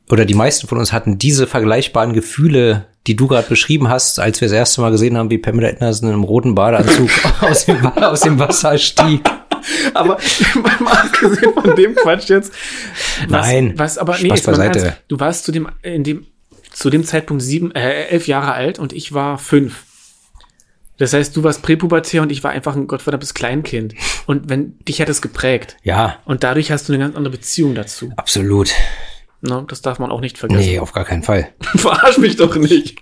oder 0.09 0.25
die 0.25 0.35
meisten 0.35 0.69
von 0.69 0.79
uns 0.79 0.93
hatten 0.93 1.19
diese 1.19 1.47
vergleichbaren 1.47 2.13
Gefühle, 2.13 2.87
die 3.07 3.17
du 3.17 3.27
gerade 3.27 3.49
beschrieben 3.49 3.89
hast, 3.89 4.21
als 4.21 4.41
wir 4.41 4.49
das 4.49 4.57
erste 4.57 4.81
Mal 4.81 4.91
gesehen 4.91 5.17
haben, 5.17 5.31
wie 5.31 5.39
Pamela 5.39 5.69
Anderson 5.69 6.13
im 6.13 6.23
roten 6.23 6.55
Badeanzug 6.55 7.11
aus, 7.41 7.67
dem, 7.67 7.85
aus 7.85 8.21
dem 8.21 8.39
Wasser 8.39 8.79
stieg. 8.79 9.23
Aber 9.95 10.19
mal 10.81 10.93
abgesehen 10.93 11.53
von 11.53 11.75
dem 11.75 11.95
Quatsch 11.97 12.29
jetzt. 12.29 12.53
Was, 13.29 13.47
Nein, 13.47 13.75
Was 13.77 13.99
aber, 13.99 14.17
nee, 14.19 14.29
Spaß 14.29 14.43
beiseite. 14.43 14.79
Ernst, 14.79 15.03
du 15.09 15.19
warst 15.19 15.45
zu 15.45 15.53
dem, 15.53 15.69
in 15.83 16.05
dem, 16.05 16.27
zu 16.77 16.91
dem 16.91 17.05
Zeitpunkt 17.05 17.43
sieben, 17.43 17.75
äh, 17.75 18.05
elf 18.09 18.27
Jahre 18.29 18.53
alt 18.53 18.79
und 18.79 18.93
ich 18.93 19.15
war 19.15 19.39
fünf. 19.39 19.85
Das 20.99 21.15
heißt, 21.15 21.35
du 21.35 21.43
warst 21.43 21.63
präpubertär 21.63 22.21
und 22.23 22.31
ich 22.31 22.45
war 22.45 22.51
einfach 22.51 22.77
ein 22.77 22.87
gottverdammtes 22.87 23.33
Kleinkind. 23.33 23.95
Und 24.27 24.49
wenn, 24.51 24.79
dich 24.81 25.01
hat 25.01 25.09
es 25.09 25.23
geprägt. 25.23 25.77
Ja, 25.83 26.19
Und 26.27 26.43
dadurch 26.45 26.71
hast 26.71 26.89
du 26.89 26.93
eine 26.93 27.03
ganz 27.03 27.17
andere 27.17 27.33
Beziehung 27.33 27.75
dazu. 27.75 28.13
absolut. 28.17 28.73
Ne? 29.41 29.65
Das 29.69 29.81
darf 29.83 29.99
man 29.99 30.11
auch 30.11 30.21
nicht 30.21 30.37
vergessen. 30.39 30.61
Nee, 30.61 30.79
auf 30.79 30.93
gar 30.93 31.05
keinen 31.05 31.23
Fall. 31.23 31.49
Verarsch 31.77 32.19
mich 32.19 32.37
doch 32.37 32.57
nicht. 32.57 32.97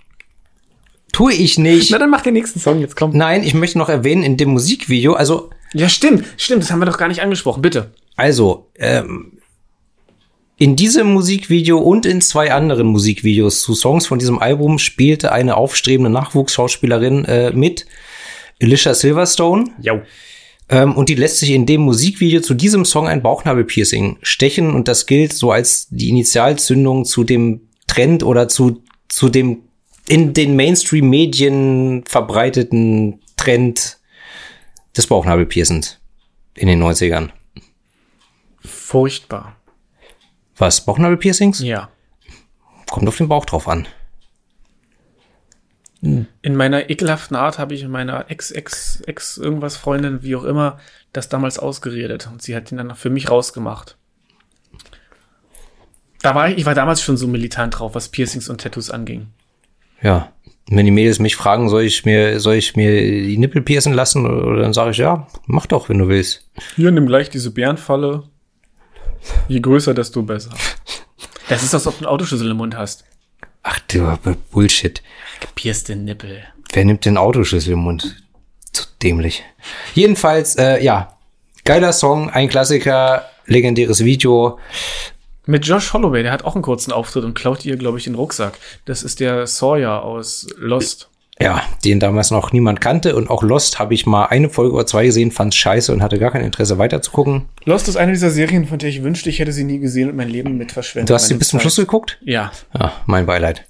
Tue 1.12 1.33
ich 1.33 1.59
nicht. 1.59 1.91
Na, 1.91 1.99
dann 1.99 2.11
mach 2.11 2.22
den 2.22 2.35
nächsten 2.35 2.59
Song, 2.61 2.81
jetzt 2.81 2.97
kommt. 2.97 3.14
Nein, 3.14 3.43
ich 3.43 3.55
möchte 3.55 3.79
noch 3.79 3.89
erwähnen, 3.89 4.22
in 4.25 4.37
dem 4.37 4.51
Musikvideo, 4.51 5.14
also 5.14 5.51
Ja, 5.72 5.89
stimmt, 5.89 6.25
stimmt, 6.37 6.62
das 6.62 6.70
haben 6.72 6.81
wir 6.81 6.87
doch 6.87 6.99
gar 6.99 7.09
nicht 7.09 7.22
angesprochen, 7.22 7.62
bitte. 7.62 7.93
Also, 8.16 8.70
ähm, 8.77 9.39
in 10.57 10.76
diesem 10.76 11.12
Musikvideo 11.12 11.78
und 11.78 12.07
in 12.07 12.20
zwei 12.20 12.52
anderen 12.52 12.86
Musikvideos 12.86 13.61
zu 13.61 13.74
Songs 13.74 14.07
von 14.07 14.18
diesem 14.18 14.38
Album 14.38 14.78
spielte 14.78 15.32
eine 15.32 15.57
aufstrebende 15.57 16.11
Nachwuchsschauspielerin 16.11 17.24
äh, 17.24 17.50
mit, 17.52 17.86
Alicia 18.62 18.94
Silverstone. 18.94 19.64
Jo. 19.82 20.02
Ähm, 20.68 20.94
und 20.96 21.09
die 21.09 21.16
lässt 21.16 21.38
sich 21.38 21.50
in 21.50 21.66
dem 21.66 21.82
Musikvideo 21.82 22.40
zu 22.40 22.55
diesem 22.55 22.84
Song 22.84 23.09
ein 23.09 23.22
Bauchnabelpiercing 23.22 24.18
stechen. 24.22 24.72
Und 24.72 24.88
das 24.88 25.07
gilt 25.07 25.32
so 25.32 25.50
als 25.50 25.88
die 25.90 26.09
Initialzündung 26.09 27.05
zu 27.05 27.24
dem 27.24 27.68
Trend 27.86 28.22
oder 28.22 28.48
zu, 28.48 28.82
zu 29.09 29.28
dem 29.28 29.62
in 30.07 30.34
den 30.34 30.55
Mainstream-Medien 30.55 32.05
verbreiteten 32.07 33.20
Trend 33.36 33.98
des 34.96 35.07
Bauchnabelpiercens 35.07 35.98
in 36.55 36.68
den 36.68 36.82
90ern. 36.82 37.30
Furchtbar. 38.61 39.57
Was? 40.57 40.84
Bauchnabelpiercings? 40.84 41.61
Ja. 41.61 41.88
Kommt 42.90 43.09
auf 43.09 43.16
den 43.16 43.28
Bauch 43.28 43.44
drauf 43.44 43.68
an. 43.68 43.86
In 46.00 46.55
meiner 46.55 46.90
ekelhaften 46.90 47.34
Art 47.34 47.59
habe 47.59 47.74
ich 47.74 47.82
in 47.82 47.90
meiner 47.90 48.30
Ex, 48.30 48.50
Ex, 48.50 49.00
Ex 49.07 49.38
irgendwas 49.38 49.76
Freundin, 49.76 50.22
wie 50.22 50.36
auch 50.36 50.44
immer, 50.44 50.78
das 51.14 51.30
damals 51.30 51.59
ausgeredet. 51.59 52.28
Und 52.30 52.42
sie 52.42 52.55
hat 52.55 52.70
ihn 52.70 52.76
dann 52.76 52.94
für 52.94 53.09
mich 53.09 53.30
rausgemacht. 53.30 53.96
Da 56.20 56.34
war 56.34 56.50
ich, 56.50 56.59
ich 56.59 56.66
war 56.66 56.74
damals 56.74 57.02
schon 57.02 57.16
so 57.16 57.26
militant 57.26 57.78
drauf, 57.78 57.94
was 57.94 58.11
Piercings 58.11 58.48
und 58.48 58.61
Tattoos 58.61 58.90
anging. 58.90 59.28
Ja. 60.02 60.32
Und 60.68 60.76
Wenn 60.76 60.86
die 60.86 60.92
Mädels 60.92 61.18
mich 61.18 61.36
fragen, 61.36 61.68
soll 61.68 61.82
ich 61.82 62.05
mir, 62.05 62.38
soll 62.40 62.55
ich 62.55 62.76
mir 62.76 62.90
die 62.92 63.38
Nippel 63.38 63.62
piercen 63.62 63.92
lassen? 63.92 64.26
Oder 64.26 64.62
dann 64.62 64.72
sage 64.72 64.90
ich, 64.90 64.98
ja, 64.98 65.26
mach 65.46 65.66
doch, 65.66 65.88
wenn 65.88 65.98
du 65.98 66.09
willst. 66.09 66.48
Hier, 66.76 66.90
nimm 66.90 67.07
gleich 67.07 67.30
diese 67.30 67.50
Bärenfalle. 67.50 68.24
Je 69.49 69.61
größer, 69.61 69.95
desto 69.95 70.22
besser. 70.22 70.51
Das 71.47 71.62
ist, 71.62 71.75
als 71.75 71.87
ob 71.87 71.99
du 71.99 72.07
einen 72.07 72.07
Autoschlüssel 72.07 72.51
im 72.51 72.57
Mund 72.57 72.75
hast. 72.75 73.05
Ach 73.62 73.79
du 73.81 74.16
Bullshit. 74.51 75.03
Gepierste 75.41 75.95
Nippel. 75.95 76.43
Wer 76.72 76.85
nimmt 76.87 77.05
den 77.05 77.18
Autoschlüssel 77.18 77.75
im 77.75 77.81
Mund? 77.81 78.16
Zu 78.72 78.85
dämlich. 79.03 79.45
Jedenfalls, 79.95 80.57
äh, 80.57 80.83
ja. 80.83 81.18
Geiler 81.64 81.93
Song, 81.93 82.31
ein 82.31 82.49
Klassiker, 82.49 83.29
legendäres 83.47 84.05
Video. 84.05 84.59
Mit 85.47 85.66
Josh 85.66 85.93
Holloway, 85.93 86.22
der 86.22 86.33
hat 86.33 86.45
auch 86.45 86.55
einen 86.55 86.62
kurzen 86.62 86.93
Auftritt 86.93 87.25
und 87.25 87.35
klaut 87.35 87.64
ihr, 87.66 87.77
glaube 87.77 87.99
ich, 87.99 88.05
den 88.05 88.14
Rucksack. 88.14 88.59
Das 88.87 89.03
ist 89.03 89.20
der 89.20 89.47
Sawyer 89.47 90.03
aus 90.03 90.47
Lost. 90.57 91.11
Ja, 91.41 91.62
den 91.85 91.99
damals 91.99 92.30
noch 92.30 92.53
niemand 92.53 92.80
kannte. 92.80 93.16
Und 93.16 93.28
auch 93.28 93.43
Lost 93.43 93.78
habe 93.78 93.93
ich 93.93 94.07
mal 94.07 94.26
eine 94.26 94.49
Folge 94.49 94.74
oder 94.74 94.87
zwei 94.87 95.07
gesehen, 95.07 95.32
fand's 95.32 95.57
scheiße 95.57 95.93
und 95.93 96.03
hatte 96.03 96.18
gar 96.18 96.30
kein 96.30 96.45
Interesse 96.45 96.78
weiterzugucken. 96.78 97.47
Lost 97.64 97.89
ist 97.89 97.97
eine 97.97 98.12
dieser 98.12 98.30
Serien, 98.30 98.66
von 98.66 98.78
der 98.78 98.89
ich 98.89 99.03
wünschte, 99.03 99.30
ich 99.30 99.41
hätte 99.41 99.53
sie 99.53 99.64
nie 99.64 99.80
gesehen 99.80 100.11
und 100.11 100.16
mein 100.16 100.28
Leben 100.28 100.57
mit 100.57 100.70
verschwendet. 100.70 101.11
Du 101.11 101.14
hast 101.14 101.26
sie 101.26 101.35
bis 101.35 101.49
zum. 101.49 101.61
Schluss 101.61 101.76
geguckt? 101.76 102.18
Ja. 102.22 102.53
Ja, 102.78 102.93
mein 103.07 103.26
Beileid. 103.26 103.64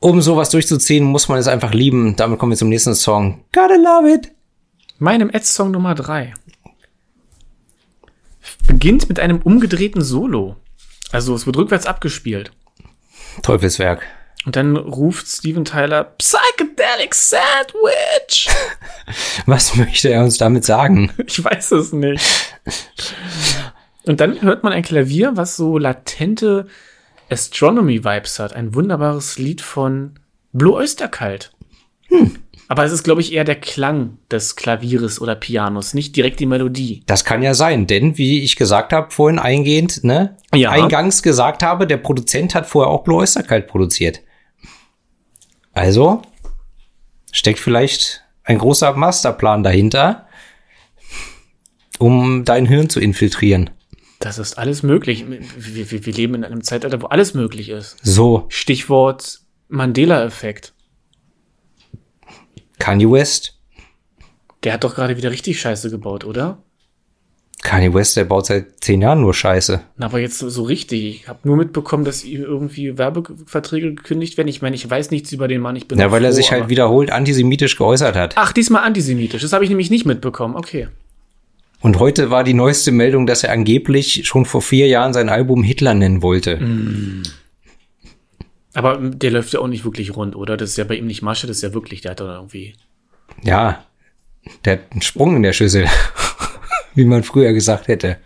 Um 0.00 0.22
sowas 0.22 0.50
durchzuziehen, 0.50 1.04
muss 1.04 1.28
man 1.28 1.38
es 1.38 1.46
einfach 1.46 1.74
lieben. 1.74 2.16
Damit 2.16 2.38
kommen 2.38 2.52
wir 2.52 2.56
zum 2.56 2.70
nächsten 2.70 2.94
Song. 2.94 3.44
Gotta 3.52 3.76
love 3.76 4.12
it. 4.12 4.32
Meinem 4.98 5.30
Ad-Song 5.32 5.70
Nummer 5.72 5.94
drei 5.94 6.32
beginnt 8.66 9.08
mit 9.08 9.20
einem 9.20 9.40
umgedrehten 9.42 10.02
Solo. 10.02 10.56
Also 11.10 11.34
es 11.34 11.46
wird 11.46 11.56
rückwärts 11.56 11.86
abgespielt. 11.86 12.52
Teufelswerk. 13.42 14.06
Und 14.44 14.56
dann 14.56 14.76
ruft 14.76 15.28
Steven 15.28 15.64
Tyler 15.64 16.04
Psychedelic 16.18 17.14
Sandwich. 17.14 18.48
Was 19.46 19.76
möchte 19.76 20.08
er 20.08 20.22
uns 20.24 20.36
damit 20.38 20.64
sagen? 20.64 21.12
Ich 21.26 21.42
weiß 21.44 21.72
es 21.72 21.92
nicht. 21.92 22.20
Und 24.04 24.20
dann 24.20 24.42
hört 24.42 24.64
man 24.64 24.72
ein 24.72 24.82
Klavier, 24.82 25.36
was 25.36 25.56
so 25.56 25.78
latente 25.78 26.66
Astronomy-Vibes 27.30 28.38
hat. 28.40 28.52
Ein 28.54 28.74
wunderbares 28.74 29.38
Lied 29.38 29.60
von 29.60 30.18
Blue 30.52 30.74
Oyster 30.74 31.06
Cult. 31.08 31.52
Aber 32.68 32.84
es 32.84 32.92
ist, 32.92 33.04
glaube 33.04 33.20
ich, 33.20 33.32
eher 33.32 33.44
der 33.44 33.60
Klang 33.60 34.18
des 34.30 34.56
Klavieres 34.56 35.20
oder 35.20 35.34
Pianos, 35.34 35.94
nicht 35.94 36.16
direkt 36.16 36.40
die 36.40 36.46
Melodie. 36.46 37.02
Das 37.06 37.24
kann 37.24 37.42
ja 37.42 37.54
sein, 37.54 37.86
denn 37.86 38.18
wie 38.18 38.42
ich 38.42 38.56
gesagt 38.56 38.92
habe 38.92 39.10
vorhin 39.10 39.38
eingehend, 39.38 40.04
ne, 40.04 40.36
Ja. 40.54 40.70
eingangs 40.70 41.22
gesagt 41.22 41.62
habe, 41.62 41.86
der 41.86 41.96
Produzent 41.98 42.54
hat 42.54 42.66
vorher 42.66 42.90
auch 42.90 43.04
Blue 43.04 43.18
Oyster 43.18 43.42
Cult 43.42 43.66
produziert. 43.66 44.20
Also 45.72 46.22
steckt 47.32 47.58
vielleicht 47.58 48.22
ein 48.44 48.58
großer 48.58 48.92
Masterplan 48.94 49.62
dahinter, 49.62 50.26
um 51.98 52.44
dein 52.44 52.66
Hirn 52.66 52.88
zu 52.88 53.00
infiltrieren. 53.00 53.70
Das 54.18 54.38
ist 54.38 54.56
alles 54.58 54.82
möglich. 54.82 55.26
Wir, 55.28 55.90
wir, 55.90 56.06
wir 56.06 56.12
leben 56.12 56.34
in 56.34 56.44
einem 56.44 56.62
Zeitalter, 56.62 57.02
wo 57.02 57.06
alles 57.06 57.34
möglich 57.34 57.70
ist. 57.70 57.96
So, 58.02 58.46
Stichwort 58.48 59.40
Mandela-Effekt. 59.68 60.74
Kanye 62.78 63.10
West. 63.10 63.58
Der 64.62 64.74
hat 64.74 64.84
doch 64.84 64.94
gerade 64.94 65.16
wieder 65.16 65.30
richtig 65.30 65.60
Scheiße 65.60 65.90
gebaut, 65.90 66.24
oder? 66.24 66.62
Kanye 67.62 67.94
West, 67.94 68.16
der 68.16 68.24
baut 68.24 68.46
seit 68.46 68.82
zehn 68.84 69.00
Jahren 69.00 69.20
nur 69.20 69.32
Scheiße. 69.32 69.80
Na, 69.96 70.06
aber 70.06 70.18
jetzt 70.18 70.38
so- 70.40 70.62
richtig. 70.64 71.04
Ich 71.22 71.28
habe 71.28 71.38
nur 71.44 71.56
mitbekommen, 71.56 72.04
dass 72.04 72.24
irgendwie 72.24 72.98
Werbeverträge 72.98 73.94
gekündigt 73.94 74.36
werden. 74.36 74.48
Ich 74.48 74.62
meine, 74.62 74.74
ich 74.76 74.88
weiß 74.90 75.10
nichts 75.12 75.30
über 75.32 75.46
den 75.48 75.60
Mann. 75.60 75.76
Ich 75.76 75.86
bin 75.88 75.98
Ja, 75.98 76.08
auch 76.08 76.10
weil 76.10 76.24
er 76.24 76.30
froh, 76.32 76.36
sich 76.36 76.50
halt 76.50 76.68
wiederholt 76.68 77.10
antisemitisch 77.12 77.76
geäußert 77.78 78.16
hat. 78.16 78.34
Ach, 78.36 78.52
diesmal 78.52 78.82
antisemitisch. 78.84 79.42
Das 79.42 79.52
habe 79.52 79.62
ich 79.64 79.70
nämlich 79.70 79.90
nicht 79.90 80.04
mitbekommen. 80.06 80.56
Okay. 80.56 80.88
Und 81.80 81.98
heute 81.98 82.30
war 82.30 82.44
die 82.44 82.54
neueste 82.54 82.90
Meldung, 82.92 83.26
dass 83.26 83.42
er 83.44 83.52
angeblich 83.52 84.22
schon 84.26 84.44
vor 84.44 84.60
vier 84.62 84.86
Jahren 84.88 85.12
sein 85.12 85.28
Album 85.28 85.62
Hitler 85.62 85.94
nennen 85.94 86.22
wollte. 86.22 86.60
Aber 88.74 88.96
ähm, 88.98 89.18
der 89.18 89.30
läuft 89.30 89.52
ja 89.52 89.60
auch 89.60 89.68
nicht 89.68 89.84
wirklich 89.84 90.16
rund, 90.16 90.34
oder? 90.36 90.56
Das 90.56 90.70
ist 90.70 90.76
ja 90.78 90.84
bei 90.84 90.96
ihm 90.96 91.06
nicht 91.06 91.22
Masche, 91.22 91.46
das 91.46 91.56
ist 91.58 91.62
ja 91.62 91.74
wirklich, 91.74 92.00
der 92.00 92.12
hat 92.12 92.20
doch 92.20 92.28
irgendwie. 92.28 92.74
Ja, 93.42 93.84
der 94.64 94.74
hat 94.74 94.80
einen 94.92 95.02
Sprung 95.02 95.36
in 95.36 95.42
der 95.42 95.52
Schüssel, 95.52 95.86
wie 96.94 97.04
man 97.04 97.22
früher 97.22 97.52
gesagt 97.52 97.88
hätte. 97.88 98.18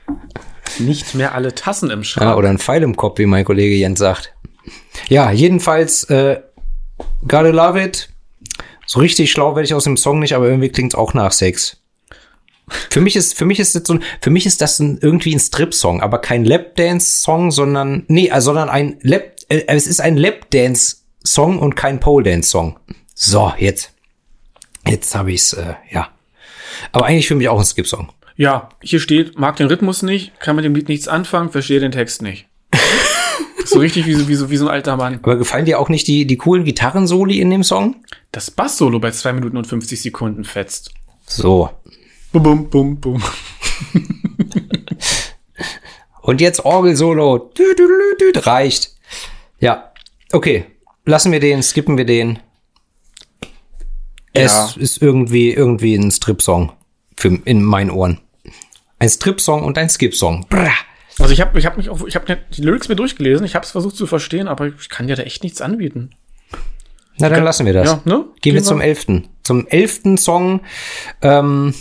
Nicht 0.79 1.15
mehr 1.15 1.35
alle 1.35 1.55
Tassen 1.55 1.91
im 1.91 2.05
Schrank. 2.05 2.27
Ja, 2.27 2.37
oder 2.37 2.49
ein 2.49 2.59
Pfeil 2.59 2.83
im 2.83 2.97
Kopf, 2.97 3.19
wie 3.19 3.27
mein 3.27 3.45
Kollege 3.45 3.75
Jens 3.75 3.99
sagt. 3.99 4.35
Ja, 5.09 5.31
jedenfalls 5.31 6.05
äh, 6.05 6.41
Gotta 7.23 7.51
Love 7.51 7.83
It. 7.83 8.09
So 8.87 9.01
richtig 9.01 9.31
schlau 9.31 9.55
werde 9.55 9.65
ich 9.65 9.75
aus 9.75 9.85
dem 9.85 9.97
Song 9.97 10.21
nicht, 10.21 10.35
aber 10.35 10.47
irgendwie 10.47 10.69
klingt 10.69 10.93
es 10.93 10.99
auch 10.99 11.15
nach 11.15 11.33
Sex. 11.33 11.79
Für 12.91 13.01
mich 13.01 13.15
ist, 13.15 13.37
für 13.37 13.45
mich 13.45 13.61
ist 13.61 13.75
das 13.75 13.85
so 13.87 13.95
ein, 13.95 14.03
für 14.21 14.31
mich 14.31 14.45
ist 14.45 14.61
das 14.61 14.81
ein, 14.81 14.99
irgendwie 15.01 15.35
ein 15.35 15.39
Strip-Song, 15.39 16.01
aber 16.01 16.19
kein 16.19 16.45
Lapdance-Song, 16.45 17.53
sondern, 17.53 18.05
nee, 18.09 18.29
äh, 18.29 18.41
sondern 18.41 18.69
ein 18.69 18.99
Lap, 19.03 19.37
äh, 19.49 19.63
es 19.69 19.87
ist 19.87 20.01
ein 20.01 20.17
Lapdance-Song 20.17 21.59
und 21.61 21.77
kein 21.77 22.01
Pole-Dance-Song. 22.01 22.79
So, 23.15 23.53
jetzt. 23.59 23.93
Jetzt 24.87 25.15
habe 25.15 25.33
ich's, 25.33 25.53
äh, 25.53 25.75
ja. 25.91 26.09
Aber 26.93 27.07
eigentlich 27.07 27.29
für 27.29 27.37
mich 27.37 27.49
auch 27.49 27.59
ein 27.59 27.65
Skip-Song. 27.65 28.13
Ja, 28.37 28.69
hier 28.83 29.01
steht, 29.01 29.39
mag 29.39 29.57
den 29.57 29.69
Rhythmus 29.69 30.03
nicht, 30.03 30.39
kann 30.41 30.57
mit 30.57 30.65
dem 30.65 30.75
Lied 30.75 30.89
nichts 30.89 31.09
anfangen, 31.09 31.51
verstehe 31.51 31.81
den 31.81 31.93
Text 31.93 32.21
nicht. 32.23 32.47
so 33.65 33.79
richtig 33.79 34.07
wie 34.07 34.15
so, 34.15 34.29
wie, 34.29 34.35
so, 34.35 34.51
wie 34.51 34.57
so 34.59 34.67
ein 34.67 34.73
alter 34.73 34.97
Mann. 34.97 35.21
Aber 35.23 35.37
gefallen 35.37 35.65
dir 35.65 35.81
auch 35.81 35.89
nicht 35.89 36.07
die, 36.07 36.27
die 36.27 36.37
coolen 36.37 36.65
Gitarrensoli 36.65 37.41
in 37.41 37.51
dem 37.51 37.65
Song? 37.65 37.97
Das 38.33 38.51
Bass-Solo 38.51 38.99
bei 38.99 39.11
2 39.11 39.33
Minuten 39.33 39.57
und 39.57 39.67
50 39.67 40.01
Sekunden 40.03 40.45
fetzt. 40.45 40.91
So. 41.27 41.71
Bum, 42.33 42.43
bum, 42.43 42.69
bum, 42.71 43.01
bum. 43.01 43.23
Und 46.23 46.41
jetzt 46.41 46.65
Orgel-Solo. 46.65 47.53
Reicht. 48.35 48.91
Ja. 49.61 49.93
Okay. 50.33 50.65
Lassen 51.05 51.31
wir 51.31 51.39
den, 51.39 51.63
skippen 51.63 51.97
wir 51.97 52.05
den. 52.05 52.41
Es 54.33 54.53
Ja. 54.53 54.75
ist 54.77 55.01
irgendwie, 55.01 55.53
irgendwie 55.53 55.95
ein 55.95 56.11
Strip-Song. 56.11 56.73
Für, 57.17 57.29
in 57.29 57.63
meinen 57.63 57.91
Ohren. 57.91 58.21
Ein 58.99 59.09
Strip-Song 59.09 59.63
und 59.65 59.79
ein 59.79 59.89
Skip-Song. 59.89 60.47
Also 61.19 61.33
ich 61.33 61.41
habe 61.41 61.59
ich 61.59 61.67
hab 61.67 61.77
mich 61.77 61.89
auch, 61.89 62.07
ich 62.07 62.15
habe 62.15 62.39
die 62.57 62.63
Lyrics 62.63 62.89
mir 62.89 62.97
durchgelesen, 62.97 63.47
ich 63.47 63.55
habe 63.55 63.65
es 63.65 63.71
versucht 63.71 63.97
zu 63.97 64.07
verstehen, 64.07 64.49
aber 64.49 64.67
ich 64.67 64.89
kann 64.89 65.07
dir 65.07 65.17
da 65.17 65.23
echt 65.23 65.43
nichts 65.43 65.61
anbieten. 65.61 66.11
Na, 67.19 67.31
dann 67.31 67.45
lassen 67.45 67.65
wir 67.65 67.73
das. 67.73 67.87
Ja, 67.87 68.01
ne? 68.05 68.27
Gehen 68.43 68.55
wir 68.55 68.63
zum 68.63 68.81
elften. 68.81 69.29
Zum 69.43 69.67
elften 69.69 70.19
Song. 70.19 70.61
Ähm, 71.23 71.75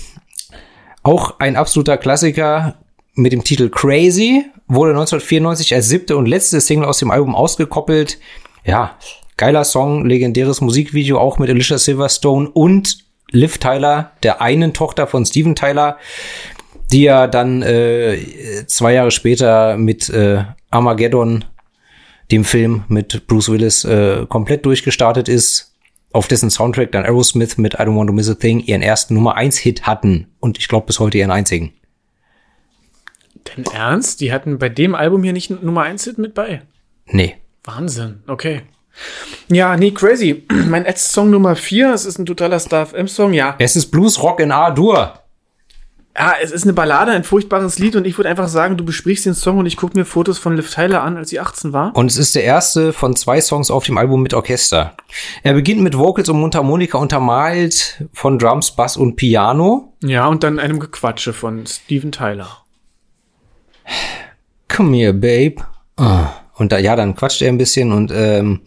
auch 1.03 1.39
ein 1.39 1.57
absoluter 1.57 1.97
Klassiker 1.97 2.75
mit 3.15 3.33
dem 3.33 3.43
Titel 3.43 3.69
Crazy. 3.69 4.45
Wurde 4.67 4.91
1994 4.91 5.75
als 5.75 5.89
siebte 5.89 6.15
und 6.15 6.25
letzte 6.25 6.61
Single 6.61 6.87
aus 6.87 6.99
dem 6.99 7.11
Album 7.11 7.35
ausgekoppelt. 7.35 8.17
Ja, 8.63 8.97
geiler 9.37 9.65
Song, 9.65 10.05
legendäres 10.05 10.61
Musikvideo, 10.61 11.19
auch 11.19 11.37
mit 11.37 11.49
Alicia 11.49 11.77
Silverstone 11.77 12.49
und 12.49 13.05
Liv 13.31 13.57
Tyler, 13.57 14.11
der 14.23 14.41
einen 14.41 14.73
Tochter 14.73 15.07
von 15.07 15.25
Steven 15.25 15.55
Tyler, 15.55 15.97
die 16.91 17.03
ja 17.03 17.27
dann 17.27 17.61
äh, 17.61 18.17
zwei 18.67 18.93
Jahre 18.93 19.11
später 19.11 19.77
mit 19.77 20.09
äh, 20.09 20.43
Armageddon 20.69 21.45
dem 22.31 22.43
Film 22.43 22.83
mit 22.87 23.27
Bruce 23.27 23.49
Willis 23.49 23.83
äh, 23.85 24.25
komplett 24.27 24.65
durchgestartet 24.65 25.29
ist, 25.29 25.75
auf 26.11 26.27
dessen 26.27 26.49
Soundtrack 26.49 26.91
dann 26.91 27.03
Aerosmith 27.03 27.57
mit 27.57 27.75
I 27.75 27.77
Don't 27.77 27.97
Want 27.97 28.07
to 28.07 28.13
Miss 28.13 28.29
a 28.29 28.35
Thing 28.35 28.61
ihren 28.61 28.81
ersten 28.81 29.13
Nummer 29.13 29.35
1 29.35 29.57
Hit 29.57 29.83
hatten 29.83 30.27
und 30.39 30.57
ich 30.57 30.67
glaube 30.67 30.87
bis 30.87 30.99
heute 30.99 31.17
ihren 31.17 31.31
einzigen. 31.31 31.73
Denn 33.55 33.65
ernst? 33.73 34.21
Die 34.21 34.31
hatten 34.31 34.57
bei 34.57 34.69
dem 34.69 34.95
Album 34.95 35.23
hier 35.23 35.33
nicht 35.33 35.49
Nummer 35.49 35.83
1 35.83 36.03
Hit 36.05 36.17
mit 36.17 36.33
bei. 36.33 36.61
Nee. 37.05 37.35
Wahnsinn, 37.63 38.23
okay. 38.27 38.61
Ja, 39.49 39.75
nee, 39.77 39.91
crazy. 39.91 40.45
Mein 40.67 40.85
Song 40.95 41.29
Nummer 41.29 41.55
4, 41.55 41.93
es 41.93 42.05
ist 42.05 42.17
ein 42.17 42.25
totaler 42.25 42.59
Star 42.59 42.85
FM 42.85 43.07
Song, 43.07 43.33
ja. 43.33 43.55
Es 43.59 43.75
ist 43.75 43.87
Blues 43.87 44.21
Rock 44.21 44.39
in 44.39 44.51
A-Dur. 44.51 45.19
Ja, 46.17 46.33
es 46.41 46.51
ist 46.51 46.63
eine 46.63 46.73
Ballade, 46.73 47.11
ein 47.11 47.23
furchtbares 47.25 47.77
Lied 47.77 47.95
und 47.95 48.07
ich 48.07 48.17
würde 48.17 48.29
einfach 48.29 48.47
sagen, 48.47 48.77
du 48.77 48.85
besprichst 48.85 49.25
den 49.25 49.33
Song 49.33 49.57
und 49.57 49.65
ich 49.65 49.75
gucke 49.75 49.97
mir 49.97 50.05
Fotos 50.05 50.37
von 50.37 50.55
Liv 50.55 50.73
Tyler 50.73 51.03
an, 51.03 51.17
als 51.17 51.29
sie 51.29 51.39
18 51.39 51.73
war. 51.73 51.95
Und 51.95 52.09
es 52.09 52.17
ist 52.17 52.35
der 52.35 52.45
erste 52.45 52.93
von 52.93 53.15
zwei 53.15 53.41
Songs 53.41 53.69
auf 53.69 53.85
dem 53.85 53.97
Album 53.97 54.21
mit 54.21 54.33
Orchester. 54.33 54.95
Er 55.43 55.53
beginnt 55.53 55.81
mit 55.81 55.97
Vocals 55.97 56.29
und 56.29 56.39
Mundharmonika 56.39 56.97
untermalt 56.97 58.01
von 58.13 58.39
Drums, 58.39 58.71
Bass 58.71 58.95
und 58.95 59.17
Piano. 59.17 59.93
Ja, 60.01 60.27
und 60.27 60.43
dann 60.43 60.57
einem 60.57 60.79
Gequatsche 60.79 61.33
von 61.33 61.65
Steven 61.67 62.13
Tyler. 62.13 62.63
Come 64.69 64.95
here, 64.95 65.13
babe. 65.13 65.65
Ah. 65.97 66.29
Und 66.57 66.71
da, 66.71 66.77
ja, 66.77 66.95
dann 66.95 67.15
quatscht 67.15 67.41
er 67.41 67.49
ein 67.49 67.57
bisschen 67.57 67.91
und 67.91 68.11
ähm, 68.13 68.61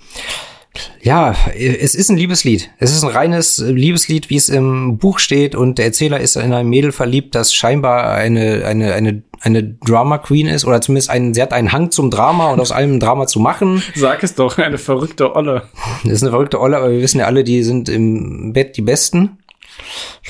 ja, 1.00 1.34
es 1.54 1.94
ist 1.94 2.10
ein 2.10 2.16
Liebeslied. 2.16 2.70
Es 2.78 2.94
ist 2.94 3.02
ein 3.02 3.10
reines 3.10 3.58
Liebeslied, 3.58 4.30
wie 4.30 4.36
es 4.36 4.48
im 4.48 4.98
Buch 4.98 5.18
steht. 5.18 5.54
Und 5.54 5.78
der 5.78 5.86
Erzähler 5.86 6.20
ist 6.20 6.36
in 6.36 6.52
ein 6.52 6.68
Mädel 6.68 6.92
verliebt, 6.92 7.34
das 7.34 7.54
scheinbar 7.54 8.12
eine, 8.12 8.64
eine, 8.64 8.94
eine, 8.94 9.22
eine 9.40 9.64
Drama 9.64 10.18
Queen 10.18 10.46
ist. 10.46 10.64
Oder 10.64 10.80
zumindest 10.80 11.10
einen, 11.10 11.34
sie 11.34 11.42
hat 11.42 11.52
einen 11.52 11.72
Hang 11.72 11.90
zum 11.90 12.10
Drama 12.10 12.50
und 12.50 12.60
aus 12.60 12.72
allem 12.72 12.94
ein 12.94 13.00
Drama 13.00 13.26
zu 13.26 13.40
machen. 13.40 13.82
Sag 13.94 14.22
es 14.22 14.34
doch, 14.34 14.58
eine 14.58 14.78
verrückte 14.78 15.34
Olle. 15.34 15.68
Das 16.04 16.14
ist 16.14 16.22
eine 16.22 16.30
verrückte 16.30 16.60
Olle, 16.60 16.76
aber 16.76 16.90
wir 16.90 17.00
wissen 17.00 17.18
ja 17.18 17.26
alle, 17.26 17.44
die 17.44 17.62
sind 17.62 17.88
im 17.88 18.52
Bett 18.52 18.76
die 18.76 18.82
Besten. 18.82 19.38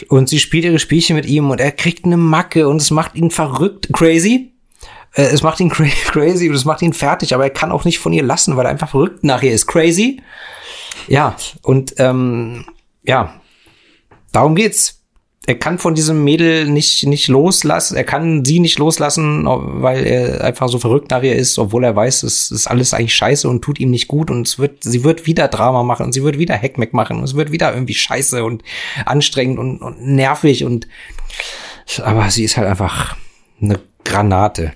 Und 0.09 0.28
sie 0.28 0.39
spielt 0.39 0.65
ihre 0.65 0.78
Spielchen 0.78 1.16
mit 1.16 1.27
ihm 1.27 1.51
und 1.51 1.60
er 1.60 1.73
kriegt 1.73 2.05
eine 2.05 2.16
Macke 2.16 2.69
und 2.69 2.81
es 2.81 2.90
macht 2.90 3.16
ihn 3.16 3.31
verrückt, 3.31 3.89
crazy. 3.93 4.52
Äh, 5.15 5.23
Es 5.23 5.43
macht 5.43 5.61
ihn 5.61 5.69
cra 5.71 5.87
crazy 6.07 6.49
und 6.49 6.55
es 6.55 6.65
macht 6.65 6.83
ihn 6.83 6.93
fertig, 6.93 7.35
aber 7.35 7.45
er 7.45 7.51
kann 7.51 7.73
auch 7.73 7.85
nicht 7.85 7.99
von 7.99 8.13
ihr 8.13 8.23
lassen, 8.23 8.57
weil 8.57 8.67
er 8.67 8.71
einfach 8.71 8.91
verrückt 8.91 9.25
nachher 9.25 9.53
ist. 9.53 9.67
Crazy. 9.67 10.23
Ja, 11.07 11.37
und 11.63 11.95
ähm, 11.99 12.67
ja, 13.03 13.41
darum 14.33 14.55
geht's. 14.55 14.97
Er 15.47 15.59
kann 15.59 15.79
von 15.79 15.95
diesem 15.95 16.25
Mädel 16.25 16.69
nicht, 16.69 17.07
nicht 17.07 17.27
loslassen, 17.29 17.97
er 17.97 18.05
kann 18.05 18.45
sie 18.45 18.61
nicht 18.61 18.79
loslassen, 18.79 19.47
weil 19.47 20.05
er 20.07 20.45
einfach 20.45 20.69
so 20.69 20.79
verrückt 20.79 21.11
nach 21.11 21.23
ihr 21.23 21.37
ist, 21.37 21.59
obwohl 21.59 21.85
er 21.85 21.97
weiß, 21.97 22.23
es 22.25 22.51
ist 22.51 22.67
alles 22.67 22.93
eigentlich 22.93 23.15
scheiße 23.15 23.49
und 23.49 23.63
tut 23.63 23.81
ihm 23.81 23.89
nicht 23.91 24.09
gut 24.09 24.31
und 24.31 24.47
es 24.47 24.59
wird, 24.59 24.85
sie 24.85 25.05
wird 25.05 25.25
wieder 25.25 25.49
Drama 25.49 25.85
machen 25.85 26.05
und 26.05 26.13
sie 26.13 26.23
wird 26.23 26.39
wieder 26.39 26.55
Heckmeck 26.55 26.93
machen 26.93 27.17
und 27.17 27.25
es 27.25 27.35
wird 27.35 27.51
wieder 27.51 27.73
irgendwie 27.73 27.95
scheiße 27.95 28.45
und 28.45 28.63
anstrengend 29.07 29.59
und, 29.59 29.81
und 29.81 30.07
nervig 30.07 30.65
und 30.67 30.87
aber 32.05 32.29
sie 32.29 32.45
ist 32.45 32.59
halt 32.59 32.69
einfach 32.69 33.17
eine 33.63 33.81
Granate. 34.05 34.73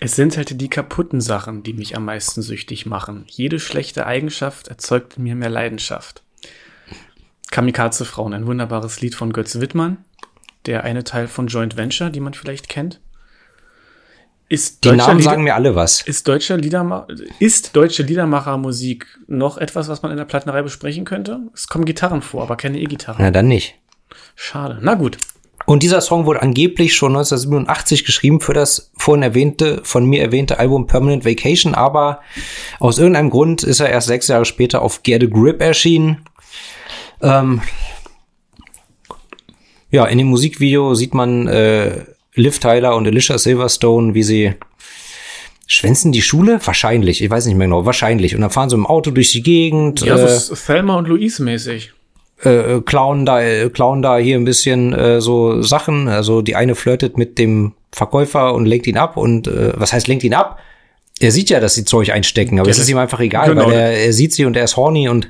Es 0.00 0.16
sind 0.16 0.36
halt 0.36 0.60
die 0.60 0.70
kaputten 0.70 1.20
Sachen, 1.20 1.62
die 1.62 1.74
mich 1.74 1.94
am 1.96 2.06
meisten 2.06 2.40
süchtig 2.42 2.86
machen. 2.86 3.24
Jede 3.28 3.60
schlechte 3.60 4.06
Eigenschaft 4.06 4.68
erzeugt 4.68 5.18
in 5.18 5.24
mir 5.24 5.34
mehr 5.36 5.50
Leidenschaft. 5.50 6.22
Kamikaze 7.50 8.04
Frauen, 8.04 8.32
ein 8.32 8.46
wunderbares 8.46 9.00
Lied 9.00 9.14
von 9.14 9.32
Götz 9.32 9.60
Wittmann, 9.60 9.98
der 10.66 10.84
eine 10.84 11.04
Teil 11.04 11.28
von 11.28 11.48
Joint 11.48 11.76
Venture, 11.76 12.10
die 12.10 12.20
man 12.20 12.32
vielleicht 12.34 12.68
kennt. 12.68 13.00
Ist 14.48 14.84
Die 14.84 14.92
Namen 14.92 15.18
Lieder- 15.18 15.30
sagen 15.30 15.44
mir 15.44 15.54
alle 15.54 15.74
was. 15.76 16.02
ist 16.02 16.26
deutscher 16.26 16.56
Liederma 16.56 17.06
ist 17.38 17.76
deutsche 17.76 18.02
Liedermachermusik 18.02 19.06
noch 19.28 19.58
etwas, 19.58 19.88
was 19.88 20.02
man 20.02 20.10
in 20.10 20.16
der 20.18 20.24
Plattenerei 20.24 20.62
besprechen 20.62 21.04
könnte? 21.04 21.40
Es 21.54 21.68
kommen 21.68 21.84
Gitarren 21.84 22.20
vor, 22.22 22.42
aber 22.42 22.56
keine 22.56 22.80
E-Gitarren. 22.80 23.22
Na 23.22 23.30
dann 23.30 23.46
nicht. 23.48 23.76
Schade. 24.34 24.78
Na 24.80 24.94
gut. 24.94 25.18
Und 25.66 25.82
dieser 25.82 26.00
Song 26.00 26.26
wurde 26.26 26.42
angeblich 26.42 26.94
schon 26.94 27.12
1987 27.12 28.04
geschrieben 28.04 28.40
für 28.40 28.54
das 28.54 28.90
vorhin 28.96 29.22
erwähnte, 29.22 29.80
von 29.84 30.04
mir 30.04 30.22
erwähnte 30.22 30.58
Album 30.58 30.86
Permanent 30.86 31.24
Vacation, 31.24 31.74
aber 31.74 32.20
aus 32.78 32.98
irgendeinem 32.98 33.30
Grund 33.30 33.62
ist 33.62 33.80
er 33.80 33.90
erst 33.90 34.08
sechs 34.08 34.28
Jahre 34.28 34.44
später 34.44 34.82
auf 34.82 35.02
Get 35.02 35.22
a 35.22 35.26
Grip 35.26 35.60
erschienen. 35.60 36.24
Ähm, 37.22 37.60
ja, 39.90 40.06
in 40.06 40.18
dem 40.18 40.28
Musikvideo 40.28 40.94
sieht 40.94 41.14
man 41.14 41.46
äh, 41.46 42.04
Liv 42.34 42.58
Tyler 42.58 42.96
und 42.96 43.06
Alicia 43.06 43.38
Silverstone, 43.38 44.14
wie 44.14 44.22
sie 44.22 44.54
schwänzen 45.66 46.10
die 46.10 46.22
Schule? 46.22 46.58
Wahrscheinlich, 46.64 47.22
ich 47.22 47.30
weiß 47.30 47.46
nicht 47.46 47.56
mehr 47.56 47.66
genau, 47.66 47.86
wahrscheinlich. 47.86 48.34
Und 48.34 48.40
dann 48.40 48.50
fahren 48.50 48.70
sie 48.70 48.76
im 48.76 48.86
Auto 48.86 49.10
durch 49.10 49.32
die 49.32 49.42
Gegend. 49.42 50.00
Ja, 50.00 50.16
äh, 50.16 50.38
so 50.38 50.54
Thelma 50.54 50.96
und 50.96 51.06
Louise 51.08 51.42
mäßig. 51.42 51.92
Äh, 52.42 52.80
klauen 52.80 53.26
da, 53.26 53.42
äh, 53.42 53.68
klauen 53.70 54.02
da 54.02 54.18
hier 54.18 54.36
ein 54.36 54.44
bisschen 54.44 54.92
äh, 54.92 55.20
so 55.20 55.62
Sachen. 55.62 56.08
Also 56.08 56.42
die 56.42 56.56
eine 56.56 56.74
flirtet 56.74 57.18
mit 57.18 57.38
dem 57.38 57.72
Verkäufer 57.92 58.54
und 58.54 58.66
lenkt 58.66 58.86
ihn 58.86 58.96
ab 58.96 59.16
und 59.16 59.46
äh, 59.48 59.72
was 59.76 59.92
heißt 59.92 60.08
lenkt 60.08 60.24
ihn 60.24 60.34
ab? 60.34 60.58
Er 61.18 61.32
sieht 61.32 61.50
ja, 61.50 61.60
dass 61.60 61.74
sie 61.74 61.84
Zeug 61.84 62.10
einstecken, 62.10 62.58
aber 62.58 62.68
Ja, 62.68 62.72
es 62.72 62.78
ist 62.78 62.88
ihm 62.88 62.96
einfach 62.96 63.20
egal, 63.20 63.50
genau. 63.50 63.66
weil 63.66 63.74
er, 63.74 63.92
er 63.92 64.12
sieht 64.12 64.32
sie 64.32 64.46
und 64.46 64.56
er 64.56 64.64
ist 64.64 64.76
horny 64.76 65.08
und 65.08 65.28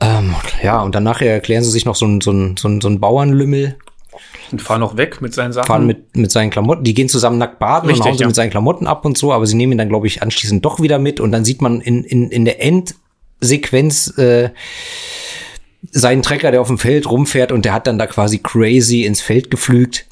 ähm, 0.00 0.34
ja, 0.62 0.82
und 0.82 0.94
dann 0.94 1.04
nachher 1.04 1.32
erklären 1.32 1.62
sie 1.62 1.70
sich 1.70 1.84
noch 1.84 1.94
so 1.94 2.06
ein, 2.06 2.20
so 2.20 2.32
ein, 2.32 2.56
so 2.58 2.68
ein, 2.68 2.80
so 2.80 2.88
ein 2.88 2.98
Bauernlümmel, 2.98 3.76
Und 4.50 4.60
fahren 4.60 4.80
noch 4.80 4.96
weg 4.96 5.22
mit 5.22 5.32
seinen 5.32 5.52
Sachen. 5.52 5.66
fahren 5.66 5.86
mit, 5.86 6.16
mit 6.16 6.30
seinen 6.32 6.50
Klamotten, 6.50 6.82
die 6.84 6.92
gehen 6.92 7.08
zusammen 7.08 7.38
nackt 7.38 7.60
baden 7.60 7.86
Richtig, 7.86 8.00
und 8.00 8.08
hauen 8.08 8.18
sie 8.18 8.22
ja. 8.22 8.26
mit 8.26 8.36
seinen 8.36 8.50
Klamotten 8.50 8.86
ab 8.86 9.04
und 9.04 9.16
so, 9.16 9.32
aber 9.32 9.46
sie 9.46 9.54
nehmen 9.54 9.72
ihn 9.72 9.78
dann, 9.78 9.88
glaube 9.88 10.08
ich, 10.08 10.22
anschließend 10.22 10.64
doch 10.64 10.80
wieder 10.80 10.98
mit 10.98 11.20
und 11.20 11.30
dann 11.32 11.44
sieht 11.44 11.62
man 11.62 11.80
in, 11.80 12.02
in, 12.04 12.30
in 12.30 12.44
der 12.44 12.60
Endsequenz 12.60 14.18
äh, 14.18 14.50
seinen 15.90 16.22
Trecker, 16.22 16.50
der 16.50 16.60
auf 16.60 16.68
dem 16.68 16.78
Feld 16.78 17.10
rumfährt 17.10 17.52
und 17.52 17.64
der 17.64 17.72
hat 17.74 17.86
dann 17.86 17.98
da 17.98 18.06
quasi 18.06 18.38
crazy 18.38 19.04
ins 19.04 19.20
Feld 19.20 19.50
geflügt. 19.50 20.06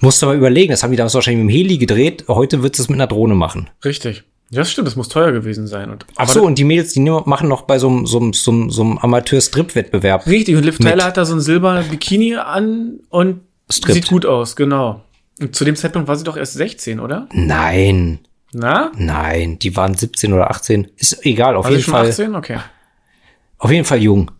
Musste 0.00 0.26
mal 0.26 0.36
überlegen, 0.36 0.70
das 0.70 0.82
haben 0.82 0.90
die 0.90 0.96
damals 0.96 1.14
wahrscheinlich 1.14 1.44
mit 1.44 1.52
dem 1.54 1.56
Heli 1.56 1.78
gedreht, 1.78 2.24
heute 2.28 2.62
wird 2.62 2.78
es 2.78 2.88
mit 2.88 2.96
einer 2.96 3.06
Drohne 3.06 3.34
machen. 3.34 3.70
Richtig. 3.84 4.24
Ja, 4.50 4.58
das 4.60 4.70
stimmt, 4.70 4.86
das 4.86 4.96
muss 4.96 5.08
teuer 5.08 5.32
gewesen 5.32 5.66
sein. 5.66 5.90
Und, 5.90 6.04
Ach 6.16 6.28
so, 6.28 6.44
und 6.44 6.58
die 6.58 6.64
Mädels, 6.64 6.92
die 6.92 7.00
machen 7.00 7.48
noch 7.48 7.62
bei 7.62 7.78
so 7.78 7.88
einem, 7.88 8.06
so 8.06 8.18
einem, 8.20 8.32
so 8.34 8.50
einem, 8.50 8.70
so 8.70 8.82
Amateur-Strip-Wettbewerb. 9.00 10.26
Richtig, 10.26 10.56
und 10.56 10.64
Liv 10.64 10.78
Mit- 10.78 10.88
Tyler 10.88 11.04
hat 11.04 11.16
da 11.16 11.24
so 11.24 11.34
ein 11.34 11.40
silbernes 11.40 11.88
Bikini 11.88 12.36
an 12.36 13.00
und 13.08 13.40
Strippt. 13.70 13.94
sieht 13.94 14.08
gut 14.08 14.26
aus, 14.26 14.54
genau. 14.56 15.02
Und 15.40 15.56
zu 15.56 15.64
dem 15.64 15.76
Zeitpunkt 15.76 16.08
war 16.08 16.16
sie 16.16 16.24
doch 16.24 16.36
erst 16.36 16.54
16, 16.54 17.00
oder? 17.00 17.26
Nein, 17.32 18.20
Na? 18.52 18.92
nein, 18.96 19.58
die 19.58 19.74
waren 19.76 19.94
17 19.94 20.32
oder 20.32 20.50
18. 20.50 20.88
Ist 20.96 21.24
egal, 21.24 21.56
auf 21.56 21.64
War 21.64 21.72
jeden 21.72 21.82
Fall. 21.84 22.08
18? 22.08 22.34
Okay. 22.36 22.58
Auf 23.58 23.70
jeden 23.72 23.84
Fall 23.86 23.98
jung. 24.02 24.30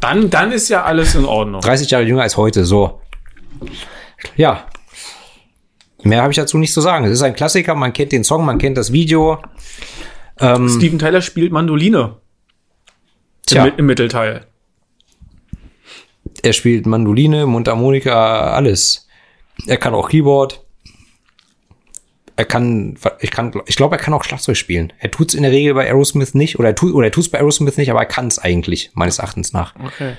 Dann, 0.00 0.30
dann 0.30 0.52
ist 0.52 0.68
ja 0.68 0.84
alles 0.84 1.14
in 1.14 1.24
Ordnung. 1.24 1.60
30 1.60 1.90
Jahre 1.90 2.04
jünger 2.04 2.22
als 2.22 2.36
heute, 2.36 2.64
so. 2.64 3.00
Ja. 4.36 4.66
Mehr 6.02 6.22
habe 6.22 6.30
ich 6.30 6.36
dazu 6.36 6.58
nicht 6.58 6.72
zu 6.72 6.80
sagen. 6.80 7.04
Es 7.04 7.12
ist 7.12 7.22
ein 7.22 7.34
Klassiker, 7.34 7.74
man 7.74 7.92
kennt 7.92 8.12
den 8.12 8.24
Song, 8.24 8.44
man 8.44 8.58
kennt 8.58 8.78
das 8.78 8.92
Video. 8.92 9.38
Ähm, 10.38 10.68
Steven 10.68 10.98
Tyler 10.98 11.20
spielt 11.20 11.52
Mandoline. 11.52 12.16
Tja. 13.46 13.66
Im, 13.66 13.78
Im 13.78 13.86
Mittelteil. 13.86 14.46
er 16.42 16.52
spielt 16.52 16.86
Mandoline, 16.86 17.46
Mundharmonika, 17.46 18.52
alles. 18.52 19.08
Er 19.66 19.76
kann 19.76 19.94
auch 19.94 20.08
Keyboard. 20.08 20.64
Er 22.38 22.44
kann, 22.44 22.96
ich 23.18 23.32
kann, 23.32 23.52
ich 23.66 23.74
glaube, 23.74 23.96
er 23.96 24.00
kann 24.00 24.14
auch 24.14 24.22
Schlagzeug 24.22 24.56
spielen. 24.56 24.92
Er 25.00 25.10
tut's 25.10 25.34
in 25.34 25.42
der 25.42 25.50
Regel 25.50 25.74
bei 25.74 25.88
Aerosmith 25.88 26.34
nicht, 26.34 26.56
oder 26.56 26.68
er 26.68 26.74
tut, 26.76 26.94
oder 26.94 27.08
er 27.08 27.10
tut's 27.10 27.28
bei 27.28 27.38
Aerosmith 27.38 27.76
nicht, 27.78 27.90
aber 27.90 27.98
er 27.98 28.06
kann's 28.06 28.38
eigentlich, 28.38 28.92
meines 28.94 29.18
Erachtens 29.18 29.52
nach. 29.52 29.74
Okay. 29.84 30.14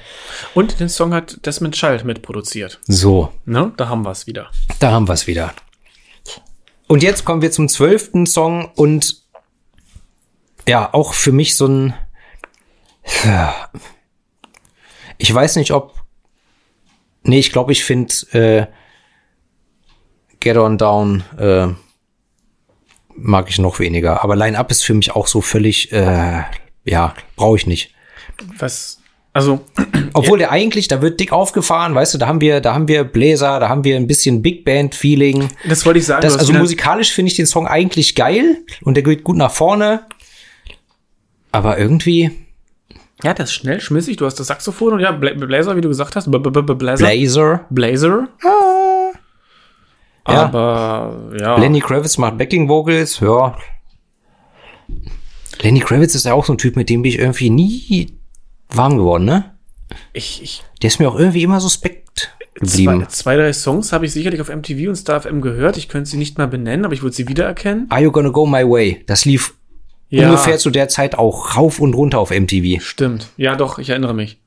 Und 0.53 0.81
den 0.81 0.89
Song 0.89 1.13
hat 1.13 1.45
Desmond 1.45 1.75
Child 1.75 2.03
mitproduziert. 2.03 2.81
So, 2.85 3.31
Ne? 3.45 3.71
Da 3.77 3.87
haben 3.87 4.03
wir 4.03 4.11
es 4.11 4.27
wieder. 4.27 4.51
da 4.79 4.91
haben 4.91 5.07
wir's 5.07 5.27
wieder. 5.27 5.53
Und 6.87 7.03
jetzt 7.03 7.23
kommen 7.23 7.41
wir 7.41 7.51
zum 7.51 7.69
zwölften 7.69 8.25
Song 8.25 8.69
und 8.75 9.23
ja, 10.67 10.93
auch 10.93 11.13
für 11.13 11.31
mich 11.31 11.55
so 11.55 11.67
ein, 11.67 11.93
ich 15.17 15.33
weiß 15.33 15.55
nicht, 15.55 15.71
ob, 15.71 15.95
nee, 17.23 17.39
ich 17.39 17.53
glaube, 17.53 17.71
ich 17.71 17.85
finde 17.85 18.13
äh, 18.33 18.67
Get 20.41 20.57
On 20.57 20.77
Down 20.77 21.23
äh, 21.37 21.69
mag 23.21 23.49
ich 23.49 23.59
noch 23.59 23.79
weniger. 23.79 24.23
Aber 24.23 24.35
Line 24.35 24.57
Up 24.57 24.71
ist 24.71 24.83
für 24.83 24.93
mich 24.93 25.15
auch 25.15 25.27
so 25.27 25.41
völlig, 25.41 25.91
äh, 25.91 26.43
ja, 26.85 27.13
brauche 27.35 27.57
ich 27.57 27.67
nicht. 27.67 27.93
Was, 28.57 28.99
also, 29.33 29.61
Obwohl 30.13 30.39
der 30.39 30.51
eigentlich, 30.51 30.87
da 30.87 31.01
wird 31.01 31.19
dick 31.19 31.31
aufgefahren, 31.31 31.93
weißt 31.95 32.13
du, 32.13 32.17
da 32.17 32.27
haben 32.27 32.41
wir, 32.41 32.61
da 32.61 32.73
haben 32.73 32.87
wir 32.87 33.03
Bläser, 33.03 33.59
da 33.59 33.69
haben 33.69 33.83
wir 33.83 33.95
ein 33.95 34.07
bisschen 34.07 34.41
Big 34.41 34.65
Band 34.65 34.95
Feeling. 34.95 35.49
das 35.67 35.85
wollte 35.85 35.99
ich 35.99 36.05
sagen. 36.05 36.21
Das, 36.21 36.37
also 36.37 36.53
musikalisch 36.53 37.11
finde 37.11 37.31
ich 37.31 37.35
den 37.35 37.45
Song 37.45 37.67
eigentlich 37.67 38.15
geil 38.15 38.57
und 38.81 38.95
der 38.95 39.03
geht 39.03 39.23
gut 39.23 39.37
nach 39.37 39.51
vorne. 39.51 40.01
Aber 41.51 41.77
irgendwie 41.77 42.31
ja, 43.23 43.33
das 43.33 43.49
ist 43.49 43.55
schnell, 43.55 43.81
schmissig. 43.81 44.15
Du 44.17 44.25
hast 44.25 44.39
das 44.39 44.47
Saxophon 44.47 44.93
und 44.93 44.99
ja, 45.01 45.11
Bla 45.11 45.33
Blazer, 45.33 45.75
wie 45.75 45.81
du 45.81 45.89
gesagt 45.89 46.15
hast. 46.15 46.31
B 46.31 46.37
-b 46.37 46.49
-b 46.49 46.73
Blazer. 46.73 47.05
Blazer. 47.05 47.65
Blazer. 47.69 48.27
Ja. 50.27 50.43
Aber, 50.45 51.31
ja. 51.39 51.57
Lenny 51.57 51.79
Kravitz 51.79 52.17
macht 52.17 52.37
Backing 52.37 52.67
Vocals, 52.69 53.19
ja. 53.19 53.55
Lenny 55.61 55.79
Kravitz 55.79 56.15
ist 56.15 56.25
ja 56.25 56.33
auch 56.33 56.45
so 56.45 56.53
ein 56.53 56.57
Typ, 56.57 56.75
mit 56.75 56.89
dem 56.89 57.01
bin 57.01 57.09
ich 57.11 57.19
irgendwie 57.19 57.49
nie 57.49 58.13
warm 58.69 58.97
geworden, 58.97 59.25
ne? 59.25 59.55
Ich, 60.13 60.41
ich, 60.43 60.63
Der 60.81 60.87
ist 60.89 60.99
mir 60.99 61.09
auch 61.09 61.17
irgendwie 61.17 61.43
immer 61.43 61.59
suspekt 61.59 62.31
zwei, 62.63 62.83
geblieben. 62.83 63.05
zwei, 63.09 63.35
drei 63.35 63.53
Songs 63.53 63.91
habe 63.91 64.05
ich 64.05 64.11
sicherlich 64.13 64.39
auf 64.41 64.49
MTV 64.49 64.89
und 64.89 64.95
Star 64.95 65.21
FM 65.21 65.41
gehört. 65.41 65.77
Ich 65.77 65.89
könnte 65.89 66.09
sie 66.09 66.17
nicht 66.17 66.37
mal 66.37 66.47
benennen, 66.47 66.85
aber 66.85 66.93
ich 66.93 67.01
würde 67.01 67.15
sie 67.15 67.27
wiedererkennen. 67.27 67.87
Are 67.89 68.01
You 68.01 68.11
Gonna 68.11 68.29
Go 68.29 68.45
My 68.45 68.63
Way? 68.63 69.03
Das 69.07 69.25
lief 69.25 69.55
ungefähr 70.11 70.57
zu 70.57 70.69
der 70.69 70.87
Zeit 70.89 71.15
auch 71.15 71.55
rauf 71.57 71.79
und 71.79 71.93
runter 71.95 72.19
auf 72.19 72.31
MTV. 72.31 72.81
Stimmt. 72.81 73.29
Ja, 73.37 73.55
doch, 73.55 73.79
ich 73.79 73.89
erinnere 73.89 74.13
mich. 74.13 74.39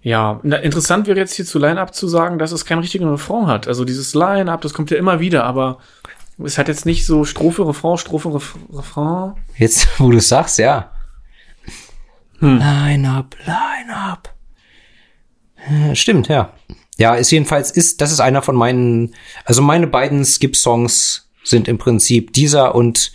Ja, 0.00 0.40
na, 0.42 0.56
interessant 0.56 1.06
wäre 1.06 1.18
jetzt 1.18 1.34
hier 1.34 1.44
zu 1.44 1.58
Line-Up 1.58 1.94
zu 1.94 2.06
sagen, 2.06 2.38
dass 2.38 2.52
es 2.52 2.64
keinen 2.64 2.80
richtigen 2.80 3.08
Refrain 3.08 3.46
hat. 3.46 3.66
Also 3.66 3.84
dieses 3.84 4.14
Line-Up, 4.14 4.60
das 4.60 4.72
kommt 4.72 4.90
ja 4.90 4.96
immer 4.96 5.20
wieder, 5.20 5.44
aber 5.44 5.78
es 6.44 6.56
hat 6.56 6.68
jetzt 6.68 6.86
nicht 6.86 7.04
so 7.04 7.24
Strophe, 7.24 7.66
Refrain, 7.66 7.98
Strophe, 7.98 8.34
Ref 8.34 8.54
Refrain. 8.72 9.34
Jetzt, 9.56 9.88
wo 9.98 10.10
du 10.10 10.20
sagst, 10.20 10.58
ja. 10.58 10.90
Line 12.40 13.10
up, 13.10 13.36
line 13.44 13.94
up. 13.94 14.32
Äh, 15.56 15.96
Stimmt, 15.96 16.28
ja. 16.28 16.52
Ja, 16.96 17.14
ist 17.14 17.30
jedenfalls, 17.30 17.70
ist, 17.70 18.00
das 18.00 18.12
ist 18.12 18.20
einer 18.20 18.42
von 18.42 18.54
meinen, 18.54 19.14
also 19.44 19.62
meine 19.62 19.86
beiden 19.86 20.24
Skip-Songs 20.24 21.28
sind 21.42 21.68
im 21.68 21.78
Prinzip 21.78 22.32
dieser 22.32 22.74
und 22.74 23.12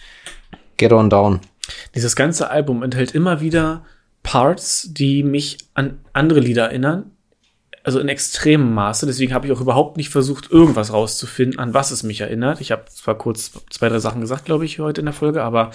Get 0.77 0.91
On 0.91 1.09
Down. 1.09 1.39
Dieses 1.95 2.15
ganze 2.15 2.49
Album 2.49 2.83
enthält 2.83 3.15
immer 3.15 3.39
wieder 3.39 3.85
Parts, 4.23 4.89
die 4.91 5.21
mich 5.21 5.57
an 5.73 5.99
andere 6.13 6.39
Lieder 6.39 6.65
erinnern. 6.65 7.11
Also 7.83 7.99
in 7.99 8.07
extremem 8.07 8.73
Maße. 8.73 9.05
Deswegen 9.05 9.33
habe 9.33 9.45
ich 9.45 9.51
auch 9.51 9.59
überhaupt 9.59 9.97
nicht 9.97 10.09
versucht, 10.09 10.49
irgendwas 10.49 10.93
rauszufinden, 10.93 11.59
an 11.59 11.73
was 11.73 11.91
es 11.91 12.03
mich 12.03 12.21
erinnert. 12.21 12.61
Ich 12.61 12.71
habe 12.71 12.85
zwar 12.85 13.17
kurz 13.17 13.51
zwei, 13.69 13.89
drei 13.89 13.99
Sachen 13.99 14.21
gesagt, 14.21 14.45
glaube 14.45 14.63
ich, 14.63 14.79
heute 14.79 15.01
in 15.01 15.05
der 15.05 15.13
Folge, 15.13 15.43
aber 15.43 15.71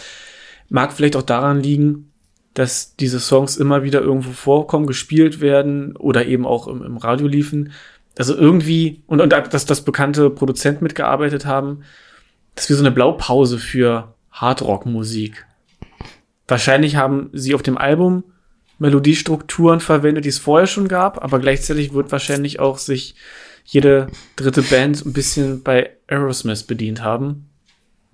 mag 0.70 0.92
vielleicht 0.92 1.16
auch 1.16 1.22
daran 1.22 1.60
liegen, 1.60 2.10
dass 2.54 2.96
diese 2.96 3.20
Songs 3.20 3.56
immer 3.56 3.82
wieder 3.82 4.00
irgendwo 4.00 4.32
vorkommen, 4.32 4.86
gespielt 4.86 5.40
werden 5.40 5.96
oder 5.96 6.26
eben 6.26 6.46
auch 6.46 6.66
im, 6.66 6.82
im 6.82 6.96
Radio 6.96 7.26
liefen. 7.26 7.72
Also 8.18 8.34
irgendwie, 8.34 9.02
und, 9.06 9.20
und 9.20 9.30
dass 9.32 9.66
das 9.66 9.82
bekannte 9.84 10.30
Produzenten 10.30 10.82
mitgearbeitet 10.82 11.46
haben, 11.46 11.82
dass 12.54 12.68
wir 12.68 12.76
so 12.76 12.82
eine 12.82 12.90
Blaupause 12.90 13.58
für 13.58 14.14
Hardrock-Musik. 14.32 15.46
Wahrscheinlich 16.48 16.96
haben 16.96 17.30
sie 17.32 17.54
auf 17.54 17.62
dem 17.62 17.78
Album 17.78 18.24
Melodiestrukturen 18.78 19.80
verwendet, 19.80 20.24
die 20.24 20.30
es 20.30 20.38
vorher 20.38 20.66
schon 20.66 20.88
gab, 20.88 21.22
aber 21.22 21.38
gleichzeitig 21.38 21.92
wird 21.92 22.12
wahrscheinlich 22.12 22.60
auch 22.60 22.78
sich 22.78 23.14
jede 23.64 24.08
dritte 24.36 24.62
Band 24.62 25.04
ein 25.04 25.12
bisschen 25.12 25.62
bei 25.62 25.90
Aerosmith 26.06 26.62
bedient 26.62 27.02
haben. 27.02 27.50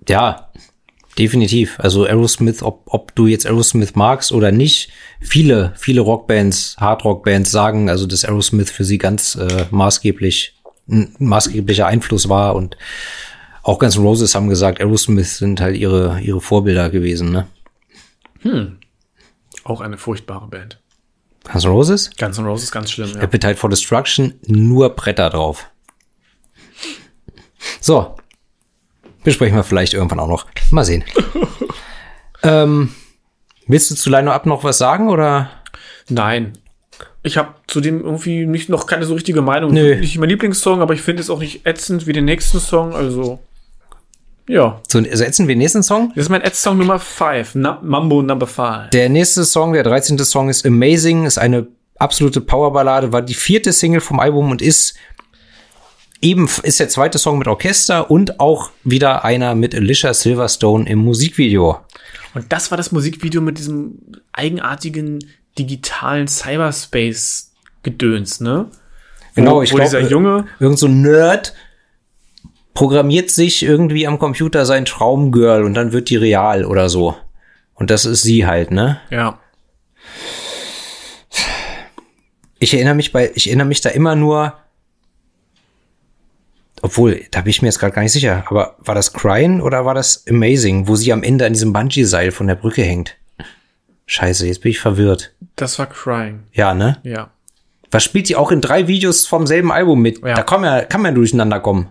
Ja, 0.07 0.49
definitiv. 1.17 1.79
Also 1.79 2.05
Aerosmith, 2.05 2.61
ob, 2.61 2.83
ob 2.87 3.15
du 3.15 3.27
jetzt 3.27 3.45
Aerosmith 3.45 3.95
magst 3.95 4.31
oder 4.31 4.51
nicht, 4.51 4.91
viele, 5.21 5.71
viele 5.77 6.01
Rockbands, 6.01 6.75
Hardrock-Bands 6.77 7.51
sagen, 7.51 7.89
also 7.89 8.05
dass 8.05 8.25
Aerosmith 8.25 8.69
für 8.69 8.83
sie 8.83 8.97
ganz 8.97 9.35
äh, 9.35 9.65
maßgeblich, 9.71 10.55
ein 10.89 11.15
maßgeblicher 11.19 11.87
Einfluss 11.87 12.27
war 12.27 12.55
und 12.55 12.77
auch 13.63 13.81
N' 13.81 13.91
Roses 13.93 14.35
haben 14.35 14.49
gesagt, 14.49 14.79
Aerosmith 14.79 15.37
sind 15.37 15.61
halt 15.61 15.77
ihre, 15.77 16.19
ihre 16.21 16.41
Vorbilder 16.41 16.89
gewesen, 16.89 17.31
ne? 17.31 17.47
Auch 19.65 19.81
eine 19.81 19.97
furchtbare 19.97 20.47
Band. 20.47 20.79
Guns 21.43 21.65
N' 21.65 21.71
Roses? 21.71 22.11
Guns 22.17 22.37
N' 22.37 22.45
Roses 22.45 22.71
ganz 22.71 22.91
schlimm, 22.91 23.11
ja. 23.15 23.21
Appetite 23.21 23.55
for 23.55 23.69
Destruction, 23.69 24.39
nur 24.45 24.89
Bretter 24.89 25.29
drauf. 25.29 25.69
So. 27.81 28.15
Besprechen 29.23 29.55
wir 29.57 29.63
vielleicht 29.63 29.93
irgendwann 29.93 30.19
auch 30.19 30.27
noch. 30.27 30.45
Mal 30.69 30.85
sehen. 30.85 31.03
ähm, 32.43 32.93
willst 33.67 33.89
du 33.89 33.95
zu 33.95 34.09
Lino 34.09 34.31
Up 34.31 34.45
noch 34.45 34.63
was 34.63 34.77
sagen 34.77 35.09
oder? 35.09 35.49
Nein. 36.09 36.53
Ich 37.23 37.37
habe 37.37 37.55
zudem 37.65 38.01
irgendwie 38.01 38.45
nicht 38.45 38.69
noch 38.69 38.85
keine 38.85 39.05
so 39.05 39.15
richtige 39.15 39.41
Meinung. 39.41 39.73
Nö. 39.73 39.95
Nicht 39.95 40.19
mein 40.19 40.29
Lieblingssong, 40.29 40.81
aber 40.81 40.93
ich 40.93 41.01
finde 41.01 41.23
es 41.23 41.31
auch 41.31 41.39
nicht 41.39 41.65
ätzend 41.65 42.05
wie 42.05 42.13
den 42.13 42.25
nächsten 42.25 42.59
Song. 42.59 42.93
Also, 42.93 43.39
ja. 44.47 44.81
So, 44.87 44.99
also 44.99 45.15
setzen 45.15 45.47
wir 45.47 45.55
den 45.55 45.59
nächsten 45.59 45.83
Song. 45.83 46.11
Das 46.15 46.25
ist 46.25 46.29
mein 46.29 46.41
Ätz-Song 46.41 46.77
Nummer 46.77 46.99
5. 46.99 47.55
Mambo 47.81 48.21
Number 48.21 48.47
5. 48.47 48.89
Der 48.91 49.09
nächste 49.09 49.45
Song, 49.45 49.73
der 49.73 49.83
13. 49.83 50.17
Song 50.19 50.49
ist 50.49 50.65
Amazing, 50.65 51.25
ist 51.25 51.37
eine 51.37 51.67
absolute 51.97 52.41
Powerballade, 52.41 53.11
war 53.11 53.21
die 53.21 53.33
vierte 53.33 53.71
Single 53.71 54.01
vom 54.01 54.19
Album 54.19 54.51
und 54.51 54.61
ist 54.61 54.95
eben, 56.21 56.47
ist 56.63 56.79
der 56.79 56.89
zweite 56.89 57.17
Song 57.17 57.39
mit 57.39 57.47
Orchester 57.47 58.11
und 58.11 58.39
auch 58.39 58.69
wieder 58.83 59.25
einer 59.25 59.55
mit 59.55 59.73
Alicia 59.73 60.13
Silverstone 60.13 60.87
im 60.89 60.99
Musikvideo. 60.99 61.79
Und 62.33 62.51
das 62.51 62.71
war 62.71 62.77
das 62.77 62.91
Musikvideo 62.91 63.41
mit 63.41 63.57
diesem 63.57 63.99
eigenartigen 64.33 65.19
digitalen 65.57 66.27
Cyberspace-Gedöns, 66.27 68.41
ne? 68.41 68.67
Genau, 69.35 69.55
wo, 69.55 69.61
ich 69.61 69.69
glaube, 69.69 69.83
dieser 69.83 70.01
Junge, 70.01 70.47
irgend 70.59 70.79
so 70.79 70.87
ein 70.87 71.01
Nerd 71.01 71.53
programmiert 72.75 73.31
sich 73.31 73.63
irgendwie 73.63 74.05
am 74.05 74.19
Computer 74.19 74.65
sein 74.67 74.85
Traumgirl 74.85 75.63
und 75.63 75.73
dann 75.73 75.91
wird 75.93 76.09
die 76.09 76.17
real 76.17 76.63
oder 76.65 76.89
so. 76.89 77.15
Und 77.73 77.89
das 77.89 78.05
ist 78.05 78.21
sie 78.21 78.45
halt, 78.45 78.69
ne? 78.69 78.99
ja, 79.09 79.39
Ich 82.59 82.73
erinnere 82.73 82.95
mich 82.95 83.11
bei, 83.11 83.31
ich 83.35 83.47
erinnere 83.47 83.67
mich 83.67 83.81
da 83.81 83.89
immer 83.89 84.15
nur, 84.15 84.53
obwohl, 86.81 87.21
da 87.31 87.41
bin 87.41 87.49
ich 87.49 87.61
mir 87.61 87.67
jetzt 87.67 87.79
gerade 87.79 87.93
gar 87.93 88.01
nicht 88.01 88.11
sicher, 88.11 88.43
aber 88.47 88.75
war 88.79 88.95
das 88.95 89.13
Crying 89.13 89.61
oder 89.61 89.85
war 89.85 89.93
das 89.93 90.25
Amazing, 90.29 90.87
wo 90.87 90.95
sie 90.95 91.11
am 91.11 91.23
Ende 91.23 91.45
an 91.45 91.53
diesem 91.53 91.73
Bungee-Seil 91.73 92.31
von 92.31 92.47
der 92.47 92.55
Brücke 92.55 92.83
hängt? 92.83 93.17
Scheiße, 94.07 94.47
jetzt 94.47 94.61
bin 94.61 94.71
ich 94.71 94.79
verwirrt. 94.79 95.33
das 95.55 95.79
war 95.79 95.87
Crying. 95.87 96.43
Ja, 96.53 96.73
ne? 96.73 96.99
Ja. 97.03 97.31
Was 97.91 98.03
spielt 98.03 98.29
die 98.29 98.35
auch 98.35 98.51
in 98.51 98.61
drei 98.61 98.87
Videos 98.87 99.25
vom 99.25 99.47
selben 99.47 99.71
Album 99.71 100.01
mit? 100.01 100.19
Ja. 100.19 100.35
Da 100.35 100.43
kann 100.43 100.61
man, 100.61 100.87
kann 100.89 101.01
man 101.01 101.15
durcheinander 101.15 101.59
kommen. 101.59 101.89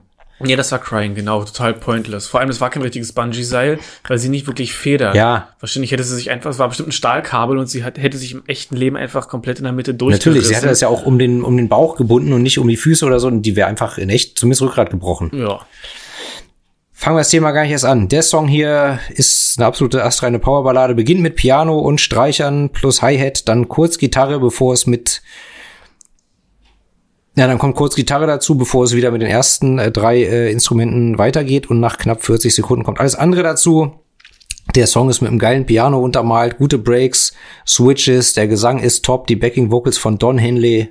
Ja, 0.49 0.57
das 0.57 0.73
war 0.73 0.79
Crying, 0.79 1.15
genau, 1.15 1.45
total 1.45 1.75
pointless. 1.75 2.27
Vor 2.27 2.41
allem, 2.41 2.51
es 2.51 2.61
war 2.61 2.71
kein 2.71 2.83
richtiges 2.83 3.12
Bungee-Seil, 3.12 3.79
weil 4.07 4.19
sie 4.19 4.29
nicht 4.29 4.47
wirklich 4.47 4.75
federt. 4.75 5.15
Ja. 5.15 5.49
Wahrscheinlich 5.61 5.93
hätte 5.93 6.05
sie 6.05 6.15
sich 6.15 6.31
einfach, 6.31 6.51
es 6.51 6.59
war 6.59 6.69
bestimmt 6.69 6.91
ein 6.91 6.93
Stahlkabel 6.93 7.59
und 7.59 7.66
sie 7.66 7.85
hat, 7.85 7.99
hätte 7.99 8.19
sich 8.19 8.33
im 8.33 8.43
echten 8.47 8.77
Leben 8.77 8.97
einfach 8.97 9.29
komplett 9.29 9.59
in 9.59 9.65
der 9.65 9.73
Mitte 9.73 9.95
durchgerissen. 9.95 10.33
Natürlich, 10.33 10.49
sie 10.49 10.57
hatte 10.57 10.69
das 10.69 10.81
ja 10.81 10.89
auch 10.89 11.05
um 11.05 11.19
den, 11.19 11.43
um 11.43 11.57
den 11.57 11.69
Bauch 11.69 11.97
gebunden 11.97 12.33
und 12.33 12.43
nicht 12.43 12.59
um 12.59 12.69
die 12.69 12.77
Füße 12.77 13.05
oder 13.05 13.21
so. 13.21 13.29
Und 13.29 13.43
die 13.43 13.57
wäre 13.57 13.69
einfach 13.69 13.99
in 13.99 14.11
echt 14.11 14.39
zumindest 14.39 14.62
Rückgrat 14.62 14.91
gebrochen. 14.91 15.31
Ja. 15.33 15.61
Fangen 16.93 17.16
wir 17.16 17.21
das 17.21 17.31
Thema 17.31 17.51
gar 17.51 17.62
nicht 17.62 17.73
erst 17.73 17.85
an. 17.85 18.09
Der 18.09 18.23
Song 18.23 18.49
hier 18.49 18.99
ist 19.11 19.45
ist 19.55 19.61
eine 19.61 19.66
absolute 19.66 20.03
astreine 20.03 20.41
Powerballade. 20.41 20.97
Beginnt 20.97 21.21
mit 21.21 21.37
Piano 21.37 21.79
und 21.79 22.01
Streichern 22.01 22.71
plus 22.71 23.03
Hi-Hat, 23.03 23.47
dann 23.49 23.69
kurz 23.69 23.99
Gitarre, 23.99 24.41
bevor 24.41 24.75
es 24.75 24.87
mit 24.87 25.23
ja, 27.36 27.47
dann 27.47 27.59
kommt 27.59 27.77
kurz 27.77 27.94
Gitarre 27.94 28.27
dazu, 28.27 28.56
bevor 28.56 28.85
es 28.85 28.94
wieder 28.94 29.11
mit 29.11 29.23
den 29.23 29.28
ersten 29.28 29.78
äh, 29.78 29.90
drei 29.90 30.23
äh, 30.23 30.51
Instrumenten 30.52 31.19
weitergeht 31.19 31.69
und 31.69 31.81
nach 31.81 31.98
knapp 31.98 32.23
40 32.23 32.55
Sekunden 32.55 32.85
kommt 32.85 33.01
alles 33.01 33.15
andere 33.15 33.43
dazu. 33.43 33.94
Der 34.74 34.86
Song 34.86 35.11
ist 35.11 35.20
mit 35.20 35.31
einem 35.31 35.39
geilen 35.39 35.66
Piano 35.66 36.01
untermalt, 36.01 36.59
gute 36.59 36.78
Breaks, 36.78 37.35
Switches, 37.66 38.32
der 38.32 38.48
Gesang 38.48 38.78
ist 38.78 39.05
top, 39.05 39.27
die 39.27 39.36
Backing 39.36 39.70
Vocals 39.70 39.98
von 39.98 40.19
Don 40.19 40.39
Henley. 40.39 40.89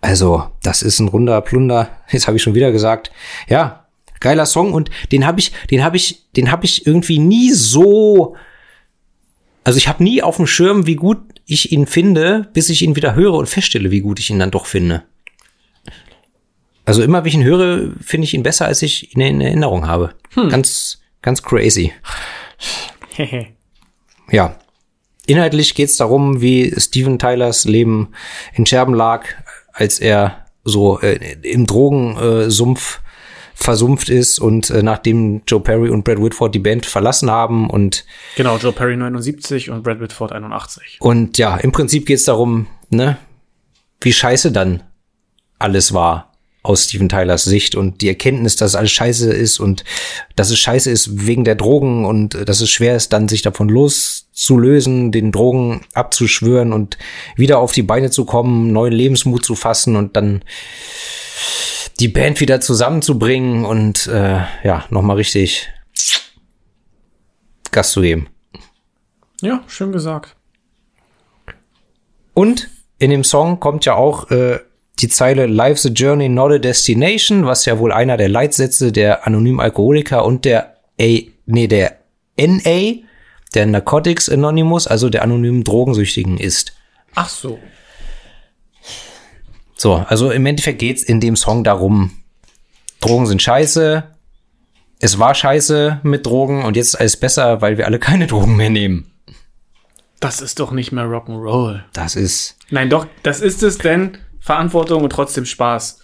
Also, 0.00 0.44
das 0.62 0.82
ist 0.82 0.98
ein 0.98 1.08
runder 1.08 1.40
Plunder. 1.40 1.90
Jetzt 2.10 2.26
habe 2.26 2.36
ich 2.36 2.42
schon 2.42 2.54
wieder 2.54 2.72
gesagt. 2.72 3.10
Ja, 3.48 3.86
geiler 4.20 4.46
Song 4.46 4.72
und 4.72 4.90
den 5.12 5.26
habe 5.26 5.40
ich, 5.40 5.52
den 5.70 5.84
habe 5.84 5.96
ich, 5.96 6.30
den 6.32 6.50
habe 6.50 6.64
ich 6.64 6.86
irgendwie 6.86 7.18
nie 7.18 7.52
so 7.52 8.34
also 9.64 9.78
ich 9.78 9.88
habe 9.88 10.04
nie 10.04 10.22
auf 10.22 10.36
dem 10.36 10.46
Schirm, 10.46 10.86
wie 10.86 10.94
gut 10.94 11.18
ich 11.46 11.72
ihn 11.72 11.86
finde, 11.86 12.48
bis 12.52 12.68
ich 12.68 12.82
ihn 12.82 12.96
wieder 12.96 13.14
höre 13.14 13.32
und 13.32 13.48
feststelle, 13.48 13.90
wie 13.90 14.00
gut 14.00 14.20
ich 14.20 14.30
ihn 14.30 14.38
dann 14.38 14.50
doch 14.50 14.66
finde. 14.66 15.04
Also 16.84 17.02
immer, 17.02 17.24
wenn 17.24 17.28
ich 17.28 17.34
ihn 17.34 17.44
höre, 17.44 17.90
finde 18.00 18.26
ich 18.26 18.34
ihn 18.34 18.42
besser, 18.42 18.66
als 18.66 18.82
ich 18.82 19.14
ihn 19.14 19.20
in 19.20 19.40
Erinnerung 19.40 19.86
habe. 19.86 20.14
Hm. 20.34 20.48
Ganz, 20.48 21.00
ganz 21.22 21.42
crazy. 21.42 21.92
ja. 24.30 24.56
Inhaltlich 25.26 25.74
geht 25.74 25.88
es 25.88 25.96
darum, 25.96 26.42
wie 26.42 26.74
Steven 26.76 27.18
Tylers 27.18 27.64
Leben 27.64 28.10
in 28.52 28.66
Scherben 28.66 28.94
lag, 28.94 29.24
als 29.72 29.98
er 29.98 30.44
so 30.64 31.00
äh, 31.00 31.36
im 31.42 31.66
Drogensumpf 31.66 32.98
äh, 32.98 33.04
versumpft 33.54 34.08
ist 34.08 34.38
und 34.40 34.68
äh, 34.70 34.82
nachdem 34.82 35.42
Joe 35.46 35.60
Perry 35.60 35.88
und 35.88 36.04
Brad 36.04 36.20
Whitford 36.20 36.54
die 36.54 36.58
Band 36.58 36.86
verlassen 36.86 37.30
haben 37.30 37.70
und 37.70 38.04
genau 38.36 38.58
Joe 38.58 38.72
Perry 38.72 38.96
79 38.96 39.70
und 39.70 39.84
Brad 39.84 40.00
Whitford 40.00 40.32
81 40.32 40.98
und 41.00 41.38
ja 41.38 41.56
im 41.56 41.70
Prinzip 41.70 42.04
geht 42.04 42.18
es 42.18 42.24
darum 42.24 42.66
ne 42.90 43.16
wie 44.00 44.12
scheiße 44.12 44.50
dann 44.50 44.82
alles 45.58 45.94
war 45.94 46.33
aus 46.64 46.84
Steven 46.84 47.10
Tylers 47.10 47.44
Sicht 47.44 47.74
und 47.74 48.00
die 48.00 48.08
Erkenntnis, 48.08 48.56
dass 48.56 48.74
alles 48.74 48.90
scheiße 48.90 49.30
ist 49.30 49.60
und 49.60 49.84
dass 50.34 50.50
es 50.50 50.58
scheiße 50.58 50.90
ist 50.90 51.26
wegen 51.26 51.44
der 51.44 51.54
Drogen 51.54 52.06
und 52.06 52.48
dass 52.48 52.62
es 52.62 52.70
schwer 52.70 52.96
ist, 52.96 53.12
dann 53.12 53.28
sich 53.28 53.42
davon 53.42 53.68
loszulösen, 53.68 55.12
den 55.12 55.30
Drogen 55.30 55.82
abzuschwören 55.92 56.72
und 56.72 56.96
wieder 57.36 57.58
auf 57.58 57.72
die 57.72 57.82
Beine 57.82 58.10
zu 58.10 58.24
kommen, 58.24 58.72
neuen 58.72 58.94
Lebensmut 58.94 59.44
zu 59.44 59.54
fassen 59.54 59.94
und 59.94 60.16
dann 60.16 60.42
die 62.00 62.08
Band 62.08 62.40
wieder 62.40 62.60
zusammenzubringen 62.60 63.66
und 63.66 64.06
äh, 64.06 64.40
ja, 64.64 64.86
nochmal 64.88 65.16
richtig 65.16 65.68
Gas 67.70 67.90
zu 67.90 68.00
geben. 68.00 68.28
Ja, 69.42 69.62
schön 69.66 69.92
gesagt. 69.92 70.34
Und 72.32 72.70
in 72.98 73.10
dem 73.10 73.22
Song 73.22 73.60
kommt 73.60 73.84
ja 73.84 73.94
auch 73.96 74.30
äh, 74.30 74.60
die 75.00 75.08
Zeile 75.08 75.46
Life's 75.46 75.86
a 75.86 75.88
Journey, 75.88 76.28
not 76.28 76.52
a 76.52 76.58
Destination, 76.58 77.46
was 77.46 77.64
ja 77.64 77.78
wohl 77.78 77.92
einer 77.92 78.16
der 78.16 78.28
Leitsätze 78.28 78.92
der 78.92 79.26
anonymen 79.26 79.60
Alkoholiker 79.60 80.24
und 80.24 80.44
der 80.44 80.76
A, 81.00 81.20
nee, 81.46 81.66
der 81.66 81.98
NA, 82.38 83.02
der 83.54 83.66
Narcotics 83.66 84.28
Anonymous, 84.28 84.86
also 84.86 85.08
der 85.08 85.22
anonymen 85.22 85.64
Drogensüchtigen 85.64 86.38
ist. 86.38 86.74
Ach 87.14 87.28
so. 87.28 87.58
So, 89.76 89.94
also 90.08 90.30
im 90.30 90.46
Endeffekt 90.46 90.78
geht's 90.78 91.02
in 91.02 91.20
dem 91.20 91.36
Song 91.36 91.64
darum, 91.64 92.12
Drogen 93.00 93.26
sind 93.26 93.42
scheiße, 93.42 94.04
es 95.00 95.18
war 95.18 95.34
scheiße 95.34 96.00
mit 96.04 96.24
Drogen 96.24 96.64
und 96.64 96.76
jetzt 96.76 96.88
ist 96.88 96.94
alles 96.94 97.16
besser, 97.16 97.60
weil 97.60 97.76
wir 97.76 97.86
alle 97.86 97.98
keine 97.98 98.26
Drogen 98.28 98.56
mehr 98.56 98.70
nehmen. 98.70 99.10
Das 100.20 100.40
ist 100.40 100.60
doch 100.60 100.70
nicht 100.70 100.92
mehr 100.92 101.04
Rock'n'Roll. 101.04 101.82
Das 101.92 102.16
ist. 102.16 102.56
Nein, 102.70 102.88
doch, 102.88 103.06
das 103.22 103.40
ist 103.40 103.62
es, 103.62 103.76
denn 103.76 104.16
Verantwortung 104.44 105.02
und 105.02 105.08
trotzdem 105.08 105.46
Spaß. 105.46 106.00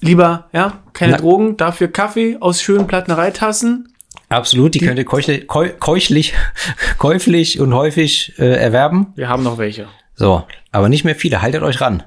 Lieber, 0.00 0.48
ja, 0.52 0.84
keine 0.92 1.12
Na, 1.12 1.18
Drogen, 1.18 1.56
dafür 1.56 1.88
Kaffee 1.88 2.36
aus 2.38 2.62
schönen 2.62 2.86
Plattenereitassen. 2.86 3.92
Absolut, 4.28 4.74
die, 4.74 4.78
die 4.78 4.86
könnt 4.86 4.98
ihr 5.00 5.04
keuchlich, 5.04 5.48
keuchlich, 5.48 6.34
käuflich 6.98 7.58
und 7.58 7.74
häufig 7.74 8.34
äh, 8.38 8.44
erwerben. 8.44 9.12
Wir 9.16 9.28
haben 9.28 9.42
noch 9.42 9.58
welche. 9.58 9.88
So, 10.14 10.44
aber 10.70 10.88
nicht 10.88 11.02
mehr 11.02 11.16
viele, 11.16 11.42
haltet 11.42 11.64
euch 11.64 11.80
ran. 11.80 12.04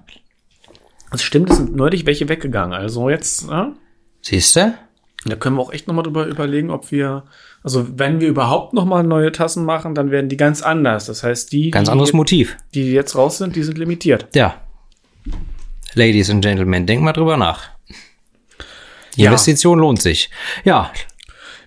Das 1.11 1.21
stimmt, 1.21 1.49
es 1.49 1.57
sind 1.57 1.75
neulich 1.75 2.05
welche 2.05 2.29
weggegangen. 2.29 2.73
Also 2.73 3.09
jetzt, 3.09 3.49
ja. 3.49 3.73
Siehst 4.21 4.55
du? 4.55 4.73
Da 5.25 5.35
können 5.35 5.57
wir 5.57 5.61
auch 5.61 5.73
echt 5.73 5.85
nochmal 5.89 6.03
drüber 6.03 6.27
überlegen, 6.27 6.69
ob 6.71 6.91
wir, 6.91 7.25
also 7.61 7.99
wenn 7.99 8.21
wir 8.21 8.29
überhaupt 8.29 8.73
nochmal 8.73 9.03
neue 9.03 9.33
Tassen 9.33 9.65
machen, 9.65 9.95
dann 9.95 10.11
werden 10.11 10.29
die 10.29 10.37
ganz 10.37 10.61
anders. 10.61 11.07
Das 11.07 11.23
heißt, 11.23 11.51
die. 11.51 11.71
Ganz 11.71 11.89
die, 11.89 11.91
anderes 11.91 12.13
Motiv. 12.13 12.55
Die 12.73 12.93
jetzt 12.93 13.17
raus 13.17 13.37
sind, 13.37 13.57
die 13.57 13.63
sind 13.63 13.77
limitiert. 13.77 14.27
Ja, 14.33 14.55
Ladies 15.93 16.29
and 16.29 16.43
Gentlemen, 16.43 16.85
denkt 16.85 17.03
mal 17.03 17.13
drüber 17.13 17.37
nach. 17.37 17.69
Die 19.15 19.21
ja. 19.21 19.31
Investition 19.31 19.79
lohnt 19.79 20.01
sich. 20.01 20.29
Ja. 20.63 20.91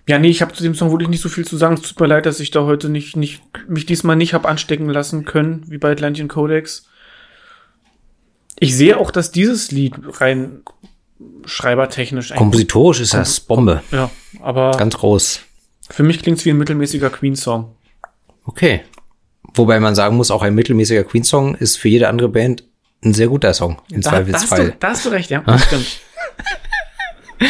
Ja, 0.07 0.19
nee, 0.19 0.29
ich 0.29 0.41
habe 0.41 0.53
zu 0.53 0.63
dem 0.63 0.75
Song 0.75 0.91
wirklich 0.91 1.09
nicht 1.09 1.21
so 1.21 1.29
viel 1.29 1.45
zu 1.45 1.55
sagen. 1.55 1.75
Es 1.75 1.81
tut 1.81 1.99
mir 1.99 2.07
leid, 2.07 2.25
dass 2.25 2.39
ich 2.39 2.51
da 2.51 2.63
heute 2.63 2.89
nicht, 2.89 3.15
nicht 3.15 3.41
mich 3.67 3.85
diesmal 3.85 4.15
nicht 4.15 4.33
hab 4.33 4.45
anstecken 4.45 4.89
lassen 4.89 5.23
können, 5.23 5.63
wie 5.67 5.77
bei 5.77 5.91
Atlantian 5.91 6.27
Codex. 6.27 6.87
Ich 8.59 8.75
sehe 8.75 8.97
auch, 8.97 9.11
dass 9.11 9.31
dieses 9.31 9.71
Lied 9.71 9.93
rein 10.19 10.61
schreibertechnisch 11.45 12.33
Kompositorisch 12.33 12.99
ist 12.99 13.13
das 13.13 13.39
Bombe. 13.39 13.81
Ja, 13.91 14.09
aber. 14.41 14.71
Ganz 14.77 14.97
groß. 14.97 15.41
Für 15.89 16.03
mich 16.03 16.21
klingt 16.21 16.39
es 16.39 16.45
wie 16.45 16.49
ein 16.49 16.57
mittelmäßiger 16.57 17.09
Queen-Song. 17.09 17.75
Okay. 18.45 18.81
Wobei 19.53 19.79
man 19.79 19.95
sagen 19.95 20.17
muss, 20.17 20.31
auch 20.31 20.41
ein 20.41 20.55
mittelmäßiger 20.55 21.03
Queen-Song 21.03 21.55
ist 21.55 21.77
für 21.77 21.89
jede 21.89 22.07
andere 22.09 22.29
Band 22.29 22.63
ein 23.03 23.13
sehr 23.13 23.27
guter 23.27 23.53
Song, 23.53 23.81
im 23.89 24.01
da, 24.01 24.09
Zweifelsfall. 24.09 24.57
Da 24.57 24.63
hast, 24.65 24.73
du, 24.73 24.79
da 24.79 24.89
hast 24.89 25.05
du 25.05 25.09
recht, 25.09 25.29
ja. 25.29 25.41
Das 25.41 25.63
stimmt. 25.65 25.99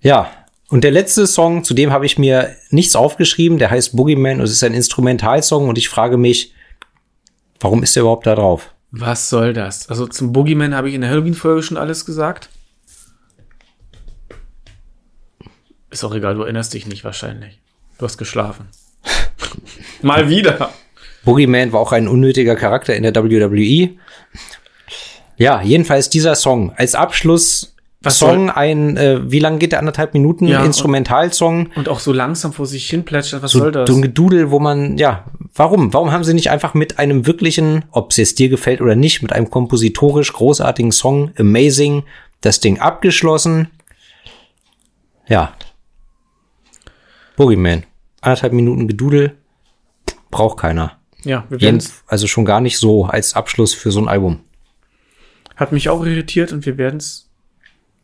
ja, 0.00 0.30
und 0.68 0.82
der 0.82 0.90
letzte 0.90 1.26
Song, 1.26 1.64
zu 1.64 1.74
dem 1.74 1.92
habe 1.92 2.06
ich 2.06 2.18
mir 2.18 2.56
nichts 2.70 2.96
aufgeschrieben, 2.96 3.58
der 3.58 3.70
heißt 3.70 3.96
Boogeyman 3.96 4.38
und 4.38 4.44
es 4.44 4.52
ist 4.52 4.64
ein 4.64 4.74
Instrumentalsong 4.74 5.68
und 5.68 5.78
ich 5.78 5.88
frage 5.88 6.16
mich, 6.16 6.54
warum 7.60 7.82
ist 7.82 7.94
der 7.94 8.02
überhaupt 8.02 8.26
da 8.26 8.34
drauf? 8.34 8.74
Was 8.90 9.28
soll 9.28 9.52
das? 9.52 9.88
Also 9.88 10.06
zum 10.06 10.32
Boogeyman 10.32 10.74
habe 10.74 10.88
ich 10.88 10.94
in 10.94 11.00
der 11.00 11.10
Halloween-Folge 11.10 11.62
schon 11.62 11.76
alles 11.76 12.06
gesagt. 12.06 12.48
Ist 15.90 16.04
auch 16.04 16.14
egal, 16.14 16.34
du 16.34 16.42
erinnerst 16.42 16.74
dich 16.74 16.86
nicht 16.86 17.04
wahrscheinlich. 17.04 17.60
Du 17.98 18.04
hast 18.04 18.18
geschlafen. 18.18 18.68
Mal 20.02 20.28
wieder. 20.28 20.72
Boogeyman 21.24 21.72
war 21.72 21.80
auch 21.80 21.92
ein 21.92 22.08
unnötiger 22.08 22.56
Charakter 22.56 22.94
in 22.94 23.02
der 23.02 23.14
WWE. 23.14 23.90
Ja, 25.36 25.62
jedenfalls 25.62 26.10
dieser 26.10 26.34
Song 26.34 26.72
als 26.76 26.94
Abschluss 26.94 27.74
was 28.04 28.18
Song, 28.18 28.50
ein, 28.50 28.96
äh, 28.96 29.30
wie 29.30 29.38
lang 29.38 29.58
geht 29.58 29.72
der? 29.72 29.78
Anderthalb 29.78 30.12
Minuten 30.12 30.46
ja, 30.46 30.62
Instrumentalsong. 30.62 31.70
Und 31.74 31.88
auch 31.88 32.00
so 32.00 32.12
langsam 32.12 32.52
vor 32.52 32.66
sich 32.66 32.88
hin 32.88 33.04
plätschert. 33.04 33.42
Was 33.42 33.52
so, 33.52 33.60
soll 33.60 33.72
das? 33.72 33.88
So 33.88 33.96
ein 33.96 34.02
Gedudel, 34.02 34.50
wo 34.50 34.58
man, 34.58 34.98
ja, 34.98 35.24
warum? 35.54 35.92
Warum 35.94 36.12
haben 36.12 36.22
sie 36.22 36.34
nicht 36.34 36.50
einfach 36.50 36.74
mit 36.74 36.98
einem 36.98 37.26
wirklichen, 37.26 37.86
ob 37.90 38.10
es 38.10 38.18
jetzt 38.18 38.38
dir 38.38 38.48
gefällt 38.50 38.80
oder 38.80 38.94
nicht, 38.94 39.22
mit 39.22 39.32
einem 39.32 39.48
kompositorisch 39.48 40.32
großartigen 40.32 40.92
Song, 40.92 41.32
Amazing, 41.38 42.04
das 42.42 42.60
Ding 42.60 42.78
abgeschlossen? 42.78 43.68
Ja. 45.26 45.54
Boogeyman. 47.36 47.84
Anderthalb 48.20 48.52
Minuten 48.52 48.86
Gedudel. 48.86 49.36
Braucht 50.30 50.58
keiner. 50.58 50.98
Ja, 51.24 51.44
wir 51.48 51.60
werden 51.60 51.82
Also 52.06 52.26
schon 52.26 52.44
gar 52.44 52.60
nicht 52.60 52.78
so 52.78 53.06
als 53.06 53.34
Abschluss 53.34 53.74
für 53.74 53.90
so 53.90 54.00
ein 54.00 54.08
Album. 54.08 54.40
Hat 55.56 55.72
mich 55.72 55.88
auch 55.88 56.04
irritiert 56.04 56.52
und 56.52 56.66
wir 56.66 56.78
werden 56.78 56.96
es 56.98 57.30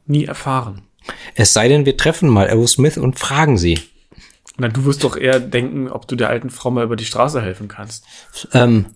nie 0.06 0.24
erfahren. 0.24 0.82
Es 1.34 1.52
sei 1.52 1.68
denn, 1.68 1.86
wir 1.86 1.96
treffen 1.96 2.28
mal 2.28 2.48
Aerosmith 2.48 2.98
und 2.98 3.18
fragen 3.18 3.58
sie. 3.58 3.80
Na, 4.58 4.68
du 4.68 4.84
wirst 4.84 5.04
doch 5.04 5.16
eher 5.16 5.40
denken, 5.40 5.88
ob 5.88 6.06
du 6.06 6.16
der 6.16 6.28
alten 6.28 6.50
Frau 6.50 6.70
mal 6.70 6.84
über 6.84 6.96
die 6.96 7.04
Straße 7.04 7.40
helfen 7.40 7.68
kannst. 7.68 8.04
Ähm, 8.52 8.86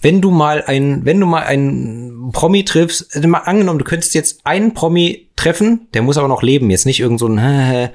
wenn 0.00 0.20
du 0.20 0.30
mal 0.30 0.62
ein, 0.66 1.04
wenn 1.04 1.20
du 1.20 1.26
mal 1.26 1.42
einen 1.42 2.30
Promi 2.32 2.64
triffst, 2.64 3.14
also 3.14 3.28
mal 3.28 3.38
angenommen, 3.38 3.78
du 3.78 3.84
könntest 3.84 4.14
jetzt 4.14 4.40
einen 4.44 4.74
Promi 4.74 5.28
treffen, 5.36 5.88
der 5.94 6.02
muss 6.02 6.18
aber 6.18 6.28
noch 6.28 6.42
leben, 6.42 6.70
jetzt 6.70 6.86
nicht 6.86 7.00
irgend 7.00 7.20
so 7.20 7.28
ein 7.28 7.40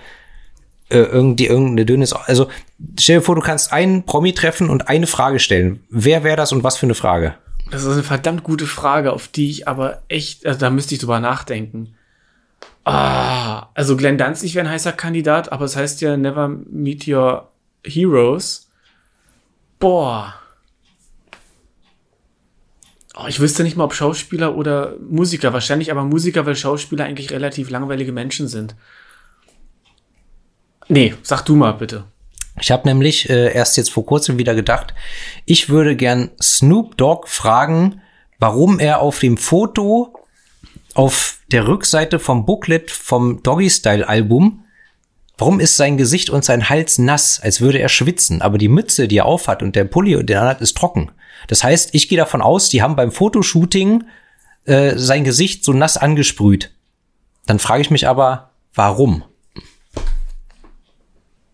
irgendwie 0.98 1.48
irgendeine 1.48 1.86
dünnes. 1.86 2.14
Also 2.14 2.50
stell 3.00 3.18
dir 3.18 3.22
vor, 3.22 3.36
du 3.36 3.42
kannst 3.42 3.72
einen 3.74 4.04
Promi 4.04 4.34
treffen 4.34 4.70
und 4.70 4.88
eine 4.88 5.08
Frage 5.08 5.40
stellen. 5.40 5.84
Wer 5.90 6.24
wäre 6.24 6.38
das 6.38 6.52
und 6.52 6.64
was 6.64 6.78
für 6.78 6.86
eine 6.86 6.96
Frage? 6.96 7.36
Das 7.72 7.84
ist 7.84 7.94
eine 7.94 8.04
verdammt 8.04 8.44
gute 8.44 8.68
Frage, 8.68 9.14
auf 9.14 9.28
die 9.28 9.50
ich 9.50 9.68
aber 9.68 10.04
echt, 10.08 10.46
also 10.46 10.60
da 10.60 10.70
müsste 10.70 10.94
ich 10.94 11.02
drüber 11.02 11.20
nachdenken. 11.20 11.96
Ah, 12.86 13.70
also 13.74 13.96
Glenn 13.96 14.18
Danzig 14.18 14.56
wäre 14.56 14.68
ein 14.68 14.72
heißer 14.72 14.92
Kandidat, 14.92 15.52
aber 15.52 15.66
es 15.66 15.76
heißt 15.76 16.02
ja 16.02 16.18
Never 16.18 16.50
Meet 16.50 17.08
Your 17.08 17.50
Heroes. 17.86 18.70
Boah. 19.80 20.36
Oh, 23.16 23.26
ich 23.28 23.40
wüsste 23.40 23.64
nicht 23.64 23.78
mal, 23.78 23.86
ob 23.86 23.94
Schauspieler 23.94 24.56
oder 24.56 24.96
Musiker. 25.00 25.54
Wahrscheinlich 25.54 25.92
aber 25.92 26.04
Musiker, 26.04 26.46
weil 26.46 26.56
Schauspieler 26.56 27.06
eigentlich 27.06 27.32
relativ 27.32 27.70
langweilige 27.70 28.12
Menschen 28.12 28.48
sind. 28.48 28.76
Nee, 30.88 31.14
sag 31.24 31.44
du 31.44 31.56
mal 31.56 31.74
bitte. 31.74 32.06
Ich 32.60 32.72
habe 32.72 32.88
nämlich 32.88 33.30
äh, 33.30 33.54
erst 33.54 33.78
jetzt 33.78 33.92
vor 33.92 34.06
kurzem 34.06 34.38
wieder 34.38 34.54
gedacht, 34.54 34.94
ich 35.46 35.70
würde 35.70 35.96
gern 35.96 36.32
Snoop 36.42 36.98
Dogg 36.98 37.28
fragen, 37.28 38.02
warum 38.38 38.80
er 38.80 39.02
auf 39.02 39.20
dem 39.20 39.38
Foto 39.38 40.14
auf 40.94 41.40
der 41.52 41.68
Rückseite 41.68 42.20
vom 42.20 42.46
Booklet 42.46 42.92
vom 42.92 43.42
Doggy 43.42 43.70
Style 43.70 44.08
Album, 44.08 44.66
warum 45.38 45.60
ist 45.60 45.78
sein 45.78 45.98
Gesicht 45.98 46.30
und 46.30 46.46
sein 46.46 46.70
Hals 46.70 47.00
nass, 47.00 47.40
als 47.42 47.62
würde 47.62 47.80
er 47.80 47.90
schwitzen, 47.90 48.42
aber 48.42 48.58
die 48.58 48.68
Mütze, 48.68 49.08
die 49.08 49.18
er 49.18 49.26
aufhat 49.26 49.64
und 49.64 49.76
der 49.76 49.86
Pulli, 49.86 50.24
den 50.24 50.38
er 50.38 50.48
hat, 50.48 50.62
ist 50.62 50.78
trocken. 50.78 51.12
Das 51.48 51.64
heißt, 51.64 51.94
ich 51.94 52.08
gehe 52.08 52.18
davon 52.18 52.42
aus, 52.42 52.70
die 52.70 52.82
haben 52.82 52.96
beim 52.96 53.12
Fotoshooting 53.12 54.04
äh, 54.66 54.94
sein 54.96 55.24
Gesicht 55.24 55.66
so 55.66 55.74
nass 55.74 55.98
angesprüht. 55.98 56.72
Dann 57.46 57.60
frage 57.60 57.82
ich 57.82 57.90
mich 57.90 58.08
aber, 58.08 58.52
warum? 58.74 59.24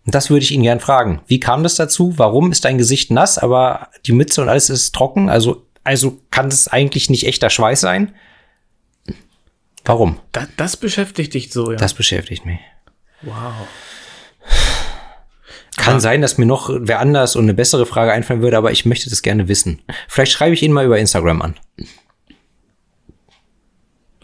Und 0.10 0.16
das 0.16 0.32
würde 0.32 0.42
ich 0.44 0.50
ihn 0.50 0.64
gern 0.64 0.80
fragen. 0.80 1.22
Wie 1.28 1.40
kam 1.40 1.62
das 1.62 1.76
dazu? 1.76 2.16
Warum 2.18 2.52
ist 2.52 2.66
dein 2.66 2.80
Gesicht 2.80 3.12
nass, 3.12 3.38
aber 3.38 3.90
die 4.08 4.12
Mütze 4.12 4.42
und 4.42 4.50
alles 4.50 4.72
ist 4.72 4.96
trocken? 4.96 5.30
Also, 5.30 5.68
also 5.84 6.20
kann 6.32 6.50
das 6.50 6.68
eigentlich 6.68 7.12
nicht 7.12 7.28
echter 7.28 7.52
Schweiß 7.52 7.80
sein? 7.80 8.16
Warum? 9.86 10.20
Das, 10.32 10.48
das 10.58 10.78
beschäftigt 10.78 11.36
dich 11.36 11.52
so, 11.54 11.70
ja. 11.70 11.78
Das 11.78 11.94
beschäftigt 11.94 12.44
mich. 12.44 12.58
wow. 13.22 13.54
Kann 15.78 15.94
Aber- 15.94 16.00
sein, 16.02 16.24
dass 16.24 16.40
mir 16.40 16.48
noch 16.48 16.72
wer 16.74 17.00
anders 17.00 17.36
und 17.36 17.44
eine 17.44 17.54
bessere 17.54 17.86
Frage 17.86 18.12
einfallen 18.12 18.42
würde, 18.42 18.58
aber 18.58 18.72
ich 18.72 18.88
möchte 18.88 19.12
das 19.12 19.22
gerne 19.22 19.48
wissen. 19.48 19.80
Vielleicht 20.08 20.32
schreibe 20.32 20.56
ich 20.56 20.64
ihn 20.64 20.72
mal 20.74 20.86
über 20.88 20.98
Instagram 20.98 21.44
an. 21.44 21.56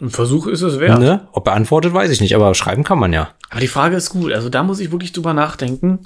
Ein 0.00 0.10
Versuch 0.10 0.46
ist 0.46 0.62
es 0.62 0.78
wert. 0.78 1.00
Ne? 1.00 1.26
Ob 1.32 1.46
er 1.46 1.54
antwortet, 1.54 1.94
weiß 1.94 2.10
ich 2.10 2.20
nicht, 2.20 2.34
aber 2.34 2.54
schreiben 2.54 2.84
kann 2.84 2.98
man 2.98 3.12
ja. 3.12 3.30
Aber 3.48 3.60
die 3.60 3.68
Frage 3.68 3.96
ist 3.96 4.10
gut. 4.10 4.32
Also 4.32 4.48
da 4.48 4.62
muss 4.62 4.80
ich 4.80 4.92
wirklich 4.92 5.12
drüber 5.12 5.32
nachdenken. 5.32 6.00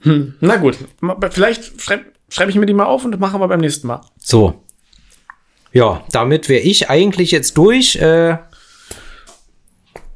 Hm. 0.00 0.34
Na 0.40 0.56
gut, 0.56 0.76
vielleicht 1.30 1.80
schreibe 1.80 2.04
schreib 2.28 2.48
ich 2.48 2.56
mir 2.56 2.66
die 2.66 2.74
mal 2.74 2.84
auf 2.84 3.04
und 3.04 3.18
machen 3.20 3.40
wir 3.40 3.48
beim 3.48 3.60
nächsten 3.60 3.86
Mal. 3.86 4.00
So. 4.18 4.60
Ja, 5.72 6.04
damit 6.10 6.48
wäre 6.48 6.62
ich 6.62 6.90
eigentlich 6.90 7.30
jetzt 7.30 7.56
durch. 7.56 7.96
Äh, 7.96 8.38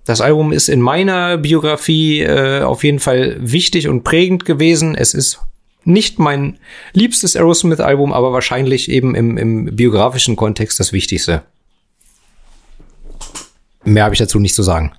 das 0.05 0.21
Album 0.21 0.53
ist 0.53 0.69
in 0.69 0.81
meiner 0.81 1.37
Biografie 1.37 2.23
äh, 2.23 2.63
auf 2.63 2.83
jeden 2.83 2.99
Fall 2.99 3.37
wichtig 3.41 3.89
und 3.89 4.05
prägend 4.05 4.45
gewesen. 4.45 4.95
Es 4.95 5.15
ist 5.15 5.41
nicht 5.85 6.19
mein 6.19 6.59
liebstes 6.93 7.37
Aerosmith-Album, 7.37 8.13
aber 8.13 8.33
wahrscheinlich 8.33 8.91
eben 8.91 9.15
im, 9.15 9.37
im 9.37 9.77
biografischen 9.77 10.37
Kontext 10.37 10.81
das 10.81 10.93
Wichtigste. 10.93 11.43
Mehr 13.93 14.05
habe 14.05 14.15
ich 14.15 14.19
dazu 14.19 14.39
nicht 14.39 14.55
zu 14.55 14.63
sagen. 14.63 14.93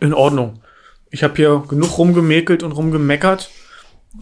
In 0.00 0.14
Ordnung. 0.14 0.60
Ich 1.10 1.22
habe 1.22 1.34
hier 1.36 1.64
genug 1.68 1.98
rumgemäkelt 1.98 2.62
und 2.62 2.72
rumgemeckert. 2.72 3.50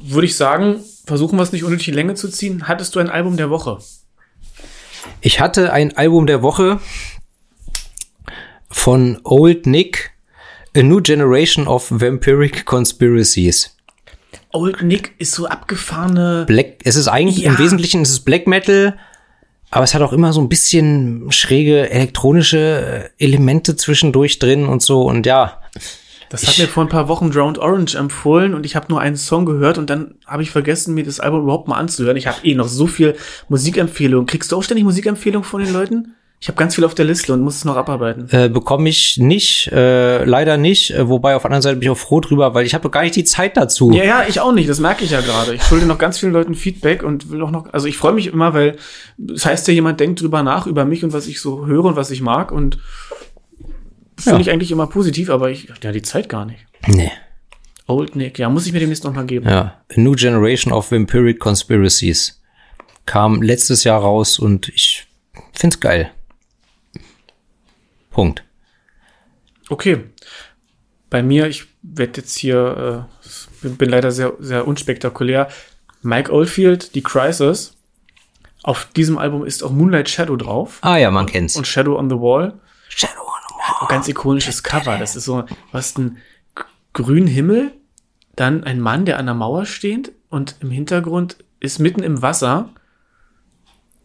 Würde 0.02 0.26
ich 0.26 0.36
sagen, 0.36 0.80
versuchen 1.06 1.36
wir 1.38 1.42
es 1.42 1.52
nicht 1.52 1.64
unnötig 1.64 1.88
in 1.88 1.92
die 1.92 1.96
Länge 1.98 2.14
zu 2.14 2.28
ziehen. 2.28 2.66
Hattest 2.68 2.94
du 2.94 3.00
ein 3.00 3.10
Album 3.10 3.36
der 3.36 3.50
Woche? 3.50 3.78
Ich 5.20 5.40
hatte 5.40 5.72
ein 5.72 5.96
Album 5.96 6.26
der 6.26 6.42
Woche 6.42 6.80
von 8.70 9.20
Old 9.24 9.66
Nick, 9.66 10.12
A 10.76 10.82
New 10.82 11.00
Generation 11.00 11.66
of 11.68 11.90
Vampiric 11.90 12.64
Conspiracies. 12.64 13.76
Old 14.52 14.82
Nick 14.82 15.14
ist 15.18 15.32
so 15.32 15.46
abgefahrene. 15.46 16.44
Black, 16.46 16.76
es 16.84 16.96
ist 16.96 17.08
eigentlich 17.08 17.38
Ja. 17.44 17.52
im 17.52 17.58
Wesentlichen 17.58 18.02
ist 18.02 18.10
es 18.10 18.20
Black 18.20 18.46
Metal, 18.46 18.96
aber 19.70 19.84
es 19.84 19.94
hat 19.94 20.02
auch 20.02 20.12
immer 20.12 20.32
so 20.32 20.40
ein 20.40 20.48
bisschen 20.48 21.30
schräge 21.30 21.90
elektronische 21.90 23.10
äh, 23.18 23.24
Elemente 23.24 23.76
zwischendurch 23.76 24.38
drin 24.38 24.66
und 24.66 24.82
so 24.82 25.02
und 25.02 25.26
ja. 25.26 25.60
Das 26.30 26.46
hat 26.46 26.58
mir 26.58 26.66
vor 26.66 26.82
ein 26.82 26.88
paar 26.88 27.08
Wochen 27.08 27.30
Drowned 27.30 27.58
Orange 27.58 27.96
empfohlen 27.96 28.54
und 28.54 28.66
ich 28.66 28.74
habe 28.74 28.86
nur 28.88 29.00
einen 29.00 29.16
Song 29.16 29.46
gehört 29.46 29.78
und 29.78 29.88
dann 29.88 30.16
habe 30.26 30.42
ich 30.42 30.50
vergessen, 30.50 30.94
mir 30.94 31.04
das 31.04 31.20
Album 31.20 31.42
überhaupt 31.42 31.68
mal 31.68 31.76
anzuhören. 31.76 32.16
Ich 32.16 32.26
habe 32.26 32.44
eh 32.44 32.54
noch 32.54 32.66
so 32.66 32.86
viel 32.88 33.14
Musikempfehlungen. 33.48 34.26
Kriegst 34.26 34.50
du 34.50 34.56
auch 34.56 34.62
ständig 34.62 34.84
Musikempfehlungen 34.84 35.44
von 35.48 35.62
den 35.62 35.72
Leuten? 35.72 36.16
Ich 36.44 36.48
habe 36.48 36.58
ganz 36.58 36.74
viel 36.74 36.84
auf 36.84 36.94
der 36.94 37.06
Liste 37.06 37.32
und 37.32 37.40
muss 37.40 37.56
es 37.56 37.64
noch 37.64 37.74
abarbeiten. 37.74 38.28
Äh, 38.30 38.50
bekomme 38.50 38.90
ich 38.90 39.16
nicht, 39.16 39.68
äh, 39.72 40.24
leider 40.26 40.58
nicht, 40.58 40.90
äh, 40.90 41.08
wobei 41.08 41.36
auf 41.36 41.40
der 41.40 41.46
anderen 41.46 41.62
Seite 41.62 41.76
bin 41.76 41.86
ich 41.86 41.90
auch 41.90 41.96
froh 41.96 42.20
drüber, 42.20 42.52
weil 42.52 42.66
ich 42.66 42.74
habe 42.74 42.90
gar 42.90 43.02
nicht 43.02 43.16
die 43.16 43.24
Zeit 43.24 43.56
dazu. 43.56 43.90
Ja, 43.92 44.04
ja, 44.04 44.24
ich 44.28 44.40
auch 44.40 44.52
nicht. 44.52 44.68
Das 44.68 44.78
merke 44.78 45.04
ich 45.04 45.12
ja 45.12 45.22
gerade. 45.22 45.54
Ich 45.54 45.62
schulde 45.62 45.86
noch 45.86 45.96
ganz 45.96 46.18
vielen 46.18 46.34
Leuten 46.34 46.54
Feedback 46.54 47.02
und 47.02 47.30
will 47.30 47.40
auch 47.40 47.50
noch, 47.50 47.72
also 47.72 47.86
ich 47.86 47.96
freue 47.96 48.12
mich 48.12 48.26
immer, 48.26 48.52
weil 48.52 48.76
das 49.16 49.46
heißt 49.46 49.66
ja, 49.68 49.72
jemand 49.72 50.00
denkt 50.00 50.20
drüber 50.20 50.42
nach, 50.42 50.66
über 50.66 50.84
mich 50.84 51.02
und 51.02 51.14
was 51.14 51.28
ich 51.28 51.40
so 51.40 51.64
höre 51.64 51.86
und 51.86 51.96
was 51.96 52.10
ich 52.10 52.20
mag 52.20 52.52
und 52.52 52.76
finde 54.18 54.36
Ja. 54.36 54.40
ich 54.42 54.50
eigentlich 54.50 54.70
immer 54.70 54.86
positiv, 54.86 55.30
aber 55.30 55.48
ich, 55.50 55.68
ja, 55.82 55.92
die 55.92 56.02
Zeit 56.02 56.28
gar 56.28 56.44
nicht. 56.44 56.60
Nee. 56.86 57.10
Old 57.86 58.16
Nick, 58.16 58.38
ja, 58.38 58.50
muss 58.50 58.66
ich 58.66 58.74
mir 58.74 58.80
demnächst 58.80 59.04
noch 59.04 59.14
mal 59.14 59.24
geben. 59.24 59.48
Ja, 59.48 59.80
A 59.90 59.98
New 59.98 60.12
Generation 60.12 60.74
of 60.74 60.92
Vampiric 60.92 61.40
Conspiracies 61.40 62.42
kam 63.06 63.40
letztes 63.40 63.82
Jahr 63.84 64.02
raus 64.02 64.38
und 64.38 64.68
ich 64.68 65.06
find's 65.54 65.80
geil. 65.80 66.10
Punkt. 68.14 68.44
Okay. 69.68 70.04
Bei 71.10 71.22
mir, 71.22 71.46
ich 71.48 71.66
werde 71.82 72.20
jetzt 72.22 72.36
hier, 72.36 73.06
äh, 73.62 73.68
bin, 73.68 73.90
leider 73.90 74.10
sehr, 74.10 74.32
sehr 74.40 74.66
unspektakulär. 74.66 75.48
Mike 76.02 76.32
Oldfield, 76.32 76.94
die 76.94 77.02
Crisis. 77.02 77.76
Auf 78.62 78.86
diesem 78.96 79.18
Album 79.18 79.44
ist 79.44 79.62
auch 79.62 79.70
Moonlight 79.70 80.08
Shadow 80.08 80.36
drauf 80.36 80.78
Ah 80.80 80.96
ja, 80.96 81.10
man 81.10 81.26
kennt's. 81.26 81.54
und 81.56 81.66
Shadow 81.66 81.98
on 81.98 82.08
the 82.08 82.16
Wall. 82.16 82.58
Shadow 82.88 83.20
on 83.20 83.40
the 83.48 83.54
Auch 83.84 83.88
ganz 83.88 84.08
ikonisches 84.08 84.62
Cover. 84.62 84.96
Das 84.98 85.16
ist 85.16 85.24
so, 85.24 85.42
du 85.42 85.54
hast 85.72 85.98
einen 85.98 86.16
g- 86.56 86.62
grünen 86.94 87.26
Himmel, 87.26 87.72
dann 88.36 88.64
ein 88.64 88.80
Mann, 88.80 89.04
der 89.04 89.18
an 89.18 89.26
der 89.26 89.34
Mauer 89.34 89.66
steht 89.66 90.12
und 90.30 90.56
im 90.60 90.70
Hintergrund 90.70 91.36
ist 91.60 91.78
mitten 91.78 92.02
im 92.02 92.22
Wasser 92.22 92.70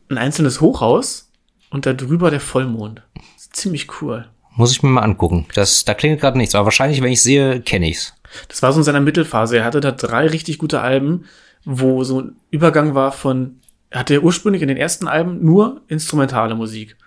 ein 0.10 0.18
einzelnes 0.18 0.60
Hochhaus 0.62 1.32
und 1.70 1.86
da 1.86 1.94
drüber 1.94 2.30
der 2.32 2.40
Vollmond. 2.42 3.02
Ist 3.50 3.62
ziemlich 3.62 4.02
cool. 4.02 4.28
Muss 4.56 4.72
ich 4.72 4.84
mir 4.84 4.90
mal 4.90 5.02
angucken. 5.02 5.46
Das, 5.56 5.86
da 5.86 5.94
klingt 5.94 6.20
gerade 6.20 6.38
nichts, 6.38 6.56
aber 6.56 6.66
wahrscheinlich, 6.66 7.02
wenn 7.02 7.12
ich 7.12 7.22
sehe, 7.22 7.62
kenne 7.62 7.90
ich's. 7.90 8.14
Das 8.48 8.62
war 8.62 8.74
so 8.74 8.80
in 8.80 8.84
seiner 8.84 9.00
Mittelphase. 9.00 9.58
Er 9.58 9.64
hatte 9.66 9.80
da 9.80 9.92
drei 9.92 10.28
richtig 10.28 10.58
gute 10.58 10.82
Alben, 10.82 11.26
wo 11.66 12.04
so 12.04 12.22
ein 12.22 12.36
Übergang 12.52 12.96
war 12.96 13.12
von, 13.12 13.60
er 13.90 14.02
hatte 14.02 14.22
ursprünglich 14.22 14.62
in 14.62 14.68
den 14.68 14.78
ersten 14.78 15.08
Alben 15.08 15.44
nur 15.44 15.82
instrumentale 15.88 16.56
Musik. 16.56 16.98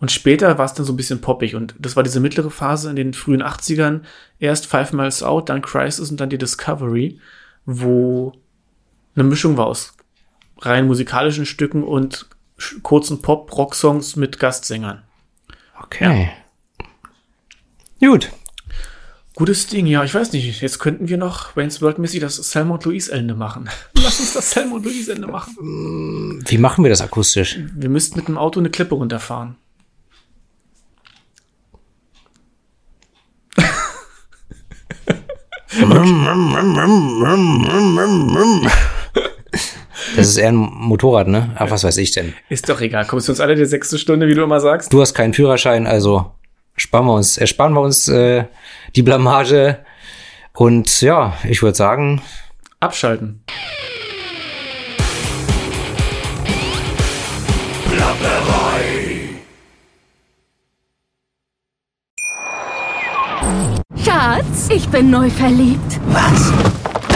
Und 0.00 0.10
später 0.10 0.58
war 0.58 0.64
es 0.64 0.74
dann 0.74 0.84
so 0.84 0.92
ein 0.92 0.96
bisschen 0.96 1.20
poppig. 1.20 1.54
Und 1.54 1.74
das 1.78 1.94
war 1.94 2.02
diese 2.02 2.18
mittlere 2.18 2.50
Phase 2.50 2.90
in 2.90 2.96
den 2.96 3.14
frühen 3.14 3.42
80ern. 3.42 4.00
Erst 4.40 4.66
Five 4.66 4.92
Miles 4.92 5.22
Out, 5.22 5.48
dann 5.48 5.62
Crisis 5.62 6.10
und 6.10 6.20
dann 6.20 6.30
die 6.30 6.38
Discovery, 6.38 7.20
wo 7.66 8.32
eine 9.14 9.24
Mischung 9.24 9.56
war 9.56 9.66
aus 9.66 9.94
rein 10.62 10.86
musikalischen 10.86 11.46
Stücken 11.46 11.82
und 11.82 12.26
kurzen 12.82 13.20
Pop-Rock-Songs 13.20 14.16
mit 14.16 14.38
Gastsängern. 14.38 15.02
Okay. 15.92 16.30
Gut. 18.00 18.30
Gutes 19.34 19.66
Ding, 19.66 19.86
ja, 19.86 20.02
ich 20.04 20.14
weiß 20.14 20.32
nicht. 20.32 20.62
Jetzt 20.62 20.78
könnten 20.78 21.08
wir 21.08 21.18
noch 21.18 21.54
Wayne's 21.54 21.82
World-mäßig 21.82 22.20
das 22.20 22.36
Selma 22.36 22.74
und 22.74 22.84
Louise 22.84 23.12
Ende 23.12 23.34
machen. 23.34 23.68
Lass 23.94 24.18
uns 24.18 24.32
das 24.32 24.50
Selma 24.52 24.76
und 24.76 24.84
Louise 24.84 25.12
Ende 25.12 25.26
machen. 25.26 26.42
Wie 26.46 26.58
machen 26.58 26.82
wir 26.82 26.88
das 26.88 27.02
akustisch? 27.02 27.58
Wir 27.74 27.90
müssten 27.90 28.18
mit 28.18 28.28
dem 28.28 28.38
Auto 28.38 28.58
eine 28.58 28.70
Klippe 28.70 28.94
runterfahren. 28.94 29.56
Das 40.16 40.28
ist 40.28 40.36
eher 40.36 40.50
ein 40.50 40.56
Motorrad, 40.56 41.28
ne? 41.28 41.50
Ach, 41.56 41.70
was 41.70 41.84
weiß 41.84 41.96
ich 41.96 42.12
denn? 42.12 42.34
Ist 42.48 42.68
doch 42.68 42.80
egal. 42.80 43.06
Kommst 43.06 43.28
du 43.28 43.32
uns 43.32 43.40
alle 43.40 43.54
die 43.54 43.64
sechste 43.64 43.98
Stunde, 43.98 44.28
wie 44.28 44.34
du 44.34 44.42
immer 44.42 44.60
sagst? 44.60 44.92
Du 44.92 45.00
hast 45.00 45.14
keinen 45.14 45.32
Führerschein, 45.32 45.86
also 45.86 46.32
sparen 46.76 47.06
wir 47.06 47.14
uns, 47.14 47.38
ersparen 47.38 47.72
wir 47.72 47.80
uns 47.80 48.08
äh, 48.08 48.44
die 48.94 49.02
Blamage. 49.02 49.78
Und 50.54 51.00
ja, 51.00 51.34
ich 51.48 51.62
würde 51.62 51.76
sagen, 51.76 52.20
Abschalten. 52.80 53.42
Schatz, 64.04 64.68
ich 64.68 64.88
bin 64.88 65.10
neu 65.10 65.30
verliebt. 65.30 66.00
Was? 66.08 66.52